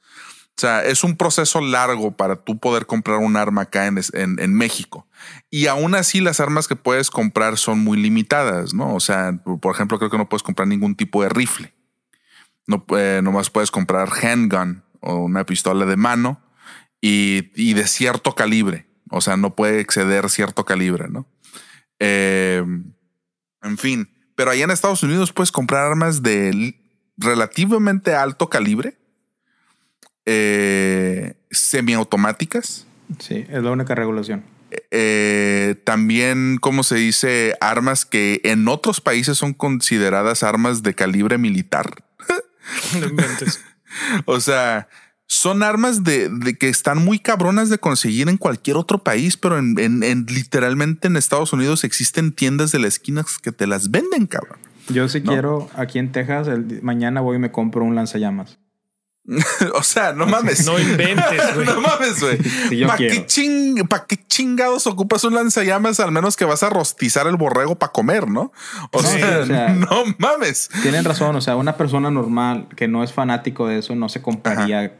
O 0.59 0.61
sea, 0.61 0.85
es 0.85 1.05
un 1.05 1.17
proceso 1.17 1.61
largo 1.63 2.17
para 2.17 2.37
tú 2.37 2.59
poder 2.59 2.85
comprar 2.87 3.19
un 3.19 3.37
arma 3.37 3.63
acá 3.63 3.87
en, 3.87 3.97
es- 3.99 4.13
en, 4.15 4.39
en 4.41 4.55
México. 4.55 5.07
Y 5.51 5.69
aún 5.69 5.95
así 5.95 6.21
las 6.21 6.41
armas 6.41 6.69
que 6.69 6.77
puedes 6.77 7.11
comprar 7.11 7.57
son 7.57 7.79
muy 7.79 7.97
limitadas, 7.99 8.75
¿no? 8.75 8.95
O 8.95 9.01
sea, 9.01 9.39
por 9.63 9.75
ejemplo, 9.75 9.99
creo 9.99 10.11
que 10.11 10.19
no 10.19 10.29
puedes 10.29 10.43
comprar 10.43 10.69
ningún 10.69 10.95
tipo 10.97 11.23
de 11.23 11.29
rifle. 11.31 11.73
No, 12.67 12.85
eh, 12.97 13.21
nomás 13.23 13.51
puedes 13.51 13.71
comprar 13.71 14.09
handgun 14.11 14.83
o 15.01 15.17
una 15.17 15.45
pistola 15.47 15.87
de 15.87 15.97
mano 15.97 16.41
y, 17.01 17.51
y 17.55 17.75
de 17.75 17.87
cierto 17.87 18.35
calibre. 18.35 18.87
O 19.11 19.21
sea, 19.21 19.37
no 19.37 19.55
puede 19.55 19.81
exceder 19.81 20.29
cierto 20.31 20.65
calibre, 20.65 21.09
¿no? 21.09 21.27
Eh, 22.01 22.65
en 23.63 23.79
fin, 23.79 24.09
pero 24.35 24.51
allá 24.51 24.65
en 24.65 24.71
Estados 24.71 25.03
Unidos 25.03 25.33
puedes 25.33 25.53
comprar 25.53 25.87
armas 25.87 26.23
de 26.23 26.75
relativamente 27.17 28.15
alto 28.15 28.51
calibre, 28.51 28.99
eh, 30.25 31.35
semiautomáticas, 31.51 32.87
Sí, 33.21 33.47
es 33.49 33.63
la 33.63 33.71
única 33.71 33.95
regulación. 33.95 34.43
eh, 34.91 35.77
también, 35.85 36.59
como 36.61 36.83
se 36.83 36.97
dice, 36.97 37.57
armas 37.61 38.05
que 38.05 38.41
en 38.43 38.67
otros 38.67 39.01
países 39.01 39.39
son 39.39 39.55
consideradas 39.55 40.43
armas 40.43 40.83
de 40.83 40.95
calibre 40.95 41.39
militar. 41.39 42.05
No 43.01 43.07
inventes. 43.07 43.61
O 44.27 44.41
sea, 44.41 44.89
son 45.27 45.63
armas 45.63 46.05
de, 46.05 46.29
de 46.29 46.59
que 46.59 46.69
están 46.69 47.03
muy 47.05 47.19
cabronas 47.19 47.71
de 47.71 47.79
conseguir 47.79 48.29
en 48.29 48.37
cualquier 48.37 48.77
otro 48.77 49.03
país, 49.03 49.37
pero 49.37 49.59
en, 49.59 49.79
en- 49.79 50.03
en- 50.03 50.27
literalmente 50.27 51.09
en 51.09 51.17
Estados 51.17 51.53
Unidos 51.53 51.83
existen 51.85 52.33
tiendas 52.33 52.73
de 52.73 52.79
la 52.81 52.89
esquina 52.89 53.25
que 53.43 53.53
te 53.53 53.67
las 53.67 53.91
venden, 53.91 54.27
cabrón. 54.27 54.59
Yo 54.89 55.09
si 55.09 55.21
No. 55.21 55.33
quiero, 55.33 55.71
aquí 55.75 55.99
en 55.99 56.13
Texas, 56.13 56.47
el, 56.49 56.81
mañana 56.83 57.21
voy 57.21 57.37
y 57.37 57.39
me 57.41 57.51
compro 57.51 57.85
un 57.85 57.95
lanzallamas. 57.95 58.59
o 59.75 59.83
sea, 59.83 60.13
no 60.13 60.27
mames. 60.27 60.65
No 60.67 60.79
inventes, 60.79 61.43
güey. 61.55 61.67
no 61.67 61.81
mames, 61.81 62.21
güey. 62.21 62.39
Sí, 62.69 62.85
¿Para 62.85 62.97
qué, 62.97 63.27
ching- 63.27 63.89
pa' 63.89 64.07
qué 64.07 64.17
chingados 64.27 64.87
ocupas 64.87 65.25
un 65.25 65.35
lanzallamas? 65.35 65.99
Al 66.01 66.13
menos 66.13 66.37
que 66.37 66.45
vas 66.45 66.63
a 66.63 66.71
rostizar 66.71 67.27
el 67.27 67.37
borrego 67.37 67.75
para 67.77 67.93
comer, 67.93 68.29
¿no? 68.29 68.53
O, 68.93 69.01
Sí, 69.03 69.19
sea, 69.19 69.41
o 69.41 69.47
sea- 69.47 69.69
no 69.75 70.05
mames. 70.19 70.71
Tienen 70.83 71.05
razón, 71.05 71.35
o 71.37 71.41
sea, 71.41 71.57
una 71.57 71.77
persona 71.77 72.11
normal 72.11 72.69
que 72.77 72.87
no 72.89 73.03
es 73.03 73.13
fanático 73.13 73.67
de 73.67 73.79
eso 73.79 73.95
no 73.97 74.09
se 74.09 74.23
compraría 74.23 74.85
eh, 74.85 74.93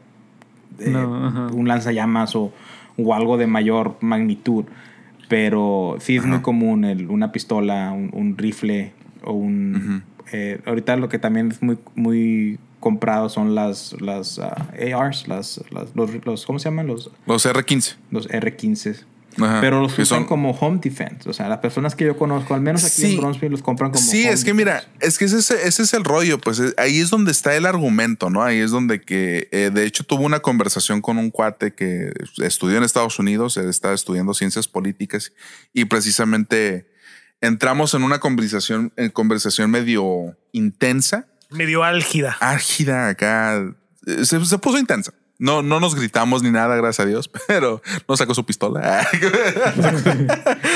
No, 0.79 1.49
un 1.53 1.67
lanzallamas 1.67 2.35
o, 2.35 2.51
o 2.97 3.13
algo 3.13 3.37
de 3.37 3.47
mayor 3.47 3.95
magnitud. 4.01 4.65
Pero 5.29 5.97
sí 5.99 6.15
es 6.17 6.25
muy 6.25 6.39
común 6.41 6.85
el- 6.85 7.09
una 7.09 7.31
pistola, 7.31 7.91
un, 7.91 8.09
un 8.13 8.37
rifle 8.37 8.93
o 9.23 9.33
un... 9.33 10.03
eh, 10.31 10.61
ahorita 10.65 10.95
lo 10.95 11.09
que 11.09 11.19
también 11.19 11.51
es 11.51 11.61
muy, 11.61 11.77
muy 11.95 12.59
comprado 12.79 13.29
son 13.29 13.55
las, 13.55 13.93
las 14.01 14.39
ah, 14.39 14.67
ARs, 14.95 15.27
las, 15.27 15.61
las- 15.71 15.95
los, 15.95 16.09
los- 16.25 16.45
¿cómo 16.45 16.59
se 16.59 16.65
llaman? 16.69 16.87
Los, 16.87 17.09
Los 17.25 17.45
R15. 17.45 17.95
los 18.11 18.27
R15. 18.29 19.03
Ajá, 19.39 19.61
Pero 19.61 19.81
los 19.81 19.93
usan 19.93 20.05
son- 20.21 20.25
como 20.25 20.49
home 20.49 20.79
defense. 20.81 21.29
O 21.29 21.33
sea, 21.33 21.47
las 21.47 21.59
personas 21.59 21.95
que 21.95 22.05
yo 22.05 22.17
conozco, 22.17 22.55
al 22.55 22.61
menos 22.61 22.83
aquí 22.83 23.01
Sí. 23.03 23.13
en 23.13 23.17
Bronzeville, 23.21 23.51
los 23.51 23.61
compran 23.61 23.91
como 23.91 24.03
Sí, 24.03 24.23
home 24.23 24.33
es 24.33 24.43
que 24.43 24.53
mira, 24.55 24.83
es 24.99 25.19
que 25.19 25.25
ese, 25.25 25.37
es- 25.37 25.51
ese 25.51 25.83
es 25.83 25.93
el 25.93 26.03
rollo, 26.03 26.39
pues 26.39 26.59
eh, 26.59 26.73
ahí 26.77 26.99
es 26.99 27.11
donde 27.11 27.31
está 27.31 27.55
el 27.55 27.67
argumento, 27.67 28.31
¿no? 28.31 28.41
Ahí 28.43 28.57
es 28.57 28.71
donde 28.71 28.99
que, 29.01 29.47
eh, 29.51 29.69
de 29.71 29.85
hecho, 29.85 30.03
tuve 30.03 30.23
una 30.25 30.39
conversación 30.39 31.01
con 31.01 31.19
un 31.19 31.29
cuate 31.29 31.75
que 31.75 32.11
estudió 32.37 32.77
en 32.77 32.83
Estados 32.83 33.19
Unidos, 33.19 33.57
él 33.57 33.69
estaba 33.69 33.93
estudiando 33.93 34.33
ciencias 34.33 34.67
políticas 34.67 35.31
y 35.71 35.85
precisamente 35.85 36.87
entramos 37.39 37.93
en 37.93 38.01
una 38.01 38.19
conversación, 38.19 38.91
en 38.97 39.11
conversación 39.11 39.69
medio 39.69 40.35
intensa, 40.51 41.27
Medio 41.49 41.83
álgida. 41.83 42.35
álgida 42.39 43.09
acá, 43.09 43.57
eh, 44.05 44.25
se, 44.25 44.43
se 44.45 44.57
puso 44.57 44.77
intensa. 44.77 45.13
No, 45.39 45.61
no 45.61 45.79
nos 45.79 45.93
gritamos 45.93 46.41
ni 46.41 46.49
nada, 46.49 46.75
gracias 46.77 47.05
a 47.05 47.09
Dios, 47.09 47.29
pero 47.47 47.81
no 48.07 48.17
sacó 48.17 48.33
su 48.33 48.45
pistola. 48.45 49.07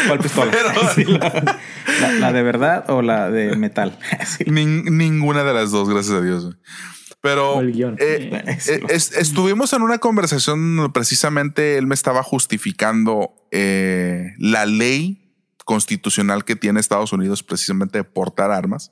¿Cuál 0.07 0.19
pistola? 0.19 0.51
Sí, 0.95 1.03
la, 1.05 1.57
la- 2.01 2.11
la 2.13 2.33
de 2.33 2.43
verdad 2.43 2.85
o 2.89 3.01
la 3.01 3.29
de 3.29 3.55
metal? 3.55 3.97
Sí. 4.25 4.45
Ninguna 4.49 5.43
de 5.43 5.53
las 5.53 5.71
dos, 5.71 5.89
gracias 5.89 6.15
a 6.15 6.21
Dios. 6.21 6.55
Pero 7.21 7.53
O 7.55 7.61
el 7.61 7.71
guion. 7.71 7.95
eh, 7.99 8.43
eh, 8.67 8.81
es- 8.89 9.11
estuvimos 9.13 9.73
en 9.73 9.83
una 9.83 9.99
conversación 9.99 10.91
precisamente 10.93 11.77
él 11.77 11.85
me 11.85 11.93
estaba 11.95 12.23
justificando 12.23 13.33
eh, 13.51 14.33
la 14.39 14.65
ley 14.65 15.35
constitucional 15.65 16.45
que 16.45 16.55
tiene 16.55 16.79
Estados 16.79 17.13
Unidos 17.13 17.43
precisamente 17.43 17.99
de 17.99 18.03
portar 18.03 18.49
armas, 18.51 18.91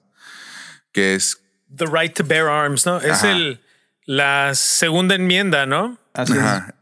que 0.91 1.15
es 1.15 1.41
The 1.75 1.85
right 1.85 2.13
to 2.15 2.23
bear 2.23 2.47
arms, 2.47 2.85
¿no? 2.85 2.97
Es 2.97 3.23
Ajá. 3.23 3.31
el 3.31 3.61
la 4.05 4.55
segunda 4.55 5.15
enmienda, 5.15 5.65
¿no? 5.65 5.97
Así 6.13 6.33
es. 6.33 6.39
Ajá. 6.39 6.75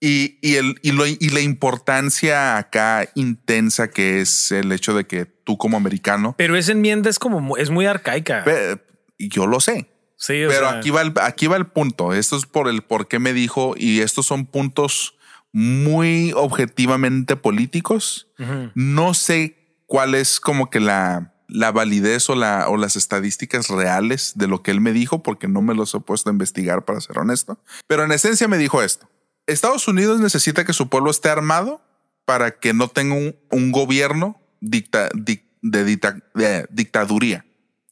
Y, 0.00 0.38
y, 0.42 0.56
el, 0.56 0.74
y, 0.82 0.92
lo- 0.92 1.06
y 1.06 1.30
la 1.30 1.40
importancia 1.40 2.58
acá 2.58 3.08
intensa 3.14 3.88
que 3.88 4.20
es 4.20 4.50
el 4.52 4.70
hecho 4.72 4.92
de 4.94 5.06
que 5.06 5.24
tú 5.24 5.56
como 5.56 5.76
americano, 5.78 6.34
Pero 6.36 6.56
esa 6.56 6.72
enmienda 6.72 7.08
es 7.08 7.18
como 7.18 7.56
es 7.56 7.70
muy 7.70 7.86
arcaica. 7.86 8.42
ve, 8.44 8.78
yo 9.18 9.46
lo 9.46 9.60
sé, 9.60 9.88
sí, 10.18 10.44
o 10.44 10.48
Pero 10.48 10.68
sea, 10.68 10.78
aquí 10.78 10.90
va, 10.90 11.00
el, 11.02 11.12
aquí 11.22 11.46
va 11.46 11.56
el 11.56 11.66
punto. 11.66 12.12
Esto 12.12 12.36
es 12.36 12.44
por 12.44 12.68
el 12.68 12.82
por 12.82 13.08
qué 13.08 13.18
me 13.18 13.32
dijo, 13.32 13.74
y 13.78 14.00
estos 14.00 14.26
son 14.26 14.44
puntos 14.46 15.16
muy 15.52 16.32
objetivamente 16.34 17.36
políticos. 17.36 18.28
No 18.74 19.14
sé 19.14 19.78
cuál 19.86 20.14
es 20.16 20.40
como 20.40 20.68
que 20.68 20.80
la, 20.80 21.33
la 21.48 21.72
validez 21.72 22.28
o, 22.30 22.34
la, 22.34 22.68
o 22.68 22.76
las 22.76 22.96
estadísticas 22.96 23.68
reales 23.68 24.32
de 24.36 24.46
lo 24.48 24.62
que 24.62 24.70
él 24.70 24.80
me 24.80 24.92
dijo, 24.92 25.22
porque 25.22 25.48
no 25.48 25.62
me 25.62 25.74
los 25.74 25.94
he 25.94 26.00
puesto 26.00 26.30
a 26.30 26.32
investigar, 26.32 26.84
para 26.84 27.00
ser 27.00 27.18
honesto. 27.18 27.58
Pero 27.86 28.04
en 28.04 28.12
esencia 28.12 28.48
me 28.48 28.58
dijo 28.58 28.82
esto. 28.82 29.08
Estados 29.46 29.86
Unidos 29.88 30.20
necesita 30.20 30.64
que 30.64 30.72
su 30.72 30.88
pueblo 30.88 31.10
esté 31.10 31.28
armado 31.28 31.82
para 32.24 32.52
que 32.52 32.72
no 32.72 32.88
tenga 32.88 33.14
un, 33.14 33.36
un 33.50 33.72
gobierno 33.72 34.40
dicta- 34.60 35.10
dic- 35.10 35.44
de, 35.60 35.84
dicta- 35.84 36.22
de 36.34 36.66
dictaduría, 36.70 37.44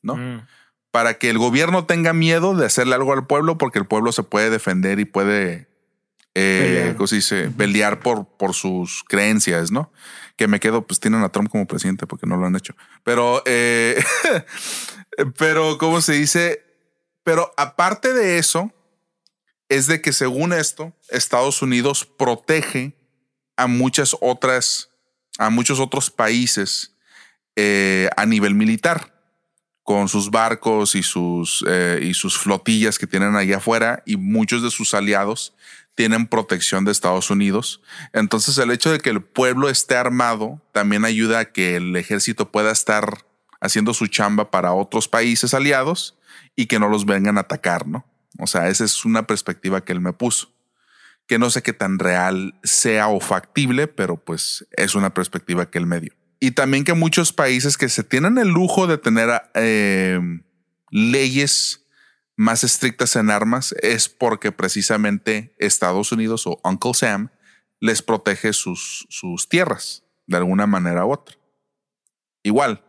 ¿no? 0.02 0.16
Mm. 0.16 0.46
para 0.90 1.14
que 1.18 1.28
el 1.30 1.38
gobierno 1.38 1.84
tenga 1.86 2.12
miedo 2.12 2.54
de 2.54 2.66
hacerle 2.66 2.94
algo 2.94 3.12
al 3.12 3.26
pueblo 3.26 3.56
porque 3.58 3.78
el 3.78 3.86
pueblo 3.86 4.12
se 4.12 4.22
puede 4.22 4.48
defender 4.50 4.98
y 5.00 5.04
puede 5.06 5.68
eh, 6.34 6.60
Pelear. 6.64 6.96
¿cómo 6.96 7.06
se 7.06 7.16
dice? 7.16 7.50
pelear 7.50 8.00
por, 8.00 8.26
por 8.26 8.54
sus 8.54 9.04
creencias, 9.06 9.70
¿no? 9.70 9.90
Que 10.42 10.48
me 10.48 10.58
quedo, 10.58 10.84
pues 10.84 10.98
tienen 10.98 11.22
a 11.22 11.28
Trump 11.28 11.48
como 11.48 11.68
presidente 11.68 12.04
porque 12.04 12.26
no 12.26 12.36
lo 12.36 12.46
han 12.46 12.56
hecho. 12.56 12.74
Pero, 13.04 13.44
eh, 13.46 14.02
pero, 15.38 15.78
¿cómo 15.78 16.00
se 16.00 16.14
dice? 16.14 16.64
Pero 17.22 17.54
aparte 17.56 18.12
de 18.12 18.38
eso, 18.38 18.72
es 19.68 19.86
de 19.86 20.02
que 20.02 20.12
según 20.12 20.52
esto, 20.52 20.92
Estados 21.10 21.62
Unidos 21.62 22.04
protege 22.04 22.96
a 23.56 23.68
muchas 23.68 24.16
otras, 24.20 24.90
a 25.38 25.48
muchos 25.48 25.78
otros 25.78 26.10
países 26.10 26.96
eh, 27.54 28.10
a 28.16 28.26
nivel 28.26 28.56
militar 28.56 29.14
con 29.84 30.08
sus 30.08 30.28
barcos 30.28 30.96
y 30.96 31.04
sus, 31.04 31.64
eh, 31.68 32.00
y 32.02 32.14
sus 32.14 32.36
flotillas 32.36 32.98
que 32.98 33.06
tienen 33.06 33.36
allá 33.36 33.58
afuera 33.58 34.02
y 34.06 34.16
muchos 34.16 34.60
de 34.60 34.72
sus 34.72 34.92
aliados 34.92 35.54
tienen 35.94 36.26
protección 36.26 36.84
de 36.84 36.92
Estados 36.92 37.30
Unidos. 37.30 37.82
Entonces 38.12 38.58
el 38.58 38.70
hecho 38.70 38.90
de 38.90 38.98
que 38.98 39.10
el 39.10 39.22
pueblo 39.22 39.68
esté 39.68 39.96
armado 39.96 40.60
también 40.72 41.04
ayuda 41.04 41.40
a 41.40 41.44
que 41.52 41.76
el 41.76 41.94
ejército 41.96 42.50
pueda 42.50 42.70
estar 42.70 43.24
haciendo 43.60 43.94
su 43.94 44.06
chamba 44.06 44.50
para 44.50 44.72
otros 44.72 45.08
países 45.08 45.54
aliados 45.54 46.18
y 46.56 46.66
que 46.66 46.78
no 46.78 46.88
los 46.88 47.06
vengan 47.06 47.38
a 47.38 47.42
atacar, 47.42 47.86
¿no? 47.86 48.04
O 48.38 48.46
sea, 48.46 48.68
esa 48.68 48.84
es 48.84 49.04
una 49.04 49.26
perspectiva 49.26 49.84
que 49.84 49.92
él 49.92 50.00
me 50.00 50.12
puso, 50.12 50.50
que 51.26 51.38
no 51.38 51.50
sé 51.50 51.62
qué 51.62 51.72
tan 51.72 51.98
real 51.98 52.58
sea 52.62 53.08
o 53.08 53.20
factible, 53.20 53.86
pero 53.86 54.16
pues 54.16 54.66
es 54.72 54.94
una 54.94 55.14
perspectiva 55.14 55.70
que 55.70 55.78
él 55.78 55.86
me 55.86 56.00
dio. 56.00 56.12
Y 56.40 56.52
también 56.52 56.84
que 56.84 56.94
muchos 56.94 57.32
países 57.32 57.76
que 57.76 57.88
se 57.88 58.02
tienen 58.02 58.38
el 58.38 58.48
lujo 58.48 58.86
de 58.86 58.98
tener 58.98 59.42
eh, 59.54 60.18
leyes 60.90 61.81
más 62.42 62.64
estrictas 62.64 63.14
en 63.14 63.30
armas 63.30 63.72
es 63.80 64.08
porque 64.08 64.50
precisamente 64.50 65.54
Estados 65.58 66.10
Unidos 66.10 66.46
o 66.46 66.60
Uncle 66.64 66.92
Sam 66.92 67.30
les 67.78 68.02
protege 68.02 68.52
sus, 68.52 69.06
sus 69.10 69.48
tierras 69.48 70.04
de 70.26 70.38
alguna 70.38 70.66
manera 70.66 71.06
u 71.06 71.12
otra. 71.12 71.36
Igual, 72.42 72.84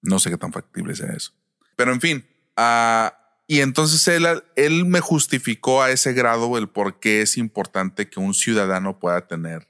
no 0.00 0.20
sé 0.20 0.30
qué 0.30 0.36
tan 0.36 0.52
factible 0.52 0.94
sea 0.94 1.10
eso. 1.10 1.32
Pero 1.76 1.92
en 1.92 2.00
fin, 2.00 2.24
ah, 2.56 3.18
y 3.48 3.60
entonces 3.60 4.06
él, 4.06 4.26
él 4.54 4.84
me 4.86 5.00
justificó 5.00 5.82
a 5.82 5.90
ese 5.90 6.12
grado 6.12 6.56
el 6.56 6.68
por 6.68 7.00
qué 7.00 7.22
es 7.22 7.36
importante 7.38 8.08
que 8.08 8.20
un 8.20 8.32
ciudadano 8.32 9.00
pueda 9.00 9.26
tener 9.26 9.68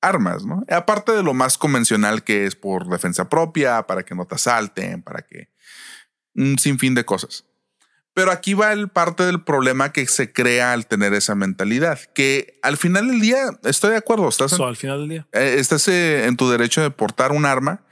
armas, 0.00 0.44
¿no? 0.44 0.64
Aparte 0.70 1.10
de 1.10 1.24
lo 1.24 1.34
más 1.34 1.58
convencional 1.58 2.22
que 2.22 2.46
es 2.46 2.54
por 2.54 2.88
defensa 2.88 3.28
propia, 3.28 3.84
para 3.88 4.04
que 4.04 4.14
no 4.14 4.26
te 4.26 4.36
asalten, 4.36 5.02
para 5.02 5.22
que 5.22 5.48
un 6.36 6.56
sinfín 6.56 6.94
de 6.94 7.04
cosas. 7.04 7.47
Pero 8.18 8.32
aquí 8.32 8.54
va 8.54 8.72
el 8.72 8.88
parte 8.88 9.22
del 9.22 9.40
problema 9.40 9.92
que 9.92 10.04
se 10.08 10.32
crea 10.32 10.72
al 10.72 10.88
tener 10.88 11.14
esa 11.14 11.36
mentalidad, 11.36 12.00
que 12.14 12.58
al 12.62 12.76
final 12.76 13.06
del 13.06 13.20
día 13.20 13.50
estoy 13.62 13.92
de 13.92 13.96
acuerdo, 13.98 14.28
estás, 14.28 14.54
en, 14.54 14.62
al 14.62 14.74
final 14.76 14.98
del 15.02 15.08
día. 15.08 15.26
eh, 15.30 15.54
estás 15.58 15.86
eh, 15.86 16.26
en 16.26 16.36
tu 16.36 16.50
derecho 16.50 16.82
de 16.82 16.90
portar 16.90 17.30
un 17.30 17.46
arma. 17.46 17.82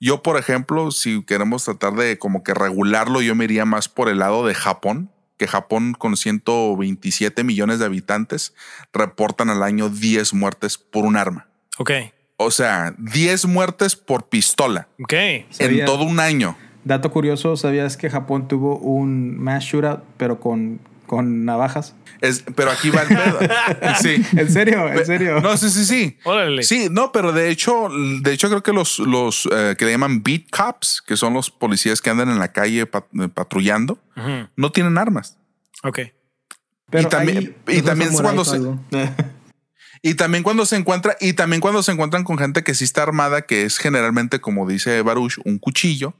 Yo, 0.00 0.24
por 0.24 0.38
ejemplo, 0.38 0.90
si 0.90 1.22
queremos 1.22 1.64
tratar 1.64 1.92
de 1.92 2.18
como 2.18 2.42
que 2.42 2.52
regularlo, 2.52 3.20
yo 3.22 3.36
me 3.36 3.44
iría 3.44 3.64
más 3.64 3.88
por 3.88 4.08
el 4.08 4.18
lado 4.18 4.44
de 4.44 4.54
Japón, 4.54 5.12
que 5.38 5.46
Japón 5.46 5.92
con 5.96 6.16
127 6.16 7.44
millones 7.44 7.78
de 7.78 7.84
habitantes 7.84 8.54
reportan 8.92 9.50
al 9.50 9.62
año 9.62 9.88
10 9.88 10.34
muertes 10.34 10.78
por 10.78 11.04
un 11.04 11.16
arma. 11.16 11.46
Ok. 11.78 11.92
O 12.38 12.50
sea, 12.50 12.92
10 12.98 13.46
muertes 13.46 13.94
por 13.94 14.28
pistola 14.28 14.88
Ok. 15.00 15.12
en 15.12 15.84
todo 15.84 16.02
un 16.02 16.18
año. 16.18 16.58
Dato 16.86 17.10
curioso, 17.10 17.56
¿sabías 17.56 17.96
que 17.96 18.08
Japón 18.08 18.46
tuvo 18.46 18.78
un 18.78 19.36
mass 19.42 19.64
shootout, 19.64 20.02
pero 20.16 20.38
con, 20.38 20.78
con 21.06 21.44
navajas? 21.44 21.96
Es, 22.20 22.44
pero 22.54 22.70
aquí 22.70 22.90
va 22.90 23.02
el 23.02 23.08
pedo. 23.08 23.38
Sí. 24.00 24.24
¿En 24.36 24.50
serio? 24.50 24.88
¿En 24.88 25.04
serio? 25.04 25.40
No, 25.40 25.56
sí, 25.56 25.68
sí, 25.68 25.84
sí. 25.84 26.16
Órale. 26.24 26.62
Sí, 26.62 26.86
no, 26.90 27.10
pero 27.10 27.32
de 27.32 27.50
hecho, 27.50 27.88
de 28.22 28.32
hecho 28.32 28.48
creo 28.48 28.62
que 28.62 28.72
los, 28.72 29.00
los 29.00 29.48
eh, 29.52 29.74
que 29.76 29.84
le 29.84 29.90
llaman 29.90 30.22
beat 30.22 30.44
cops, 30.50 31.02
que 31.04 31.16
son 31.16 31.34
los 31.34 31.50
policías 31.50 32.00
que 32.00 32.08
andan 32.10 32.28
en 32.30 32.38
la 32.38 32.52
calle 32.52 32.86
pat- 32.86 33.08
eh, 33.20 33.28
patrullando, 33.28 33.98
no 34.54 34.70
tienen 34.72 34.96
armas. 34.96 35.38
Ok. 35.82 35.98
Pero 36.88 37.08
y 37.08 37.10
también, 37.10 37.38
ahí- 37.66 37.78
y 37.78 37.82
también 37.82 38.12
es 38.12 38.20
cuando 38.20 38.44
se, 38.44 38.58
y 40.02 40.14
también 40.14 40.44
cuando 40.44 40.64
se 40.66 40.76
encuentra, 40.76 41.16
y 41.20 41.32
también 41.32 41.60
cuando 41.60 41.82
se 41.82 41.90
encuentran 41.90 42.22
con 42.22 42.38
gente 42.38 42.62
que 42.62 42.74
sí 42.74 42.84
está 42.84 43.02
armada, 43.02 43.42
que 43.42 43.64
es 43.64 43.78
generalmente, 43.78 44.40
como 44.40 44.68
dice 44.68 45.02
Baruch, 45.02 45.38
un 45.44 45.58
cuchillo, 45.58 46.14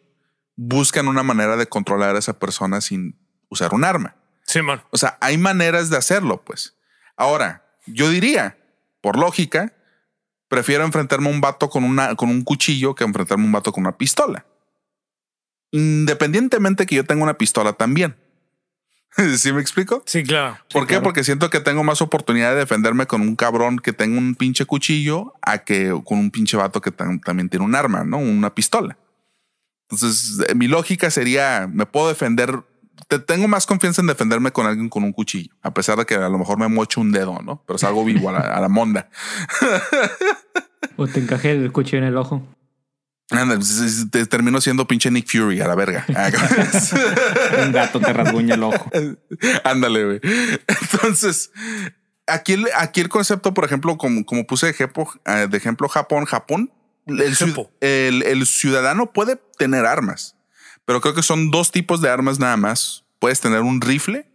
buscan 0.56 1.08
una 1.08 1.22
manera 1.22 1.56
de 1.56 1.66
controlar 1.68 2.16
a 2.16 2.18
esa 2.18 2.38
persona 2.38 2.80
sin 2.80 3.16
usar 3.48 3.74
un 3.74 3.84
arma. 3.84 4.16
Simón. 4.44 4.82
O 4.90 4.96
sea, 4.96 5.18
hay 5.20 5.38
maneras 5.38 5.90
de 5.90 5.96
hacerlo, 5.96 6.42
pues. 6.44 6.76
Ahora, 7.16 7.64
yo 7.86 8.08
diría, 8.10 8.56
por 9.00 9.18
lógica, 9.18 9.72
prefiero 10.48 10.84
enfrentarme 10.84 11.28
a 11.28 11.32
un 11.32 11.40
vato 11.40 11.68
con, 11.68 11.84
una, 11.84 12.14
con 12.14 12.28
un 12.30 12.42
cuchillo 12.42 12.94
que 12.94 13.04
enfrentarme 13.04 13.44
a 13.44 13.46
un 13.46 13.52
vato 13.52 13.72
con 13.72 13.82
una 13.84 13.96
pistola. 13.96 14.46
Independientemente 15.72 16.86
que 16.86 16.94
yo 16.96 17.04
tenga 17.04 17.22
una 17.22 17.34
pistola 17.38 17.72
también. 17.72 18.16
¿Sí 19.36 19.52
me 19.52 19.60
explico? 19.60 20.02
Sí, 20.06 20.22
claro. 20.22 20.58
¿Por 20.72 20.82
Sí, 20.82 20.86
qué? 20.86 20.94
claro. 20.94 21.02
Porque 21.02 21.24
siento 21.24 21.50
que 21.50 21.60
tengo 21.60 21.82
más 21.84 22.00
oportunidad 22.02 22.50
de 22.52 22.56
defenderme 22.58 23.06
con 23.06 23.20
un 23.22 23.34
cabrón 23.36 23.78
que 23.78 23.92
tenga 23.92 24.18
un 24.18 24.34
pinche 24.34 24.64
cuchillo 24.64 25.34
a 25.42 25.58
que 25.58 25.88
con 26.04 26.18
un 26.18 26.30
pinche 26.30 26.56
vato 26.56 26.80
que 26.80 26.92
tam- 26.92 27.22
también 27.22 27.48
tiene 27.48 27.64
un 27.64 27.74
arma, 27.74 28.04
¿no? 28.04 28.18
Una 28.18 28.54
pistola. 28.54 28.96
Entonces, 29.90 30.44
eh, 30.48 30.54
mi 30.54 30.68
lógica 30.68 31.10
sería, 31.10 31.68
me 31.72 31.86
puedo 31.86 32.08
defender, 32.08 32.64
te, 33.08 33.18
tengo 33.18 33.48
más 33.48 33.66
confianza 33.66 34.00
en 34.00 34.08
defenderme 34.08 34.50
con 34.52 34.66
alguien 34.66 34.88
con 34.88 35.04
un 35.04 35.12
cuchillo, 35.12 35.54
a 35.62 35.72
pesar 35.72 35.98
de 35.98 36.06
que 36.06 36.14
a 36.14 36.28
lo 36.28 36.38
mejor 36.38 36.58
me 36.58 36.68
mocho 36.68 37.00
un 37.00 37.12
dedo, 37.12 37.40
¿no? 37.42 37.62
Pero 37.66 37.78
salgo 37.78 38.04
vivo 38.04 38.28
a 38.30 38.32
la, 38.32 38.40
a 38.40 38.60
la 38.60 38.68
monda. 38.68 39.08
O 40.96 41.06
te 41.06 41.20
encaje 41.20 41.50
el 41.52 41.72
cuchillo 41.72 41.98
en 41.98 42.04
el 42.04 42.16
ojo. 42.16 42.42
Anda, 43.30 43.56
pues, 43.56 44.06
te 44.10 44.24
termino 44.26 44.60
siendo 44.60 44.86
pinche 44.86 45.10
Nick 45.10 45.28
Fury 45.28 45.60
a 45.60 45.66
la 45.66 45.74
verga. 45.74 46.06
Un 47.64 47.72
gato 47.72 48.00
te 48.00 48.12
rasguña 48.12 48.54
el 48.54 48.62
ojo. 48.62 48.90
Ándale, 49.64 50.04
güey. 50.04 50.20
Entonces, 50.92 51.50
aquí 52.26 52.52
el, 52.52 52.66
aquí 52.76 53.00
el 53.00 53.08
concepto, 53.08 53.52
por 53.52 53.64
ejemplo, 53.64 53.96
como, 53.96 54.24
como 54.24 54.46
puse 54.46 54.66
de 54.66 54.72
ejemplo, 54.72 55.08
eh, 55.26 55.48
de 55.50 55.56
ejemplo 55.56 55.88
Japón, 55.88 56.24
Japón, 56.24 56.70
el, 57.06 58.46
ciudadano 58.46 59.12
puede 59.12 59.36
tener 59.58 59.86
armas, 59.86 60.36
pero 60.84 61.00
creo 61.00 61.14
que 61.14 61.22
son 61.22 61.50
dos 61.50 61.70
tipos 61.70 62.00
de 62.00 62.10
armas 62.10 62.38
nada 62.38 62.56
más. 62.56 63.04
Puedes 63.18 63.40
tener 63.40 63.60
un 63.60 63.80
rifle 63.80 64.28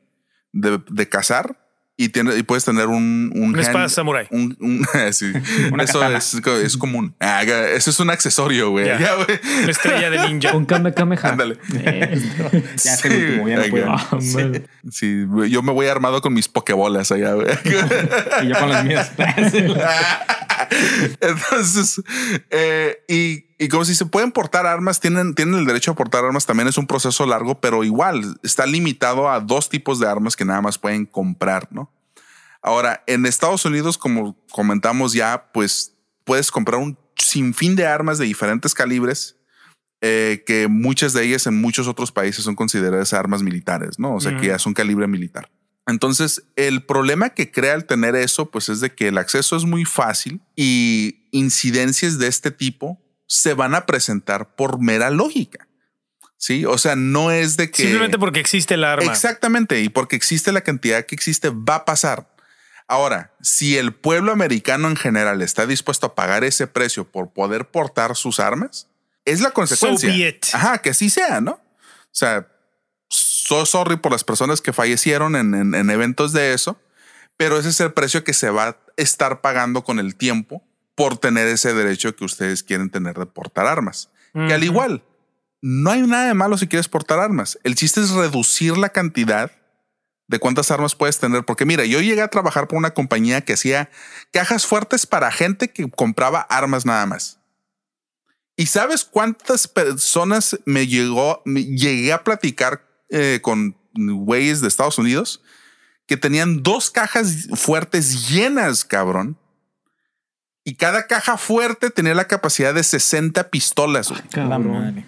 de, 0.52 0.82
de 0.90 1.10
cazar 1.10 1.61
y, 1.98 2.10
tiene, 2.10 2.36
y 2.36 2.44
puedes 2.44 2.66
tener 2.66 2.88
un, 2.88 3.32
un 3.36 3.50
Una 3.50 3.62
espada 3.62 3.86
hand- 3.86 3.90
samurái. 3.90 4.28
un- 4.32 4.58
un- 4.60 4.88
sí. 5.14 5.32
Una 5.72 5.84
Eso 5.84 6.04
es, 6.04 6.34
es 6.64 6.78
común. 6.78 7.14
Ah, 7.20 7.44
eso 7.44 7.90
es 7.92 8.00
un 8.00 8.10
accesorio, 8.10 8.70
güey. 8.72 8.90
Una 8.90 9.70
estrella 9.72 10.10
de 10.10 10.28
ninja. 10.28 10.56
Un 10.56 10.66
kame 10.66 10.94
kameha. 10.94 11.30
Ándale. 11.30 11.58
Eh, 11.84 12.22
Ya 12.84 12.94
es 12.94 13.06
el 13.06 13.14
último, 13.14 13.48
ya 13.50 13.58
no 13.58 14.22
Sí, 14.92 15.26
puedo. 15.26 15.46
yo 15.46 15.62
me 15.62 15.72
voy 15.72 15.88
armado 15.88 16.22
con 16.22 16.34
mis 16.34 16.48
pokebolas 16.48 17.12
allá, 17.12 17.34
güey. 17.34 17.48
Y 18.44 18.48
yo 18.48 18.58
con 18.60 18.70
las 18.70 18.84
mías. 18.86 19.12
Entonces, 21.20 22.02
eh, 22.50 23.04
y, 23.08 23.46
y 23.62 23.70
como 23.70 23.86
si 23.86 23.94
se 23.94 24.08
pueden 24.08 24.32
portar 24.32 24.66
armas, 24.66 25.00
tienen, 25.00 25.36
tienen 25.36 25.54
el 25.54 25.66
derecho 25.68 25.92
a 25.92 25.96
portar 25.96 26.26
armas, 26.26 26.48
también 26.48 26.68
es 26.68 26.80
un 26.80 26.88
proceso 26.88 27.28
largo, 27.28 27.62
pero 27.62 27.84
igual 27.84 28.40
está 28.42 28.66
limitado 28.66 29.30
a 29.30 29.40
dos 29.40 29.70
tipos 29.70 30.00
de 30.00 30.08
armas 30.08 30.36
que 30.36 30.44
nada 30.44 30.62
más 30.62 30.80
pueden 30.80 31.06
comprar, 31.06 31.68
¿no? 31.70 31.94
Ahora, 32.64 33.04
en 33.06 33.28
Estados 33.28 33.64
Unidos, 33.64 34.00
como 34.00 34.36
comentamos 34.50 35.14
ya, 35.14 35.52
pues 35.54 35.94
puedes 36.24 36.50
comprar 36.50 36.82
un 36.82 36.98
sinfín 37.16 37.76
de 37.76 37.86
armas 37.86 38.18
de 38.18 38.26
diferentes 38.26 38.74
calibres, 38.74 39.36
eh, 40.02 40.44
que 40.48 40.68
muchas 40.68 41.14
de 41.14 41.24
ellas 41.24 41.46
en 41.46 41.62
muchos 41.62 41.88
otros 41.88 42.12
países 42.12 42.44
son 42.44 42.56
consideradas 42.56 43.14
armas 43.14 43.44
militares, 43.44 44.00
¿no? 44.00 44.16
O 44.16 44.20
sea, 44.20 44.38
que 44.38 44.48
ya 44.48 44.58
son 44.58 44.74
calibre 44.74 45.06
militar. 45.06 45.52
Entonces, 45.86 46.44
el 46.56 46.84
problema 46.84 47.30
que 47.30 47.52
crea 47.52 47.76
el 47.76 47.86
tener 47.86 48.16
eso, 48.16 48.50
pues 48.50 48.70
es 48.70 48.80
de 48.80 48.96
que 48.96 49.10
el 49.10 49.20
acceso 49.20 49.56
es 49.56 49.66
muy 49.66 49.86
fácil 49.86 50.42
y 50.56 51.28
incidencias 51.30 52.18
de 52.18 52.26
este 52.26 52.50
tipo 52.50 53.01
se 53.34 53.54
van 53.54 53.76
a 53.76 53.86
presentar 53.86 54.56
por 54.56 54.82
mera 54.82 55.10
lógica. 55.10 55.66
Sí, 56.36 56.66
o 56.66 56.78
sea, 56.78 56.98
no 56.98 57.32
es 57.32 57.56
de 57.56 57.72
que 57.72 57.84
Simplemente 57.84 58.18
porque 58.20 58.42
existe 58.42 58.74
el 58.74 58.84
arma. 58.84 59.10
Exactamente, 59.10 59.80
y 59.80 59.88
porque 59.88 60.18
existe 60.18 60.52
la 60.52 60.60
cantidad 60.62 61.06
que 61.06 61.16
existe, 61.16 61.50
va 61.50 61.76
a 61.76 61.86
pasar. 61.86 62.28
Ahora, 62.90 63.32
si 63.42 63.78
el 63.78 63.94
pueblo 63.94 64.34
americano 64.34 64.90
en 64.90 64.98
general 64.98 65.42
está 65.42 65.66
dispuesto 65.66 66.08
a 66.08 66.16
pagar 66.16 66.44
ese 66.44 66.68
precio 66.68 67.10
por 67.10 67.32
poder 67.32 67.70
portar 67.70 68.18
sus 68.18 68.42
armas, 68.42 68.88
es 69.24 69.40
la 69.40 69.52
consecuencia. 69.52 70.10
So 70.12 70.18
be 70.18 70.28
it. 70.28 70.46
Ajá, 70.52 70.80
que 70.80 70.90
así 70.90 71.10
sea, 71.10 71.40
¿no? 71.40 71.52
O 71.54 72.10
sea, 72.12 72.48
so 73.08 73.66
sorry 73.66 73.96
por 73.96 74.12
las 74.12 74.26
personas 74.26 74.60
que 74.60 74.74
fallecieron 74.74 75.38
en, 75.38 75.54
en- 75.54 75.74
en 75.76 75.90
eventos 75.90 76.34
de 76.34 76.54
eso, 76.54 76.78
pero 77.38 77.58
ese 77.58 77.70
es 77.70 77.80
el 77.80 77.94
precio 77.94 78.26
que 78.26 78.34
se 78.34 78.50
va 78.50 78.68
a 78.68 78.78
estar 78.98 79.40
pagando 79.40 79.86
con 79.86 80.00
el 80.00 80.16
tiempo 80.18 80.68
por 80.96 81.18
tener 81.18 81.48
ese 81.48 81.74
derecho 81.74 82.16
que 82.16 82.26
ustedes 82.26 82.64
quieren 82.64 82.90
tener 82.90 83.18
de 83.18 83.26
portar 83.26 83.66
armas. 83.66 84.10
Que 84.34 84.54
al 84.54 84.64
igual, 84.64 85.04
no 85.62 85.92
hay 85.92 86.02
nada 86.02 86.28
de 86.28 86.34
malo 86.34 86.58
si 86.58 86.68
quieres 86.68 86.88
portar 86.88 87.20
armas. 87.20 87.60
El 87.64 87.76
chiste 87.76 88.02
es 88.02 88.12
reducir 88.12 88.78
la 88.78 88.90
cantidad 88.90 89.52
de 90.28 90.40
cuántas 90.40 90.72
armas 90.72 90.96
puedes 90.96 91.20
tener. 91.20 91.44
Porque 91.44 91.66
mira, 91.66 91.86
yo 91.86 92.00
llegué 92.00 92.22
a 92.22 92.30
trabajar 92.30 92.68
por 92.68 92.78
una 92.78 92.94
compañía 92.94 93.42
que 93.42 93.54
hacía 93.54 93.90
cajas 94.32 94.66
fuertes 94.66 95.06
para 95.06 95.32
gente 95.32 95.70
que 95.70 95.90
compraba 95.90 96.40
armas 96.42 96.86
nada 96.86 97.06
más. 97.06 97.40
¿Y 98.56 98.68
sabes 98.68 99.06
cuántas 99.06 99.68
personas 99.68 100.60
me 100.66 100.88
llegó, 100.88 101.42
me 101.46 101.64
llegué 101.64 102.14
a 102.14 102.24
platicar 102.24 102.86
eh, 103.10 103.40
con 103.42 103.78
güeyes 103.94 104.62
de 104.62 104.68
Estados 104.68 104.98
Unidos 104.98 105.42
que 106.08 106.18
tenían 106.18 106.64
dos 106.64 106.92
cajas 106.92 107.48
fuertes 107.56 108.30
llenas, 108.30 108.86
cabrón? 108.86 109.38
Y 110.64 110.76
cada 110.76 111.08
caja 111.08 111.38
fuerte 111.38 111.90
tenía 111.90 112.14
la 112.14 112.28
capacidad 112.28 112.74
de 112.74 112.84
60 112.84 113.50
pistolas. 113.50 114.12
madre. 114.38 115.06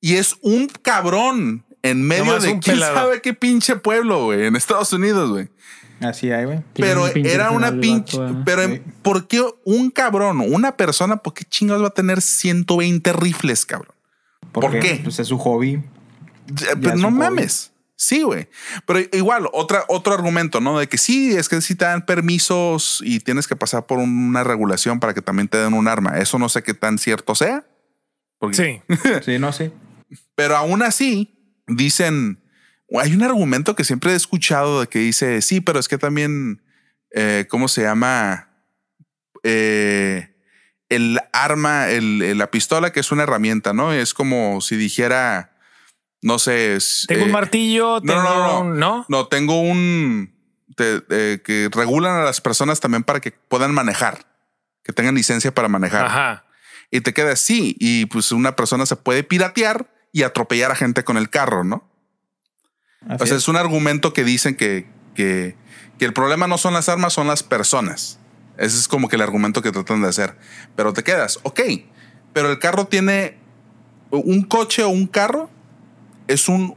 Y 0.00 0.14
es 0.14 0.36
un 0.42 0.68
cabrón 0.68 1.64
en 1.82 2.02
medio 2.02 2.26
Nomás 2.26 2.42
de 2.44 2.50
quién 2.60 2.76
pelado. 2.76 2.94
sabe 2.94 3.20
qué 3.20 3.34
pinche 3.34 3.76
pueblo, 3.76 4.24
güey, 4.26 4.46
en 4.46 4.56
Estados 4.56 4.92
Unidos, 4.92 5.30
güey. 5.30 5.48
Así 6.00 6.30
hay, 6.30 6.44
güey. 6.44 6.60
Pero 6.74 7.04
un 7.04 7.26
era 7.26 7.50
una 7.50 7.72
pinche. 7.80 8.18
vato, 8.18 8.38
¿eh? 8.38 8.42
pero 8.44 8.64
Sí. 8.66 8.82
¿por 9.02 9.26
qué 9.28 9.42
un 9.64 9.90
cabrón, 9.90 10.40
una 10.40 10.76
persona, 10.76 11.16
por 11.16 11.32
qué 11.34 11.44
chingados 11.44 11.82
va 11.82 11.88
a 11.88 11.94
tener 11.94 12.20
120 12.20 13.12
rifles, 13.14 13.64
cabrón? 13.66 13.94
¿Por 14.52 14.62
Porque, 14.64 14.80
qué? 14.80 15.00
Pues 15.02 15.18
es 15.18 15.26
su 15.28 15.38
hobby. 15.38 15.82
Ya 16.46 16.76
Pero 16.80 16.94
es 16.94 17.00
no 17.00 17.10
mames. 17.10 17.72
Sí, 17.98 18.22
güey. 18.22 18.46
Pero 18.86 19.00
igual, 19.12 19.48
otra, 19.54 19.84
otro 19.88 20.12
argumento, 20.12 20.60
¿no? 20.60 20.78
De 20.78 20.86
que 20.86 20.98
sí, 20.98 21.34
es 21.34 21.48
que 21.48 21.60
si 21.62 21.74
te 21.74 21.86
dan 21.86 22.04
permisos 22.04 23.00
y 23.04 23.20
tienes 23.20 23.46
que 23.46 23.56
pasar 23.56 23.86
por 23.86 23.98
una 23.98 24.44
regulación 24.44 25.00
para 25.00 25.14
que 25.14 25.22
también 25.22 25.48
te 25.48 25.56
den 25.56 25.72
un 25.72 25.88
arma. 25.88 26.18
Eso 26.18 26.38
no 26.38 26.48
sé 26.50 26.62
qué 26.62 26.74
tan 26.74 26.98
cierto 26.98 27.34
sea. 27.34 27.64
Porque 28.38 28.56
Sí. 28.56 28.82
Sí, 29.24 29.38
no 29.38 29.50
sé. 29.52 29.72
Pero 30.34 30.56
aún 30.56 30.82
así, 30.82 31.34
dicen, 31.66 32.38
hay 33.00 33.14
un 33.14 33.22
argumento 33.22 33.74
que 33.74 33.82
siempre 33.84 34.12
he 34.12 34.16
escuchado 34.16 34.82
de 34.82 34.86
que 34.88 34.98
dice, 34.98 35.40
sí, 35.40 35.62
pero 35.62 35.78
es 35.80 35.88
que 35.88 35.96
también, 35.96 36.62
eh, 37.12 37.46
¿cómo 37.48 37.66
se 37.66 37.82
llama? 37.82 38.50
Eh, 39.42 40.34
el 40.88 41.18
arma, 41.32 41.88
el- 41.88 42.36
la 42.38 42.50
pistola, 42.50 42.92
que 42.92 43.00
es 43.00 43.10
una 43.10 43.22
herramienta, 43.24 43.72
¿no? 43.72 43.92
Es 43.92 44.12
como 44.14 44.60
si 44.60 44.76
dijera, 44.76 45.55
no 46.22 46.38
sé. 46.38 46.76
es, 46.76 47.04
Tengo 47.08 47.24
un 47.24 47.30
eh, 47.30 47.32
martillo, 47.32 48.00
no, 48.00 48.12
tengo 48.12 48.22
no, 48.22 48.34
no. 48.46 48.60
un- 48.60 48.78
¿no? 48.78 49.06
No, 49.08 49.26
tengo 49.28 49.60
un... 49.60 50.34
te- 50.76 51.02
eh, 51.10 51.40
que 51.44 51.68
regulan 51.72 52.16
a 52.20 52.24
las 52.24 52.40
personas 52.40 52.80
también 52.80 53.02
para 53.04 53.20
que 53.20 53.32
puedan 53.32 53.72
manejar, 53.74 54.26
que 54.82 54.92
tengan 54.92 55.14
licencia 55.14 55.52
para 55.54 55.68
manejar 55.68 56.06
Ajá. 56.06 56.44
y 56.90 57.00
te 57.00 57.12
queda 57.14 57.32
así. 57.32 57.76
Y 57.78 58.06
pues 58.06 58.32
una 58.32 58.56
persona 58.56 58.86
se 58.86 58.96
puede 58.96 59.22
piratear 59.22 59.90
y 60.12 60.22
atropellar 60.22 60.70
a 60.72 60.76
gente 60.76 61.04
con 61.04 61.16
el 61.16 61.28
carro, 61.30 61.64
¿no? 61.64 61.88
Así 63.08 63.22
o 63.22 63.26
sea, 63.26 63.36
es. 63.36 63.42
es 63.42 63.48
un 63.48 63.56
argumento 63.56 64.12
que 64.12 64.24
dicen 64.24 64.56
que, 64.56 64.88
que, 65.14 65.56
que 65.98 66.04
el 66.04 66.12
problema 66.12 66.46
no 66.48 66.58
son 66.58 66.72
las 66.74 66.88
armas, 66.88 67.12
son 67.12 67.26
las 67.28 67.42
personas. 67.42 68.18
Ese 68.58 68.78
es 68.78 68.88
como 68.88 69.08
que 69.08 69.16
el 69.16 69.22
argumento 69.22 69.60
que 69.62 69.70
tratan 69.70 70.00
de 70.02 70.08
hacer. 70.08 70.36
Pero 70.74 70.92
te 70.94 71.04
quedas, 71.04 71.38
ok, 71.42 71.60
pero 72.32 72.50
el 72.50 72.58
carro 72.58 72.86
tiene 72.86 73.38
un 74.10 74.42
coche 74.44 74.82
o 74.82 74.88
un 74.88 75.06
carro, 75.06 75.50
es 76.28 76.48
un, 76.48 76.74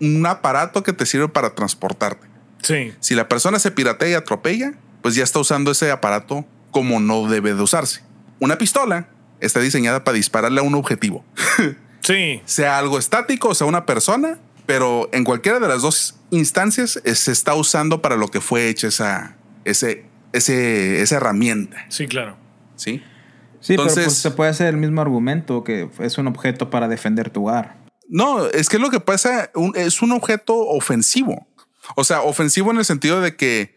un 0.00 0.26
aparato 0.26 0.82
que 0.82 0.92
te 0.92 1.06
sirve 1.06 1.28
para 1.28 1.54
transportarte. 1.54 2.26
Sí. 2.62 2.92
Si 3.00 3.14
la 3.14 3.28
persona 3.28 3.58
se 3.58 3.70
piratea 3.70 4.08
y 4.10 4.14
atropella, 4.14 4.74
pues 5.02 5.14
ya 5.14 5.24
está 5.24 5.38
usando 5.38 5.70
ese 5.70 5.90
aparato 5.90 6.44
como 6.70 6.98
no 7.00 7.28
debe 7.28 7.54
de 7.54 7.62
usarse. 7.62 8.02
Una 8.40 8.58
pistola 8.58 9.08
está 9.40 9.60
diseñada 9.60 10.02
para 10.04 10.16
dispararle 10.16 10.60
a 10.60 10.62
un 10.62 10.74
objetivo, 10.74 11.24
Sí. 12.00 12.42
sea 12.44 12.78
algo 12.78 12.98
estático 12.98 13.48
o 13.48 13.54
sea 13.54 13.66
una 13.66 13.86
persona, 13.86 14.38
pero 14.66 15.08
en 15.12 15.24
cualquiera 15.24 15.58
de 15.60 15.68
las 15.68 15.82
dos 15.82 16.16
instancias 16.30 17.00
eh, 17.04 17.14
se 17.14 17.32
está 17.32 17.54
usando 17.54 18.00
para 18.02 18.16
lo 18.16 18.28
que 18.28 18.40
fue 18.40 18.68
hecha 18.68 18.88
esa, 18.88 19.36
ese, 19.64 20.04
ese, 20.32 21.00
esa 21.02 21.16
herramienta. 21.16 21.84
Sí, 21.90 22.06
claro. 22.06 22.36
Sí. 22.76 23.02
Sí, 23.60 23.74
pero 23.76 23.82
Entonces- 23.84 24.04
pues 24.04 24.16
se 24.18 24.30
puede 24.30 24.50
hacer 24.50 24.66
el 24.68 24.76
mismo 24.76 25.00
argumento 25.00 25.64
que 25.64 25.88
es 26.00 26.18
un 26.18 26.26
objeto 26.26 26.68
para 26.70 26.88
defender 26.88 27.30
tu 27.30 27.42
hogar. 27.48 27.76
No, 28.08 28.46
es 28.46 28.68
que 28.68 28.78
lo 28.78 28.90
que 28.90 29.00
pasa 29.00 29.50
un- 29.54 29.72
es 29.76 30.02
un 30.02 30.12
objeto 30.12 30.56
ofensivo. 30.56 31.46
O 31.96 32.04
sea, 32.04 32.22
ofensivo 32.22 32.70
en 32.70 32.78
el 32.78 32.84
sentido 32.84 33.20
de 33.20 33.36
que 33.36 33.74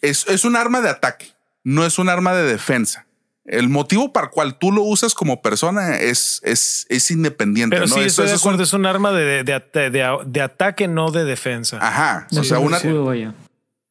es, 0.00 0.26
es 0.28 0.44
un 0.44 0.56
arma 0.56 0.80
de 0.80 0.88
ataque, 0.90 1.26
no 1.64 1.84
es 1.86 1.98
un 1.98 2.08
arma 2.08 2.34
de 2.34 2.42
defensa. 2.44 3.06
El 3.44 3.68
motivo 3.68 4.12
para 4.12 4.26
el 4.28 4.32
cual 4.32 4.58
tú 4.58 4.70
lo 4.70 4.82
usas 4.82 5.14
como 5.14 5.42
persona 5.42 5.96
es, 5.96 6.40
es, 6.44 6.86
es 6.88 7.10
independiente. 7.10 7.74
Pero 7.76 7.86
¿no? 7.88 7.94
sí, 7.94 8.00
Eso- 8.00 8.06
estoy 8.06 8.24
de 8.26 8.30
eso 8.30 8.36
es 8.36 8.42
un- 8.42 8.48
acuerdo. 8.50 8.62
Es 8.62 8.72
un 8.72 8.86
arma 8.86 9.12
de, 9.12 9.42
de, 9.42 9.60
de- 9.72 9.90
de- 9.90 10.18
de 10.26 10.40
ataque, 10.42 10.86
no 10.88 11.10
de 11.10 11.24
defensa. 11.24 11.78
Ajá. 11.80 12.26
De 12.30 12.40
o 12.40 12.44
sea, 12.44 12.58
una. 12.60 12.78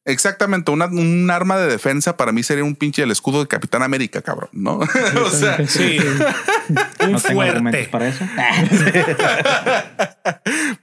Exactamente, 0.04 0.72
una, 0.72 0.86
un 0.86 1.30
arma 1.30 1.56
de 1.58 1.68
defensa 1.68 2.16
para 2.16 2.32
mí 2.32 2.42
sería 2.42 2.64
un 2.64 2.74
pinche 2.74 3.04
el 3.04 3.12
escudo 3.12 3.38
de 3.40 3.46
Capitán 3.46 3.84
América, 3.84 4.20
cabrón, 4.20 4.50
¿no? 4.52 4.78
o 5.24 5.30
sea, 5.30 5.64
Sí. 5.66 5.98
Un 7.00 7.12
No 7.12 7.20
tengo 7.20 7.42
argumentos 7.42 7.88
fuerte. 7.88 7.90
para 7.90 8.08
eso. 8.08 8.24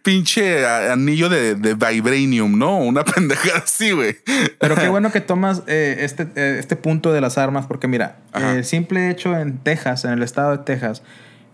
pinche 0.03 0.65
anillo 0.67 1.29
de, 1.29 1.55
de 1.55 1.73
vibranium, 1.73 2.57
¿no? 2.57 2.77
Una 2.79 3.03
pendejada 3.03 3.59
así, 3.59 3.91
güey. 3.91 4.17
Pero 4.59 4.75
qué 4.75 4.87
bueno 4.89 5.11
que 5.11 5.21
tomas 5.21 5.63
eh, 5.67 5.97
este, 5.99 6.27
eh, 6.35 6.57
este 6.59 6.75
punto 6.75 7.13
de 7.13 7.21
las 7.21 7.37
armas, 7.37 7.67
porque 7.67 7.87
mira, 7.87 8.17
Ajá. 8.31 8.55
el 8.55 8.65
simple 8.65 9.09
hecho 9.09 9.37
en 9.37 9.57
Texas, 9.59 10.05
en 10.05 10.11
el 10.11 10.23
estado 10.23 10.51
de 10.51 10.63
Texas, 10.63 11.03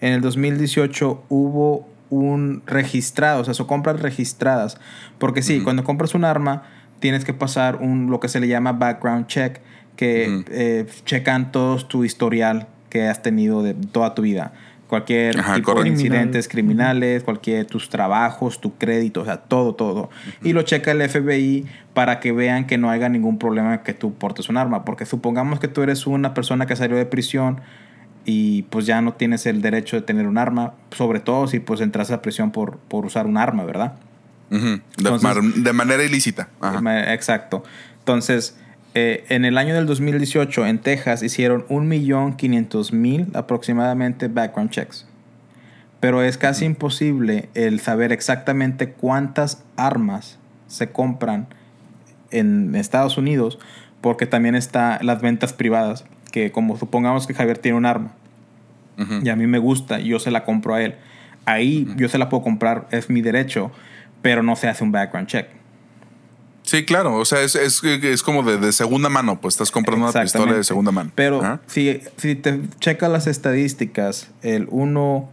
en 0.02 0.14
el 0.14 0.22
2018 0.22 1.26
hubo 1.30 1.90
un 2.10 2.64
registrado, 2.66 3.42
o 3.42 3.46
sea, 3.46 3.54
son 3.54 3.68
compras 3.68 4.02
registradas. 4.02 4.78
Porque 5.18 5.42
sí, 5.42 5.62
cuando 5.62 5.84
compras 5.84 6.14
un 6.16 6.26
arma, 6.26 6.64
tienes 7.00 7.26
que 7.26 7.34
pasar 7.34 7.78
un, 7.78 8.10
lo 8.10 8.20
que 8.20 8.28
se 8.28 8.40
le 8.40 8.48
llama 8.48 8.74
background 8.74 9.28
check, 9.28 9.60
que 9.96 10.44
eh, 10.50 10.86
checan 11.06 11.52
todo 11.52 11.78
tu 11.86 12.04
historial 12.04 12.68
que 12.90 13.08
has 13.08 13.22
tenido 13.22 13.64
de 13.64 13.74
toda 13.74 14.16
tu 14.16 14.22
vida. 14.22 14.54
Cualquier 14.88 15.40
Ajá, 15.40 15.56
tipo 15.56 15.82
de 15.82 15.90
incidentes 15.90 16.48
criminales, 16.48 17.24
cualquier 17.24 17.66
tus 17.66 17.90
trabajos, 17.90 18.62
tu 18.62 18.76
crédito, 18.76 19.22
o 19.22 19.26
sea, 19.26 19.38
todo, 19.38 19.74
todo. 19.74 20.12
Y 20.44 20.54
lo 20.54 20.62
checa 20.62 20.92
el 20.92 21.02
FBI 21.10 21.66
para 21.96 22.20
que 22.20 22.32
vean 22.32 22.68
que 22.68 22.78
no 22.78 22.92
haya 22.92 23.10
ningún 23.10 23.40
problema 23.40 23.82
que 23.82 23.94
tú 23.96 24.14
portes 24.14 24.48
un 24.48 24.58
arma. 24.58 24.86
Porque 24.86 25.06
supongamos 25.06 25.60
que 25.60 25.68
tú 25.68 25.82
eres 25.82 26.06
una 26.06 26.36
persona 26.36 26.68
que 26.68 26.76
salió 26.76 26.98
de 26.98 27.08
prisión 27.08 27.62
y 28.26 28.64
pues 28.64 28.86
ya 28.86 29.02
no 29.02 29.14
tienes 29.14 29.48
el 29.48 29.62
derecho 29.62 29.96
de 29.96 30.04
tener 30.04 30.28
un 30.28 30.38
arma, 30.38 30.74
sobre 30.92 31.20
todo 31.20 31.48
si 31.48 31.60
pues 31.60 31.82
entras 31.82 32.12
a 32.12 32.22
prisión 32.22 32.52
por, 32.52 32.78
por 32.78 33.06
usar 33.06 33.26
un 33.26 33.38
arma, 33.38 33.64
¿verdad? 33.64 33.94
Ujú. 34.52 34.66
de, 34.66 34.82
Entonces- 34.98 35.64
de 35.64 35.74
manera 35.74 36.04
ilícita. 36.04 36.50
Ajá. 36.62 37.14
Exacto. 37.14 37.64
Entonces, 38.00 38.58
eh, 38.94 39.26
en 39.30 39.44
el 39.46 39.58
año 39.58 39.74
del 39.76 39.86
2018 39.88 40.66
en 40.68 40.80
Texas 40.80 41.24
hicieron 41.24 41.66
1.500.000 41.70 43.36
aproximadamente 43.36 44.28
background 44.28 44.70
checks. 44.72 45.06
Pero 46.00 46.22
es 46.22 46.38
casi 46.38 46.66
imposible 46.66 47.50
el 47.56 47.80
saber 47.80 48.12
exactamente 48.12 48.90
cuántas 48.92 49.64
armas 49.76 50.38
se 50.68 50.92
compran 50.92 51.48
en 52.32 52.76
Estados 52.76 53.18
Unidos 53.18 53.58
porque 54.02 54.28
también 54.28 54.56
está 54.56 55.00
las 55.02 55.22
ventas 55.22 55.54
privadas, 55.54 56.06
que 56.32 56.52
como 56.52 56.78
supongamos 56.78 57.26
que 57.26 57.34
Javier 57.34 57.58
tiene 57.58 57.78
un 57.78 57.86
arma 57.86 58.12
Ujú. 59.00 59.22
y 59.24 59.30
a 59.30 59.36
mí 59.36 59.48
me 59.48 59.58
gusta 59.58 60.00
yo 60.00 60.20
se 60.20 60.30
la 60.32 60.44
compro 60.44 60.76
a 60.76 60.82
él. 60.84 60.96
Ahí 61.46 61.88
yo 61.98 62.08
se 62.10 62.18
la 62.18 62.30
puedo 62.30 62.44
comprar, 62.44 62.88
es 62.92 63.10
mi 63.10 63.22
derecho, 63.22 63.72
pero 64.26 64.42
no 64.42 64.56
se 64.56 64.68
hace 64.68 64.84
un 64.84 64.92
background 64.92 65.28
check. 65.28 65.46
Sí, 66.64 66.84
claro. 66.84 67.16
O 67.18 67.26
sea, 67.26 67.44
es, 67.44 67.54
es, 67.54 67.84
es 67.84 68.24
como 68.24 68.42
de, 68.42 68.58
de 68.58 68.72
segunda 68.72 69.08
mano, 69.08 69.40
pues 69.40 69.54
estás 69.54 69.70
comprando 69.70 70.10
una 70.10 70.20
pistola 70.20 70.54
de 70.54 70.64
segunda 70.64 70.92
mano. 70.92 71.12
Pero 71.14 71.42
Ajá. 71.44 71.62
si, 71.68 72.02
si 72.18 72.34
te 72.34 72.60
checas 72.80 73.12
las 73.12 73.28
estadísticas, 73.28 74.32
el 74.42 74.68
1 74.72 75.30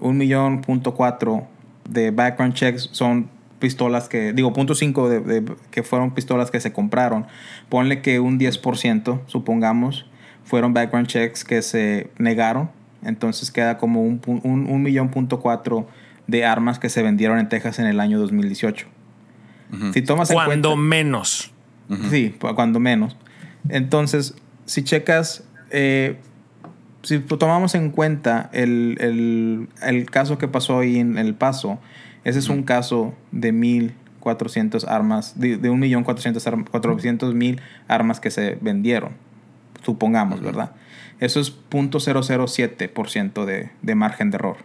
un 0.00 0.18
millón 0.18 0.60
punto 0.60 0.92
cuatro 0.94 1.46
de 1.88 2.10
background 2.10 2.52
checks 2.52 2.90
son 2.92 3.30
pistolas 3.58 4.06
que, 4.10 4.34
digo, 4.34 4.52
punto 4.52 4.74
5 4.74 5.08
de, 5.08 5.20
de- 5.20 5.54
que 5.70 5.82
fueron 5.82 6.10
pistolas 6.10 6.50
que 6.50 6.60
se 6.60 6.74
compraron. 6.74 7.26
Ponle 7.70 8.02
que 8.02 8.20
un 8.20 8.38
10%, 8.38 9.20
supongamos, 9.28 10.04
fueron 10.44 10.74
background 10.74 11.06
checks 11.08 11.42
que 11.42 11.62
se 11.62 12.10
negaron. 12.18 12.68
Entonces 13.02 13.50
queda 13.50 13.78
como 13.78 14.02
un, 14.02 14.20
un, 14.26 14.66
un 14.68 14.82
millón 14.82 15.08
punto 15.08 15.40
cuatro 15.40 15.88
de 16.26 16.44
armas 16.44 16.78
que 16.78 16.88
se 16.88 17.02
vendieron 17.02 17.38
en 17.38 17.48
Texas 17.48 17.78
en 17.78 17.86
el 17.86 18.00
año 18.00 18.18
2018. 18.18 18.86
Si 19.92 20.02
tomas 20.02 20.30
en 20.30 20.34
Cuando 20.36 20.70
cuenta- 20.70 20.76
menos. 20.82 21.52
Sí, 22.10 22.34
cuando 22.54 22.80
menos. 22.80 23.16
Entonces, 23.68 24.34
si 24.64 24.82
checas, 24.84 25.44
eh, 25.70 26.18
si 27.02 27.18
tomamos 27.20 27.74
en 27.74 27.90
cuenta 27.90 28.48
el, 28.52 28.96
el- 29.00 29.68
el 29.82 30.10
caso 30.10 30.38
que 30.38 30.48
pasó 30.48 30.78
ahí 30.80 30.98
en 30.98 31.18
El 31.18 31.34
Paso, 31.34 31.78
ese 32.24 32.38
es 32.40 32.48
un 32.48 32.62
caso 32.64 33.14
de 33.32 33.52
1.400 33.52 34.84
armas, 34.88 35.38
de, 35.38 35.56
de 35.58 35.70
1.400.000 35.70 37.60
armas 37.88 38.20
que 38.20 38.30
se 38.30 38.58
vendieron, 38.60 39.12
supongamos, 39.84 40.40
¿verdad? 40.40 40.72
Eso 41.20 41.38
es 41.40 41.52
0.007% 41.70 43.44
de, 43.44 43.70
de 43.82 43.94
margen 43.94 44.30
de 44.30 44.36
error. 44.36 44.56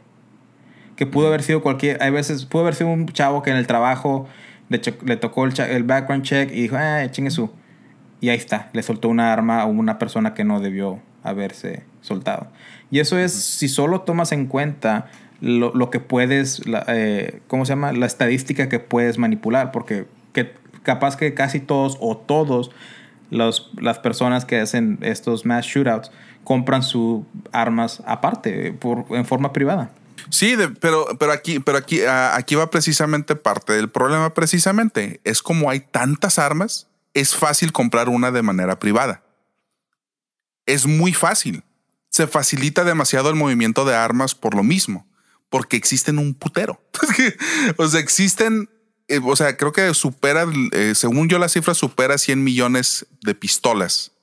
Que 1.01 1.07
pudo 1.07 1.29
haber 1.29 1.41
sido 1.41 1.63
cualquier, 1.63 1.97
hay 2.03 2.11
veces, 2.11 2.45
pudo 2.45 2.61
haber 2.61 2.75
sido 2.75 2.91
un 2.91 3.07
chavo 3.07 3.41
que 3.41 3.49
en 3.49 3.57
el 3.57 3.65
trabajo 3.65 4.27
le, 4.69 4.79
le 5.03 5.17
tocó 5.17 5.45
el, 5.45 5.59
el 5.59 5.81
background 5.81 6.23
check 6.23 6.51
y 6.51 6.61
dijo, 6.61 6.75
ah, 6.77 7.09
chingue 7.09 7.31
su. 7.31 7.49
Y 8.19 8.29
ahí 8.29 8.37
está, 8.37 8.69
le 8.73 8.83
soltó 8.83 9.09
una 9.09 9.33
arma 9.33 9.61
a 9.61 9.65
una 9.65 9.97
persona 9.97 10.35
que 10.35 10.43
no 10.43 10.59
debió 10.59 10.99
haberse 11.23 11.81
soltado. 12.01 12.49
Y 12.91 12.99
eso 12.99 13.17
es 13.17 13.33
si 13.33 13.67
solo 13.67 14.01
tomas 14.01 14.31
en 14.31 14.45
cuenta 14.45 15.07
lo, 15.39 15.73
lo 15.73 15.89
que 15.89 15.99
puedes, 15.99 16.67
la, 16.67 16.85
eh, 16.89 17.41
¿cómo 17.47 17.65
se 17.65 17.71
llama? 17.71 17.93
La 17.93 18.05
estadística 18.05 18.69
que 18.69 18.77
puedes 18.77 19.17
manipular, 19.17 19.71
porque 19.71 20.05
que, 20.33 20.53
capaz 20.83 21.17
que 21.17 21.33
casi 21.33 21.59
todos 21.61 21.97
o 21.99 22.15
todos 22.15 22.69
los, 23.31 23.71
las 23.81 23.97
personas 23.97 24.45
que 24.45 24.59
hacen 24.59 24.99
estos 25.01 25.47
mass 25.47 25.65
shootouts 25.65 26.11
compran 26.43 26.83
sus 26.83 27.23
armas 27.51 28.03
aparte, 28.05 28.71
por, 28.73 29.05
en 29.09 29.25
forma 29.25 29.51
privada. 29.51 29.89
Sí, 30.31 30.55
pero, 30.79 31.05
pero 31.19 31.31
aquí, 31.33 31.59
pero 31.59 31.77
aquí, 31.77 32.01
aquí 32.03 32.55
va 32.55 32.69
precisamente 32.69 33.35
parte 33.35 33.73
del 33.73 33.89
problema. 33.89 34.33
Precisamente 34.33 35.19
es 35.23 35.41
como 35.41 35.69
hay 35.69 35.81
tantas 35.81 36.39
armas, 36.39 36.87
es 37.13 37.35
fácil 37.35 37.71
comprar 37.73 38.07
una 38.07 38.31
de 38.31 38.41
manera 38.41 38.79
privada. 38.79 39.23
Es 40.65 40.85
muy 40.85 41.13
fácil. 41.13 41.63
Se 42.09 42.27
facilita 42.27 42.83
demasiado 42.83 43.29
el 43.29 43.35
movimiento 43.35 43.83
de 43.83 43.95
armas 43.95 44.33
por 44.33 44.55
lo 44.55 44.63
mismo, 44.63 45.05
porque 45.49 45.75
existen 45.75 46.17
un 46.17 46.33
putero. 46.33 46.81
o 47.77 47.87
sea, 47.87 47.99
existen, 47.99 48.69
eh, 49.09 49.19
o 49.23 49.35
sea, 49.35 49.57
creo 49.57 49.73
que 49.73 49.93
supera, 49.93 50.45
eh, 50.71 50.93
según 50.95 51.27
yo 51.27 51.39
la 51.39 51.49
cifra, 51.49 51.73
supera 51.73 52.17
100 52.17 52.41
millones 52.41 53.05
de 53.21 53.35
pistolas 53.35 54.13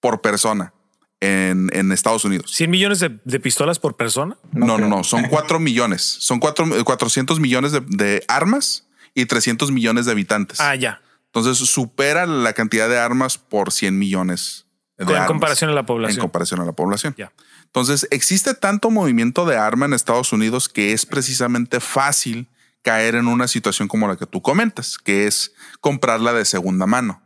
por 0.00 0.20
persona 0.20 0.72
en, 1.20 1.68
en 1.72 1.90
Estados 1.92 2.24
Unidos. 2.24 2.52
100 2.54 2.70
millones 2.70 3.00
de, 3.00 3.18
de 3.24 3.40
pistolas 3.40 3.78
por 3.78 3.96
persona. 3.96 4.36
No 4.52 4.78
No, 4.78 4.88
no, 4.88 5.04
son 5.04 5.24
4 5.24 5.58
millones. 5.58 6.02
Son 6.02 6.38
cuatro, 6.38 6.64
eh, 6.78 6.84
400 6.84 7.40
millones 7.40 7.72
de, 7.72 7.80
de 7.80 8.24
armas 8.28 8.86
y 9.14 9.26
300 9.26 9.70
millones 9.72 10.06
de 10.06 10.12
habitantes. 10.12 10.60
Ah, 10.60 10.74
ya. 10.76 11.00
Entonces 11.26 11.58
supera 11.58 12.26
la 12.26 12.52
cantidad 12.52 12.88
de 12.88 12.98
armas 12.98 13.36
por 13.38 13.72
100 13.72 13.98
millones 13.98 14.66
de 14.96 15.04
Con- 15.04 15.14
en 15.14 15.22
armas. 15.22 15.28
comparación 15.28 15.70
a 15.70 15.74
la 15.74 15.80
En 15.80 15.86
población. 15.86 16.20
comparación 16.20 16.60
a 16.60 16.64
la 16.64 16.72
población. 16.72 17.14
Ya. 17.18 17.32
Entonces 17.64 18.06
existe 18.10 18.54
tanto 18.54 18.90
movimiento 18.90 19.44
de 19.44 19.56
arma 19.56 19.86
en 19.86 19.92
Estados 19.92 20.32
Unidos 20.32 20.68
que 20.68 20.92
es 20.92 21.04
precisamente 21.04 21.80
fácil 21.80 22.48
caer 22.82 23.14
en 23.16 23.26
una 23.26 23.46
situación 23.48 23.88
como 23.88 24.08
la 24.08 24.16
que 24.16 24.24
tú 24.24 24.40
comentas, 24.40 24.96
que 24.98 25.26
es 25.26 25.52
comprarla 25.80 26.32
de 26.32 26.44
segunda 26.44 26.86
mano. 26.86 27.20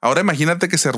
Ahora 0.00 0.20
imagínate 0.20 0.68
que 0.68 0.78
se, 0.78 0.90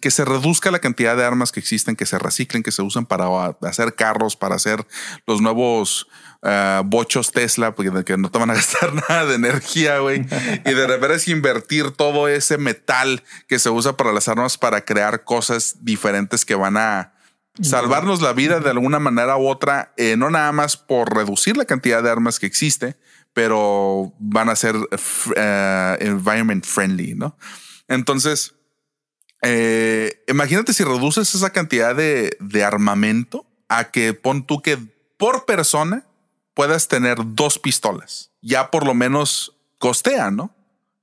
que 0.00 0.10
se 0.10 0.24
reduzca 0.24 0.70
la 0.70 0.78
cantidad 0.78 1.16
de 1.16 1.24
armas 1.24 1.50
que 1.50 1.60
existen, 1.60 1.96
que 1.96 2.06
se 2.06 2.18
reciclen, 2.18 2.62
que 2.62 2.70
se 2.70 2.82
usan 2.82 3.06
para 3.06 3.26
ah, 3.26 3.56
hacer 3.62 3.94
carros, 3.94 4.36
para 4.36 4.54
hacer 4.54 4.86
los 5.26 5.40
nuevos 5.40 6.08
ah, 6.42 6.82
bochos 6.84 7.32
Tesla, 7.32 7.74
porque 7.74 8.04
que 8.04 8.16
no 8.16 8.30
te 8.30 8.38
van 8.38 8.50
a 8.50 8.54
gastar 8.62 8.94
nada 8.94 9.26
de 9.26 9.34
energía, 9.34 9.98
güey. 9.98 10.26
y 10.64 10.74
de 10.74 10.86
repente 10.86 11.16
es 11.16 11.28
invertir 11.28 11.90
todo 11.90 12.28
ese 12.28 12.56
metal 12.58 13.22
que 13.48 13.58
se 13.58 13.70
usa 13.70 13.96
para 13.96 14.12
las 14.12 14.28
armas 14.28 14.58
para 14.58 14.84
crear 14.84 15.24
cosas 15.24 15.76
diferentes 15.80 16.44
que 16.44 16.54
van 16.54 16.76
a 16.76 17.14
salvarnos 17.60 18.22
la 18.22 18.32
vida 18.32 18.60
de 18.60 18.70
alguna 18.70 18.98
manera 18.98 19.36
u 19.36 19.46
otra, 19.46 19.92
eh, 19.96 20.16
no 20.16 20.30
nada 20.30 20.52
más 20.52 20.76
por 20.76 21.14
reducir 21.14 21.56
la 21.56 21.64
cantidad 21.64 22.02
de 22.02 22.10
armas 22.10 22.38
que 22.38 22.46
existe, 22.46 22.96
pero 23.34 24.12
van 24.18 24.48
a 24.48 24.56
ser 24.56 24.76
eh, 25.36 25.96
environment 26.00 26.64
friendly, 26.64 27.14
¿no? 27.14 27.36
Entonces, 27.92 28.54
eh, 29.42 30.22
imagínate 30.28 30.72
si 30.72 30.84
reduces 30.84 31.34
esa 31.34 31.50
cantidad 31.50 31.94
de, 31.94 32.36
de 32.40 32.64
armamento 32.64 33.46
a 33.68 33.90
que 33.90 34.14
pon 34.14 34.46
tú 34.46 34.62
que 34.62 34.78
por 35.16 35.44
persona 35.44 36.06
puedas 36.54 36.88
tener 36.88 37.18
dos 37.24 37.58
pistolas. 37.58 38.30
Ya 38.40 38.70
por 38.70 38.86
lo 38.86 38.94
menos 38.94 39.56
costea, 39.78 40.30
¿no? 40.30 40.54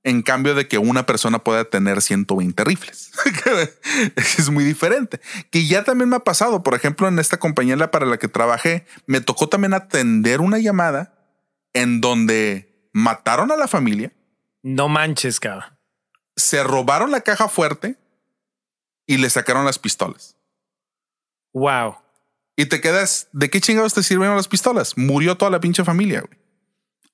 En 0.04 0.22
cambio 0.22 0.56
de 0.56 0.68
que 0.68 0.78
una 0.78 1.06
persona 1.06 1.40
pueda 1.40 1.66
tener 1.66 2.02
120 2.02 2.64
rifles. 2.64 3.12
es 4.16 4.50
muy 4.50 4.64
diferente. 4.64 5.20
Que 5.52 5.68
ya 5.68 5.84
también 5.84 6.10
me 6.10 6.16
ha 6.16 6.24
pasado. 6.24 6.64
Por 6.64 6.74
ejemplo, 6.74 7.08
en 7.08 7.20
esta 7.20 7.38
compañía 7.38 7.92
para 7.92 8.06
la 8.06 8.18
que 8.18 8.28
trabajé, 8.28 8.86
me 9.06 9.22
tocó 9.22 9.50
también 9.50 9.74
atender 9.74 10.42
una 10.42 10.58
llamada 10.58 11.14
en 11.74 12.02
donde 12.02 12.90
mataron 12.94 13.52
a 13.52 13.58
la 13.58 13.68
familia, 13.68 14.12
No 14.64 14.90
manches, 14.90 15.40
cabrón. 15.40 15.79
Se 16.40 16.64
robaron 16.64 17.12
la 17.12 17.22
caja 17.22 17.48
fuerte 17.48 17.98
y 19.06 19.18
le 19.18 19.30
sacaron 19.30 19.66
las 19.66 19.80
pistolas. 19.80 20.36
Wow. 21.54 21.96
Y 22.56 22.66
te 22.66 22.82
quedas, 22.82 23.28
¿de 23.32 23.50
qué 23.50 23.62
chingados 23.62 23.94
te 23.94 24.04
sirvieron 24.04 24.36
las 24.36 24.48
pistolas? 24.48 24.98
Murió 24.98 25.38
toda 25.38 25.52
la 25.52 25.60
pinche 25.60 25.84
familia, 25.84 26.22
güey. 26.22 26.38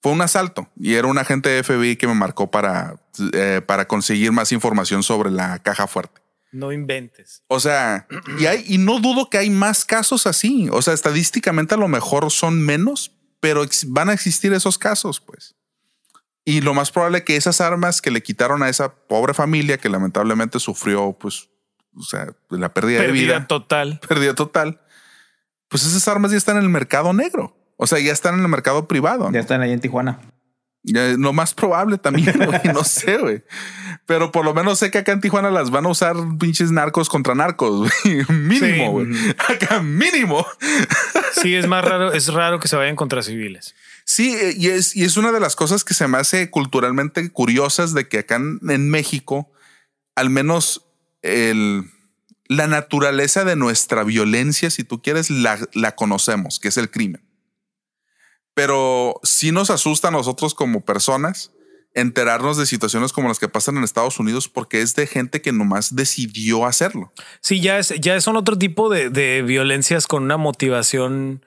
fue 0.02 0.12
un 0.12 0.22
asalto 0.22 0.70
y 0.76 0.96
era 0.96 1.08
un 1.08 1.18
agente 1.18 1.50
de 1.50 1.64
FBI 1.64 1.98
que 1.98 2.08
me 2.08 2.16
marcó 2.16 2.50
para, 2.50 3.00
eh, 3.34 3.62
para 3.66 3.88
conseguir 3.88 4.32
más 4.32 4.52
información 4.52 5.04
sobre 5.04 5.32
la 5.32 5.60
caja 5.60 5.88
fuerte. 5.88 6.22
No 6.52 6.72
inventes. 6.72 7.44
O 7.48 7.60
sea, 7.60 8.08
y, 8.40 8.46
hay, 8.46 8.64
y 8.68 8.78
no 8.78 9.00
dudo 9.00 9.30
que 9.30 9.38
hay 9.38 9.50
más 9.50 9.84
casos 9.84 10.26
así. 10.26 10.70
O 10.72 10.82
sea, 10.82 10.94
estadísticamente 10.94 11.76
a 11.76 11.78
lo 11.78 11.88
mejor 11.88 12.32
son 12.32 12.62
menos, 12.62 13.12
pero 13.40 13.66
van 13.88 14.10
a 14.10 14.14
existir 14.14 14.54
esos 14.54 14.78
casos, 14.78 15.20
pues. 15.20 15.56
Y 16.46 16.62
lo 16.62 16.76
más 16.76 16.92
probable 16.92 17.24
que 17.24 17.36
esas 17.36 17.60
armas 17.60 18.02
que 18.02 18.12
le 18.12 18.22
quitaron 18.22 18.62
a 18.62 18.70
esa 18.70 18.94
pobre 18.94 19.34
familia 19.34 19.80
que 19.80 19.90
lamentablemente 19.90 20.60
sufrió, 20.60 21.18
pues, 21.20 21.50
o 21.98 22.04
sea, 22.04 22.28
la 22.50 22.72
pérdida, 22.74 23.02
de 23.02 23.12
vida. 23.12 23.48
total. 23.48 24.00
Pérdida 24.08 24.36
total. 24.36 24.80
Pues 25.70 25.84
esas 25.86 26.08
armas 26.08 26.32
ya 26.32 26.38
están 26.38 26.58
en 26.58 26.64
el 26.64 26.70
mercado 26.70 27.12
negro. 27.14 27.58
O 27.78 27.88
sea, 27.88 28.00
ya 28.00 28.14
están 28.14 28.36
en 28.36 28.42
el 28.42 28.48
mercado 28.48 28.88
privado. 28.88 29.30
Ya 29.32 29.40
están 29.40 29.62
ahí 29.62 29.72
en 29.72 29.80
Tijuana. 29.82 30.20
lo 30.84 31.34
más 31.34 31.56
probable 31.56 31.98
también, 31.98 32.32
no 32.74 32.84
sé, 32.86 33.18
güey. 33.18 33.44
Pero 34.06 34.32
por 34.32 34.46
lo 34.46 34.54
menos 34.54 34.78
sé 34.78 34.92
que 34.92 35.00
acá 35.00 35.14
en 35.14 35.22
Tijuana 35.22 35.50
las 35.50 35.72
van 35.72 35.88
a 35.88 35.90
usar 35.90 36.16
pinches 36.40 36.72
narcos 36.72 37.10
contra 37.10 37.34
narcos, 37.34 37.92
mínimo, 38.30 38.92
güey. 38.92 39.08
Acá 39.50 39.82
mínimo. 39.82 40.46
Sí, 41.34 41.56
es 41.56 41.68
más 41.68 41.84
raro, 41.84 42.14
es 42.14 42.32
raro 42.32 42.60
que 42.60 42.68
se 42.68 42.76
vayan 42.76 42.96
contra 42.96 43.24
civiles. 43.24 43.74
Sí, 44.06 44.34
eh, 44.36 44.54
y 44.56 44.68
es, 44.68 44.96
y 44.96 45.04
es 45.04 45.18
una 45.18 45.32
de 45.32 45.40
las 45.40 45.56
cosas 45.56 45.84
que 45.84 45.94
se 45.94 46.08
me 46.08 46.18
hace 46.18 46.50
culturalmente 46.50 47.30
curiosas 47.32 47.94
de 47.94 48.08
que 48.08 48.20
acá 48.20 48.36
en, 48.36 48.90
México, 48.90 49.52
al 50.16 50.30
menos 50.30 50.86
el, 51.22 51.84
la 52.48 52.68
naturaleza 52.68 53.44
de 53.44 53.56
nuestra 53.56 54.04
violencia, 54.04 54.70
si 54.70 54.84
tú 54.84 55.02
quieres, 55.02 55.30
la, 55.30 55.96
conocemos, 55.96 56.60
que 56.60 56.70
es 56.70 56.78
el 56.78 56.90
crimen 56.90 57.26
pero 58.56 59.20
sí 59.22 59.52
nos 59.52 59.70
asusta 59.70 60.08
a 60.08 60.12
nosotros 60.12 60.56
como 60.56 60.84
personas 60.84 61.52
enterarnos 61.94 62.58
de 62.58 62.66
situaciones 62.66 63.14
como 63.14 63.28
las 63.28 63.38
que 63.38 63.48
pasan 63.48 63.78
en 63.78 63.84
Estados 63.84 64.20
Unidos 64.20 64.50
porque 64.50 64.82
es 64.82 64.96
de 64.96 65.08
gente 65.08 65.42
que 65.42 65.52
nomás 65.52 65.96
decidió 65.96 66.66
hacerlo. 66.66 67.12
Sí, 67.42 67.62
ya 67.62 67.78
es, 67.78 67.94
ya 68.00 68.20
son 68.22 68.38
otro 68.38 68.58
tipo 68.58 68.90
de, 68.90 69.44
violencias 69.44 70.08
con 70.08 70.24
una 70.24 70.38
motivación 70.38 71.46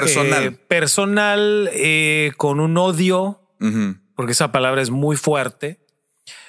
personal. 0.00 0.44
Eh, 0.44 0.50
personal, 0.50 1.70
eh, 1.72 2.32
con 2.36 2.60
un 2.60 2.76
odio, 2.76 3.40
porque 4.14 4.32
esa 4.32 4.52
palabra 4.52 4.82
es 4.82 4.90
muy 4.90 5.16
fuerte, 5.16 5.80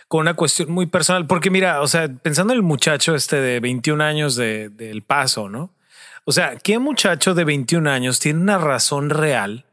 con 0.08 0.22
una 0.22 0.34
cuestión 0.34 0.72
muy 0.72 0.86
personal. 0.86 1.28
Porque 1.28 1.50
mira, 1.50 1.82
o 1.82 1.88
sea, 1.88 2.08
pensando 2.08 2.54
en 2.54 2.58
el 2.58 2.64
muchacho 2.64 3.16
este 3.16 3.38
de 3.38 3.60
21 3.60 4.04
años 4.04 4.36
del 4.36 4.76
de, 4.76 5.04
Paso, 5.06 5.50
¿no? 5.50 5.74
O 6.26 6.32
sea, 6.32 6.58
¿qué 6.58 6.80
muchacho 6.80 7.34
de 7.34 7.44
21 7.44 7.90
años 7.90 8.20
tiene 8.20 8.40
una 8.40 8.58
razón 8.58 9.10
real? 9.10 9.66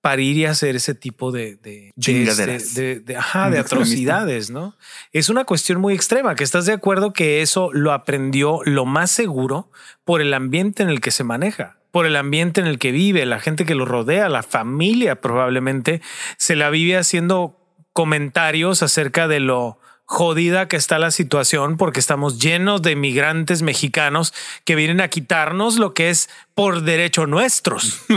para 0.00 0.22
ir 0.22 0.36
y 0.36 0.46
hacer 0.46 0.76
ese 0.76 0.94
tipo 0.94 1.30
de, 1.30 1.56
de, 1.56 1.92
de, 1.94 3.00
de, 3.00 3.16
ajá, 3.16 3.50
de 3.50 3.58
atrocidades, 3.58 4.50
¿no? 4.50 4.76
Es 5.12 5.28
una 5.28 5.44
cuestión 5.44 5.80
muy 5.80 5.94
extrema, 5.94 6.34
que 6.34 6.44
estás 6.44 6.64
de 6.64 6.72
acuerdo 6.72 7.12
que 7.12 7.42
eso 7.42 7.70
lo 7.72 7.92
aprendió 7.92 8.60
lo 8.64 8.86
más 8.86 9.10
seguro 9.10 9.70
por 10.04 10.22
el 10.22 10.32
ambiente 10.32 10.82
en 10.82 10.88
el 10.88 11.00
que 11.00 11.10
se 11.10 11.22
maneja, 11.22 11.79
por 11.90 12.06
el 12.06 12.16
ambiente 12.16 12.60
en 12.60 12.66
el 12.66 12.78
que 12.78 12.92
vive, 12.92 13.26
la 13.26 13.40
gente 13.40 13.64
que 13.64 13.74
lo 13.74 13.84
rodea, 13.84 14.28
la 14.28 14.42
familia 14.42 15.20
probablemente 15.20 16.00
se 16.36 16.56
la 16.56 16.70
vive 16.70 16.96
haciendo 16.96 17.58
comentarios 17.92 18.82
acerca 18.82 19.28
de 19.28 19.40
lo 19.40 19.78
jodida 20.04 20.66
que 20.66 20.76
está 20.76 20.98
la 20.98 21.12
situación 21.12 21.76
porque 21.76 22.00
estamos 22.00 22.40
llenos 22.40 22.82
de 22.82 22.96
migrantes 22.96 23.62
mexicanos 23.62 24.34
que 24.64 24.74
vienen 24.74 25.00
a 25.00 25.08
quitarnos 25.08 25.78
lo 25.78 25.94
que 25.94 26.10
es 26.10 26.28
por 26.54 26.82
derecho 26.82 27.26
nuestros. 27.26 28.02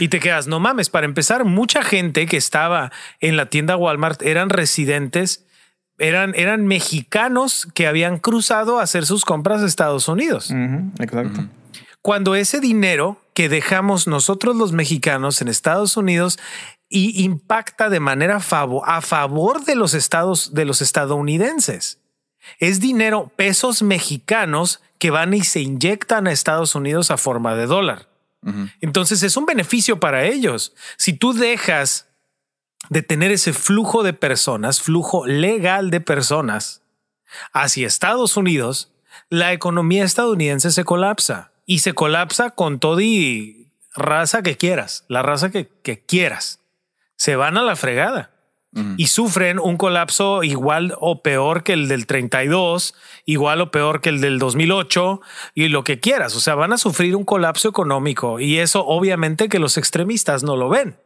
Y 0.00 0.08
te 0.08 0.20
quedas, 0.20 0.46
no 0.46 0.60
mames, 0.60 0.90
para 0.90 1.06
empezar, 1.06 1.44
mucha 1.44 1.82
gente 1.82 2.26
que 2.26 2.36
estaba 2.36 2.90
en 3.20 3.36
la 3.36 3.46
tienda 3.46 3.76
Walmart 3.76 4.22
eran 4.22 4.50
residentes, 4.50 5.46
eran, 5.98 6.34
eran 6.34 6.66
mexicanos 6.66 7.68
que 7.74 7.86
habían 7.86 8.18
cruzado 8.18 8.80
a 8.80 8.82
hacer 8.82 9.06
sus 9.06 9.24
compras 9.24 9.62
a 9.62 9.66
Estados 9.66 10.08
Unidos. 10.08 10.50
exacto. 10.98 11.46
Cuando 12.08 12.36
ese 12.36 12.60
dinero 12.60 13.20
que 13.34 13.50
dejamos 13.50 14.06
nosotros 14.06 14.56
los 14.56 14.72
mexicanos 14.72 15.42
en 15.42 15.48
Estados 15.48 15.94
Unidos 15.98 16.38
y 16.88 17.22
impacta 17.22 17.90
de 17.90 18.00
manera 18.00 18.36
a 18.36 19.00
favor 19.02 19.64
de 19.66 19.74
los 19.74 19.92
estados 19.92 20.54
de 20.54 20.64
los 20.64 20.80
estadounidenses. 20.80 22.00
Es 22.60 22.80
dinero, 22.80 23.30
pesos 23.36 23.82
mexicanos 23.82 24.80
que 24.98 25.10
van 25.10 25.34
y 25.34 25.42
se 25.44 25.60
inyectan 25.60 26.26
a 26.26 26.32
Estados 26.32 26.74
Unidos 26.74 27.10
a 27.10 27.18
forma 27.18 27.54
de 27.54 27.66
dólar. 27.66 28.08
Entonces 28.80 29.22
es 29.22 29.36
un 29.36 29.44
beneficio 29.44 30.00
para 30.00 30.24
ellos. 30.24 30.72
Si 30.96 31.12
tú 31.12 31.34
dejas 31.34 32.08
de 32.88 33.02
tener 33.02 33.32
ese 33.32 33.52
flujo 33.52 34.02
de 34.02 34.14
personas, 34.14 34.80
flujo 34.80 35.26
legal 35.26 35.90
de 35.90 36.00
personas 36.00 36.80
hacia 37.52 37.86
Estados 37.86 38.38
Unidos, 38.38 38.94
la 39.28 39.52
economía 39.52 40.04
estadounidense 40.04 40.70
se 40.70 40.84
colapsa 40.84 41.52
y 41.68 41.80
se 41.80 41.92
colapsa 41.92 42.50
con 42.50 42.80
todo 42.80 42.98
y 43.02 43.70
raza 43.94 44.42
que 44.42 44.56
quieras, 44.56 45.04
la 45.08 45.22
raza 45.22 45.50
que, 45.50 45.68
que 45.82 46.00
quieras. 46.00 46.60
Se 47.16 47.36
van 47.36 47.58
a 47.58 47.62
la 47.62 47.76
fregada 47.76 48.30
y 48.96 49.08
sufren 49.08 49.58
un 49.58 49.76
colapso 49.76 50.44
igual 50.44 50.94
o 51.00 51.20
peor 51.22 51.64
que 51.64 51.74
el 51.74 51.88
del 51.88 52.06
32, 52.06 52.94
igual 53.26 53.60
o 53.60 53.70
peor 53.70 54.00
que 54.00 54.08
el 54.08 54.20
del 54.20 54.38
2008 54.38 55.20
y 55.54 55.68
lo 55.68 55.84
que 55.84 56.00
quieras. 56.00 56.34
O 56.36 56.40
sea, 56.40 56.54
van 56.54 56.72
a 56.72 56.78
sufrir 56.78 57.14
un 57.16 57.24
colapso 57.24 57.68
económico 57.68 58.40
y 58.40 58.58
eso 58.58 58.86
obviamente 58.86 59.50
que 59.50 59.58
los 59.58 59.76
extremistas 59.76 60.44
no 60.44 60.56
lo 60.56 60.70
ven. 60.70 60.96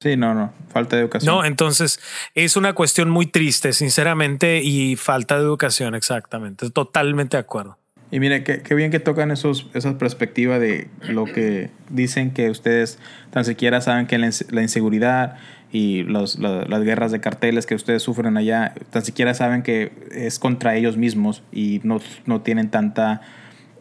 Sí, 0.00 0.16
no, 0.16 0.34
no, 0.34 0.52
falta 0.68 0.94
de 0.94 1.02
educación. 1.02 1.34
No, 1.34 1.44
entonces 1.44 1.98
es 2.34 2.56
una 2.56 2.74
cuestión 2.74 3.10
muy 3.10 3.26
triste, 3.26 3.72
sinceramente, 3.72 4.60
y 4.62 4.94
falta 4.94 5.36
de 5.36 5.42
educación, 5.42 5.96
exactamente. 5.96 6.70
Totalmente 6.70 7.38
de 7.38 7.40
acuerdo. 7.40 7.78
Y 8.10 8.20
mire, 8.20 8.44
qué, 8.44 8.62
qué 8.62 8.74
bien 8.74 8.90
que 8.90 9.00
tocan 9.00 9.30
esos, 9.30 9.68
esa 9.74 9.98
perspectiva 9.98 10.58
de 10.58 10.88
lo 11.02 11.24
que 11.24 11.70
dicen 11.90 12.32
que 12.32 12.50
ustedes 12.50 12.98
tan 13.30 13.44
siquiera 13.44 13.80
saben 13.80 14.06
que 14.06 14.18
la, 14.18 14.30
la 14.50 14.62
inseguridad 14.62 15.36
y 15.72 16.04
los, 16.04 16.38
las 16.38 16.82
guerras 16.82 17.12
de 17.12 17.20
carteles 17.20 17.66
que 17.66 17.74
ustedes 17.74 18.02
sufren 18.02 18.36
allá, 18.36 18.74
tan 18.90 19.04
siquiera 19.04 19.34
saben 19.34 19.62
que 19.62 19.92
es 20.12 20.38
contra 20.38 20.76
ellos 20.76 20.96
mismos 20.96 21.42
y 21.52 21.80
no, 21.82 22.00
no 22.24 22.40
tienen 22.40 22.70
tanta, 22.70 23.20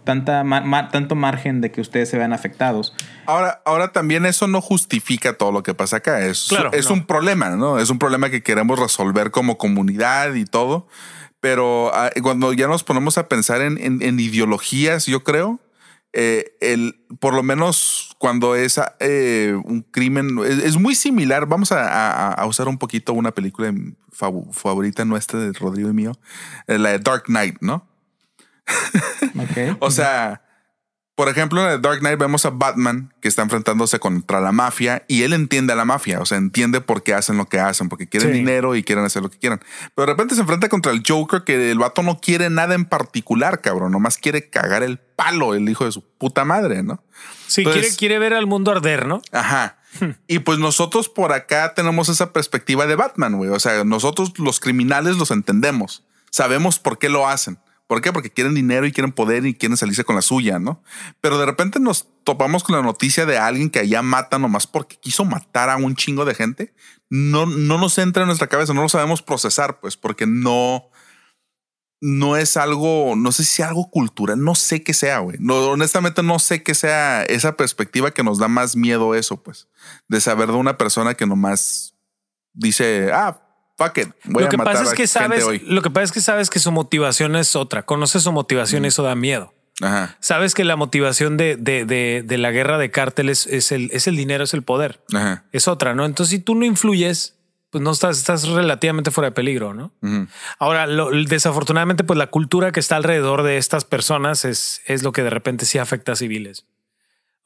tanta 0.03 0.43
tanto 0.91 1.15
margen 1.15 1.61
de 1.61 1.71
que 1.71 1.81
ustedes 1.81 2.09
se 2.09 2.17
vean 2.17 2.33
afectados. 2.33 2.93
Ahora, 3.27 3.61
ahora 3.65 3.91
también 3.91 4.25
eso 4.25 4.47
no 4.47 4.61
justifica 4.61 5.37
todo 5.37 5.51
lo 5.51 5.63
que 5.63 5.73
pasa 5.73 5.97
acá. 5.97 6.25
Es, 6.25 6.49
es 6.73 6.89
un 6.89 7.05
problema, 7.05 7.51
¿no? 7.51 7.79
Es 7.79 7.89
un 7.89 7.99
problema 7.99 8.29
que 8.29 8.41
queremos 8.41 8.79
resolver 8.79 9.31
como 9.31 9.57
comunidad 9.57 10.33
y 10.33 10.45
todo. 10.45 10.87
Pero 11.45 11.93
ah, 11.93 12.09
cuando 12.23 12.53
ya 12.53 12.65
nos 12.65 12.83
ponemos 12.83 13.19
a 13.19 13.27
pensar 13.27 13.61
en, 13.61 13.77
en 13.79 14.19
ideologías, 14.19 15.05
yo 15.05 15.23
creo, 15.23 15.59
eh, 16.17 16.55
el, 16.61 16.95
por 17.19 17.33
lo 17.33 17.43
menos 17.43 18.15
cuando 18.17 18.55
es 18.55 18.79
eh, 18.99 19.53
un 19.65 19.81
crimen, 19.81 20.39
es, 20.43 20.77
muy 20.77 20.95
similar. 20.95 21.45
Vamos 21.45 21.73
a, 21.73 22.41
usar 22.47 22.69
un 22.69 22.79
poquito 22.79 23.11
una 23.11 23.31
película 23.31 23.71
favorita 24.11 25.03
nuestra 25.03 25.39
de 25.39 25.51
Rodrigo 25.51 25.89
y 25.89 25.93
mío, 25.93 26.13
eh, 26.67 26.79
la 26.79 26.91
de 26.91 26.99
Dark 26.99 27.25
Knight, 27.25 27.57
¿no? 27.59 27.85
o 29.79 29.91
sea, 29.91 30.41
por 31.15 31.29
ejemplo, 31.29 31.61
en 31.61 31.81
The 31.81 31.87
Dark 31.87 31.99
Knight 31.99 32.19
vemos 32.19 32.45
a 32.45 32.49
Batman 32.49 33.13
que 33.21 33.29
está 33.29 33.41
enfrentándose 33.41 33.99
contra 33.99 34.41
la 34.41 34.51
mafia 34.51 35.03
y 35.07 35.23
él 35.23 35.31
entiende 35.31 35.71
a 35.71 35.77
la 35.77 35.85
mafia, 35.85 36.19
o 36.19 36.25
sea, 36.25 36.37
entiende 36.37 36.81
por 36.81 37.03
qué 37.03 37.13
hacen 37.13 37.37
lo 37.37 37.45
que 37.45 37.57
hacen, 37.57 37.87
porque 37.87 38.07
quieren 38.07 38.33
dinero 38.33 38.75
y 38.75 38.83
quieren 38.83 39.05
hacer 39.05 39.23
lo 39.23 39.29
que 39.29 39.39
quieran. 39.39 39.61
Pero 39.95 40.07
de 40.07 40.13
repente 40.13 40.35
se 40.35 40.41
enfrenta 40.41 40.67
contra 40.67 40.91
el 40.91 41.03
Joker 41.07 41.43
que 41.43 41.71
el 41.71 41.79
vato 41.79 42.03
no 42.03 42.19
quiere 42.19 42.49
nada 42.49 42.75
en 42.75 42.83
particular, 42.83 43.61
cabrón, 43.61 43.93
nomás 43.93 44.17
quiere 44.17 44.49
cagar 44.49 44.83
el 44.83 44.99
palo, 44.99 45.55
el 45.55 45.69
hijo 45.69 45.85
de 45.85 45.93
su 45.93 46.03
puta 46.03 46.43
madre, 46.43 46.83
¿no? 46.83 47.01
Sí, 47.47 47.63
quiere, 47.63 47.95
quiere 47.95 48.19
ver 48.19 48.33
al 48.33 48.45
mundo 48.45 48.71
arder, 48.71 49.05
¿no? 49.05 49.21
Ajá. 49.31 49.77
y 50.27 50.39
pues 50.39 50.59
nosotros 50.59 51.07
por 51.07 51.31
acá 51.31 51.73
tenemos 51.73 52.09
esa 52.09 52.33
perspectiva 52.33 52.87
de 52.87 52.95
Batman, 52.95 53.37
güey. 53.37 53.49
O 53.51 53.59
sea, 53.61 53.85
nosotros 53.85 54.37
los 54.37 54.59
criminales 54.59 55.15
los 55.15 55.31
entendemos, 55.31 56.03
sabemos 56.29 56.79
por 56.79 56.97
qué 56.99 57.07
lo 57.07 57.27
hacen. 57.27 57.57
¿Por 57.87 58.01
qué? 58.01 58.11
Porque 58.11 58.31
quieren 58.31 58.55
dinero 58.55 58.85
y 58.87 58.91
quieren 58.91 59.11
poder 59.11 59.45
y 59.45 59.53
quieren 59.53 59.77
salirse 59.77 60.03
con 60.03 60.15
la 60.15 60.23
suya, 60.23 60.57
¿no? 60.57 60.81
Pero 61.21 61.37
de 61.37 61.45
repente 61.45 61.79
nos 61.79 62.07
topamos 62.23 62.63
con 62.63 62.75
la 62.75 62.81
noticia 62.81 63.25
de 63.25 63.37
alguien 63.37 63.69
que 63.69 63.79
allá 63.79 64.01
mata 64.01 64.39
nomás 64.39 64.65
porque 64.65 64.95
quiso 64.95 65.23
matar 65.23 65.69
a 65.69 65.77
un 65.77 65.95
chingo 65.95 66.25
de 66.25 66.33
gente. 66.33 66.73
No, 67.09 67.45
no 67.45 67.77
nos 67.77 67.97
entra 67.99 68.23
en 68.23 68.27
nuestra 68.27 68.47
cabeza, 68.47 68.73
no 68.73 68.81
lo 68.81 68.89
sabemos 68.89 69.21
procesar, 69.21 69.79
pues, 69.79 69.97
porque 69.97 70.25
no, 70.25 70.89
no 72.01 72.37
es 72.37 72.57
algo, 72.57 73.15
no 73.15 73.31
sé 73.31 73.43
si 73.43 73.61
algo 73.61 73.91
cultural, 73.91 74.43
no 74.43 74.55
sé 74.55 74.83
qué 74.83 74.95
sea, 74.95 75.19
güey. 75.19 75.37
No, 75.39 75.55
honestamente 75.69 76.23
no 76.23 76.39
sé 76.39 76.63
qué 76.63 76.73
sea 76.73 77.23
esa 77.23 77.55
perspectiva 77.55 78.11
que 78.11 78.23
nos 78.23 78.39
da 78.39 78.47
más 78.47 78.75
miedo 78.75 79.13
eso, 79.13 79.43
pues, 79.43 79.67
de 80.07 80.19
saber 80.21 80.47
de 80.47 80.55
una 80.55 80.77
persona 80.79 81.13
que 81.13 81.27
nomás 81.27 81.95
dice, 82.53 83.11
ah, 83.13 83.44
fuck 83.77 83.97
it. 83.97 84.09
Voy 84.25 84.43
lo 84.43 84.49
que 84.49 84.55
a 84.55 84.57
matar 84.57 84.73
pasa 84.73 84.85
es 84.85 84.93
que 84.93 85.07
sabes, 85.07 85.45
lo 85.63 85.81
que 85.81 85.89
pasa 85.89 86.03
es 86.05 86.11
que 86.11 86.21
sabes 86.21 86.49
que 86.49 86.59
su 86.59 86.71
motivación 86.71 87.35
es 87.35 87.55
otra. 87.55 87.83
Conoces 87.83 88.23
su 88.23 88.31
motivación 88.31 88.85
y 88.85 88.89
eso 88.89 89.03
da 89.03 89.15
miedo. 89.15 89.53
Ajá. 89.81 90.15
Sabes 90.21 90.53
que 90.53 90.63
la 90.63 90.75
motivación 90.77 91.35
de, 91.37 91.57
de, 91.57 91.85
de, 91.85 92.23
de 92.25 92.37
la 92.37 92.51
guerra 92.51 92.77
de 92.77 92.91
cárteles 92.91 93.45
es 93.47 93.71
el, 93.73 93.89
es 93.91 94.07
el 94.07 94.15
dinero, 94.15 94.43
es 94.45 94.53
el 94.53 94.63
poder. 94.63 95.01
Ajá. 95.13 95.43
Es 95.51 95.67
otra, 95.67 95.93
¿no? 95.95 96.05
Entonces, 96.05 96.31
si 96.31 96.39
tú 96.39 96.55
no 96.55 96.65
influyes, 96.65 97.35
pues 97.71 97.83
no 97.83 97.91
estás, 97.91 98.17
estás 98.17 98.47
relativamente 98.47 99.11
fuera 99.11 99.31
de 99.31 99.35
peligro, 99.35 99.73
¿no? 99.73 99.91
Ahora, 100.59 100.87
lo- 100.87 101.09
desafortunadamente, 101.11 102.05
pues 102.05 102.17
la 102.17 102.27
cultura 102.27 102.71
que 102.71 102.79
está 102.79 102.95
alrededor 102.95 103.43
de 103.43 103.57
estas 103.57 103.83
personas 103.83 104.45
es, 104.45 104.81
es 104.85 105.03
lo 105.03 105.11
que 105.11 105.23
de 105.23 105.29
repente 105.29 105.65
sí 105.65 105.77
afecta 105.77 106.13
a 106.13 106.15
civiles. 106.15 106.65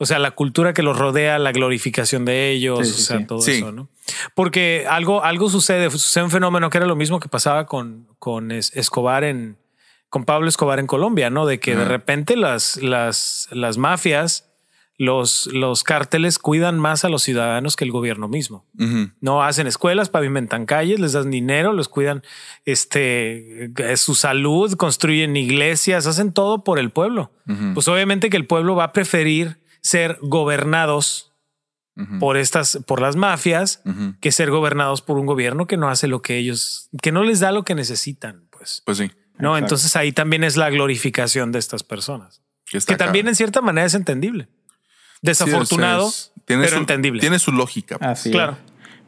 O 0.01 0.05
sea, 0.05 0.17
la 0.17 0.31
cultura 0.31 0.73
que 0.73 0.81
los 0.81 0.97
rodea, 0.97 1.38
la 1.39 1.51
glorificación 1.51 2.23
de 2.26 2.51
ellos, 2.51 2.88
Sí, 2.88 2.93
o 2.93 2.97
sea, 3.05 3.17
sí. 3.19 3.26
todo 3.26 3.41
Sí. 3.41 3.51
eso, 3.51 3.71
¿no? 3.73 3.89
Porque 4.34 4.85
algo, 4.89 5.23
algo 5.23 5.49
sucede, 5.49 5.89
sucede 5.91 6.23
un 6.23 6.31
fenómeno 6.31 6.69
que 6.69 6.77
era 6.77 6.88
lo 6.88 6.95
mismo 6.95 7.19
que 7.19 7.27
pasaba 7.27 7.65
con, 7.65 8.07
con 8.17 8.51
Es- 8.51 8.71
Escobar 8.76 9.23
en, 9.26 9.57
con 10.09 10.23
Pablo 10.23 10.47
Escobar 10.47 10.80
en 10.80 10.88
Colombia, 10.88 11.30
¿no? 11.30 11.45
De 11.45 11.59
que 11.59 11.76
de 11.76 11.84
repente 11.85 12.38
las, 12.38 12.77
las, 12.77 13.49
las 13.51 13.77
mafias, 13.77 14.45
los, 14.97 15.47
los 15.47 15.84
cárteles 15.84 16.39
cuidan 16.39 16.80
más 16.80 17.05
a 17.05 17.09
los 17.09 17.21
ciudadanos 17.23 17.76
que 17.76 17.85
el 17.85 17.91
gobierno 17.91 18.27
mismo. 18.27 18.65
No 19.21 19.43
hacen 19.43 19.67
escuelas, 19.67 20.09
pavimentan 20.09 20.65
calles, 20.65 20.99
les 20.99 21.11
dan 21.13 21.30
dinero, 21.30 21.71
les 21.73 21.88
cuidan 21.89 22.23
este, 22.84 23.65
eh, 23.65 23.97
su 23.97 24.15
salud, 24.15 24.73
construyen 24.76 25.35
iglesias, 25.35 26.05
hacen 26.07 26.31
todo 26.34 26.63
por 26.63 26.80
el 26.80 26.89
pueblo. 26.89 27.31
Pues 27.73 27.88
obviamente 27.88 28.30
que 28.30 28.38
el 28.38 28.45
pueblo 28.45 28.76
va 28.76 28.85
a 28.85 28.93
preferir 28.93 29.59
ser 29.81 30.18
gobernados 30.22 31.26
por 32.22 32.38
estas, 32.38 32.80
por 32.88 33.01
las 33.01 33.18
mafias, 33.18 33.81
que 34.22 34.31
ser 34.31 34.49
gobernados 34.51 35.01
por 35.01 35.18
un 35.18 35.26
gobierno 35.26 35.68
que 35.68 35.76
no 35.76 35.89
hace 35.89 36.07
lo 36.07 36.22
que 36.22 36.38
ellos, 36.38 36.89
que 37.01 37.11
no 37.11 37.23
les 37.23 37.41
da 37.41 37.51
lo 37.51 37.64
que 37.65 37.76
necesitan, 37.76 38.45
pues. 38.51 38.81
Pues 38.85 38.97
sí. 38.99 39.11
No, 39.38 39.49
Exacto. 39.49 39.57
entonces 39.57 39.95
ahí 39.97 40.11
también 40.14 40.43
es 40.45 40.56
la 40.56 40.69
glorificación 40.69 41.51
de 41.51 41.60
estas 41.60 41.84
personas, 41.84 42.41
que 42.65 42.95
también 42.95 43.27
en 43.27 43.35
cierta 43.35 43.60
manera 43.61 43.85
es 43.85 43.95
entendible. 43.95 44.47
Desafortunado, 45.22 46.03
Sí, 46.03 46.07
o 46.07 46.11
sea, 46.11 46.34
es- 46.38 46.45
tiene 46.45 46.64
pero 46.64 46.76
su- 46.76 46.80
entendible. 46.81 47.19
Tiene 47.19 47.39
su 47.39 47.51
lógica. 47.51 47.97
pues. 47.97 48.10
Así 48.11 48.31
Claro. 48.31 48.53
es. 48.53 48.57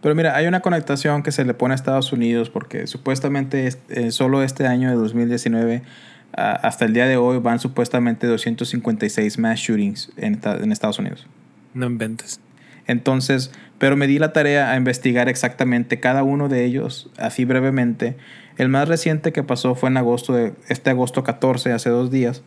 Pero 0.02 0.16
mira, 0.16 0.36
hay 0.36 0.48
una 0.48 0.62
conectación 0.62 1.22
que 1.24 1.32
se 1.32 1.46
le 1.46 1.54
pone 1.54 1.74
a 1.74 1.76
Estados 1.76 2.12
Unidos 2.12 2.50
porque 2.50 2.88
supuestamente 2.88 3.68
es- 3.68 3.78
eh, 3.90 4.12
solo 4.12 4.42
este 4.44 4.66
año 4.68 4.90
de 4.90 4.96
2019 4.96 5.84
a- 5.86 6.11
hasta 6.34 6.86
el 6.86 6.94
día 6.94 7.06
de 7.08 7.18
hoy 7.18 7.40
van 7.40 7.60
supuestamente 7.60 8.28
256 8.28 9.38
mass 9.38 9.60
shootings 9.60 10.12
en, 10.18 10.36
esta- 10.36 10.58
en 10.58 10.72
Estados 10.72 11.00
Unidos. 11.00 11.28
No 11.74 11.86
inventes. 11.88 12.40
Entonces, 12.88 13.52
pero 13.78 13.96
me 13.96 14.08
di 14.08 14.20
la 14.20 14.34
tarea 14.34 14.72
a 14.72 14.76
investigar 14.78 15.30
exactamente 15.30 16.00
cada 16.00 16.24
uno 16.24 16.50
de 16.50 16.66
ellos, 16.66 17.10
así 17.18 17.46
brevemente. 17.46 18.18
El 18.58 18.70
más 18.70 18.88
reciente 18.88 19.32
que 19.32 19.44
pasó 19.44 19.76
fue 19.76 19.90
en 19.90 19.98
agosto 19.98 20.34
de 20.34 20.54
este 20.68 20.90
agosto 20.90 21.24
14, 21.24 21.72
hace 21.72 21.90
dos 21.90 22.12
días, 22.12 22.42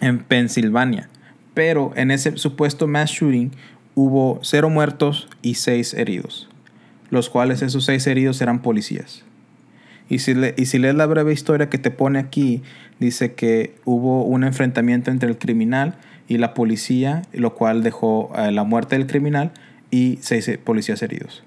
en 0.00 0.18
Pensilvania. 0.20 1.08
Pero 1.54 1.92
en 1.96 2.10
ese 2.10 2.36
supuesto 2.38 2.86
mass 2.86 3.10
shooting 3.10 3.50
hubo 3.94 4.40
cero 4.42 4.70
muertos 4.70 5.28
y 5.42 5.54
seis 5.54 5.94
heridos, 5.94 6.48
los 7.10 7.28
cuales 7.28 7.62
esos 7.62 7.84
seis 7.84 8.06
heridos 8.06 8.40
eran 8.40 8.62
policías. 8.62 9.24
Y 10.10 10.18
si, 10.18 10.34
le- 10.34 10.54
y 10.58 10.66
si 10.66 10.78
lees 10.78 10.94
la 10.94 11.06
breve 11.06 11.32
historia 11.32 11.70
que 11.70 11.78
te 11.78 11.90
pone 11.90 12.18
aquí, 12.18 12.62
dice 12.98 13.32
que 13.32 13.74
hubo 13.86 14.24
un 14.24 14.44
enfrentamiento 14.44 15.10
entre 15.10 15.28
el 15.30 15.38
criminal 15.38 15.94
y 16.28 16.36
la 16.38 16.52
policía, 16.52 17.22
lo 17.32 17.54
cual 17.54 17.82
dejó 17.82 18.30
eh, 18.36 18.50
la 18.52 18.64
muerte 18.64 18.96
del 18.98 19.06
criminal 19.06 19.52
y 19.90 20.18
seis 20.20 20.46
eh, 20.48 20.58
policías 20.58 21.00
heridos. 21.02 21.42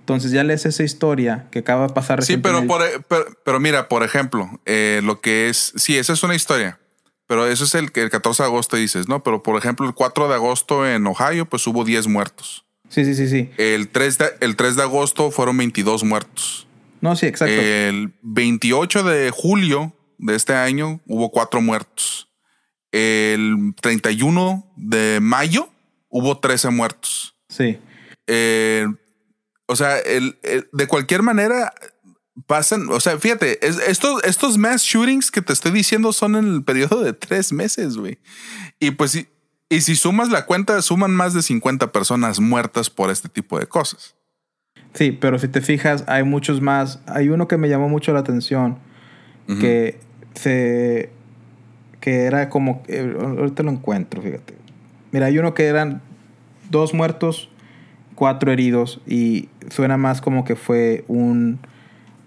Entonces 0.00 0.32
ya 0.32 0.42
lees 0.42 0.66
esa 0.66 0.82
historia 0.82 1.46
que 1.52 1.60
acaba 1.60 1.86
de 1.86 1.92
pasar 1.94 2.24
Sí, 2.24 2.36
pero, 2.36 2.66
por, 2.66 2.82
pero, 3.08 3.24
pero 3.44 3.60
mira, 3.60 3.88
por 3.88 4.02
ejemplo, 4.02 4.60
eh, 4.66 5.00
lo 5.04 5.20
que 5.20 5.48
es, 5.48 5.72
sí, 5.76 5.96
esa 5.96 6.12
es 6.12 6.22
una 6.24 6.34
historia, 6.34 6.80
pero 7.28 7.46
eso 7.46 7.62
es 7.64 7.74
el, 7.76 7.92
que 7.92 8.02
el 8.02 8.10
14 8.10 8.42
de 8.42 8.48
agosto 8.48 8.76
dices, 8.76 9.08
¿no? 9.08 9.22
Pero 9.22 9.42
por 9.44 9.56
ejemplo, 9.56 9.86
el 9.86 9.94
4 9.94 10.28
de 10.28 10.34
agosto 10.34 10.86
en 10.86 11.06
Ohio, 11.06 11.46
pues 11.46 11.64
hubo 11.68 11.84
10 11.84 12.08
muertos. 12.08 12.64
Sí, 12.88 13.04
sí, 13.04 13.14
sí, 13.14 13.28
sí. 13.28 13.50
El 13.56 13.88
3 13.88 14.18
de, 14.18 14.26
el 14.40 14.56
3 14.56 14.74
de 14.76 14.82
agosto 14.82 15.30
fueron 15.30 15.56
22 15.56 16.02
muertos. 16.04 16.66
No, 17.02 17.14
sí, 17.16 17.26
exacto. 17.26 17.54
El 17.60 18.14
28 18.22 19.02
de 19.02 19.30
julio 19.30 19.94
de 20.18 20.34
este 20.36 20.54
año 20.54 21.00
hubo 21.06 21.30
4 21.30 21.60
muertos. 21.60 22.28
El 22.92 23.74
31 23.80 24.72
de 24.76 25.18
mayo 25.20 25.68
hubo 26.08 26.38
13 26.38 26.70
muertos. 26.70 27.36
sí. 27.48 27.78
Eh, 28.28 28.86
o 29.66 29.74
sea, 29.74 29.98
el, 29.98 30.38
el- 30.44 30.68
de 30.72 30.86
cualquier 30.86 31.22
manera 31.22 31.72
pasan, 32.46 32.88
o 32.90 33.00
sea, 33.00 33.18
fíjate, 33.18 33.66
es- 33.66 33.78
estos, 33.78 34.22
estos 34.24 34.56
mass 34.58 34.82
shootings 34.82 35.30
que 35.30 35.42
te 35.42 35.52
estoy 35.52 35.72
diciendo 35.72 36.12
son 36.12 36.36
en 36.36 36.46
el 36.54 36.62
periodo 36.62 37.02
de 37.02 37.14
tres 37.14 37.52
meses, 37.52 37.96
güey. 37.96 38.18
Y 38.78 38.92
pues, 38.92 39.14
y, 39.16 39.28
y 39.68 39.80
si 39.80 39.96
sumas 39.96 40.28
la 40.28 40.46
cuenta, 40.46 40.80
suman 40.82 41.10
más 41.12 41.34
de 41.34 41.42
50 41.42 41.90
personas 41.90 42.38
muertas 42.38 42.90
por 42.90 43.10
este 43.10 43.28
tipo 43.28 43.58
de 43.58 43.66
cosas. 43.66 44.14
Sí, 44.94 45.12
pero 45.12 45.38
si 45.38 45.48
te 45.48 45.60
fijas, 45.60 46.04
hay 46.06 46.22
muchos 46.22 46.60
más. 46.60 47.00
Hay 47.06 47.28
uno 47.30 47.48
que 47.48 47.56
me 47.56 47.68
llamó 47.68 47.88
mucho 47.88 48.12
la 48.12 48.20
atención, 48.20 48.78
que 49.60 49.98
se... 50.34 51.10
que 52.00 52.24
era 52.24 52.48
como... 52.48 52.82
eh, 52.88 53.14
ahorita 53.18 53.62
lo 53.62 53.70
encuentro, 53.70 54.22
fíjate. 54.22 54.54
Mira, 55.10 55.26
hay 55.26 55.38
uno 55.38 55.54
que 55.54 55.66
eran 55.66 56.00
dos 56.70 56.94
muertos, 56.94 57.50
cuatro 58.14 58.50
heridos, 58.52 59.00
y 59.06 59.48
suena 59.68 59.96
más 59.96 60.20
como 60.20 60.44
que 60.44 60.56
fue 60.56 61.04
un... 61.08 61.58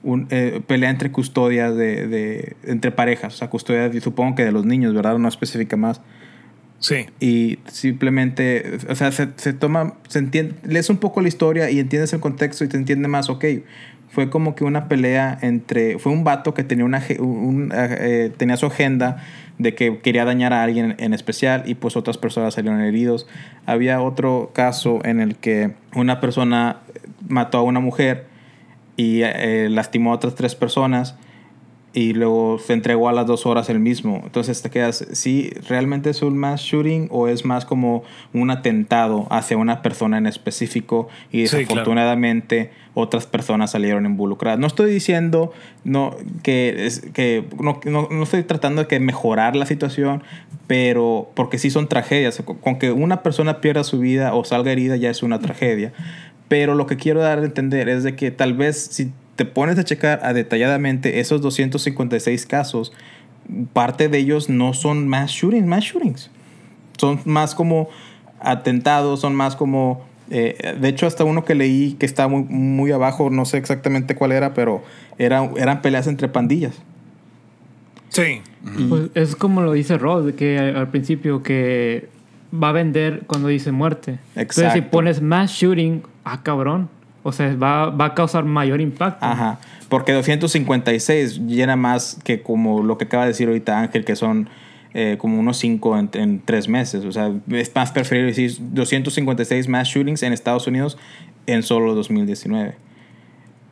un 0.04 0.28
eh, 0.30 0.62
pelea 0.66 0.90
entre 0.90 1.12
custodias 1.12 1.76
de, 1.76 2.08
de... 2.08 2.56
entre 2.64 2.92
parejas, 2.92 3.36
o 3.36 3.38
sea, 3.38 3.50
custodia, 3.50 3.92
supongo 4.02 4.36
que 4.36 4.46
de 4.46 4.52
los 4.52 4.66
niños, 4.66 4.94
¿verdad? 4.94 5.18
No 5.18 5.28
especifica 5.28 5.78
más 5.78 6.02
Sí. 6.80 7.08
y 7.20 7.58
simplemente, 7.68 8.78
o 8.90 8.96
sea, 8.96 9.12
se, 9.12 9.30
se 9.38 9.54
toma, 9.54 9.96
se 10.08 10.20
entiende, 10.20 10.56
lees 10.64 10.90
un 10.90 10.98
poco 10.98 11.22
la 11.22 11.28
historia 11.28 11.72
y 11.72 11.80
entiendes 11.80 12.14
el 12.14 12.20
contexto 12.20 12.64
y 12.64 12.68
te 12.68 12.78
entiende 12.78 13.08
más, 13.08 13.30
ok, 13.30 13.46
fue 14.16 14.30
como 14.30 14.56
que 14.56 14.64
una 14.64 14.88
pelea 14.88 15.38
entre, 15.42 16.00
fue 16.00 16.14
un 16.14 16.24
vato 16.24 16.54
que 16.54 16.64
tenía, 16.64 16.86
una, 16.86 17.04
un, 17.20 17.74
eh, 17.76 18.32
tenía 18.38 18.56
su 18.56 18.68
agenda 18.68 19.22
de 19.58 19.76
que 19.76 20.00
quería 20.00 20.24
dañar 20.24 20.54
a 20.54 20.64
alguien 20.64 20.96
en 21.00 21.14
especial 21.14 21.64
y 21.66 21.76
pues 21.76 21.98
otras 21.98 22.18
personas 22.18 22.54
salieron 22.54 22.80
heridos. 22.80 23.28
Había 23.66 24.02
otro 24.02 24.52
caso 24.54 25.02
en 25.04 25.20
el 25.20 25.36
que 25.36 25.74
una 25.96 26.22
persona 26.22 26.78
mató 27.28 27.58
a 27.58 27.64
una 27.64 27.82
mujer 27.82 28.26
y 28.96 29.22
eh, 29.24 29.68
lastimó 29.70 30.12
a 30.12 30.16
otras 30.16 30.36
tres 30.36 30.56
personas 30.56 31.16
y 31.96 32.14
luego 32.14 32.60
se 32.60 32.74
entregó 32.74 33.08
a 33.08 33.14
las 33.14 33.26
dos 33.26 33.46
horas 33.46 33.70
el 33.70 33.80
mismo. 33.80 34.22
Entonces 34.26 34.62
te 34.62 34.70
quedas, 34.70 35.08
¿sí 35.14 35.50
realmente 35.70 36.10
es 36.10 36.22
un 36.22 36.38
mass 36.38 36.60
shooting 36.60 37.08
o 37.10 37.30
es 37.30 37.46
más 37.46 37.64
como 37.64 38.04
un 38.34 38.52
atentado 38.52 39.28
hacia 39.32 39.56
una 39.56 39.82
persona 39.82 40.18
en 40.18 40.28
específico 40.28 41.08
y 41.32 41.48
Sí, 41.48 41.52
claro. 41.52 41.60
desafortunadamente 41.60 42.72
otras 42.96 43.26
personas 43.28 43.72
salieron 43.72 44.06
involucradas? 44.06 44.60
No 44.60 44.68
estoy 44.68 44.92
diciendo 44.92 45.54
no, 45.86 46.14
que, 46.44 46.86
es, 46.86 47.00
que 47.14 47.46
no, 47.62 47.80
no, 47.86 48.10
no 48.12 48.24
estoy 48.24 48.44
tratando 48.44 48.82
de 48.82 48.88
que 48.90 49.00
mejorar 49.00 49.56
la 49.56 49.66
situación, 49.66 50.22
pero 50.68 51.32
porque 51.34 51.58
sí 51.58 51.70
son 51.70 51.88
tragedias. 51.88 52.44
Con 52.60 52.78
que 52.78 52.92
una 52.92 53.24
persona 53.24 53.62
pierda 53.62 53.86
su 53.86 54.00
vida 54.00 54.36
o 54.36 54.44
salga 54.44 54.74
herida 54.74 54.98
ya 54.98 55.10
es 55.10 55.24
una 55.24 55.40
tragedia. 55.40 55.94
Pero 56.50 56.76
lo 56.76 56.88
que 56.88 56.98
quiero 56.98 57.22
dar 57.22 57.40
a 57.40 57.46
entender 57.46 57.88
es 57.88 58.04
de 58.04 58.18
que 58.18 58.32
tal 58.32 58.54
vez 58.54 58.78
si 58.92 59.14
te 59.36 59.46
pones 59.46 59.78
a 59.78 59.84
checar 59.84 60.22
a 60.24 60.34
detalladamente 60.34 61.20
esos 61.20 61.42
256 61.42 62.46
casos, 62.46 62.94
parte 63.74 64.10
de 64.10 64.18
ellos 64.18 64.50
no 64.50 64.74
son 64.74 65.08
mass 65.08 65.32
shootings, 65.32 65.66
mass 65.68 65.84
shootings. 65.84 66.32
Son 66.98 67.20
más 67.26 67.54
como 67.56 67.90
atentados, 68.40 69.20
son 69.20 69.36
más 69.36 69.56
como... 69.56 70.06
eh, 70.30 70.76
de 70.80 70.88
hecho, 70.88 71.06
hasta 71.06 71.24
uno 71.24 71.44
que 71.44 71.56
leí 71.56 71.94
que 71.94 72.06
está 72.06 72.28
muy, 72.28 72.44
muy 72.44 72.92
abajo, 72.92 73.30
no 73.30 73.46
sé 73.46 73.58
exactamente 73.58 74.16
cuál 74.16 74.32
era, 74.32 74.54
pero 74.54 74.84
era, 75.18 75.50
eran 75.58 75.82
peleas 75.82 76.08
entre 76.08 76.28
pandillas. 76.30 76.82
Sí. 78.10 78.42
Pues 78.90 79.10
es 79.14 79.36
como 79.36 79.62
lo 79.62 79.74
dice 79.74 79.98
Rod, 79.98 80.34
que 80.36 80.58
al 80.58 80.90
principio 80.90 81.44
que 81.44 82.08
va 82.54 82.70
a 82.70 82.72
vender 82.72 83.24
cuando 83.28 83.50
dice 83.50 83.72
muerte. 83.72 84.20
Entonces 84.36 84.72
si 84.72 84.80
Exacto. 84.80 84.92
pones 84.92 85.22
mass 85.22 85.52
shooting, 85.52 86.02
ah 86.24 86.42
cabrón. 86.42 86.90
O 87.28 87.32
sea, 87.32 87.56
va, 87.56 87.90
va 87.90 88.06
a 88.06 88.14
causar 88.14 88.46
mayor 88.46 88.80
impacto. 88.80 89.26
Ajá. 89.26 89.58
Porque 89.90 90.14
256 90.14 91.40
llena 91.48 91.76
más 91.76 92.20
que 92.24 92.44
como 92.44 92.84
lo 92.84 93.00
que 93.00 93.06
acaba 93.06 93.24
de 93.24 93.30
decir 93.30 93.48
ahorita 93.48 93.80
Ángel, 93.80 94.06
que 94.06 94.16
son 94.16 94.48
eh, 94.94 95.16
como 95.18 95.40
unos 95.40 95.58
5 95.58 95.98
en, 95.98 96.10
en 96.14 96.42
3 96.46 96.68
meses. 96.68 97.04
O 97.04 97.12
sea, 97.12 97.32
es 97.50 97.74
más 97.74 97.92
preferible 97.92 98.28
decir 98.28 98.56
256 98.60 99.68
mass 99.68 99.88
shootings 99.88 100.22
en 100.22 100.34
Estados 100.34 100.68
Unidos 100.68 101.00
en 101.48 101.64
solo 101.64 101.96
2019. 101.96 102.76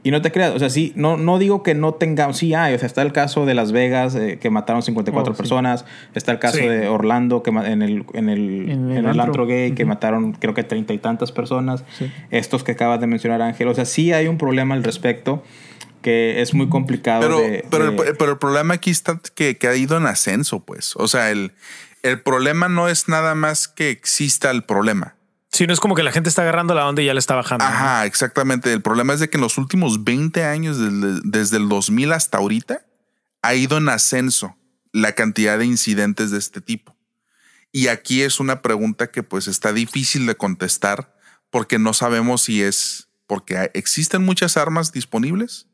Y 0.06 0.12
no 0.12 0.22
te 0.22 0.34
creas, 0.34 0.54
o 0.54 0.60
sea, 0.60 0.70
sí, 0.70 0.92
no, 0.98 1.16
no 1.16 1.40
digo 1.40 1.64
que 1.64 1.76
no 1.76 1.94
tengamos, 1.94 2.38
sí 2.38 2.54
hay, 2.54 2.74
o 2.74 2.78
sea, 2.80 2.88
está 2.88 3.02
el 3.04 3.14
caso 3.14 3.46
de 3.46 3.54
Las 3.54 3.72
Vegas 3.72 4.16
eh, 4.16 4.38
que 4.38 4.50
mataron 4.50 4.82
54 4.84 5.32
Oh, 5.32 5.36
sí. 5.36 5.38
personas, 5.42 5.86
está 6.14 6.34
el 6.34 6.40
caso 6.40 6.58
Sí. 6.58 6.68
de 6.68 6.88
Orlando 6.90 7.42
que 7.42 7.52
en 7.52 7.82
el, 7.82 8.06
en 8.14 8.28
el, 8.30 8.70
En 8.70 8.92
el 8.92 8.98
en 8.98 9.06
el 9.08 9.20
antro. 9.20 9.46
gay 9.48 9.72
que 9.72 9.86
mataron 9.86 10.34
creo 10.34 10.54
que 10.54 10.64
treinta 10.64 10.94
y 10.94 10.98
tantas 10.98 11.32
personas, 11.32 11.86
Sí. 11.98 12.12
estos 12.32 12.66
que 12.66 12.74
acabas 12.74 13.00
de 13.00 13.08
mencionar 13.08 13.42
Ángel, 13.42 13.68
o 13.70 13.74
sea, 13.76 13.86
sí 13.86 14.12
hay 14.12 14.28
un 14.28 14.38
problema 14.38 14.76
al 14.76 14.84
respecto, 14.84 15.42
que 16.02 16.42
es 16.42 16.54
muy 16.54 16.68
complicado. 16.68 17.22
Pero, 17.22 17.40
de- 17.40 17.66
pero, 17.72 17.92
de- 17.92 18.10
el, 18.10 18.18
pero 18.18 18.32
el 18.34 18.38
problema 18.38 18.74
aquí 18.74 18.92
está 18.92 19.22
que, 19.36 19.58
que 19.58 19.68
ha 19.70 19.76
ido 19.78 19.96
en 19.96 20.06
ascenso, 20.06 20.60
pues. 20.60 20.98
O 20.98 21.08
sea, 21.08 21.32
el, 21.32 21.54
el 22.02 22.20
problema 22.22 22.68
no 22.68 22.90
es 22.90 23.08
nada 23.08 23.36
más 23.36 23.70
que 23.70 23.90
exista 23.90 24.52
el 24.52 24.64
problema. 24.66 25.16
Si 25.54 25.68
no 25.68 25.74
es 25.74 25.80
como 25.80 25.94
que 25.94 26.02
la 26.02 26.12
gente 26.12 26.30
está 26.30 26.42
agarrando 26.42 26.74
la 26.74 26.88
onda 26.88 27.04
y 27.04 27.06
ya 27.06 27.14
le 27.14 27.20
está 27.20 27.36
bajando. 27.36 27.64
¿no? 27.64 27.72
Ajá, 27.72 28.06
exactamente. 28.06 28.74
El 28.74 28.82
problema 28.82 29.14
es 29.14 29.20
de 29.20 29.30
que 29.30 29.38
en 29.38 29.42
los 29.42 29.60
últimos 29.60 30.04
20 30.04 30.44
años, 30.44 30.80
desde, 30.80 31.22
desde 31.24 31.58
el 31.58 31.70
2000 31.70 32.12
hasta 32.12 32.40
ahorita, 32.40 32.82
ha 33.44 33.54
ido 33.54 33.78
en 33.78 33.88
ascenso 33.88 34.58
la 34.92 35.14
cantidad 35.14 35.60
de 35.60 35.66
incidentes 35.66 36.32
de 36.32 36.40
este 36.40 36.60
tipo. 36.60 36.98
Y 37.72 37.88
aquí 37.88 38.24
es 38.24 38.40
una 38.40 38.62
pregunta 38.62 39.12
que 39.12 39.22
pues 39.22 39.48
está 39.48 39.74
difícil 39.74 40.26
de 40.26 40.36
contestar 40.36 41.16
porque 41.52 41.78
no 41.78 41.94
sabemos 41.94 42.42
si 42.42 42.64
es 42.64 43.10
porque 43.28 43.72
existen 43.74 44.24
muchas 44.24 44.58
armas 44.58 44.92
disponibles 44.92 45.68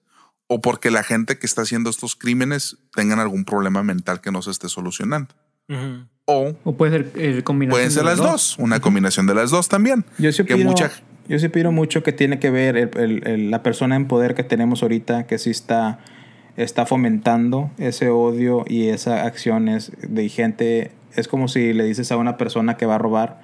o 0.47 0.61
porque 0.61 0.91
la 0.91 1.03
gente 1.03 1.37
que 1.39 1.45
está 1.45 1.61
haciendo 1.61 1.89
estos 1.89 2.15
crímenes 2.15 2.77
tengan 2.93 3.19
algún 3.19 3.45
problema 3.45 3.83
mental 3.83 4.19
que 4.19 4.31
no 4.31 4.41
se 4.41 4.51
esté 4.51 4.67
solucionando. 4.67 5.35
Ujú. 5.67 6.07
O 6.29 6.53
O 6.63 6.73
puede 6.73 6.91
ser 6.91 7.11
eh, 7.15 7.41
combinación. 7.43 7.75
pueden 7.75 7.89
de 7.89 7.93
ser 7.95 8.05
las 8.05 8.17
dos, 8.17 8.57
una 8.59 8.79
combinación 8.79 9.25
de 9.27 9.33
las 9.35 9.51
dos 9.51 9.67
también. 9.69 10.05
Yo 10.17 10.31
sí 10.31 10.43
que 10.45 10.53
opino, 10.53 10.69
mucha- 10.69 10.91
yo 11.27 11.39
sí 11.39 11.45
opino 11.47 11.71
mucho 11.71 12.03
que 12.03 12.11
tiene 12.13 12.39
que 12.39 12.49
ver 12.51 12.77
el- 12.77 12.89
el- 12.97 13.27
el- 13.27 13.51
la 13.51 13.63
persona 13.63 13.95
en 13.95 14.05
poder 14.07 14.35
que 14.35 14.43
tenemos 14.43 14.81
ahorita, 14.83 15.25
que 15.27 15.37
sí 15.37 15.49
está, 15.49 15.99
está 16.57 16.85
fomentando 16.85 17.71
ese 17.77 18.09
odio 18.09 18.65
y 18.67 18.87
esas 18.89 19.25
acciones 19.25 19.91
de 20.01 20.29
gente. 20.29 20.91
Es 21.15 21.27
como 21.27 21.47
si 21.47 21.73
le 21.73 21.83
dices 21.85 22.11
a 22.11 22.17
una 22.17 22.37
persona 22.37 22.77
que 22.77 22.85
va 22.85 22.95
a 22.95 22.97
robar, 22.99 23.41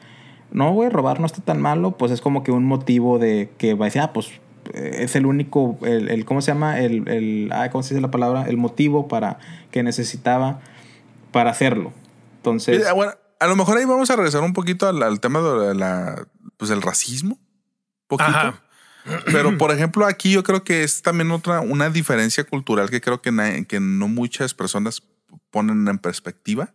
no, 0.52 0.72
güey, 0.74 0.90
robar 0.90 1.20
no 1.20 1.26
está 1.26 1.42
tan 1.42 1.62
malo, 1.62 1.98
pues 1.98 2.12
es 2.12 2.22
como 2.22 2.44
que 2.44 2.52
un 2.52 2.66
motivo 2.66 3.18
de 3.20 3.50
que 3.58 3.74
va 3.74 3.86
a 3.86 3.88
decir, 3.88 4.02
ah, 4.02 4.14
pues 4.14 4.30
eh, 4.74 4.98
es 5.04 5.16
el 5.16 5.26
único, 5.26 5.78
el, 5.84 6.10
el- 6.10 6.26
¿cómo 6.26 6.42
se 6.42 6.52
llama? 6.52 6.80
El, 6.80 7.08
el, 7.08 7.50
ah, 7.52 7.70
¿cómo 7.72 7.84
se 7.84 7.94
dice 7.94 8.02
la 8.02 8.10
palabra? 8.12 8.46
El 8.48 8.58
motivo 8.58 9.08
para 9.08 9.38
que 9.72 9.84
necesitaba 9.84 10.60
para 11.32 11.52
hacerlo. 11.52 11.94
Entonces, 12.50 12.94
bueno, 12.94 13.14
a 13.40 13.48
lo 13.48 13.56
mejor 13.56 13.78
ahí 13.78 13.86
vamos 13.86 14.10
a 14.10 14.16
regresar 14.16 14.42
un 14.42 14.54
poquito 14.54 14.88
al, 14.88 15.02
al 15.04 15.20
tema 15.20 15.42
de 15.42 15.76
la, 15.76 16.28
pues 16.58 16.72
el 16.72 16.82
racismo. 16.82 17.40
Poquito. 18.08 18.30
Ajá. 18.30 18.62
Pero 19.26 19.58
por 19.58 19.72
ejemplo, 19.72 20.06
aquí 20.06 20.32
yo 20.32 20.44
creo 20.44 20.64
que 20.64 20.84
es 20.84 21.02
también 21.02 21.30
otra, 21.32 21.60
una 21.62 21.90
diferencia 21.90 22.44
cultural 22.44 22.90
que 22.90 23.02
creo 23.02 23.22
que, 23.22 23.32
na- 23.32 23.64
que 23.66 23.80
no 23.80 24.08
muchas 24.08 24.54
personas 24.54 25.04
ponen 25.52 25.88
en 25.88 26.00
perspectiva. 26.00 26.74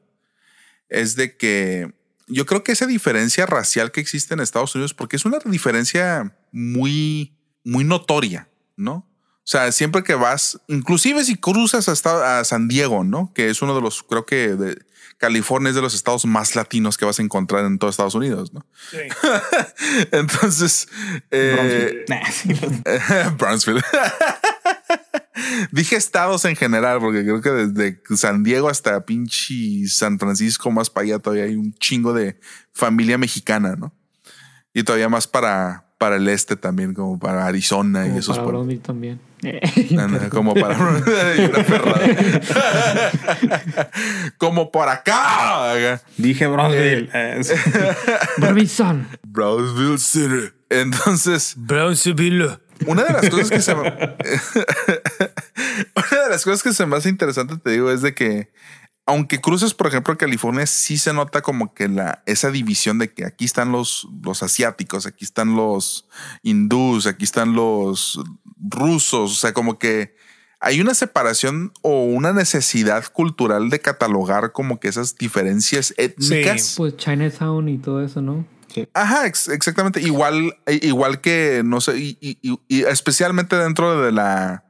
Es 0.89 1.17
de 1.17 1.37
que 1.37 1.93
yo 2.29 2.47
creo 2.47 2.63
que 2.63 2.73
esa 2.73 2.87
diferencia 2.87 3.47
racial 3.47 3.91
que 3.91 4.01
existe 4.01 4.35
en 4.35 4.41
Estados 4.41 4.75
Unidos, 4.75 4.95
porque 4.95 5.17
es 5.17 5.25
una 5.25 5.39
diferencia 5.45 6.37
muy, 6.53 7.37
muy 7.65 7.83
notoria, 7.85 8.49
¿no? 8.77 9.07
O 9.43 9.51
sea, 9.51 9.73
siempre 9.73 10.05
que 10.05 10.15
vas, 10.15 10.61
inclusive 10.69 11.25
si 11.25 11.35
cruzas 11.37 11.89
hasta 11.89 12.39
a 12.39 12.45
San 12.45 12.69
Diego, 12.69 13.03
¿no? 13.03 13.33
Que 13.35 13.51
es 13.51 13.63
uno 13.63 13.75
de 13.75 13.81
los, 13.81 14.05
creo 14.05 14.25
que 14.27 14.55
de 14.55 14.81
California 15.21 15.69
es 15.69 15.77
de 15.77 15.83
los 15.83 15.95
estados 15.95 16.25
más 16.25 16.57
latinos 16.57 16.97
que 16.97 17.05
vas 17.05 17.19
a 17.19 17.23
encontrar 17.23 17.65
en 17.67 17.79
todo 17.79 17.91
Estados 17.91 18.15
Unidos, 18.15 18.53
¿no? 18.53 18.67
Entonces, 20.11 20.89
eh. 21.31 22.05
Nah, 22.09 22.31
sí, 22.31 22.55
Brownsville. 23.37 23.83
Dije 25.73 25.97
estados 25.97 26.45
en 26.45 26.57
general, 26.57 26.99
porque 27.01 27.23
creo 27.23 27.41
que 27.41 27.51
desde 27.51 28.01
San 28.17 28.43
Diego 28.43 28.69
hasta 28.69 29.05
pinche 29.05 29.87
San 29.89 30.19
Francisco, 30.19 30.71
más 30.71 30.91
para 30.91 31.05
allá, 31.05 31.19
todavía 31.19 31.45
hay 31.45 31.57
un 31.57 31.73
chingo 31.75 32.13
de 32.13 32.39
familia 32.73 33.19
mexicana, 33.19 33.77
¿no? 33.77 33.95
Y 34.73 34.83
todavía 34.83 35.09
más 35.09 35.27
para, 35.27 35.90
para 36.01 36.17
el 36.17 36.27
este 36.29 36.57
también, 36.57 36.95
como 36.95 37.19
para 37.19 37.47
Arizona 37.47 38.07
y 38.07 38.09
Como 38.09 38.21
esos 38.21 38.39
para 38.39 38.45
pueblos. 38.45 38.67
Brownsville 38.67 38.83
también. 38.83 39.21
Anda, 39.99 40.31
Como 40.31 40.55
para 40.55 40.75
y 41.37 41.41
una 41.45 41.63
perrada. 41.63 42.01
como 44.39 44.73
por 44.73 44.89
acá. 44.89 46.01
Dije 46.17 46.47
Bronzeville. 46.47 47.11
eh, 47.13 47.41
sí. 47.45 47.53
Barbizón. 48.39 49.09
Brownsville 49.23 49.99
City. 49.99 50.49
Entonces, 50.71 51.53
Brownsville. 51.59 52.59
Una 52.87 53.05
de 53.05 53.13
las 53.13 53.29
cosas 53.29 53.51
que 53.51 53.61
se 53.61 53.75
me... 53.75 53.83
Una 53.83 53.93
de 56.25 56.31
las 56.31 56.45
cosas 56.45 56.63
que 56.63 56.73
se 56.73 56.87
me 56.87 56.97
hace 56.97 57.11
interesante, 57.11 57.59
te 57.59 57.73
digo, 57.73 57.91
es 57.91 58.01
de 58.01 58.15
que 58.15 58.49
aunque 59.07 59.41
cruces, 59.41 59.75
por 59.75 59.87
ejemplo, 59.89 60.17
California, 60.17 60.67
sí 60.67 60.97
se 60.99 61.13
nota 61.13 61.43
como 61.43 61.75
que 61.75 61.89
la, 61.89 62.23
esa 62.27 62.51
división 62.51 62.99
de 62.99 63.13
que 63.13 63.25
aquí 63.25 63.45
están 63.45 63.73
los, 63.73 64.07
los 64.23 64.43
asiáticos, 64.43 65.07
aquí 65.07 65.25
están 65.25 65.57
los 65.57 66.07
hindús, 66.43 67.07
aquí 67.07 67.25
están 67.25 67.55
los 67.55 68.21
rusos, 68.59 69.33
o 69.33 69.35
sea, 69.35 69.53
como 69.53 69.79
que 69.79 70.15
hay 70.61 70.81
una 70.81 70.95
separación 70.95 71.73
o 71.83 72.05
una 72.05 72.33
necesidad 72.33 73.05
cultural 73.13 73.71
de 73.71 73.81
catalogar 73.81 74.53
como 74.53 74.79
que 74.79 74.89
esas 74.89 75.17
diferencias 75.17 75.95
étnicas. 75.97 76.75
Pues 76.77 76.97
Chinatown 76.97 77.69
y 77.69 77.79
todo 77.79 78.05
eso, 78.05 78.21
¿no? 78.21 78.47
Ajá, 78.95 79.27
ex- 79.27 79.49
exactamente. 79.49 80.01
Igual, 80.01 80.55
i- 80.71 80.87
igual 80.87 81.21
que, 81.21 81.63
no 81.65 81.81
sé, 81.81 81.99
y, 81.99 82.19
y- 82.21 82.39
y- 82.43 82.61
y 82.69 82.83
especialmente 82.83 83.57
dentro 83.57 84.01
de 84.03 84.13
la 84.13 84.65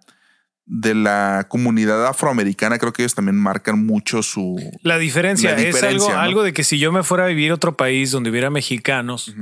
de 0.72 0.94
la 0.94 1.46
comunidad 1.48 2.06
afroamericana, 2.06 2.78
creo 2.78 2.92
que 2.92 3.02
ellos 3.02 3.16
también 3.16 3.36
marcan 3.36 3.84
mucho 3.84 4.22
su. 4.22 4.56
La 4.84 4.98
diferencia, 4.98 5.52
La 5.52 5.60
es 5.60 5.82
algo, 5.82 6.08
¿no? 6.08 6.18
algo 6.18 6.42
de 6.44 6.52
que 6.52 6.62
si 6.62 6.78
yo 6.78 6.92
me 6.92 7.02
fuera 7.02 7.24
a 7.24 7.26
vivir 7.26 7.50
a 7.50 7.54
otro 7.54 7.76
país 7.76 8.12
donde 8.12 8.30
hubiera 8.30 8.50
mexicanos, 8.50 9.34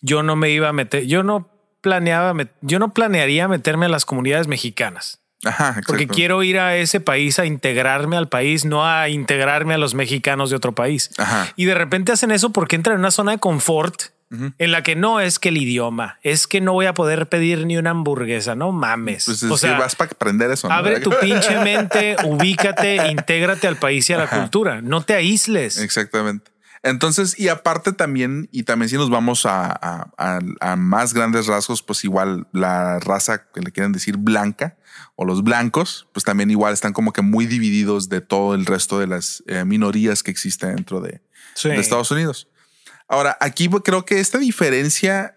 yo 0.00 0.22
no 0.22 0.34
me 0.34 0.48
iba 0.48 0.70
a 0.70 0.72
meter, 0.72 1.04
yo 1.04 1.22
no 1.22 1.50
planeaba, 1.82 2.34
yo 2.62 2.78
no 2.78 2.94
planearía 2.94 3.48
meterme 3.48 3.84
a 3.84 3.90
las 3.90 4.06
comunidades 4.06 4.48
mexicanas. 4.48 5.20
Ajá, 5.44 5.80
Porque 5.86 6.06
quiero 6.06 6.42
ir 6.42 6.58
a 6.58 6.76
ese 6.76 7.00
país 7.00 7.38
a 7.38 7.44
integrarme 7.44 8.16
al 8.16 8.28
país, 8.28 8.64
no 8.64 8.86
a 8.86 9.08
integrarme 9.10 9.74
a 9.74 9.78
los 9.78 9.92
mexicanos 9.92 10.48
de 10.50 10.56
otro 10.56 10.72
país. 10.72 11.10
Ajá. 11.18 11.52
Y 11.56 11.66
de 11.66 11.74
repente 11.74 12.12
hacen 12.12 12.30
eso 12.30 12.50
porque 12.50 12.76
entran 12.76 12.94
en 12.94 13.00
una 13.00 13.10
zona 13.10 13.32
de 13.32 13.38
confort 13.38 14.04
en 14.58 14.72
la 14.72 14.82
que 14.82 14.96
no 14.96 15.20
es 15.20 15.38
que 15.38 15.50
el 15.50 15.58
idioma, 15.58 16.18
es 16.22 16.46
que 16.46 16.60
no 16.60 16.72
voy 16.72 16.86
a 16.86 16.94
poder 16.94 17.28
pedir 17.28 17.66
ni 17.66 17.76
una 17.76 17.90
hamburguesa, 17.90 18.54
no 18.54 18.72
mames. 18.72 19.26
Pues 19.26 19.42
o 19.42 19.56
sea, 19.58 19.78
vas 19.78 19.94
para 19.94 20.10
aprender 20.12 20.50
eso. 20.50 20.68
¿no? 20.68 20.74
abre 20.74 21.00
tu 21.00 21.10
pinche 21.20 21.58
mente, 21.62 22.16
ubícate, 22.24 22.96
intégrate 23.10 23.66
al 23.68 23.76
país 23.76 24.08
y 24.10 24.12
a 24.14 24.18
la 24.18 24.28
cultura. 24.30 24.80
No 24.80 25.02
te 25.02 25.14
aísles. 25.14 25.78
Exactamente. 25.78 26.50
Entonces, 26.84 27.38
y 27.38 27.46
aparte 27.48 27.92
también, 27.92 28.48
y 28.50 28.64
también 28.64 28.88
si 28.88 28.96
nos 28.96 29.08
vamos 29.08 29.46
a, 29.46 29.66
a- 29.70 30.10
a- 30.18 30.40
a 30.60 30.76
más 30.76 31.14
grandes 31.14 31.46
rasgos, 31.46 31.80
pues 31.82 32.02
igual 32.04 32.48
la 32.52 32.98
raza 32.98 33.44
que 33.52 33.60
le 33.60 33.70
quieren 33.70 33.92
decir 33.92 34.16
blanca 34.16 34.76
o 35.14 35.24
los 35.24 35.44
blancos, 35.44 36.08
pues 36.12 36.24
también 36.24 36.50
igual 36.50 36.72
están 36.72 36.92
como 36.92 37.12
que 37.12 37.22
muy 37.22 37.46
divididos 37.46 38.08
de 38.08 38.20
todo 38.20 38.54
el 38.54 38.66
resto 38.66 38.98
de 38.98 39.06
las 39.06 39.44
eh, 39.46 39.64
minorías 39.64 40.22
que 40.24 40.30
existen 40.32 40.74
dentro 40.74 41.00
de, 41.00 41.20
Sí. 41.54 41.68
de 41.68 41.76
Estados 41.76 42.10
Unidos. 42.10 42.48
Ahora, 43.12 43.36
aquí 43.40 43.68
pues, 43.68 43.82
creo 43.84 44.06
que 44.06 44.20
esta 44.20 44.38
diferencia 44.38 45.36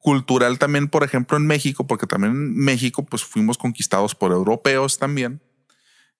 cultural 0.00 0.58
también, 0.58 0.86
por 0.86 1.02
ejemplo, 1.02 1.38
en 1.38 1.46
México, 1.46 1.86
porque 1.86 2.06
también 2.06 2.32
en 2.34 2.54
México, 2.54 3.06
pues 3.06 3.24
fuimos 3.24 3.56
conquistados 3.56 4.14
por 4.14 4.32
europeos 4.32 4.98
también. 4.98 5.40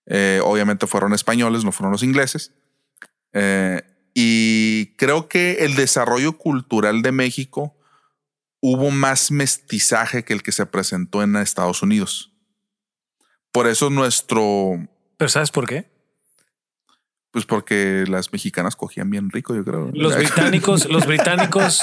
Eh, 0.06 0.40
obviamente 0.42 0.86
fueron 0.86 1.12
españoles, 1.12 1.64
no 1.64 1.72
fueron 1.72 1.92
los 1.92 2.02
ingleses. 2.02 2.54
Eh, 3.34 3.82
y 4.14 4.94
creo 4.96 5.28
que 5.28 5.66
el 5.66 5.74
desarrollo 5.74 6.38
cultural 6.38 7.02
de 7.02 7.12
México 7.12 7.76
hubo 8.62 8.90
más 8.90 9.30
mestizaje 9.30 10.24
que 10.24 10.32
el 10.32 10.42
que 10.42 10.52
se 10.52 10.64
presentó 10.64 11.22
en 11.22 11.36
Estados 11.36 11.82
Unidos. 11.82 12.32
Por 13.52 13.66
eso 13.66 13.90
nuestro, 13.90 14.88
Pero 15.18 15.28
¿sabes 15.28 15.50
por 15.50 15.66
qué? 15.68 15.90
Pues 17.36 17.44
porque 17.44 18.06
las 18.08 18.32
mexicanas 18.32 18.76
cogían 18.76 19.10
bien 19.10 19.28
rico, 19.28 19.54
yo 19.54 19.62
creo. 19.62 19.90
Los 19.92 20.16
británicos, 20.16 20.88
los 20.88 21.04
británicos, 21.04 21.82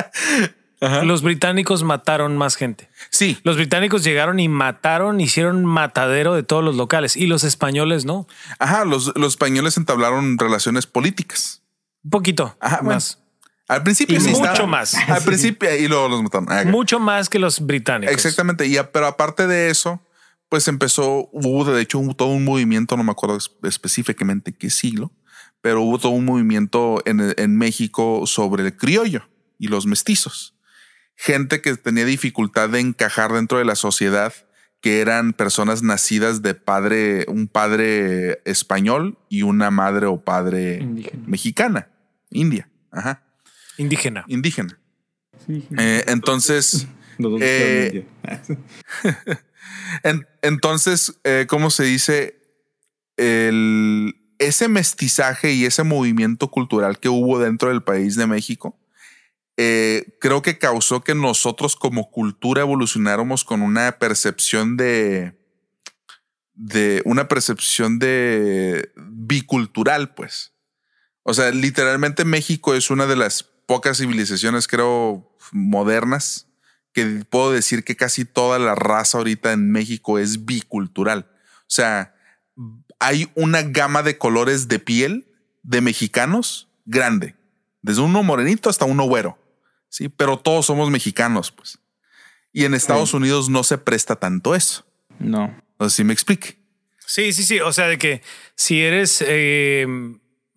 los 1.04 1.20
británicos 1.20 1.82
mataron 1.82 2.38
más 2.38 2.56
gente. 2.56 2.88
Sí, 3.10 3.36
Los 3.42 3.56
británicos 3.56 4.02
llegaron 4.02 4.40
y 4.40 4.48
mataron, 4.48 5.20
hicieron 5.20 5.66
matadero 5.66 6.34
de 6.34 6.44
todos 6.44 6.64
los 6.64 6.76
locales 6.76 7.14
y 7.14 7.26
los 7.26 7.44
españoles 7.44 8.06
no. 8.06 8.26
Ajá, 8.58 8.86
los, 8.86 9.12
los 9.16 9.34
españoles 9.34 9.76
entablaron 9.76 10.38
relaciones 10.38 10.86
políticas. 10.86 11.60
Un 12.02 12.12
poquito 12.12 12.56
Ajá, 12.58 12.78
bueno. 12.78 12.94
más, 12.94 13.18
Al 13.68 13.82
principio 13.82 14.16
Y 14.16 14.20
sí 14.20 14.30
mucho 14.30 14.66
más. 14.66 14.94
Al 14.94 15.22
principio 15.22 15.76
y 15.76 15.88
luego 15.88 16.08
los 16.08 16.22
mataron. 16.22 16.50
Ah, 16.50 16.64
mucho 16.64 16.98
más 16.98 17.28
que 17.28 17.38
los 17.38 17.60
británicos. 17.60 18.14
Exactamente. 18.14 18.66
Y 18.66 18.78
pero 18.94 19.08
aparte 19.08 19.46
de 19.46 19.68
eso, 19.68 20.00
pues 20.50 20.68
empezó, 20.68 21.30
hubo 21.32 21.64
de 21.64 21.80
hecho 21.80 21.98
un- 21.98 22.14
todo 22.14 22.28
un 22.28 22.44
movimiento, 22.44 22.96
no 22.98 23.04
me 23.04 23.12
acuerdo 23.12 23.38
es- 23.38 23.50
específicamente 23.62 24.52
qué 24.52 24.68
siglo, 24.68 25.10
pero 25.62 25.80
hubo 25.82 25.98
todo 25.98 26.12
un 26.12 26.26
movimiento 26.26 27.02
en, 27.06 27.32
en 27.38 27.56
México 27.56 28.26
sobre 28.26 28.64
el 28.64 28.76
criollo 28.76 29.28
y 29.58 29.68
los 29.68 29.86
mestizos. 29.86 30.54
Gente 31.16 31.60
que 31.62 31.76
tenía 31.76 32.04
dificultad 32.04 32.68
de 32.70 32.80
encajar 32.80 33.32
dentro 33.32 33.58
de 33.58 33.64
la 33.64 33.74
sociedad, 33.76 34.32
que 34.80 35.00
eran 35.02 35.34
personas 35.34 35.82
nacidas 35.82 36.40
de 36.42 36.54
padre, 36.54 37.26
un 37.28 37.46
padre 37.46 38.40
español 38.46 39.18
y 39.28 39.42
una 39.42 39.70
madre 39.70 40.06
o 40.06 40.22
padre 40.24 40.78
Indígena. 40.80 41.22
mexicana, 41.26 41.88
india, 42.30 42.68
ajá, 42.90 43.22
Indígena. 43.76 44.24
indígena. 44.28 44.78
Eh, 45.78 46.04
entonces, 46.08 46.86
eh, 47.40 48.06
entonces, 50.42 51.20
eh, 51.24 51.46
¿cómo 51.48 51.70
se 51.70 51.84
dice? 51.84 52.36
Ese 53.16 54.68
mestizaje 54.68 55.52
y 55.52 55.66
ese 55.66 55.82
movimiento 55.82 56.50
cultural 56.50 56.98
que 56.98 57.08
hubo 57.10 57.38
dentro 57.38 57.68
del 57.68 57.82
país 57.82 58.16
de 58.16 58.26
México, 58.26 58.78
creo 59.56 60.40
que 60.40 60.58
causó 60.58 61.02
que 61.02 61.14
nosotros 61.14 61.76
como 61.76 62.10
cultura 62.10 62.62
evolucionáramos 62.62 63.44
con 63.44 63.60
una 63.60 63.98
percepción 63.98 64.78
de, 64.78 65.38
de 66.54 67.00
una 67.06 67.26
percepción 67.26 67.98
de 67.98 68.92
bicultural, 68.96 70.14
pues. 70.14 70.52
O 71.22 71.32
sea, 71.32 71.50
literalmente 71.52 72.24
México 72.26 72.74
es 72.74 72.90
una 72.90 73.06
de 73.06 73.16
las 73.16 73.42
pocas 73.42 73.96
civilizaciones, 73.96 74.68
creo, 74.68 75.36
modernas, 75.52 76.48
que 76.92 77.24
puedo 77.28 77.52
decir 77.52 77.84
que 77.84 77.96
casi 77.96 78.24
toda 78.24 78.58
la 78.58 78.74
raza 78.74 79.18
ahorita 79.18 79.52
en 79.52 79.70
México 79.70 80.18
es 80.18 80.44
bicultural. 80.44 81.30
O 81.60 81.72
sea, 81.72 82.14
hay 82.98 83.30
una 83.34 83.62
gama 83.62 84.02
de 84.02 84.18
colores 84.18 84.68
de 84.68 84.78
piel 84.78 85.26
de 85.62 85.80
mexicanos 85.80 86.68
grande, 86.84 87.34
desde 87.82 88.02
uno 88.02 88.22
morenito 88.22 88.68
hasta 88.68 88.84
uno 88.84 89.04
güero, 89.04 89.38
sí, 89.88 90.08
pero 90.08 90.38
todos 90.38 90.66
somos 90.66 90.90
mexicanos, 90.90 91.50
pues. 91.50 91.78
Y 92.52 92.64
en 92.64 92.74
Estados 92.74 93.14
Unidos 93.14 93.48
no 93.48 93.62
se 93.62 93.78
presta 93.78 94.16
tanto 94.16 94.54
eso. 94.54 94.84
No. 95.18 95.54
No 95.78 95.88
sé 95.88 95.96
si 95.96 96.04
me 96.04 96.12
explique. 96.12 96.58
Sí, 97.06 97.32
sí, 97.32 97.44
sí. 97.44 97.60
O 97.60 97.72
sea, 97.72 97.86
de 97.86 97.96
que 97.96 98.22
si 98.56 98.82
eres, 98.82 99.24
eh, 99.26 99.86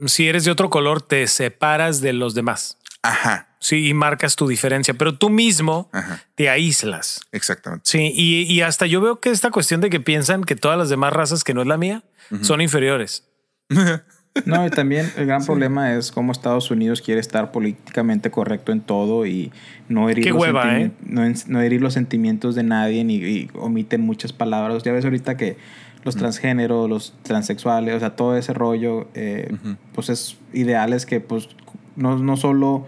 si 0.07 0.27
eres 0.27 0.43
de 0.43 0.51
otro 0.51 0.71
color, 0.71 1.01
te 1.03 1.27
separas 1.27 2.01
de 2.01 2.13
los 2.13 2.33
demás. 2.33 2.77
Ajá. 3.03 3.49
Sí, 3.59 3.87
y 3.87 3.93
marcas 3.93 4.35
tu 4.35 4.47
diferencia, 4.47 4.93
pero 4.93 5.17
tú 5.17 5.29
mismo 5.29 5.89
te 6.35 6.49
aíslas. 6.49 7.21
Exactamente. 7.31 7.83
Sí, 7.85 8.11
y, 8.13 8.59
hasta 8.61 8.85
yo 8.87 8.99
veo 8.99 9.21
que 9.21 9.29
esta 9.29 9.51
cuestión 9.51 9.79
de 9.79 9.89
que 9.89 10.01
piensan 10.01 10.43
que 10.43 10.55
todas 10.55 10.77
las 10.77 10.89
demás 10.89 11.13
razas 11.13 11.45
que 11.45 11.53
no 11.53 11.61
es 11.61 11.67
la 11.67 11.77
mía 11.77 12.03
son 12.41 12.59
inferiores. 12.59 13.29
No, 14.45 14.65
y 14.65 14.71
también 14.71 15.11
el 15.15 15.27
gran 15.27 15.45
problema 15.45 15.93
es 15.93 16.11
cómo 16.11 16.31
Estados 16.31 16.71
Unidos 16.71 17.01
quiere 17.01 17.21
estar 17.21 17.51
políticamente 17.51 18.31
correcto 18.31 18.71
en 18.71 18.81
todo 18.81 19.27
y 19.27 19.51
no 19.89 20.09
herir, 20.09 20.31
los, 20.31 20.43
¿eh? 20.65 20.91
no, 21.05 21.61
herir 21.61 21.81
los 21.83 21.93
sentimientos 21.93 22.55
de 22.55 22.63
nadie 22.63 23.03
ni 23.03 23.17
y 23.17 23.49
omiten 23.53 24.01
muchas 24.01 24.33
palabras. 24.33 24.81
Ya 24.81 24.91
ves 24.91 25.05
ahorita 25.05 25.37
que 25.37 25.57
los 26.03 26.15
transgéneros, 26.15 26.89
los 26.89 27.13
transexuales, 27.21 27.95
o 27.95 27.99
sea, 27.99 28.15
todo 28.15 28.35
ese 28.35 28.53
rollo, 28.53 29.07
eh, 29.13 29.55
pues 29.93 30.09
es 30.09 30.35
ideales 30.51 31.05
que 31.05 31.19
pues 31.19 31.49
no, 31.95 32.17
no 32.17 32.37
solo 32.37 32.85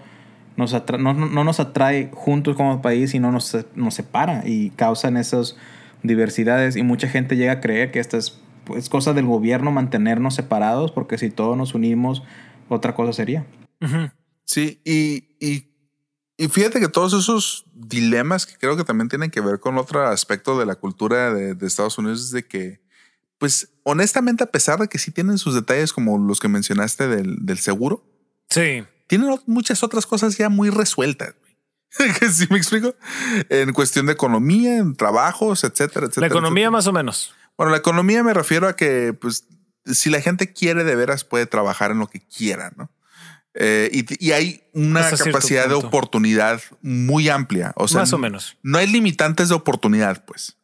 nos 0.58 0.74
no, 0.74 1.14
no, 1.14 1.44
nos 1.44 1.60
atrae 1.60 2.10
juntos 2.14 2.56
como 2.56 2.82
país, 2.82 3.12
sino 3.12 3.32
nos, 3.32 3.58
nos 3.76 3.94
separa 3.94 4.44
y 4.46 4.70
causan 4.72 5.18
esas 5.18 5.58
diversidades 6.04 6.76
y 6.76 6.84
mucha 6.84 7.10
gente 7.10 7.36
llega 7.36 7.54
a 7.54 7.62
creer 7.62 7.92
que 7.92 8.00
esta 8.00 8.18
es 8.18 8.40
pues, 8.64 8.90
cosa 8.90 9.14
del 9.14 9.26
gobierno 9.26 9.72
mantenernos 9.72 10.36
separados 10.36 10.92
porque 10.92 11.18
si 11.18 11.30
todos 11.30 11.58
nos 11.58 11.74
unimos, 11.74 12.24
otra 12.70 12.96
cosa 12.96 13.12
sería. 13.12 13.46
Sí, 14.46 14.80
y, 14.86 15.36
y, 15.40 15.70
y, 16.38 16.48
fíjate 16.48 16.80
que 16.80 16.88
todos 16.88 17.14
esos 17.14 17.66
dilemas 17.74 18.46
que 18.46 18.58
creo 18.58 18.78
que 18.78 18.84
también 18.84 19.10
tienen 19.10 19.32
que 19.32 19.42
ver 19.42 19.60
con 19.60 19.78
otro 19.78 20.08
aspecto 20.08 20.58
de 20.58 20.66
la 20.66 20.76
cultura 20.76 21.34
de, 21.34 21.54
de 21.54 21.68
Estados 21.68 21.98
Unidos 21.98 22.22
es 22.22 22.32
de 22.32 22.48
que 22.48 22.86
pues 23.38 23.70
honestamente, 23.84 24.44
a 24.44 24.48
pesar 24.48 24.80
de 24.80 24.88
que 24.88 24.98
sí 24.98 25.12
tienen 25.12 25.38
sus 25.38 25.54
detalles 25.54 25.92
como 25.92 26.18
los 26.18 26.40
que 26.40 26.48
mencionaste 26.48 27.08
del, 27.08 27.46
del 27.46 27.60
seguro, 27.60 28.04
sí. 28.50 28.84
Tienen 29.08 29.30
muchas 29.46 29.84
otras 29.84 30.06
cosas 30.06 30.38
ya 30.38 30.50
muy 30.50 30.70
resueltas. 30.70 31.36
¿Sí 32.32 32.48
me 32.50 32.58
explico? 32.58 32.96
En 33.50 33.74
cuestión 33.74 34.06
de 34.06 34.14
economía, 34.14 34.78
en 34.78 34.96
trabajos, 34.96 35.64
etcétera, 35.64 36.08
etcétera. 36.08 36.28
La 36.28 36.28
economía 36.28 36.72
más 36.72 36.88
o 36.88 36.94
menos. 36.94 37.34
Bueno, 37.58 37.72
la 37.72 37.78
economía 37.78 38.24
me 38.24 38.34
refiero 38.34 38.68
a 38.68 38.76
que, 38.76 39.14
pues, 39.14 39.48
si 39.86 40.10
la 40.10 40.20
gente 40.22 40.52
quiere 40.52 40.84
de 40.84 40.96
veras, 40.96 41.24
puede 41.24 41.46
trabajar 41.46 41.92
en 41.92 42.00
lo 42.00 42.08
que 42.08 42.22
quiera, 42.22 42.74
¿no? 42.76 42.92
Eh, 43.58 43.90
y, 43.94 44.26
y, 44.26 44.34
hay 44.34 44.64
una 44.74 45.10
capacidad 45.12 45.70
de 45.70 45.76
oportunidad 45.76 46.62
muy 46.82 47.30
amplia. 47.30 47.72
O 47.78 47.88
sea, 47.88 48.02
más 48.02 48.12
o 48.12 48.18
menos. 48.18 48.58
No 48.64 48.78
hay 48.78 48.88
limitantes 48.88 49.48
de 49.48 49.56
oportunidad, 49.56 50.26
pues. 50.26 50.58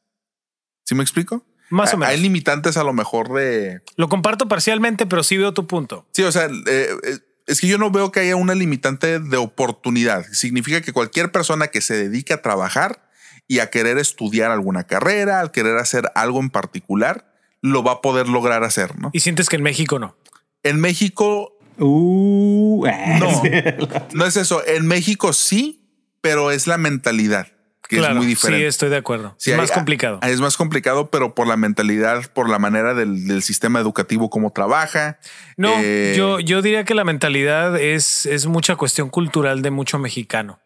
¿Sí 0.83 0.93
me 0.93 1.01
explico? 1.01 1.45
Más 1.69 1.93
o 1.93 1.97
menos. 1.97 2.13
Hay 2.13 2.19
limitantes 2.19 2.75
a 2.75 2.83
lo 2.83 2.91
mejor 2.91 3.31
de... 3.31 3.81
Lo 3.95 4.09
comparto 4.09 4.49
parcialmente, 4.49 5.05
pero 5.05 5.23
sí 5.23 5.37
veo 5.37 5.53
tu 5.53 5.67
punto. 5.67 6.05
Sí, 6.11 6.23
o 6.23 6.31
sea, 6.33 6.47
eh, 6.47 6.89
eh, 7.03 7.19
es 7.47 7.61
que 7.61 7.67
yo 7.67 7.77
no 7.77 7.91
veo 7.91 8.11
que 8.11 8.21
haya 8.21 8.35
una 8.35 8.55
limitante 8.55 9.19
de 9.19 9.37
oportunidad. 9.37 10.25
Significa 10.31 10.81
que 10.81 10.93
cualquier 10.93 11.31
persona 11.31 11.67
que 11.67 11.81
se 11.81 11.95
dedique 11.95 12.33
a 12.33 12.41
trabajar 12.41 13.09
y 13.47 13.59
a 13.59 13.69
querer 13.69 13.97
estudiar 13.97 14.51
alguna 14.51 14.85
carrera, 14.85 15.39
al 15.39 15.51
querer 15.51 15.77
hacer 15.77 16.11
algo 16.15 16.39
en 16.39 16.49
particular, 16.49 17.33
lo 17.61 17.83
va 17.83 17.93
a 17.93 18.01
poder 18.01 18.27
lograr 18.27 18.63
hacer, 18.63 18.97
¿no? 18.99 19.09
Y 19.13 19.19
sientes 19.19 19.49
que 19.49 19.57
en 19.57 19.63
México 19.63 19.99
no. 19.99 20.15
En 20.63 20.79
México... 20.79 21.57
Uh, 21.77 22.85
no, 23.19 23.43
no 24.13 24.25
es 24.25 24.37
eso. 24.37 24.65
En 24.67 24.85
México 24.85 25.33
sí, 25.33 25.89
pero 26.21 26.51
es 26.51 26.67
la 26.67 26.77
mentalidad 26.77 27.47
que 27.91 28.01
es 28.01 28.15
muy 28.15 28.25
diferente. 28.25 28.63
Sí, 28.63 28.67
estoy 28.67 28.89
de 28.89 28.97
acuerdo. 28.97 29.35
es 29.43 29.57
más 29.57 29.71
complicado. 29.71 30.19
Es 30.23 30.39
más 30.39 30.57
complicado, 30.57 31.09
pero 31.09 31.35
por 31.35 31.47
la 31.47 31.57
mentalidad, 31.57 32.31
por 32.31 32.49
la 32.49 32.59
manera 32.59 32.93
del, 32.93 33.41
sistema 33.43 33.79
educativo, 33.79 34.29
cómo 34.29 34.51
trabaja. 34.51 35.19
No, 35.57 35.73
eh, 35.79 36.13
yo, 36.15 36.39
yo 36.39 36.61
diría 36.61 36.83
que 36.83 36.95
la 36.95 37.03
mentalidad 37.03 37.79
es, 37.79 38.25
es 38.25 38.45
mucha 38.45 38.75
cuestión 38.75 39.09
cultural 39.09 39.61
de 39.61 39.71
mucho 39.71 39.99
mexicano. 39.99 40.59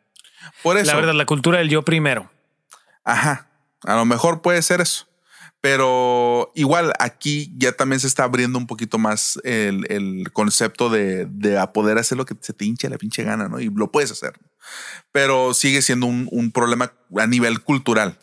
Por 0.61 0.77
eso. 0.77 0.91
La 0.91 0.95
verdad, 0.95 1.13
la 1.13 1.25
cultura 1.25 1.59
del 1.59 1.69
yo 1.69 1.83
primero. 1.83 2.29
Ajá. 3.03 3.47
A 3.83 3.95
lo 3.95 4.05
mejor 4.05 4.41
puede 4.41 4.61
ser 4.61 4.81
eso. 4.81 5.07
Pero 5.61 6.51
igual 6.53 6.93
aquí 6.99 7.51
ya 7.57 7.71
también 7.71 7.99
se 7.99 8.05
está 8.05 8.23
abriendo 8.23 8.59
un 8.59 8.67
poquito 8.67 8.99
más 8.99 9.39
el, 9.43 10.29
concepto 10.31 10.89
de, 10.89 11.27
poder 11.73 11.97
hacer 11.97 12.19
lo 12.19 12.25
que 12.25 12.35
se 12.39 12.53
te 12.53 12.65
hinche 12.65 12.87
la 12.87 12.99
pinche 12.99 13.23
gana, 13.23 13.47
¿no? 13.47 13.59
Y 13.59 13.71
lo 13.73 13.91
puedes 13.91 14.11
hacer. 14.11 14.33
Pero 15.11 15.53
sigue 15.53 15.81
siendo 15.81 16.07
un, 16.07 16.51
problema 16.51 16.93
a 17.17 17.27
nivel 17.27 17.61
cultural. 17.61 18.17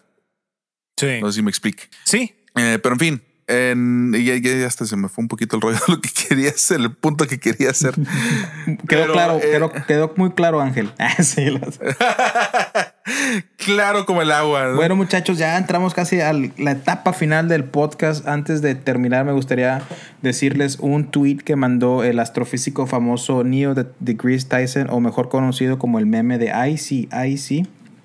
Sí. 0.96 1.20
No 1.20 1.32
sé 1.32 1.36
si 1.36 1.42
me 1.42 1.50
explique. 1.50 1.88
Sí. 2.04 2.34
Eh, 2.56 2.78
pero 2.82 2.94
en 2.94 2.98
fin, 2.98 3.22
en, 3.46 4.12
ya, 4.12 4.36
ya, 4.36 4.66
hasta 4.66 4.86
se 4.86 4.96
me 4.96 5.08
fue 5.08 5.22
un 5.22 5.28
poquito 5.28 5.56
el 5.56 5.62
rollo 5.62 5.78
de 5.86 5.94
lo 5.94 6.00
que 6.00 6.10
quería 6.28 6.50
hacer, 6.50 6.80
el 6.80 6.92
punto 6.92 7.26
que 7.26 7.38
quería 7.38 7.70
hacer. 7.70 7.94
quedó 8.88 9.12
claro, 9.12 9.40
eh, 9.42 9.84
quedó, 9.86 10.12
muy 10.16 10.32
claro, 10.32 10.60
Ángel. 10.60 10.92
Ah, 10.98 12.91
claro 13.56 14.06
como 14.06 14.22
el 14.22 14.30
agua. 14.30 14.74
Bueno, 14.74 14.96
muchachos, 14.96 15.38
ya 15.38 15.56
entramos 15.56 15.94
casi 15.94 16.20
a 16.20 16.32
la 16.32 16.72
etapa 16.72 17.12
final 17.12 17.48
del 17.48 17.64
podcast. 17.64 18.26
Antes 18.26 18.62
de 18.62 18.74
terminar, 18.74 19.24
me 19.24 19.32
gustaría 19.32 19.82
decirles 20.22 20.78
un 20.80 21.10
tweet 21.10 21.38
que 21.38 21.56
mandó 21.56 22.04
el 22.04 22.18
astrofísico 22.18 22.86
famoso 22.86 23.44
Neil 23.44 23.74
deGrasse 24.00 24.48
Tyson, 24.48 24.88
o 24.90 25.00
mejor 25.00 25.28
conocido 25.28 25.78
como 25.78 25.98
el 25.98 26.06
meme 26.06 26.38
de 26.38 26.52
IC. 26.52 27.08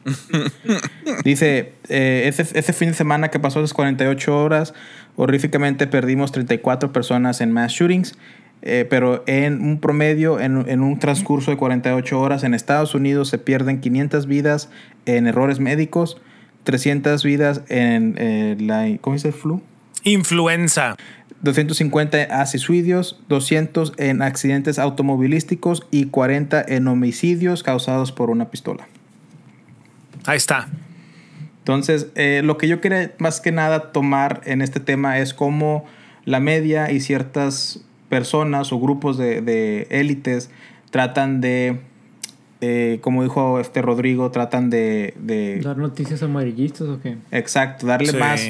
Dice, 1.23 1.73
eh, 1.89 2.23
ese, 2.25 2.47
ese, 2.57 2.73
fin 2.73 2.89
de 2.89 2.93
semana 2.93 3.29
que 3.29 3.39
pasó 3.39 3.59
esas 3.59 3.73
48 3.73 4.37
horas, 4.37 4.73
horríficamente 5.17 5.85
perdimos 5.87 6.31
34 6.31 6.93
personas 6.93 7.41
en 7.41 7.51
mass 7.51 7.73
shootings, 7.73 8.17
eh, 8.61 8.85
pero 8.89 9.23
en 9.27 9.61
un 9.61 9.79
promedio, 9.79 10.39
en, 10.39 10.67
en, 10.67 10.81
un 10.81 10.99
transcurso 10.99 11.51
de 11.51 11.57
48 11.57 12.19
horas 12.19 12.43
en 12.43 12.53
Estados 12.53 12.95
Unidos 12.95 13.29
se 13.29 13.37
pierden 13.37 13.79
500 13.79 14.25
vidas 14.25 14.69
en 15.05 15.27
errores 15.27 15.59
médicos, 15.59 16.19
300 16.63 17.23
vidas 17.23 17.61
en 17.69 18.15
eh, 18.17 18.57
la, 18.59 18.87
¿cómo 18.99 19.15
dice 19.15 19.29
el 19.29 19.33
flu? 19.33 19.61
Influenza. 20.03 20.97
250 21.41 22.45
suicidios, 22.47 23.21
200 23.29 23.93
en 23.97 24.21
accidentes 24.21 24.79
automovilísticos 24.79 25.85
y 25.91 26.05
40 26.07 26.65
en 26.67 26.87
homicidios 26.87 27.63
causados 27.63 28.11
por 28.11 28.29
una 28.29 28.49
pistola. 28.49 28.87
Ahí 30.25 30.37
está. 30.37 30.67
Entonces, 31.59 32.07
eh, 32.15 32.41
lo 32.43 32.57
que 32.57 32.67
yo 32.67 32.81
quería 32.81 33.13
más 33.19 33.39
que 33.39 33.51
nada 33.51 33.91
tomar 33.91 34.41
en 34.45 34.61
este 34.61 34.79
tema 34.79 35.19
es 35.19 35.33
cómo 35.33 35.85
la 36.25 36.39
media 36.39 36.91
y 36.91 36.99
ciertas 36.99 37.86
personas 38.09 38.71
o 38.71 38.79
grupos 38.79 39.17
de, 39.17 39.87
élites 39.89 40.49
tratan 40.89 41.41
de, 41.41 41.79
eh, 42.61 42.99
como 43.01 43.23
dijo 43.23 43.59
este 43.59 43.81
Rodrigo, 43.81 44.31
tratan 44.31 44.69
de, 44.69 45.59
¿Dar 45.63 45.77
noticias 45.77 46.23
amarillistas 46.23 46.87
o 46.87 46.99
qué? 47.01 47.17
Exacto, 47.31 47.87
darle 47.87 48.13
más, 48.13 48.41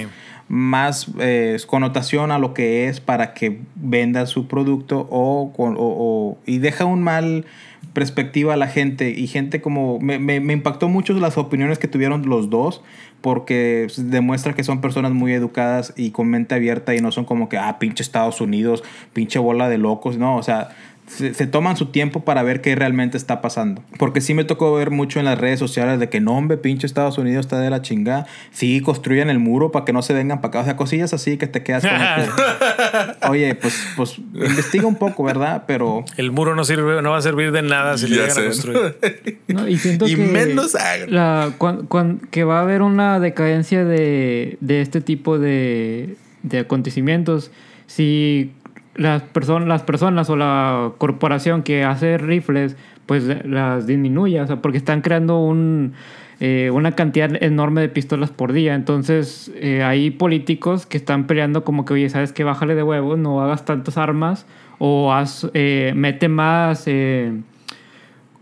más 0.47 1.11
eh, 1.19 1.57
connotación 1.67 2.31
a 2.31 2.39
lo 2.39 2.53
que 2.53 2.87
es 2.87 2.99
para 2.99 3.33
que 3.33 3.61
venda 3.75 4.25
su 4.25 4.47
producto 4.47 5.07
o, 5.09 5.51
o 5.57 6.37
y 6.45 6.59
deja 6.59 6.85
un 6.85 7.01
mal 7.01 7.45
perspectiva 7.93 8.53
a 8.53 8.57
la 8.57 8.67
gente 8.67 9.09
y 9.09 9.27
gente 9.27 9.61
como 9.61 9.99
me, 9.99 10.19
me, 10.19 10.39
me, 10.39 10.53
impactó 10.53 10.87
mucho 10.87 11.13
las 11.13 11.37
opiniones 11.37 11.79
que 11.79 11.87
tuvieron 11.87 12.27
los 12.29 12.49
dos 12.49 12.81
porque 13.21 13.87
demuestra 13.97 14.53
que 14.53 14.63
son 14.63 14.81
personas 14.81 15.13
muy 15.13 15.33
educadas 15.33 15.93
y 15.95 16.11
con 16.11 16.27
mente 16.27 16.53
abierta 16.53 16.93
y 16.95 16.99
no 17.01 17.11
son 17.11 17.25
como 17.25 17.49
que 17.49 17.57
ah 17.57 17.79
pinche 17.79 18.03
Estados 18.03 18.39
Unidos 18.39 18.83
pinche 19.13 19.39
bola 19.39 19.67
de 19.67 19.77
locos 19.79 20.17
no 20.17 20.37
o 20.37 20.43
sea 20.43 20.69
se, 21.07 21.33
se 21.33 21.47
toman 21.47 21.77
su 21.77 21.87
tiempo 21.87 22.25
para 22.25 22.43
ver 22.43 22.61
qué 22.61 22.75
realmente 22.75 23.17
está 23.17 23.41
pasando. 23.41 23.81
Porque 23.97 24.19
sí 24.21 24.33
me 24.33 24.43
tocó 24.43 24.73
ver 24.75 24.91
mucho 24.91 25.19
en 25.19 25.25
las 25.25 25.37
redes 25.39 25.57
sociales 25.57 25.99
de 25.99 26.09
que 26.09 26.19
no, 26.19 26.37
hombre, 26.37 26.57
pinche 26.57 26.85
Estados 26.85 27.17
Unidos 27.17 27.45
está 27.45 27.59
de 27.59 27.69
la 27.69 27.81
chingada. 27.81 28.27
Sí, 28.51 28.81
construyan 28.81 29.29
el 29.29 29.39
muro 29.39 29.71
para 29.71 29.85
que 29.85 29.93
no 29.93 30.01
se 30.01 30.13
vengan 30.13 30.41
para 30.41 30.49
acá. 30.49 30.59
O 30.59 30.63
sea, 30.65 30.75
cosillas 30.75 31.13
así 31.13 31.37
que 31.37 31.47
te 31.47 31.63
quedas 31.63 31.83
como 31.85 31.95
que, 31.97 33.27
Oye, 33.29 33.55
pues, 33.55 33.73
pues 33.95 34.17
investiga 34.33 34.85
un 34.85 34.95
poco, 34.95 35.23
¿verdad? 35.23 35.63
Pero 35.65 36.03
El 36.17 36.31
muro 36.31 36.55
no 36.55 36.63
sirve, 36.65 37.01
no 37.01 37.11
va 37.11 37.17
a 37.17 37.21
servir 37.21 37.51
de 37.51 37.61
nada 37.61 37.97
si 37.97 38.07
le 38.07 38.17
Ya 38.17 38.21
llegan 38.27 38.31
a 38.31 38.33
sé. 38.41 38.45
construir. 38.45 38.97
No, 39.47 39.67
y 39.67 39.77
siento 39.77 40.07
Y 40.07 40.15
que 40.15 40.25
menos- 40.25 40.75
la, 41.07 41.51
cuan- 41.57 41.85
cuan- 41.87 42.19
que 42.31 42.43
va 42.43 42.59
a 42.59 42.61
haber 42.63 42.81
una 42.81 43.19
decadencia 43.19 43.85
de, 43.85 44.57
de 44.59 44.81
este 44.81 44.99
tipo 45.01 45.39
de, 45.39 46.15
de 46.43 46.59
acontecimientos 46.59 47.49
si 47.87 48.51
las, 48.97 49.21
personas 49.21 49.67
las 49.67 49.83
personas 49.83 50.29
o 50.29 50.35
la 50.35 50.91
corporación 50.97 51.63
que 51.63 51.83
hace 51.83 52.17
rifles 52.17 52.75
pues 53.05 53.23
las 53.45 53.87
disminuye, 53.87 54.41
o 54.41 54.47
sea, 54.47 54.57
porque 54.57 54.77
están 54.77 55.01
creando 55.01 55.39
un, 55.39 55.93
eh, 56.41 56.69
una 56.73 56.91
cantidad 56.91 57.31
enorme 57.41 57.79
de 57.81 57.87
pistolas 57.89 58.31
por 58.31 58.51
día. 58.51 58.75
Entonces 58.75 59.49
eh, 59.55 59.81
hay 59.83 60.11
políticos 60.11 60.85
que 60.85 60.97
están 60.97 61.25
peleando 61.25 61.63
como 61.63 61.85
que, 61.85 61.93
oye, 61.93 62.09
¿sabes 62.09 62.33
qué? 62.33 62.43
Bájale 62.43 62.75
de 62.75 62.83
huevos, 62.83 63.17
no 63.17 63.41
hagas 63.41 63.63
tantas 63.63 63.97
armas 63.97 64.45
o 64.79 65.13
haz, 65.13 65.49
eh, 65.53 65.93
mete 65.95 66.27
más... 66.27 66.83
eh, 66.87 67.31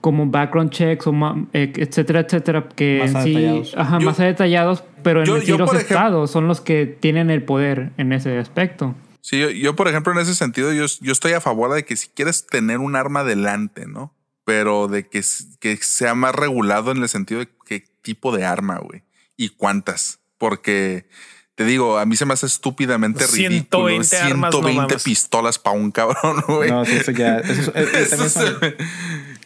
como 0.02 0.28
background 0.28 0.70
checks 0.70 1.08
o 1.08 1.14
eh, 1.54 1.74
etcétera, 1.76 2.20
etcétera, 2.20 2.66
que 2.76 3.00
Más 3.12 3.26
en 3.26 3.64
sí, 3.64 3.72
ajá, 3.76 3.98
Yo- 4.00 4.06
más 4.06 4.18
detallados, 4.20 4.84
pero 5.02 5.22
en 5.22 5.26
yo- 5.26 5.40
sí 5.40 5.48
yo, 5.48 5.58
los 5.58 5.70
ejemplo- 5.74 5.80
estados 5.82 6.30
son 6.30 6.48
los 6.48 6.62
que 6.62 6.86
tienen 6.86 7.32
el 7.32 7.42
poder 7.42 7.90
en 7.98 8.14
ese 8.14 8.38
aspecto. 8.38 8.94
Sí, 9.28 9.40
yo, 9.40 9.50
yo, 9.50 9.76
por 9.76 9.88
ejemplo, 9.88 10.14
en 10.14 10.20
ese 10.20 10.36
sentido, 10.36 10.72
yo, 10.72 10.86
yo 11.02 11.12
estoy 11.12 11.34
a 11.34 11.42
favor 11.42 11.74
de 11.74 11.84
que 11.84 11.96
si 11.96 12.10
quieres 12.10 12.46
tener 12.46 12.78
un 12.78 12.96
arma 12.96 13.24
delante, 13.24 13.88
¿no? 13.88 14.14
Pero 14.44 14.88
de 14.88 15.08
que, 15.08 15.24
que 15.60 15.78
sea 15.78 16.14
más 16.14 16.36
regulado 16.36 16.92
en 16.92 16.98
el 17.02 17.10
sentido 17.10 17.40
de 17.40 17.50
qué 17.66 17.84
tipo 18.04 18.36
de 18.38 18.46
arma, 18.46 18.78
güey. 18.78 19.02
Y 19.36 19.50
cuántas. 19.50 20.20
Porque 20.38 21.08
te 21.56 21.66
digo, 21.66 21.98
a 21.98 22.06
mí 22.06 22.16
se 22.16 22.26
me 22.28 22.34
hace 22.34 22.46
estúpidamente 22.46 23.26
ridículo. 23.26 23.88
120 23.88 24.18
armas, 24.18 24.54
no 24.54 24.60
120 24.60 24.76
mames. 24.82 25.04
pistolas 25.04 25.58
para 25.58 25.76
un 25.76 25.90
cabrón, 25.90 26.44
güey. 26.48 26.70
no, 26.70 26.84
eso 26.84 27.10
ya. 27.12 27.40
Eso, 27.40 27.72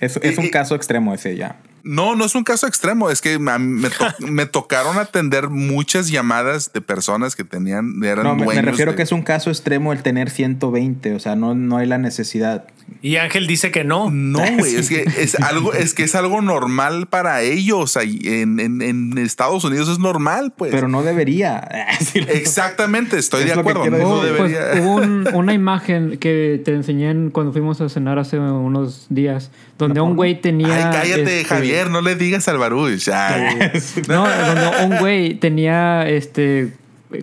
es- 0.01 0.17
Eso 0.21 0.41
un 0.41 0.49
caso 0.49 0.75
extremo 0.75 1.13
ese 1.13 1.37
ya. 1.37 1.61
No, 1.83 2.15
no 2.15 2.25
es 2.25 2.35
un 2.35 2.43
caso 2.43 2.67
extremo. 2.67 3.09
Es 3.09 3.21
que 3.21 3.39
me, 3.39 3.89
to- 3.89 4.05
me 4.27 4.45
tocaron 4.45 4.97
atender 4.97 5.49
muchas 5.49 6.09
llamadas 6.09 6.71
de 6.73 6.81
personas 6.81 7.35
que 7.35 7.43
tenían, 7.43 8.03
eran 8.03 8.23
No, 8.25 8.35
me, 8.35 8.61
refiero 8.61 8.91
de- 8.91 8.97
que 8.97 9.03
es 9.03 9.11
un 9.11 9.21
caso 9.23 9.49
extremo 9.49 9.93
el 9.93 10.01
tener 10.03 10.29
120. 10.29 11.13
O 11.15 11.19
sea, 11.19 11.35
no, 11.35 11.55
no 11.55 11.77
hay 11.77 11.87
la 11.87 11.97
necesidad. 11.97 12.65
Y 13.03 13.17
Ángel 13.17 13.45
dice 13.45 13.69
que 13.71 13.83
no. 13.83 14.09
No, 14.09 14.39
güey, 14.57 14.75
es 14.75 14.89
que 14.89 15.03
es 15.17 15.35
algo, 15.39 15.73
es 15.73 15.93
que 15.93 16.03
es 16.03 16.15
algo 16.15 16.41
normal 16.41 17.07
para 17.07 17.41
ellos. 17.43 17.97
Ahí 17.97 18.19
En, 18.23 18.59
en- 18.59 18.81
en 18.81 19.17
Estados 19.19 19.63
Unidos 19.63 19.89
es 19.89 19.99
normal, 19.99 20.53
pues. 20.57 20.71
Pero 20.71 20.87
no 20.87 21.03
debería. 21.03 21.59
Exactamente, 22.15 23.17
estoy 23.17 23.41
Es 23.43 23.47
de 23.49 23.53
que 23.53 23.59
acuerdo. 23.59 23.85
No 23.89 24.19
pues, 24.37 24.51
debería. 24.51 24.81
hubo 24.81 24.95
un- 24.95 25.27
una 25.33 25.53
imagen 25.53 26.17
que 26.17 26.61
te 26.63 26.73
enseñé 26.73 27.11
en- 27.11 27.29
cuando 27.29 27.51
fuimos 27.53 27.79
a 27.81 27.89
cenar 27.89 28.17
hace 28.19 28.39
unos 28.39 29.05
días, 29.09 29.51
donde 29.77 30.01
un 30.01 30.15
güey 30.15 30.41
tenía... 30.41 30.75
Ay, 30.75 30.83
cállate, 30.99 31.41
este, 31.41 31.45
Javier, 31.45 31.78
no 31.87 32.01
le 32.01 32.15
digas 32.15 32.47
al 32.47 32.57
Baruch. 32.57 33.07
No, 34.07 34.27
donde 34.27 34.85
un 34.85 34.99
güey 34.99 35.35
tenía 35.35 36.07
este 36.07 36.73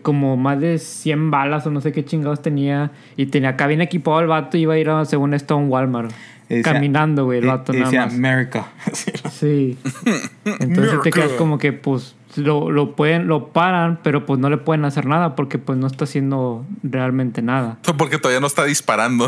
como 0.03 0.37
más 0.37 0.61
de 0.61 0.79
100 0.79 1.31
balas 1.31 1.67
o 1.67 1.71
no 1.71 1.81
sé 1.81 1.93
qué 1.93 2.05
chingados 2.05 2.43
tenía 2.43 2.91
y 3.17 3.27
tenía 3.27 3.51
acá 3.51 3.67
bien 3.67 3.81
equipado 3.81 4.21
el 4.21 4.27
vato 4.27 4.57
y 4.57 4.63
iba 4.63 4.75
a 4.75 4.79
ir 4.79 4.91
a, 4.91 5.05
según 5.05 5.33
esto 5.33 5.55
a 5.55 5.57
un 5.59 5.69
Walmart 5.69 6.11
caminando 6.63 7.25
güey 7.25 7.39
el 7.39 7.47
vato 7.47 7.73
nada 7.73 7.93
más 7.93 8.15
America. 8.15 8.67
sí 9.31 9.79
entonces 10.45 11.03
te 11.03 11.11
quedas 11.11 11.33
como 11.33 11.59
que 11.59 11.73
pues 11.73 12.15
lo, 12.39 12.71
lo 12.71 12.95
pueden 12.97 13.27
lo 13.29 13.49
paran 13.49 13.99
pero 14.03 14.27
pues 14.27 14.39
no 14.41 14.51
le 14.51 14.57
pueden 14.59 14.85
hacer 14.85 15.07
nada 15.07 15.35
porque 15.37 15.59
pues 15.59 15.79
no 15.79 15.87
está 15.87 16.05
haciendo 16.05 16.65
realmente 16.83 17.43
nada 17.43 17.79
Porque 17.97 18.19
todavía 18.19 18.41
no 18.41 18.47
está 18.47 18.65
disparando. 18.65 19.27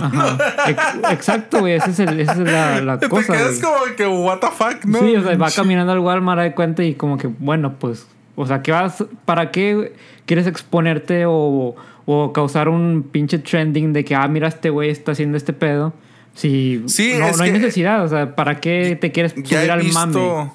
Ex- 0.67 1.11
exacto 1.13 1.61
güey 1.61 1.75
esa 1.75 1.91
es, 1.91 1.99
el- 2.01 2.21
esa 2.21 2.33
es 2.33 2.39
la, 2.39 2.81
la 2.81 2.99
Te 3.01 3.09
cosa 3.09 3.35
güey. 3.35 3.61
como 3.61 3.97
que, 3.97 4.07
what 4.07 4.39
the 4.39 4.49
fuck, 4.49 4.85
¿no? 4.85 4.99
Sí, 5.01 5.17
o 5.17 5.23
sea, 5.23 5.37
va 5.37 5.51
caminando 5.51 5.93
al 5.93 5.99
Walmart, 6.01 6.41
de 6.43 6.55
cuenta 6.55 6.83
y 6.85 6.95
como 6.95 7.17
que, 7.19 7.27
bueno, 7.39 7.75
pues, 7.79 8.07
o 8.37 8.47
sea, 8.47 8.63
¿qué 8.63 8.73
vas, 8.73 9.05
¿para 9.25 9.51
qué 9.51 9.93
quieres 10.27 10.47
exponerte 10.47 11.25
o, 11.27 11.75
o 12.07 12.33
causar 12.33 12.69
un 12.69 13.07
pinche 13.11 13.39
trending 13.39 13.93
de 13.93 14.05
que, 14.05 14.15
ah, 14.15 14.27
mira, 14.29 14.49
este 14.49 14.71
güey 14.71 14.91
está 14.91 15.13
haciendo 15.13 15.37
este 15.37 15.53
pedo? 15.53 15.93
Si 16.35 16.83
Sí, 16.87 17.15
no, 17.19 17.27
es 17.27 17.37
no 17.39 17.43
hay 17.45 17.51
necesidad, 17.53 18.05
o 18.05 18.09
sea, 18.09 18.37
¿para 18.37 18.61
qué 18.61 18.97
te 19.01 19.11
quieres 19.11 19.33
subir 19.33 19.71
al 19.71 19.83
mame? 19.93 20.51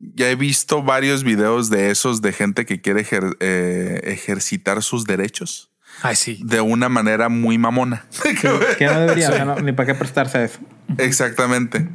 Ya 0.00 0.30
he 0.30 0.34
visto 0.34 0.82
varios 0.82 1.22
videos 1.24 1.68
de 1.70 1.90
esos 1.90 2.22
de 2.22 2.32
gente 2.32 2.64
que 2.64 2.80
quiere 2.80 3.04
ejer- 3.04 3.36
eh, 3.40 4.00
ejercitar 4.04 4.82
sus 4.82 5.04
derechos 5.04 5.70
Ay, 6.02 6.16
sí. 6.16 6.40
de 6.42 6.60
una 6.62 6.88
manera 6.88 7.28
muy 7.28 7.58
mamona. 7.58 8.06
que 8.78 8.86
no 8.86 9.00
debería, 9.00 9.28
o 9.28 9.32
sea, 9.32 9.44
no- 9.44 9.60
ni 9.60 9.72
para 9.72 9.86
qué 9.86 9.94
prestarse 9.94 10.38
a 10.38 10.44
eso. 10.44 10.58
Exactamente. 10.98 11.86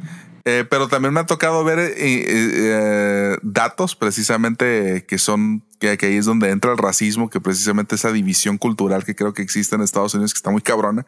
Eh, 0.48 0.64
pero 0.70 0.86
también 0.86 1.12
me 1.12 1.18
ha 1.18 1.26
tocado 1.26 1.64
ver 1.64 1.80
eh, 1.80 1.94
eh, 1.98 2.24
eh, 2.28 3.36
datos 3.42 3.96
precisamente 3.96 5.04
que 5.08 5.18
son, 5.18 5.64
que, 5.80 5.98
que 5.98 6.06
ahí 6.06 6.16
es 6.18 6.24
donde 6.24 6.50
entra 6.50 6.70
el 6.70 6.78
racismo, 6.78 7.28
que 7.28 7.40
precisamente 7.40 7.96
esa 7.96 8.12
división 8.12 8.56
cultural 8.56 9.04
que 9.04 9.16
creo 9.16 9.34
que 9.34 9.42
existe 9.42 9.74
en 9.74 9.82
Estados 9.82 10.14
Unidos, 10.14 10.32
que 10.32 10.38
está 10.38 10.50
muy 10.52 10.62
cabrona, 10.62 11.04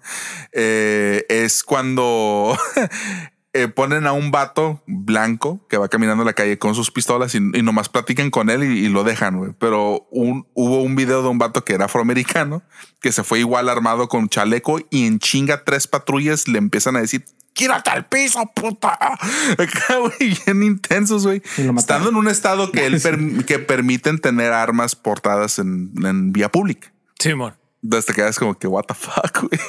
eh, 0.50 1.24
es 1.28 1.62
cuando 1.62 2.58
eh, 3.62 3.68
ponen 3.68 4.06
a 4.06 4.12
un 4.12 4.30
vato 4.30 4.82
blanco 4.86 5.60
que 5.68 5.76
va 5.76 5.89
caminando 5.89 6.22
en 6.22 6.26
la 6.26 6.32
calle 6.32 6.59
con 6.59 6.74
sus 6.74 6.90
pistolas 6.90 7.35
y, 7.35 7.39
y 7.39 7.62
nomás 7.62 7.89
platican 7.89 8.30
con 8.30 8.51
él 8.51 8.62
y, 8.64 8.86
y 8.86 8.89
lo 8.89 9.05
dejan, 9.05 9.36
güey. 9.39 9.52
Pero 9.59 10.06
un, 10.10 10.47
hubo 10.55 10.82
un 10.82 10.97
video 10.97 11.22
de 11.22 11.28
un 11.28 11.39
vato 11.39 11.64
que 11.64 11.74
era 11.74 11.86
afroamericano 11.86 12.62
que 13.01 13.12
se 13.12 13.22
fue 13.24 13.39
igual 13.40 13.68
armado 13.68 14.09
con 14.09 14.28
chaleco 14.28 14.80
y 14.90 15.06
en 15.06 15.18
chinga 15.18 15.64
tres 15.64 15.86
patrullas 15.86 16.48
le 16.48 16.59
empiezan 16.59 16.97
a 16.97 17.01
decir 17.01 17.24
Quírate 17.55 17.90
al 17.90 18.06
piso, 18.06 18.48
puta. 18.55 18.93
Acá, 19.59 19.97
güey, 19.98 20.39
bien 20.47 20.62
intensos, 20.62 21.26
güey. 21.26 21.43
Estando 21.76 22.10
en 22.10 22.14
un 22.14 22.28
estado 22.28 22.70
que, 22.70 22.86
él 22.86 23.01
per- 23.02 23.44
que 23.47 23.59
permiten 23.59 24.20
tener 24.20 24.52
armas 24.52 24.94
portadas 24.94 25.59
en, 25.59 25.90
en 26.05 26.30
vía 26.32 26.51
pública. 26.52 26.93
Simón. 27.18 27.56
Entonces 27.82 28.06
te 28.06 28.14
quedas 28.14 28.39
como 28.39 28.56
que, 28.56 28.68
what 28.68 28.85
the 28.85 28.94
fuck, 28.94 29.40
güey. 29.43 29.60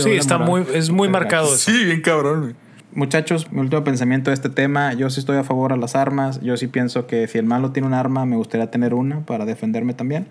Sí, 0.00 0.12
está 0.12 0.38
muy, 0.38 0.64
es 0.72 0.90
muy 0.90 1.08
marcado 1.08 1.46
eso. 1.54 1.70
Sí, 1.72 1.84
bien 1.84 2.00
cabrón, 2.00 2.40
güey. 2.42 2.54
Muchachos, 2.94 3.50
mi 3.50 3.60
último 3.60 3.82
pensamiento 3.82 4.30
de 4.30 4.34
este 4.34 4.48
tema, 4.48 4.92
yo 4.92 5.10
sí 5.10 5.18
estoy 5.18 5.36
a 5.36 5.42
favor 5.42 5.72
a 5.72 5.76
las 5.76 5.96
armas, 5.96 6.40
yo 6.42 6.56
sí 6.56 6.68
pienso 6.68 7.08
que 7.08 7.26
si 7.26 7.38
el 7.38 7.44
malo 7.44 7.72
tiene 7.72 7.88
un 7.88 7.94
arma, 7.94 8.24
me 8.24 8.36
gustaría 8.36 8.70
tener 8.70 8.94
una 8.94 9.20
para 9.20 9.44
defenderme 9.44 9.94
también. 9.94 10.28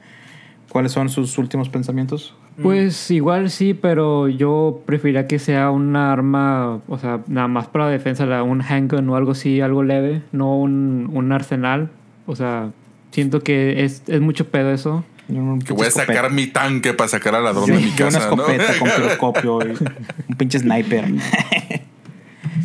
¿Cuáles 0.70 0.94
son 0.94 1.10
sus 1.10 1.38
últimos 1.38 1.68
pensamientos? 1.68 2.36
Pues 2.62 3.12
igual 3.12 3.50
sí, 3.50 3.74
pero 3.74 4.30
yo 4.30 4.82
preferiría 4.86 5.28
que 5.28 5.40
sea 5.40 5.72
una 5.72 6.14
arma, 6.14 6.80
o 6.88 6.98
sea, 6.98 7.20
nada 7.28 7.50
más 7.50 7.68
para 7.68 7.90
defensa, 7.90 8.42
un 8.44 8.62
handgun 8.62 9.10
o 9.10 9.16
algo 9.18 9.34
así, 9.34 9.60
algo 9.60 9.84
leve, 9.84 10.22
no 10.32 10.58
un, 10.58 11.10
un 11.14 11.32
arsenal. 11.34 11.90
O 12.28 12.36
sea, 12.36 12.72
siento 13.12 13.42
que 13.42 13.84
es, 13.84 14.04
es 14.08 14.22
mucho 14.22 14.48
pedo 14.48 14.72
eso. 14.72 15.04
Que 15.28 15.34
voy 15.34 15.52
a 15.52 15.58
pinche 15.60 15.92
sacar 15.92 16.16
escopeta. 16.16 16.30
mi 16.30 16.48
tanque 16.48 16.94
para 16.94 17.08
sacar 17.08 17.36
al 17.36 17.44
ladrón 17.44 17.68
Yo, 17.68 17.76
de 17.76 17.82
mi 17.82 17.92
yo 17.96 18.08
una 18.08 18.20
casa, 18.20 18.36
¿no? 18.36 18.48
escopeta 18.48 18.80
con 18.80 18.90
giroscopio 18.96 19.60
y 19.68 19.70
un 20.30 20.38
pinche 20.38 20.60
sniper. 20.60 21.06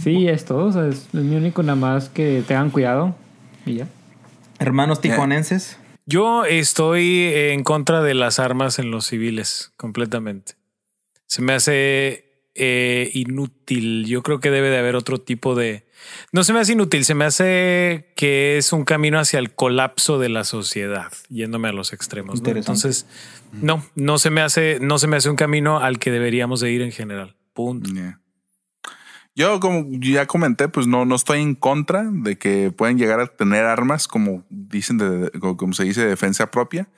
Sí, 0.02 0.28
es 0.28 0.44
todo, 0.44 0.66
o 0.66 0.72
sea, 0.72 0.86
es, 0.86 1.12
mi 1.12 1.36
único 1.36 1.62
nada 1.62 1.76
más 1.76 2.08
que 2.08 2.42
tengan 2.46 2.70
cuidado 2.70 3.14
y 3.66 3.76
ya. 3.76 3.88
Hermanos 4.58 5.00
tijuanenses, 5.00 5.78
Yo 6.06 6.44
estoy 6.44 7.30
en 7.32 7.62
contra 7.62 8.02
de 8.02 8.14
las 8.14 8.38
armas 8.38 8.78
en 8.78 8.90
los 8.90 9.06
civiles, 9.06 9.72
completamente. 9.76 10.54
Se 11.26 11.42
me 11.42 11.52
hace 11.52 12.28
eh, 12.60 13.10
inútil. 13.14 14.04
Yo 14.06 14.24
creo 14.24 14.40
que 14.40 14.50
debe 14.50 14.68
de 14.68 14.78
haber 14.78 14.96
otro 14.96 15.20
tipo 15.20 15.54
de... 15.54 15.86
No 16.32 16.42
se 16.42 16.52
me 16.52 16.58
hace 16.58 16.72
inútil, 16.72 17.04
se 17.04 17.14
me 17.14 17.24
hace 17.24 18.12
que 18.16 18.58
es 18.58 18.72
un 18.72 18.84
camino 18.84 19.20
hacia 19.20 19.38
el 19.38 19.54
colapso 19.54 20.18
de 20.18 20.28
la 20.28 20.42
sociedad, 20.42 21.12
yéndome 21.28 21.68
a 21.68 21.72
los 21.72 21.92
extremos. 21.92 22.42
Entonces, 22.44 23.06
no, 23.52 23.84
no 23.94 24.18
se 24.18 24.30
me 24.30 24.40
hace, 24.40 24.78
no 24.80 24.98
se 24.98 25.06
me 25.06 25.18
hace 25.18 25.30
un 25.30 25.36
camino 25.36 25.78
al 25.78 26.00
que 26.00 26.10
deberíamos 26.10 26.60
de 26.60 26.72
ir 26.72 26.82
en 26.82 26.90
general. 26.90 27.36
Punto. 27.52 27.90
Yeah. 27.92 28.20
Yo, 29.38 29.60
como 29.60 29.86
ya 30.00 30.26
comenté, 30.26 30.66
pues 30.66 30.88
no, 30.88 31.04
no 31.04 31.14
estoy 31.14 31.40
en 31.40 31.54
contra 31.54 32.02
de 32.10 32.36
que 32.36 32.72
pueden 32.76 32.98
llegar 32.98 33.20
a 33.20 33.28
tener 33.28 33.64
armas, 33.66 34.08
como 34.08 34.42
dicen, 34.50 34.98
de, 34.98 35.30
como 35.38 35.56
como 35.56 35.72
se 35.74 35.84
dice, 35.84 36.00
de 36.00 36.08
defensa 36.08 36.50
propia. 36.50 36.88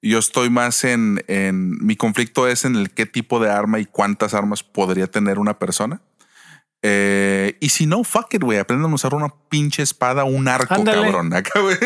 Yo 0.00 0.20
estoy 0.20 0.48
más 0.48 0.84
en, 0.84 1.24
en 1.26 1.84
mi 1.84 1.96
conflicto 1.96 2.46
es 2.46 2.64
en 2.64 2.76
el 2.76 2.90
qué 2.92 3.04
tipo 3.04 3.40
de 3.40 3.50
arma 3.50 3.80
y 3.80 3.84
cuántas 3.84 4.32
armas 4.32 4.62
podría 4.62 5.08
tener 5.08 5.40
una 5.40 5.58
persona. 5.58 6.00
Eh, 6.82 7.56
y 7.58 7.70
si 7.70 7.86
no, 7.86 8.04
fuck 8.04 8.32
it, 8.34 8.44
güey, 8.44 8.60
aprendan 8.60 8.92
a 8.92 8.94
usar 8.94 9.12
una 9.12 9.34
pinche 9.48 9.82
espada, 9.82 10.22
un 10.22 10.46
arco, 10.46 10.74
Ándale. 10.74 11.02
cabrón. 11.02 11.34
Acá, 11.34 11.58
güey. 11.58 11.76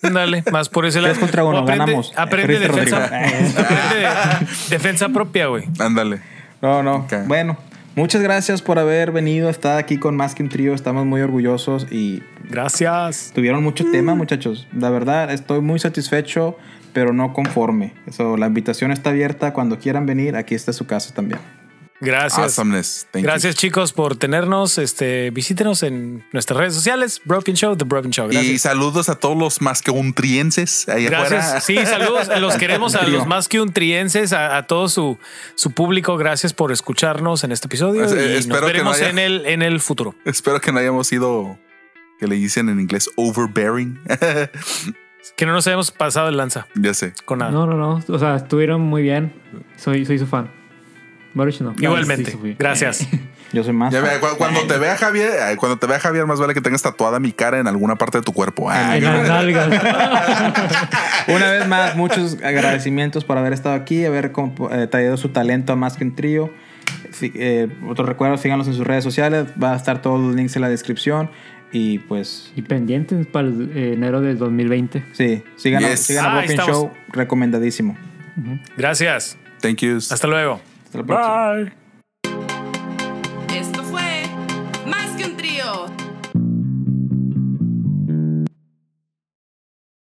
Dale, 0.00 0.44
más 0.50 0.70
por 0.70 0.86
ese 0.86 1.02
lado. 1.02 1.12
Tres 1.12 1.20
contra 1.20 1.44
uno, 1.44 1.58
aprende, 1.58 1.84
ganamos. 1.84 2.12
Aprende 2.16 2.54
Perdiste, 2.58 2.74
defensa, 2.74 3.04
aprende 3.04 3.54
de- 3.98 4.46
defensa 4.70 5.08
propia, 5.10 5.48
güey. 5.48 5.64
Ándale. 5.78 6.22
No, 6.62 6.82
no. 6.82 6.96
Ok. 7.00 7.12
Bueno, 7.26 7.58
Muchas 7.98 8.22
gracias 8.22 8.62
por 8.62 8.78
haber 8.78 9.10
venido, 9.10 9.50
estar 9.50 9.76
aquí 9.76 9.98
con 9.98 10.14
Más 10.14 10.36
que 10.36 10.44
un 10.44 10.48
trío. 10.48 10.72
Estamos 10.72 11.04
muy 11.04 11.20
orgullosos 11.20 11.88
y 11.90 12.22
Gracias. 12.48 13.32
tuvieron 13.34 13.64
mucho 13.64 13.84
tema, 13.90 14.14
muchachos. 14.14 14.68
La 14.72 14.88
verdad, 14.88 15.32
estoy 15.32 15.62
muy 15.62 15.80
satisfecho, 15.80 16.56
pero 16.92 17.12
no 17.12 17.32
conforme. 17.32 17.94
Eso, 18.06 18.36
la 18.36 18.46
invitación 18.46 18.92
está 18.92 19.10
abierta. 19.10 19.52
Cuando 19.52 19.80
quieran 19.80 20.06
venir, 20.06 20.36
aquí 20.36 20.54
está 20.54 20.72
su 20.72 20.86
casa 20.86 21.12
también. 21.12 21.40
Gracias. 22.00 22.38
Awesomeness. 22.38 23.08
Thank 23.10 23.22
you. 23.24 23.28
Gracias, 23.28 23.56
chicos, 23.56 23.92
por 23.92 24.14
tenernos. 24.16 24.78
Este, 24.78 25.30
visítenos 25.30 25.82
en 25.82 26.24
nuestras 26.32 26.56
redes 26.58 26.74
sociales. 26.74 27.20
Broken 27.24 27.56
Show, 27.56 27.76
The 27.76 27.84
Broken 27.84 28.12
Show. 28.12 28.28
Y 28.30 28.34
Gracias. 28.34 28.62
saludos 28.62 29.08
a 29.08 29.16
todos 29.16 29.36
los 29.36 29.60
más 29.60 29.82
que 29.82 29.90
un 29.90 30.12
trienses 30.14 30.88
ahí 30.88 31.06
afuera. 31.06 31.28
Gracias. 31.28 31.64
Sí, 31.64 31.76
saludos. 31.84 32.28
Los 32.40 32.56
queremos 32.56 32.94
a 32.94 33.02
los 33.02 33.26
más 33.26 33.48
que 33.48 33.60
un 33.60 33.72
trienses, 33.72 34.32
a, 34.32 34.56
a 34.56 34.66
todo 34.68 34.88
su, 34.88 35.18
su 35.56 35.72
público. 35.72 36.16
Gracias 36.16 36.52
por 36.54 36.70
escucharnos 36.70 37.42
en 37.42 37.50
este 37.52 37.66
episodio. 37.66 38.02
Pues, 38.02 38.12
eh, 38.12 38.34
y 38.34 38.36
espero 38.38 38.60
nos 38.60 38.70
que 38.72 38.78
no 38.78 38.90
veremos 38.90 38.96
haya- 38.98 39.10
en, 39.10 39.18
el, 39.18 39.46
en 39.46 39.62
el 39.62 39.80
futuro. 39.80 40.14
Espero 40.24 40.60
que 40.60 40.70
no 40.70 40.78
hayamos 40.78 41.08
sido 41.08 41.58
que 42.20 42.26
le 42.28 42.36
dicen 42.36 42.68
en 42.68 42.78
inglés 42.80 43.10
overbearing. 43.16 43.98
Que 45.36 45.46
no 45.46 45.52
nos 45.52 45.66
hayamos 45.66 45.90
pasado 45.90 46.28
el 46.28 46.36
lanza 46.36 46.66
ya 46.74 46.94
sé. 46.94 47.12
con 47.24 47.40
nada. 47.40 47.50
No, 47.50 47.66
no, 47.66 47.76
no. 47.76 48.02
O 48.08 48.18
sea, 48.18 48.36
estuvieron 48.36 48.80
muy 48.80 49.02
bien. 49.02 49.32
Soy, 49.76 50.04
soy 50.06 50.18
su 50.18 50.26
fan. 50.26 50.50
Baruch 51.34 51.60
no. 51.60 51.74
Igualmente. 51.78 52.30
Sí. 52.32 52.56
Gracias. 52.58 53.06
Yo 53.52 53.64
soy 53.64 53.72
más. 53.72 53.92
Ya 53.94 54.02
ve, 54.02 54.10
cu- 54.20 54.36
cuando 54.36 54.60
te 54.66 54.76
vea 54.76 54.94
Javier, 54.96 55.30
eh, 55.52 55.56
cuando 55.56 55.78
te 55.78 55.86
vea 55.86 55.98
Javier, 55.98 56.26
más 56.26 56.38
vale 56.38 56.52
que 56.52 56.60
tengas 56.60 56.82
tatuada 56.82 57.18
mi 57.18 57.32
cara 57.32 57.58
en 57.58 57.66
alguna 57.66 57.96
parte 57.96 58.18
de 58.18 58.22
tu 58.22 58.32
cuerpo. 58.34 58.68
Ay, 58.70 58.98
En 58.98 59.04
las 59.04 59.26
nalgas. 59.28 59.68
Una 61.28 61.50
vez 61.52 61.66
más, 61.66 61.96
muchos 61.96 62.36
agradecimientos 62.44 63.24
por 63.24 63.38
haber 63.38 63.52
estado 63.54 63.74
aquí, 63.74 64.04
haber 64.04 64.32
comp- 64.32 64.68
eh, 64.70 64.86
traído 64.86 65.16
su 65.16 65.30
talento 65.30 65.72
a 65.72 65.76
Más 65.76 65.96
que 65.96 66.04
un 66.04 66.14
trío. 66.14 66.52
Sí, 67.10 67.32
eh, 67.36 67.68
otro 67.88 68.04
recuerdo, 68.04 68.36
síganos 68.36 68.66
en 68.66 68.74
sus 68.74 68.86
redes 68.86 69.04
sociales. 69.04 69.46
Va 69.62 69.72
a 69.72 69.76
estar 69.76 70.02
todos 70.02 70.20
los 70.20 70.34
links 70.34 70.54
en 70.56 70.62
la 70.62 70.68
descripción. 70.68 71.30
Y 71.72 71.98
pues, 72.00 72.50
y 72.56 72.62
pendientes 72.62 73.26
para 73.26 73.48
el, 73.48 73.70
eh, 73.74 73.92
enero 73.94 74.20
del 74.22 74.38
2020. 74.38 75.04
sí, 75.12 75.42
sigan, 75.56 75.84
a- 75.84 75.88
Yes. 75.90 76.00
sigan 76.00 76.24
a 76.26 76.38
Ah, 76.40 76.44
estamos. 76.44 76.70
Show, 76.76 76.92
recomendadísimo. 77.12 77.96
Gracias. 78.76 79.36
Thank 79.60 79.78
you. 79.78 79.96
Hasta 79.96 80.26
luego. 80.26 80.60
Bye. 80.92 81.72